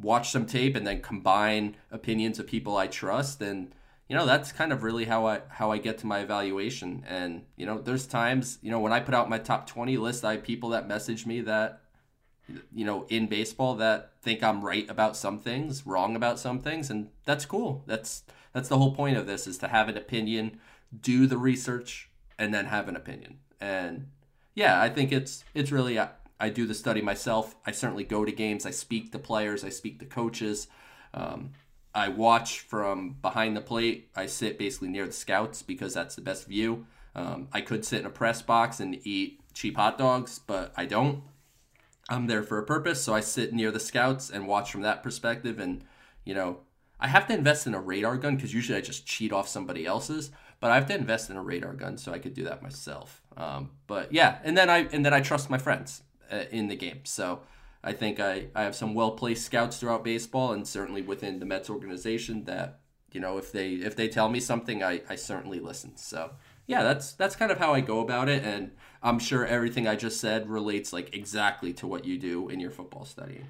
watch 0.01 0.31
some 0.31 0.47
tape 0.47 0.77
and 0.77 0.87
then 0.87 1.03
combine 1.03 1.77
opinions 1.91 2.39
of 2.39 2.47
people 2.47 2.77
I 2.77 2.87
trust, 2.87 3.43
and 3.43 3.75
you 4.09 4.17
know 4.17 4.27
that's 4.27 4.53
kind 4.53 4.73
of 4.73 4.83
really 4.83 5.05
how 5.05 5.27
I 5.27 5.41
how 5.49 5.71
I 5.71 5.79
get 5.79 5.99
to 5.99 6.07
my 6.07 6.21
evaluation. 6.21 7.05
And 7.09 7.45
you 7.57 7.67
know 7.67 7.79
there's 7.79 8.07
times 8.07 8.59
you 8.63 8.71
know 8.71 8.81
when 8.81 8.93
I 8.93 9.01
put 9.01 9.15
out 9.15 9.29
my 9.29 9.39
top 9.39 9.67
twenty 9.67 9.97
list, 9.97 10.25
I 10.25 10.33
have 10.33 10.45
people 10.45 10.71
that 10.71 10.89
message 10.89 11.27
me 11.27 11.41
that 11.43 11.81
you 12.75 12.85
know 12.85 13.07
in 13.09 13.27
baseball 13.27 13.77
that 13.77 14.13
think 14.23 14.43
I'm 14.43 14.65
right 14.65 14.89
about 14.89 15.17
some 15.17 15.39
things, 15.39 15.87
wrong 15.87 16.17
about 16.17 16.39
some 16.39 16.61
things, 16.61 16.91
and 16.91 17.09
that's 17.25 17.45
cool. 17.45 17.83
That's 17.87 18.23
that's 18.53 18.69
the 18.69 18.79
whole 18.79 18.95
point 18.95 19.17
of 19.17 19.27
this 19.27 19.47
is 19.47 19.59
to 19.59 19.69
have 19.69 19.89
an 19.89 19.97
opinion, 19.97 20.59
do 20.99 21.27
the 21.27 21.39
research, 21.39 22.11
and 22.39 22.53
then 22.53 22.67
have 22.67 22.89
an 22.89 22.97
opinion. 22.97 23.39
And 23.61 24.09
yeah, 24.55 24.81
I 24.81 24.89
think 24.89 25.13
it's 25.13 25.45
it's 25.55 25.71
really 25.71 25.99
I, 25.99 26.49
do 26.51 26.67
the 26.67 26.75
study 26.75 27.03
myself. 27.03 27.55
I 27.67 27.71
certainly 27.71 28.05
go 28.05 28.25
to 28.25 28.33
games. 28.33 28.65
I 28.65 28.71
speak 28.71 29.13
to 29.13 29.19
players. 29.19 29.63
I 29.63 29.69
speak 29.69 29.99
to 30.01 30.07
coaches. 30.07 30.69
Um, 31.13 31.53
I 31.95 32.09
watch 32.09 32.61
from 32.61 33.17
behind 33.21 33.57
the 33.57 33.61
plate. 33.61 34.11
I 34.17 34.27
sit 34.27 34.59
basically 34.59 34.89
near 34.89 35.07
the 35.07 35.13
scouts 35.13 35.63
because 35.63 35.93
that's 35.93 36.15
the 36.15 36.23
best 36.23 36.47
view. 36.47 36.87
Um, 37.15 37.49
I 37.53 37.61
could 37.61 37.85
sit 37.85 38.01
in 38.01 38.07
a 38.07 38.11
press 38.11 38.43
box 38.43 38.81
and 38.81 38.99
eat 39.05 39.41
cheap 39.53 39.77
hot 39.77 39.99
dogs, 39.99 40.41
but 40.47 40.73
I 40.77 40.87
don't. 40.87 41.23
I'm 42.09 42.27
there 42.27 42.43
for 42.43 42.59
a 42.59 42.65
purpose, 42.65 43.03
so 43.03 43.15
I 43.15 43.21
sit 43.21 43.53
near 43.53 43.71
the 43.71 43.81
scouts 43.81 44.31
and 44.31 44.49
watch 44.49 44.73
from 44.73 44.83
that 44.83 45.03
perspective. 45.03 45.59
And 45.59 45.85
you 46.25 46.35
know, 46.35 46.61
I 46.99 47.09
have 47.09 47.27
to 47.29 47.35
invest 47.35 47.67
in 47.67 47.75
a 47.75 47.81
radar 47.81 48.17
gun 48.17 48.37
because 48.37 48.55
usually 48.55 48.79
I 48.79 48.83
just 48.83 49.07
cheat 49.07 49.33
off 49.33 49.49
somebody 49.49 49.87
else's. 49.87 50.31
But 50.61 50.71
I 50.71 50.75
have 50.75 50.87
to 50.87 50.95
invest 50.95 51.31
in 51.31 51.37
a 51.37 51.43
radar 51.43 51.73
gun 51.73 51.97
so 51.97 52.13
I 52.13 52.19
could 52.19 52.35
do 52.35 52.45
that 52.45 52.63
myself. 52.63 53.23
Um, 53.37 53.71
but 53.87 54.13
yeah, 54.13 54.39
and 54.45 54.57
then 54.57 54.69
I 54.69 54.89
and 54.93 55.05
then 55.05 55.15
I 55.15 55.21
trust 55.21 55.49
my 55.51 55.59
friends 55.59 56.03
uh, 56.31 56.45
in 56.51 56.69
the 56.69 56.77
game. 56.77 57.01
So 57.05 57.41
I 57.83 57.93
think 57.93 58.21
I, 58.21 58.47
I 58.55 58.63
have 58.63 58.75
some 58.75 58.95
well 58.95 59.13
placed 59.13 59.47
scouts 59.47 59.79
throughout 59.79 60.05
baseball, 60.05 60.53
and 60.53 60.67
certainly 60.67 61.03
within 61.03 61.39
the 61.39 61.47
Mets 61.47 61.71
organization 61.71 62.45
that 62.45 62.81
you 63.11 63.21
know 63.21 63.39
if 63.39 63.53
they 63.53 63.71
if 63.71 63.97
they 63.97 64.09
tell 64.09 64.29
me 64.29 64.41
something, 64.41 64.83
I, 64.83 65.01
I 65.09 65.17
certainly 65.17 65.61
listen. 65.61 65.97
So 65.97 66.33
yeah, 66.67 66.83
that's 66.83 67.15
that's 67.15 67.37
kind 67.37 67.51
of 67.51 67.59
how 67.59 67.73
I 67.73 67.81
go 67.81 68.01
about 68.01 68.29
it, 68.29 68.45
and 68.45 68.73
I'm 69.03 69.19
sure 69.19 69.47
everything 69.47 69.89
I 69.89 69.97
just 69.97 70.21
said 70.21 70.49
relates 70.49 70.93
like 70.93 71.15
exactly 71.15 71.73
to 71.75 71.87
what 71.87 72.05
you 72.05 72.19
do 72.19 72.49
in 72.49 72.61
your 72.61 72.71
football 72.71 73.05
studying. 73.05 73.47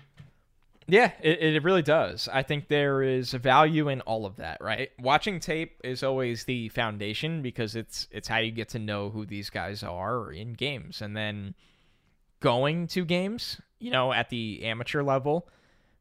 Yeah, 0.90 1.12
it, 1.22 1.54
it 1.54 1.62
really 1.62 1.82
does. 1.82 2.28
I 2.32 2.42
think 2.42 2.66
there 2.66 3.00
is 3.00 3.30
value 3.32 3.88
in 3.88 4.00
all 4.00 4.26
of 4.26 4.36
that, 4.36 4.58
right? 4.60 4.90
Watching 4.98 5.38
tape 5.38 5.80
is 5.84 6.02
always 6.02 6.44
the 6.44 6.68
foundation 6.70 7.42
because 7.42 7.76
it's 7.76 8.08
it's 8.10 8.26
how 8.26 8.38
you 8.38 8.50
get 8.50 8.70
to 8.70 8.80
know 8.80 9.08
who 9.08 9.24
these 9.24 9.50
guys 9.50 9.84
are 9.84 10.32
in 10.32 10.54
games. 10.54 11.00
And 11.00 11.16
then 11.16 11.54
going 12.40 12.88
to 12.88 13.04
games, 13.04 13.60
you 13.78 13.92
know, 13.92 14.12
at 14.12 14.30
the 14.30 14.64
amateur 14.64 15.04
level, 15.04 15.48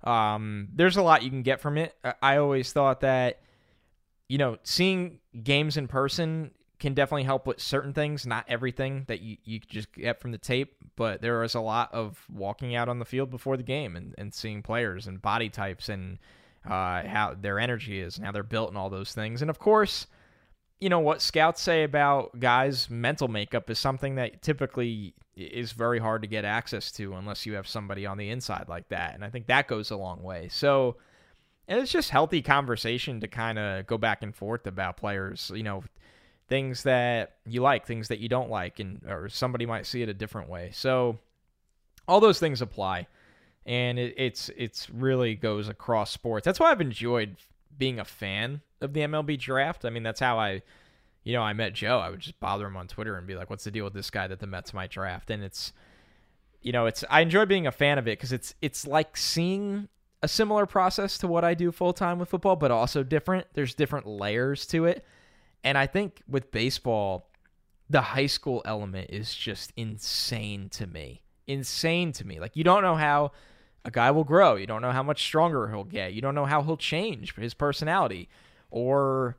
um, 0.03 0.69
there's 0.73 0.97
a 0.97 1.03
lot 1.03 1.21
you 1.21 1.29
can 1.29 1.43
get 1.43 1.61
from 1.61 1.77
it. 1.77 1.93
I 2.23 2.37
always 2.37 2.73
thought 2.73 3.01
that, 3.01 3.41
you 4.27 4.39
know, 4.39 4.57
seeing 4.63 5.19
games 5.43 5.77
in 5.77 5.87
person 5.87 6.49
can 6.79 6.93
definitely 6.93 7.23
help 7.23 7.45
with 7.45 7.59
certain 7.59 7.93
things, 7.93 8.25
not 8.25 8.45
everything 8.47 9.03
that 9.07 9.21
you, 9.21 9.37
you 9.43 9.59
just 9.59 9.91
get 9.93 10.19
from 10.19 10.31
the 10.31 10.37
tape, 10.37 10.75
but 10.95 11.21
there 11.21 11.43
is 11.43 11.55
a 11.55 11.59
lot 11.59 11.93
of 11.93 12.23
walking 12.31 12.75
out 12.75 12.87
on 12.87 12.99
the 12.99 13.05
field 13.05 13.29
before 13.29 13.57
the 13.57 13.63
game 13.63 13.95
and, 13.95 14.15
and 14.17 14.33
seeing 14.33 14.61
players 14.61 15.05
and 15.05 15.21
body 15.21 15.49
types 15.49 15.89
and 15.89 16.19
uh, 16.65 17.03
how 17.03 17.35
their 17.39 17.59
energy 17.59 17.99
is 17.99 18.17
and 18.17 18.25
how 18.25 18.31
they're 18.31 18.43
built 18.43 18.69
and 18.69 18.77
all 18.77 18.89
those 18.89 19.13
things. 19.13 19.41
And 19.41 19.49
of 19.49 19.59
course, 19.59 20.07
you 20.79 20.87
know 20.87 20.99
what 20.99 21.21
scouts 21.21 21.61
say 21.61 21.83
about 21.83 22.39
guys' 22.39 22.89
mental 22.89 23.27
makeup 23.27 23.69
is 23.69 23.77
something 23.77 24.15
that 24.15 24.41
typically 24.41 25.13
is 25.35 25.73
very 25.73 25.99
hard 25.99 26.21
to 26.21 26.27
get 26.27 26.45
access 26.45 26.91
to 26.93 27.13
unless 27.13 27.45
you 27.45 27.53
have 27.53 27.67
somebody 27.67 28.05
on 28.05 28.17
the 28.17 28.29
inside 28.29 28.65
like 28.69 28.87
that. 28.89 29.15
And 29.15 29.23
I 29.25 29.29
think 29.29 29.47
that 29.47 29.67
goes 29.67 29.91
a 29.91 29.97
long 29.97 30.23
way. 30.23 30.47
So 30.49 30.95
and 31.67 31.79
it's 31.79 31.91
just 31.91 32.09
healthy 32.09 32.41
conversation 32.41 33.19
to 33.19 33.27
kind 33.27 33.59
of 33.59 33.85
go 33.85 33.97
back 33.97 34.23
and 34.23 34.33
forth 34.33 34.65
about 34.65 34.97
players, 34.97 35.51
you 35.53 35.63
know, 35.63 35.83
things 36.49 36.83
that 36.83 37.35
you 37.45 37.61
like, 37.61 37.85
things 37.85 38.09
that 38.09 38.19
you 38.19 38.27
don't 38.27 38.49
like, 38.49 38.79
and 38.79 39.01
or 39.07 39.29
somebody 39.29 39.65
might 39.65 39.85
see 39.85 40.01
it 40.01 40.09
a 40.09 40.13
different 40.13 40.49
way. 40.49 40.71
So 40.73 41.19
all 42.07 42.19
those 42.19 42.39
things 42.39 42.61
apply, 42.61 43.07
and 43.65 43.97
it, 43.99 44.15
it's 44.17 44.49
it's 44.57 44.89
really 44.89 45.35
goes 45.35 45.69
across 45.69 46.11
sports. 46.11 46.43
That's 46.43 46.59
why 46.59 46.71
I've 46.71 46.81
enjoyed 46.81 47.37
being 47.77 47.99
a 47.99 48.05
fan 48.05 48.61
of 48.81 48.93
the 48.93 49.01
MLB 49.01 49.39
draft. 49.39 49.85
I 49.85 49.91
mean, 49.91 50.03
that's 50.03 50.19
how 50.19 50.37
I, 50.39 50.63
you 51.23 51.33
know, 51.33 51.41
I 51.41 51.53
met 51.53 51.73
Joe. 51.73 51.99
I 51.99 52.09
would 52.09 52.19
just 52.19 52.39
bother 52.39 52.65
him 52.65 52.75
on 52.75 52.87
Twitter 52.87 53.15
and 53.15 53.27
be 53.27 53.35
like, 53.35 53.49
"What's 53.49 53.63
the 53.63 53.71
deal 53.71 53.85
with 53.85 53.93
this 53.93 54.09
guy 54.09 54.27
that 54.27 54.39
the 54.39 54.47
Mets 54.47 54.73
might 54.73 54.89
draft?" 54.89 55.29
And 55.29 55.43
it's, 55.43 55.71
you 56.61 56.71
know, 56.71 56.87
it's 56.87 57.05
I 57.09 57.21
enjoy 57.21 57.45
being 57.45 57.67
a 57.67 57.71
fan 57.71 57.99
of 57.99 58.07
it 58.07 58.17
because 58.17 58.33
it's 58.33 58.55
it's 58.61 58.87
like 58.87 59.15
seeing 59.15 59.87
a 60.21 60.27
similar 60.27 60.65
process 60.65 61.17
to 61.19 61.27
what 61.27 61.45
I 61.45 61.53
do 61.53 61.71
full 61.71 61.93
time 61.93 62.19
with 62.19 62.29
football, 62.29 62.55
but 62.55 62.71
also 62.71 63.03
different. 63.03 63.45
There's 63.53 63.75
different 63.75 64.07
layers 64.07 64.65
to 64.67 64.85
it. 64.85 65.05
And 65.63 65.77
I 65.77 65.87
think 65.87 66.21
with 66.27 66.51
baseball, 66.51 67.29
the 67.89 68.01
high 68.01 68.27
school 68.27 68.61
element 68.65 69.09
is 69.09 69.33
just 69.33 69.73
insane 69.75 70.69
to 70.69 70.87
me. 70.87 71.21
Insane 71.47 72.11
to 72.13 72.25
me. 72.25 72.39
Like, 72.39 72.55
you 72.55 72.63
don't 72.63 72.83
know 72.83 72.95
how 72.95 73.31
a 73.83 73.91
guy 73.91 74.11
will 74.11 74.23
grow. 74.23 74.55
You 74.55 74.67
don't 74.67 74.81
know 74.81 74.91
how 74.91 75.03
much 75.03 75.21
stronger 75.23 75.67
he'll 75.67 75.83
get. 75.83 76.13
You 76.13 76.21
don't 76.21 76.35
know 76.35 76.45
how 76.45 76.61
he'll 76.61 76.77
change 76.77 77.35
his 77.35 77.53
personality. 77.53 78.29
Or 78.71 79.37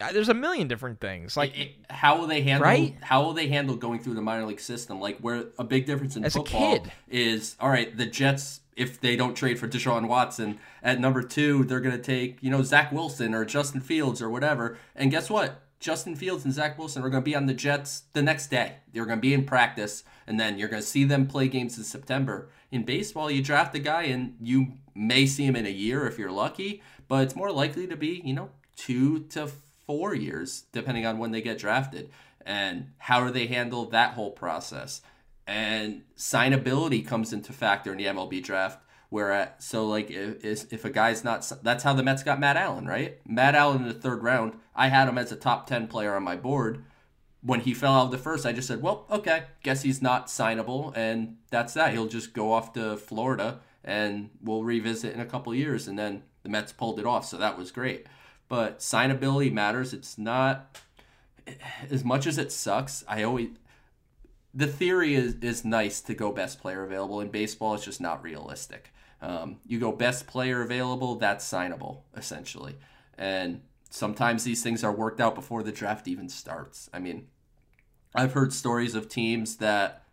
uh, 0.00 0.12
there's 0.12 0.28
a 0.28 0.34
million 0.34 0.68
different 0.68 1.00
things. 1.00 1.36
Like, 1.36 1.56
it, 1.56 1.60
it, 1.60 1.74
how 1.90 2.18
will 2.18 2.26
they 2.26 2.42
handle? 2.42 2.64
Right? 2.64 2.94
How 3.00 3.22
will 3.22 3.32
they 3.32 3.48
handle 3.48 3.76
going 3.76 4.00
through 4.00 4.14
the 4.14 4.22
minor 4.22 4.44
league 4.44 4.60
system? 4.60 5.00
Like, 5.00 5.18
where 5.20 5.46
a 5.58 5.64
big 5.64 5.86
difference 5.86 6.16
in 6.16 6.24
As 6.24 6.36
a 6.36 6.40
football 6.40 6.80
kid. 6.80 6.92
is 7.08 7.56
all 7.58 7.70
right. 7.70 7.96
The 7.96 8.06
Jets 8.06 8.60
if 8.78 9.00
they 9.00 9.16
don't 9.16 9.34
trade 9.34 9.58
for 9.58 9.68
Deshaun 9.68 10.08
Watson 10.08 10.58
at 10.82 11.00
number 11.00 11.22
two, 11.22 11.64
they're 11.64 11.80
going 11.80 11.96
to 11.96 12.02
take, 12.02 12.38
you 12.40 12.50
know, 12.50 12.62
Zach 12.62 12.92
Wilson 12.92 13.34
or 13.34 13.44
Justin 13.44 13.80
Fields 13.80 14.22
or 14.22 14.30
whatever. 14.30 14.78
And 14.94 15.10
guess 15.10 15.28
what? 15.28 15.62
Justin 15.80 16.16
Fields 16.16 16.44
and 16.44 16.54
Zach 16.54 16.78
Wilson 16.78 17.02
are 17.04 17.10
going 17.10 17.22
to 17.22 17.30
be 17.30 17.36
on 17.36 17.46
the 17.46 17.54
Jets 17.54 18.04
the 18.12 18.22
next 18.22 18.48
day. 18.48 18.76
They're 18.92 19.04
going 19.04 19.18
to 19.18 19.22
be 19.22 19.34
in 19.34 19.44
practice, 19.44 20.02
and 20.26 20.38
then 20.38 20.58
you're 20.58 20.68
going 20.68 20.82
to 20.82 20.88
see 20.88 21.04
them 21.04 21.26
play 21.26 21.48
games 21.48 21.78
in 21.78 21.84
September. 21.84 22.48
In 22.70 22.84
baseball, 22.84 23.30
you 23.30 23.42
draft 23.42 23.74
a 23.74 23.78
guy, 23.78 24.04
and 24.04 24.36
you 24.40 24.72
may 24.94 25.26
see 25.26 25.44
him 25.44 25.56
in 25.56 25.66
a 25.66 25.70
year 25.70 26.06
if 26.06 26.18
you're 26.18 26.32
lucky, 26.32 26.82
but 27.06 27.22
it's 27.22 27.36
more 27.36 27.52
likely 27.52 27.86
to 27.86 27.96
be, 27.96 28.22
you 28.24 28.34
know, 28.34 28.50
two 28.76 29.20
to 29.30 29.50
four 29.86 30.14
years, 30.14 30.64
depending 30.72 31.06
on 31.06 31.18
when 31.18 31.30
they 31.30 31.40
get 31.40 31.58
drafted. 31.58 32.10
And 32.44 32.92
how 32.98 33.24
do 33.24 33.32
they 33.32 33.46
handle 33.46 33.86
that 33.86 34.14
whole 34.14 34.32
process? 34.32 35.00
And 35.48 36.02
signability 36.14 37.04
comes 37.06 37.32
into 37.32 37.54
factor 37.54 37.90
in 37.90 37.96
the 37.96 38.04
MLB 38.04 38.44
draft. 38.44 38.80
Where 39.08 39.32
at, 39.32 39.62
so 39.62 39.86
like 39.86 40.10
if 40.10 40.70
if 40.70 40.84
a 40.84 40.90
guy's 40.90 41.24
not 41.24 41.50
that's 41.62 41.82
how 41.82 41.94
the 41.94 42.02
Mets 42.02 42.22
got 42.22 42.38
Matt 42.38 42.58
Allan 42.58 42.86
right? 42.86 43.18
Matt 43.26 43.54
Allan 43.54 43.80
in 43.80 43.88
the 43.88 43.94
third 43.94 44.22
round 44.22 44.52
I 44.76 44.88
had 44.88 45.08
him 45.08 45.16
as 45.16 45.32
a 45.32 45.36
top 45.36 45.66
ten 45.66 45.86
player 45.86 46.14
on 46.14 46.22
my 46.22 46.36
board. 46.36 46.84
When 47.40 47.60
he 47.60 47.72
fell 47.72 47.94
out 47.94 48.04
of 48.06 48.10
the 48.10 48.18
first 48.18 48.44
I 48.44 48.52
just 48.52 48.68
said 48.68 48.82
well 48.82 49.06
okay 49.10 49.44
guess 49.62 49.80
he's 49.80 50.02
not 50.02 50.26
signable 50.26 50.94
and 50.94 51.38
that's 51.50 51.72
that. 51.72 51.92
He'll 51.94 52.06
just 52.06 52.34
go 52.34 52.52
off 52.52 52.74
to 52.74 52.98
Florida 52.98 53.60
and 53.82 54.28
we'll 54.42 54.64
revisit 54.64 55.14
in 55.14 55.20
a 55.20 55.24
couple 55.26 55.54
years 55.54 55.88
and 55.88 55.98
then 55.98 56.24
the 56.42 56.50
Mets 56.50 56.72
pulled 56.72 57.00
it 57.00 57.06
off 57.06 57.24
so 57.24 57.38
that 57.38 57.56
was 57.56 57.70
great. 57.70 58.06
But 58.46 58.80
signability 58.80 59.50
matters. 59.50 59.94
It's 59.94 60.18
not 60.18 60.78
eh, 61.46 61.54
as 61.90 62.04
much 62.04 62.26
as 62.26 62.36
it 62.36 62.52
sucks 62.52 63.04
I 63.08 63.22
always 63.22 63.48
the 64.54 64.66
theory 64.66 65.14
is 65.14 65.34
is 65.42 65.64
nice 65.64 66.00
to 66.02 66.14
go 66.14 66.32
best 66.32 66.60
player 66.60 66.84
available 66.84 67.20
in 67.20 67.28
baseball. 67.28 67.74
It's 67.74 67.84
just 67.84 68.00
not 68.00 68.22
realistic. 68.22 68.92
Um, 69.20 69.58
you 69.66 69.78
go 69.80 69.92
best 69.92 70.26
player 70.26 70.62
available, 70.62 71.16
that's 71.16 71.50
signable 71.50 72.02
essentially, 72.16 72.76
and 73.16 73.62
sometimes 73.90 74.44
these 74.44 74.62
things 74.62 74.84
are 74.84 74.92
worked 74.92 75.20
out 75.20 75.34
before 75.34 75.62
the 75.62 75.72
draft 75.72 76.06
even 76.06 76.28
starts. 76.28 76.88
I 76.92 77.00
mean, 77.00 77.26
I've 78.14 78.32
heard 78.32 78.52
stories 78.52 78.94
of 78.94 79.08
teams 79.08 79.56
that 79.56 80.04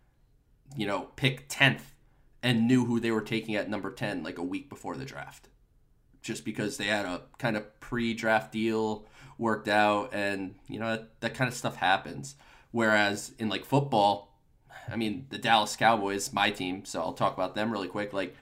you 0.76 0.86
know 0.86 1.08
pick 1.16 1.46
tenth 1.48 1.94
and 2.42 2.66
knew 2.66 2.84
who 2.84 3.00
they 3.00 3.10
were 3.10 3.22
taking 3.22 3.54
at 3.54 3.70
number 3.70 3.90
ten 3.90 4.22
like 4.22 4.38
a 4.38 4.42
week 4.42 4.68
before 4.68 4.96
the 4.96 5.04
draft, 5.04 5.48
just 6.20 6.44
because 6.44 6.76
they 6.76 6.86
had 6.86 7.06
a 7.06 7.22
kind 7.38 7.56
of 7.56 7.80
pre-draft 7.80 8.52
deal 8.52 9.06
worked 9.38 9.68
out, 9.68 10.10
and 10.12 10.56
you 10.68 10.78
know 10.78 10.90
that, 10.90 11.20
that 11.20 11.34
kind 11.34 11.48
of 11.48 11.54
stuff 11.54 11.76
happens. 11.76 12.36
Whereas 12.76 13.32
in 13.38 13.48
like 13.48 13.64
football, 13.64 14.36
I 14.86 14.96
mean, 14.96 15.28
the 15.30 15.38
Dallas 15.38 15.74
Cowboys, 15.76 16.30
my 16.34 16.50
team, 16.50 16.84
so 16.84 17.00
I'll 17.00 17.14
talk 17.14 17.32
about 17.32 17.54
them 17.54 17.72
really 17.72 17.88
quick. 17.88 18.12
Like, 18.12 18.36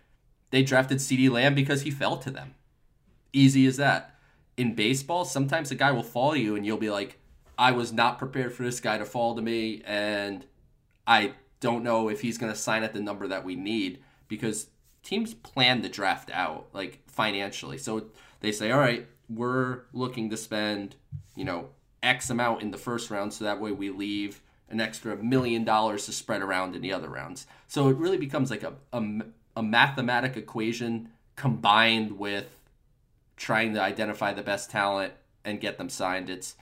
they 0.51 0.65
drafted 0.65 0.99
CeeDee 0.99 1.31
Lamb 1.31 1.55
because 1.55 1.83
he 1.83 1.93
fell 1.93 2.17
to 2.17 2.33
them. 2.33 2.57
Easy 3.33 3.65
as 3.65 3.77
that. 3.77 4.17
In 4.57 4.75
baseball, 4.75 5.25
sometimes 5.25 5.71
a 5.71 5.77
guy 5.77 5.93
will 5.93 6.03
fall 6.03 6.35
you 6.35 6.57
and 6.57 6.67
you'll 6.67 6.79
be 6.79 6.91
like, 6.91 7.21
I 7.57 7.71
was 7.71 7.93
not 7.93 8.19
prepared 8.19 8.53
for 8.53 8.65
this 8.65 8.81
guy 8.81 8.99
to 8.99 9.05
fall 9.05 9.37
to 9.37 9.41
me, 9.41 9.83
and 9.85 10.45
I 11.07 11.35
don't 11.61 11.85
know 11.85 12.09
if 12.09 12.23
he's 12.23 12.37
going 12.37 12.53
to 12.53 12.59
sign 12.59 12.83
at 12.83 12.93
the 12.93 13.01
number 13.01 13.29
that 13.29 13.45
we 13.45 13.55
need 13.55 14.03
because 14.27 14.67
teams 15.05 15.33
plan 15.33 15.83
the 15.83 15.89
draft 15.89 16.33
out, 16.33 16.67
like 16.73 17.05
financially. 17.07 17.79
So 17.79 18.07
they 18.41 18.51
say, 18.51 18.73
all 18.73 18.81
right, 18.81 19.07
we're 19.29 19.83
looking 19.93 20.29
to 20.31 20.37
spend, 20.37 20.97
you 21.37 21.45
know, 21.45 21.69
X 22.05 22.31
amount 22.31 22.63
in 22.63 22.71
the 22.71 22.79
first 22.79 23.11
round 23.11 23.33
so 23.33 23.45
that 23.45 23.61
way 23.61 23.73
we 23.73 23.91
leave 23.91 24.41
an 24.69 24.81
extra 24.81 25.17
million 25.17 25.65
dollars 25.65 26.07
to 26.07 26.13
spread 26.13 26.43
around 26.43 26.75
in 26.75 26.83
the 26.83 26.93
other 26.93 27.09
rounds. 27.09 27.47
So 27.69 27.89
it 27.89 27.97
really 27.97 28.19
becomes 28.19 28.51
like 28.51 28.63
a, 28.63 28.75
a, 28.93 29.03
a 29.57 29.63
mathematic 29.63 30.37
equation 30.37 31.11
combined 31.37 32.19
with 32.19 32.61
trying 33.37 33.75
to 33.75 33.81
identify 33.81 34.33
the 34.33 34.43
best 34.43 34.71
talent 34.71 35.13
and 35.45 35.61
get 35.61 35.79
them 35.79 35.89
signed. 35.89 36.31
It's 36.31 36.57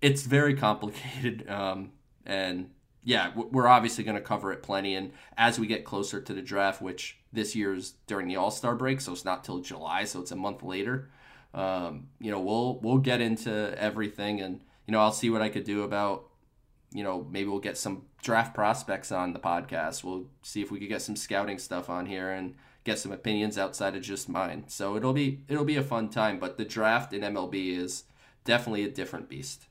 it's 0.00 0.22
very 0.22 0.54
complicated, 0.54 1.48
um, 1.48 1.92
and 2.26 2.70
yeah, 3.04 3.32
we're 3.34 3.68
obviously 3.68 4.04
going 4.04 4.16
to 4.16 4.22
cover 4.22 4.52
it 4.52 4.62
plenty. 4.62 4.94
And 4.94 5.12
as 5.36 5.58
we 5.58 5.66
get 5.66 5.84
closer 5.84 6.20
to 6.20 6.32
the 6.32 6.42
draft, 6.42 6.80
which 6.80 7.18
this 7.32 7.56
year 7.56 7.74
is 7.74 7.94
during 8.06 8.28
the 8.28 8.36
All 8.36 8.50
Star 8.50 8.74
break, 8.74 9.00
so 9.00 9.12
it's 9.12 9.24
not 9.24 9.44
till 9.44 9.60
July, 9.60 10.04
so 10.04 10.20
it's 10.20 10.30
a 10.30 10.36
month 10.36 10.62
later. 10.62 11.08
Um, 11.54 12.08
you 12.18 12.30
know, 12.30 12.40
we'll 12.40 12.78
we'll 12.80 12.98
get 12.98 13.20
into 13.20 13.74
everything, 13.78 14.40
and 14.40 14.60
you 14.86 14.92
know, 14.92 15.00
I'll 15.00 15.12
see 15.12 15.30
what 15.30 15.42
I 15.42 15.48
could 15.48 15.64
do 15.64 15.82
about 15.82 16.28
you 16.92 17.02
know, 17.02 17.26
maybe 17.30 17.48
we'll 17.48 17.60
get 17.60 17.78
some 17.78 18.02
draft 18.22 18.54
prospects 18.54 19.10
on 19.10 19.32
the 19.32 19.38
podcast. 19.38 20.04
We'll 20.04 20.26
see 20.42 20.62
if 20.62 20.70
we 20.70 20.78
could 20.78 20.88
get 20.88 21.02
some 21.02 21.16
scouting 21.16 21.58
stuff 21.58 21.88
on 21.88 22.06
here 22.06 22.30
and 22.30 22.54
get 22.84 22.98
some 22.98 23.12
opinions 23.12 23.58
outside 23.58 23.96
of 23.96 24.02
just 24.02 24.28
mine. 24.28 24.64
So 24.68 24.96
it'll 24.96 25.12
be 25.12 25.40
it'll 25.48 25.64
be 25.64 25.76
a 25.76 25.82
fun 25.82 26.08
time, 26.08 26.38
but 26.38 26.58
the 26.58 26.64
draft 26.64 27.12
in 27.12 27.22
MLB 27.22 27.76
is 27.76 28.04
definitely 28.44 28.84
a 28.84 28.90
different 28.90 29.28
beast. 29.28 29.66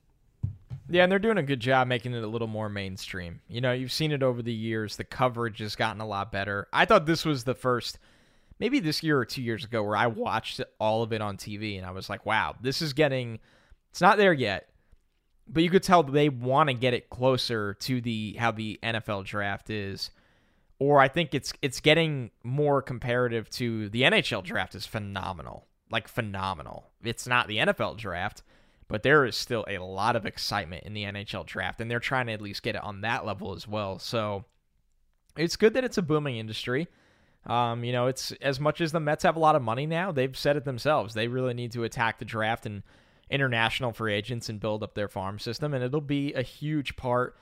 Yeah, 0.89 1.03
and 1.03 1.11
they're 1.11 1.19
doing 1.19 1.38
a 1.38 1.43
good 1.43 1.61
job 1.61 1.88
making 1.88 2.13
it 2.13 2.23
a 2.23 2.27
little 2.27 2.47
more 2.47 2.67
mainstream. 2.67 3.39
You 3.47 3.61
know, 3.61 3.71
you've 3.71 3.93
seen 3.93 4.11
it 4.11 4.23
over 4.23 4.41
the 4.41 4.53
years. 4.53 4.97
The 4.97 5.05
coverage 5.05 5.59
has 5.59 5.75
gotten 5.75 6.01
a 6.01 6.07
lot 6.07 6.31
better. 6.33 6.67
I 6.73 6.83
thought 6.85 7.05
this 7.05 7.23
was 7.23 7.43
the 7.43 7.55
first 7.55 7.97
maybe 8.59 8.79
this 8.79 9.01
year 9.01 9.17
or 9.17 9.25
2 9.25 9.41
years 9.41 9.63
ago 9.63 9.83
where 9.83 9.95
I 9.95 10.07
watched 10.07 10.61
all 10.79 11.01
of 11.01 11.13
it 11.13 11.21
on 11.21 11.38
TV 11.38 11.77
and 11.77 11.85
I 11.85 11.91
was 11.91 12.09
like, 12.09 12.25
"Wow, 12.25 12.55
this 12.61 12.81
is 12.81 12.93
getting 12.93 13.39
it's 13.91 14.01
not 14.01 14.17
there 14.17 14.33
yet, 14.33 14.69
but 15.52 15.64
you 15.64 15.69
could 15.69 15.84
tell 15.84 16.03
they 16.03 16.30
want 16.30 16.69
to 16.69 16.73
get 16.73 16.94
it 16.94 17.10
closer 17.10 17.73
to 17.76 18.02
the 18.02 18.36
how 18.40 18.52
the 18.52 18.80
NFL 18.82 19.26
draft 19.26 19.69
is 19.69 20.11
or 20.82 20.99
I 20.99 21.10
think 21.10 21.36
it's 21.36 21.53
it's 21.61 21.80
getting 21.80 22.32
more 22.44 22.82
comparative 22.82 23.48
to 23.52 23.88
the 23.90 24.02
NHL 24.02 24.44
draft 24.44 24.73
is 24.73 24.88
phenomenal. 24.88 25.68
Like 25.91 26.07
phenomenal. 26.07 26.90
It's 27.03 27.28
not 27.28 27.48
the 27.48 27.57
NFL 27.57 27.98
draft, 27.98 28.41
but 28.88 29.03
there 29.03 29.23
is 29.23 29.36
still 29.36 29.64
a 29.68 29.78
lot 29.78 30.15
of 30.15 30.26
excitement 30.26 30.84
in 30.86 30.94
the 30.95 31.03
NHL 31.03 31.45
draft 31.45 31.82
and 31.82 31.91
they're 31.91 31.99
trying 31.99 32.26
to 32.26 32.34
at 32.34 32.41
least 32.41 32.64
get 32.64 32.76
it 32.76 32.84
on 32.84 33.02
that 33.02 33.28
level 33.28 33.53
as 33.53 33.68
well. 33.68 33.99
So 33.99 34.45
it's 35.38 35.56
good 35.56 35.76
that 35.76 35.84
it's 35.84 35.99
a 35.99 36.02
booming 36.02 36.38
industry. 36.38 36.88
Um, 37.45 37.84
you 37.84 37.91
know, 37.91 38.07
it's 38.07 38.32
as 38.41 38.60
much 38.60 38.82
as 38.82 38.91
the 38.91 38.99
Mets 38.99 39.22
have 39.22 39.36
a 39.36 39.40
lot 39.40 39.56
of 39.56 39.61
money 39.61 39.86
now, 39.86 40.11
they've 40.11 40.36
said 40.36 40.57
it 40.57 40.65
themselves. 40.65 41.14
They 41.14 41.28
really 41.28 41.53
need 41.53 41.73
to 41.73 41.84
attack 41.84 42.18
the 42.18 42.26
draft 42.26 42.65
and 42.65 42.82
international 43.31 43.93
free 43.93 44.13
agents 44.13 44.49
and 44.49 44.59
build 44.59 44.83
up 44.83 44.93
their 44.93 45.07
farm 45.07 45.39
system, 45.39 45.73
and 45.73 45.83
it'll 45.83 46.01
be 46.01 46.33
a 46.33 46.41
huge 46.41 46.95
part 46.95 47.35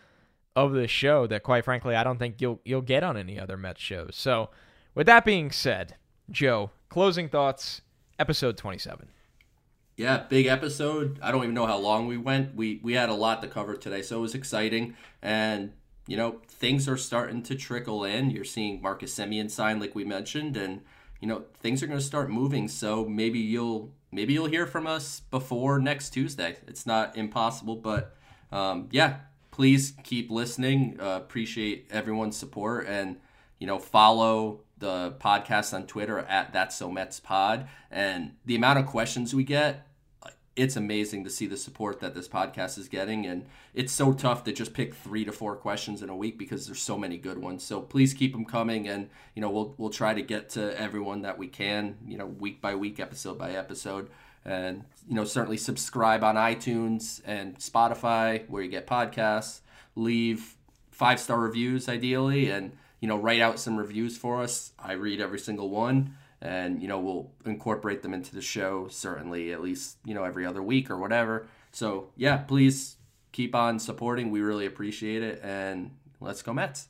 of 0.56 0.74
the 0.74 0.88
show 0.88 1.28
that, 1.28 1.44
quite 1.44 1.66
frankly, 1.66 1.96
I 1.96 2.04
don't 2.04 2.18
think 2.18 2.42
you'll 2.42 2.62
you'll 2.64 2.82
get 2.82 3.04
on 3.04 3.18
any 3.18 3.40
other 3.40 3.58
Mets 3.58 3.82
shows. 3.82 4.16
So, 4.16 4.50
with 4.96 5.08
that 5.08 5.26
being 5.26 5.52
said, 5.52 5.96
Joe, 6.30 6.72
closing 6.90 7.30
thoughts, 7.30 7.82
episode 8.18 8.58
twenty-seven. 8.58 9.10
Yeah, 9.98 10.24
big 10.30 10.46
episode. 10.46 11.20
I 11.22 11.32
don't 11.32 11.44
even 11.44 11.56
know 11.56 11.66
how 11.66 11.78
long 11.78 12.08
we 12.08 12.18
went. 12.18 12.56
We 12.56 12.80
we 12.84 12.94
had 12.94 13.10
a 13.10 13.14
lot 13.14 13.42
to 13.42 13.48
cover 13.48 13.76
today, 13.76 14.02
so 14.02 14.18
it 14.18 14.22
was 14.22 14.36
exciting. 14.36 14.96
And 15.22 15.74
you 16.08 16.18
know, 16.18 16.42
things 16.48 16.88
are 16.88 16.98
starting 16.98 17.44
to 17.44 17.56
trickle 17.56 18.04
in. 18.04 18.32
You're 18.32 18.44
seeing 18.44 18.82
Marcus 18.82 19.14
Semien 19.14 19.52
sign, 19.52 19.80
like 19.80 19.94
we 19.94 20.04
mentioned, 20.04 20.58
and 20.58 20.82
you 21.20 21.28
know 21.28 21.44
things 21.60 21.84
are 21.84 21.88
going 21.88 22.00
to 22.00 22.06
start 22.06 22.30
moving. 22.30 22.68
So 22.68 23.06
maybe 23.06 23.40
you'll 23.40 23.92
maybe 24.12 24.34
you'll 24.34 24.48
hear 24.48 24.66
from 24.66 24.88
us 24.88 25.22
before 25.32 25.80
next 25.80 26.12
Tuesday. 26.12 26.58
It's 26.68 26.86
not 26.86 27.18
impossible, 27.18 27.76
but 27.76 28.16
um, 28.52 28.88
yeah, 28.92 29.18
please 29.52 29.94
keep 30.04 30.32
listening. 30.32 30.98
Uh, 31.00 31.18
appreciate 31.18 31.88
everyone's 31.92 32.38
support 32.38 32.88
and 32.88 33.18
you 33.60 33.68
know 33.68 33.80
follow 33.80 34.62
the 34.80 35.14
podcast 35.20 35.74
on 35.74 35.86
Twitter 35.86 36.20
at 36.20 36.54
That's 36.54 36.76
So 36.76 36.90
Mets 36.90 37.20
Pod. 37.20 37.68
And 37.92 38.36
the 38.46 38.56
amount 38.56 38.80
of 38.80 38.86
questions 38.86 39.36
we 39.36 39.44
get, 39.44 39.86
it's 40.56 40.76
amazing 40.76 41.24
to 41.24 41.30
see 41.30 41.48
the 41.48 41.58
support 41.58 42.00
that 42.00 42.14
this 42.14 42.28
podcast 42.28 42.78
is 42.78 42.88
getting. 42.88 43.26
And 43.26 43.46
it's 43.74 43.94
so 43.94 44.14
tough 44.14 44.44
to 44.44 44.52
just 44.52 44.74
pick 44.74 44.94
three 44.94 45.24
to 45.26 45.32
four 45.32 45.56
questions 45.56 46.02
in 46.02 46.10
a 46.10 46.16
week 46.16 46.38
because 46.38 46.66
there's 46.66 46.82
so 46.82 46.98
many 46.98 47.18
good 47.18 47.38
ones. 47.38 47.64
So 47.64 47.82
please 47.82 48.14
keep 48.14 48.34
them 48.34 48.46
coming, 48.46 48.88
and 48.88 49.10
you 49.36 49.42
know 49.42 49.50
we'll 49.50 49.76
we'll 49.78 49.90
try 49.90 50.14
to 50.14 50.22
get 50.22 50.50
to 50.52 50.80
everyone 50.80 51.22
that 51.22 51.38
we 51.38 51.48
can, 51.48 51.98
you 52.06 52.18
know, 52.18 52.26
week 52.26 52.62
by 52.62 52.76
week, 52.76 53.00
episode 53.00 53.38
by 53.38 53.52
episode. 53.52 54.10
And 54.46 54.84
you 55.08 55.16
know, 55.16 55.26
certainly 55.26 55.58
subscribe 55.58 56.24
on 56.24 56.36
iTunes 56.36 57.22
and 57.26 57.58
Spotify 57.58 58.48
where 58.50 58.64
you 58.64 58.70
get 58.70 58.88
podcasts. 58.88 59.62
Leave 59.96 60.56
five 60.92 61.20
star 61.20 61.40
reviews 61.40 61.88
ideally, 61.88 62.50
and 62.50 62.74
you 63.00 63.08
know, 63.08 63.18
write 63.18 63.42
out 63.42 63.60
some 63.60 63.78
reviews 63.78 64.18
for 64.18 64.42
us. 64.42 64.74
I 64.78 64.94
read 64.94 65.22
every 65.22 65.40
single 65.40 65.70
one 65.70 66.16
and 66.42 66.82
you 66.82 66.88
know, 66.88 67.00
we'll 67.00 67.32
incorporate 67.46 68.02
them 68.02 68.14
into 68.14 68.34
the 68.34 68.42
show 68.42 68.88
certainly 68.88 69.52
at 69.52 69.62
least, 69.62 69.98
you 70.06 70.14
know, 70.14 70.24
every 70.24 70.46
other 70.46 70.64
week 70.64 70.90
or 70.90 70.98
whatever. 70.98 71.48
So, 71.72 72.10
yeah, 72.16 72.38
please 72.38 72.98
keep 73.32 73.54
on 73.56 73.80
supporting. 73.80 74.32
We 74.32 74.42
really 74.42 74.66
appreciate 74.66 75.24
it 75.24 75.42
and 75.44 75.92
let's 76.20 76.42
go 76.42 76.54
Mets. 76.54 76.88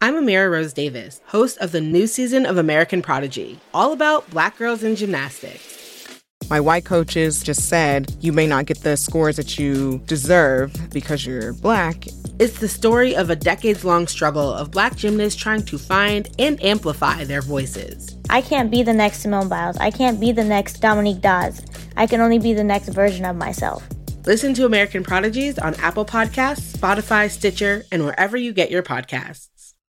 I'm 0.00 0.14
Amira 0.14 0.50
Rose 0.50 0.72
Davis, 0.74 1.22
host 1.26 1.56
of 1.58 1.72
the 1.72 1.80
new 1.80 2.06
season 2.06 2.44
of 2.44 2.58
American 2.58 3.00
Prodigy, 3.00 3.58
all 3.72 3.92
about 3.92 4.28
black 4.30 4.58
girls 4.58 4.82
in 4.82 4.96
gymnastics. 4.96 6.20
My 6.50 6.60
white 6.60 6.84
coaches 6.84 7.42
just 7.42 7.70
said, 7.70 8.14
you 8.20 8.30
may 8.30 8.46
not 8.46 8.66
get 8.66 8.82
the 8.82 8.98
scores 8.98 9.36
that 9.36 9.58
you 9.58 10.02
deserve 10.04 10.90
because 10.90 11.24
you're 11.24 11.54
black. 11.54 12.04
It's 12.40 12.58
the 12.58 12.66
story 12.66 13.14
of 13.14 13.30
a 13.30 13.36
decades 13.36 13.84
long 13.84 14.08
struggle 14.08 14.52
of 14.52 14.72
black 14.72 14.96
gymnasts 14.96 15.40
trying 15.40 15.62
to 15.66 15.78
find 15.78 16.28
and 16.36 16.60
amplify 16.64 17.22
their 17.22 17.40
voices. 17.40 18.18
I 18.28 18.40
can't 18.40 18.72
be 18.72 18.82
the 18.82 18.92
next 18.92 19.20
Simone 19.20 19.48
Biles. 19.48 19.76
I 19.76 19.92
can't 19.92 20.18
be 20.18 20.32
the 20.32 20.42
next 20.42 20.80
Dominique 20.80 21.20
Dawes. 21.20 21.64
I 21.96 22.08
can 22.08 22.20
only 22.20 22.40
be 22.40 22.52
the 22.52 22.64
next 22.64 22.88
version 22.88 23.24
of 23.24 23.36
myself. 23.36 23.86
Listen 24.26 24.52
to 24.54 24.64
American 24.64 25.04
Prodigies 25.04 25.60
on 25.60 25.74
Apple 25.76 26.04
Podcasts, 26.04 26.76
Spotify, 26.76 27.30
Stitcher, 27.30 27.84
and 27.92 28.04
wherever 28.04 28.36
you 28.36 28.52
get 28.52 28.68
your 28.68 28.82
podcasts. 28.82 29.53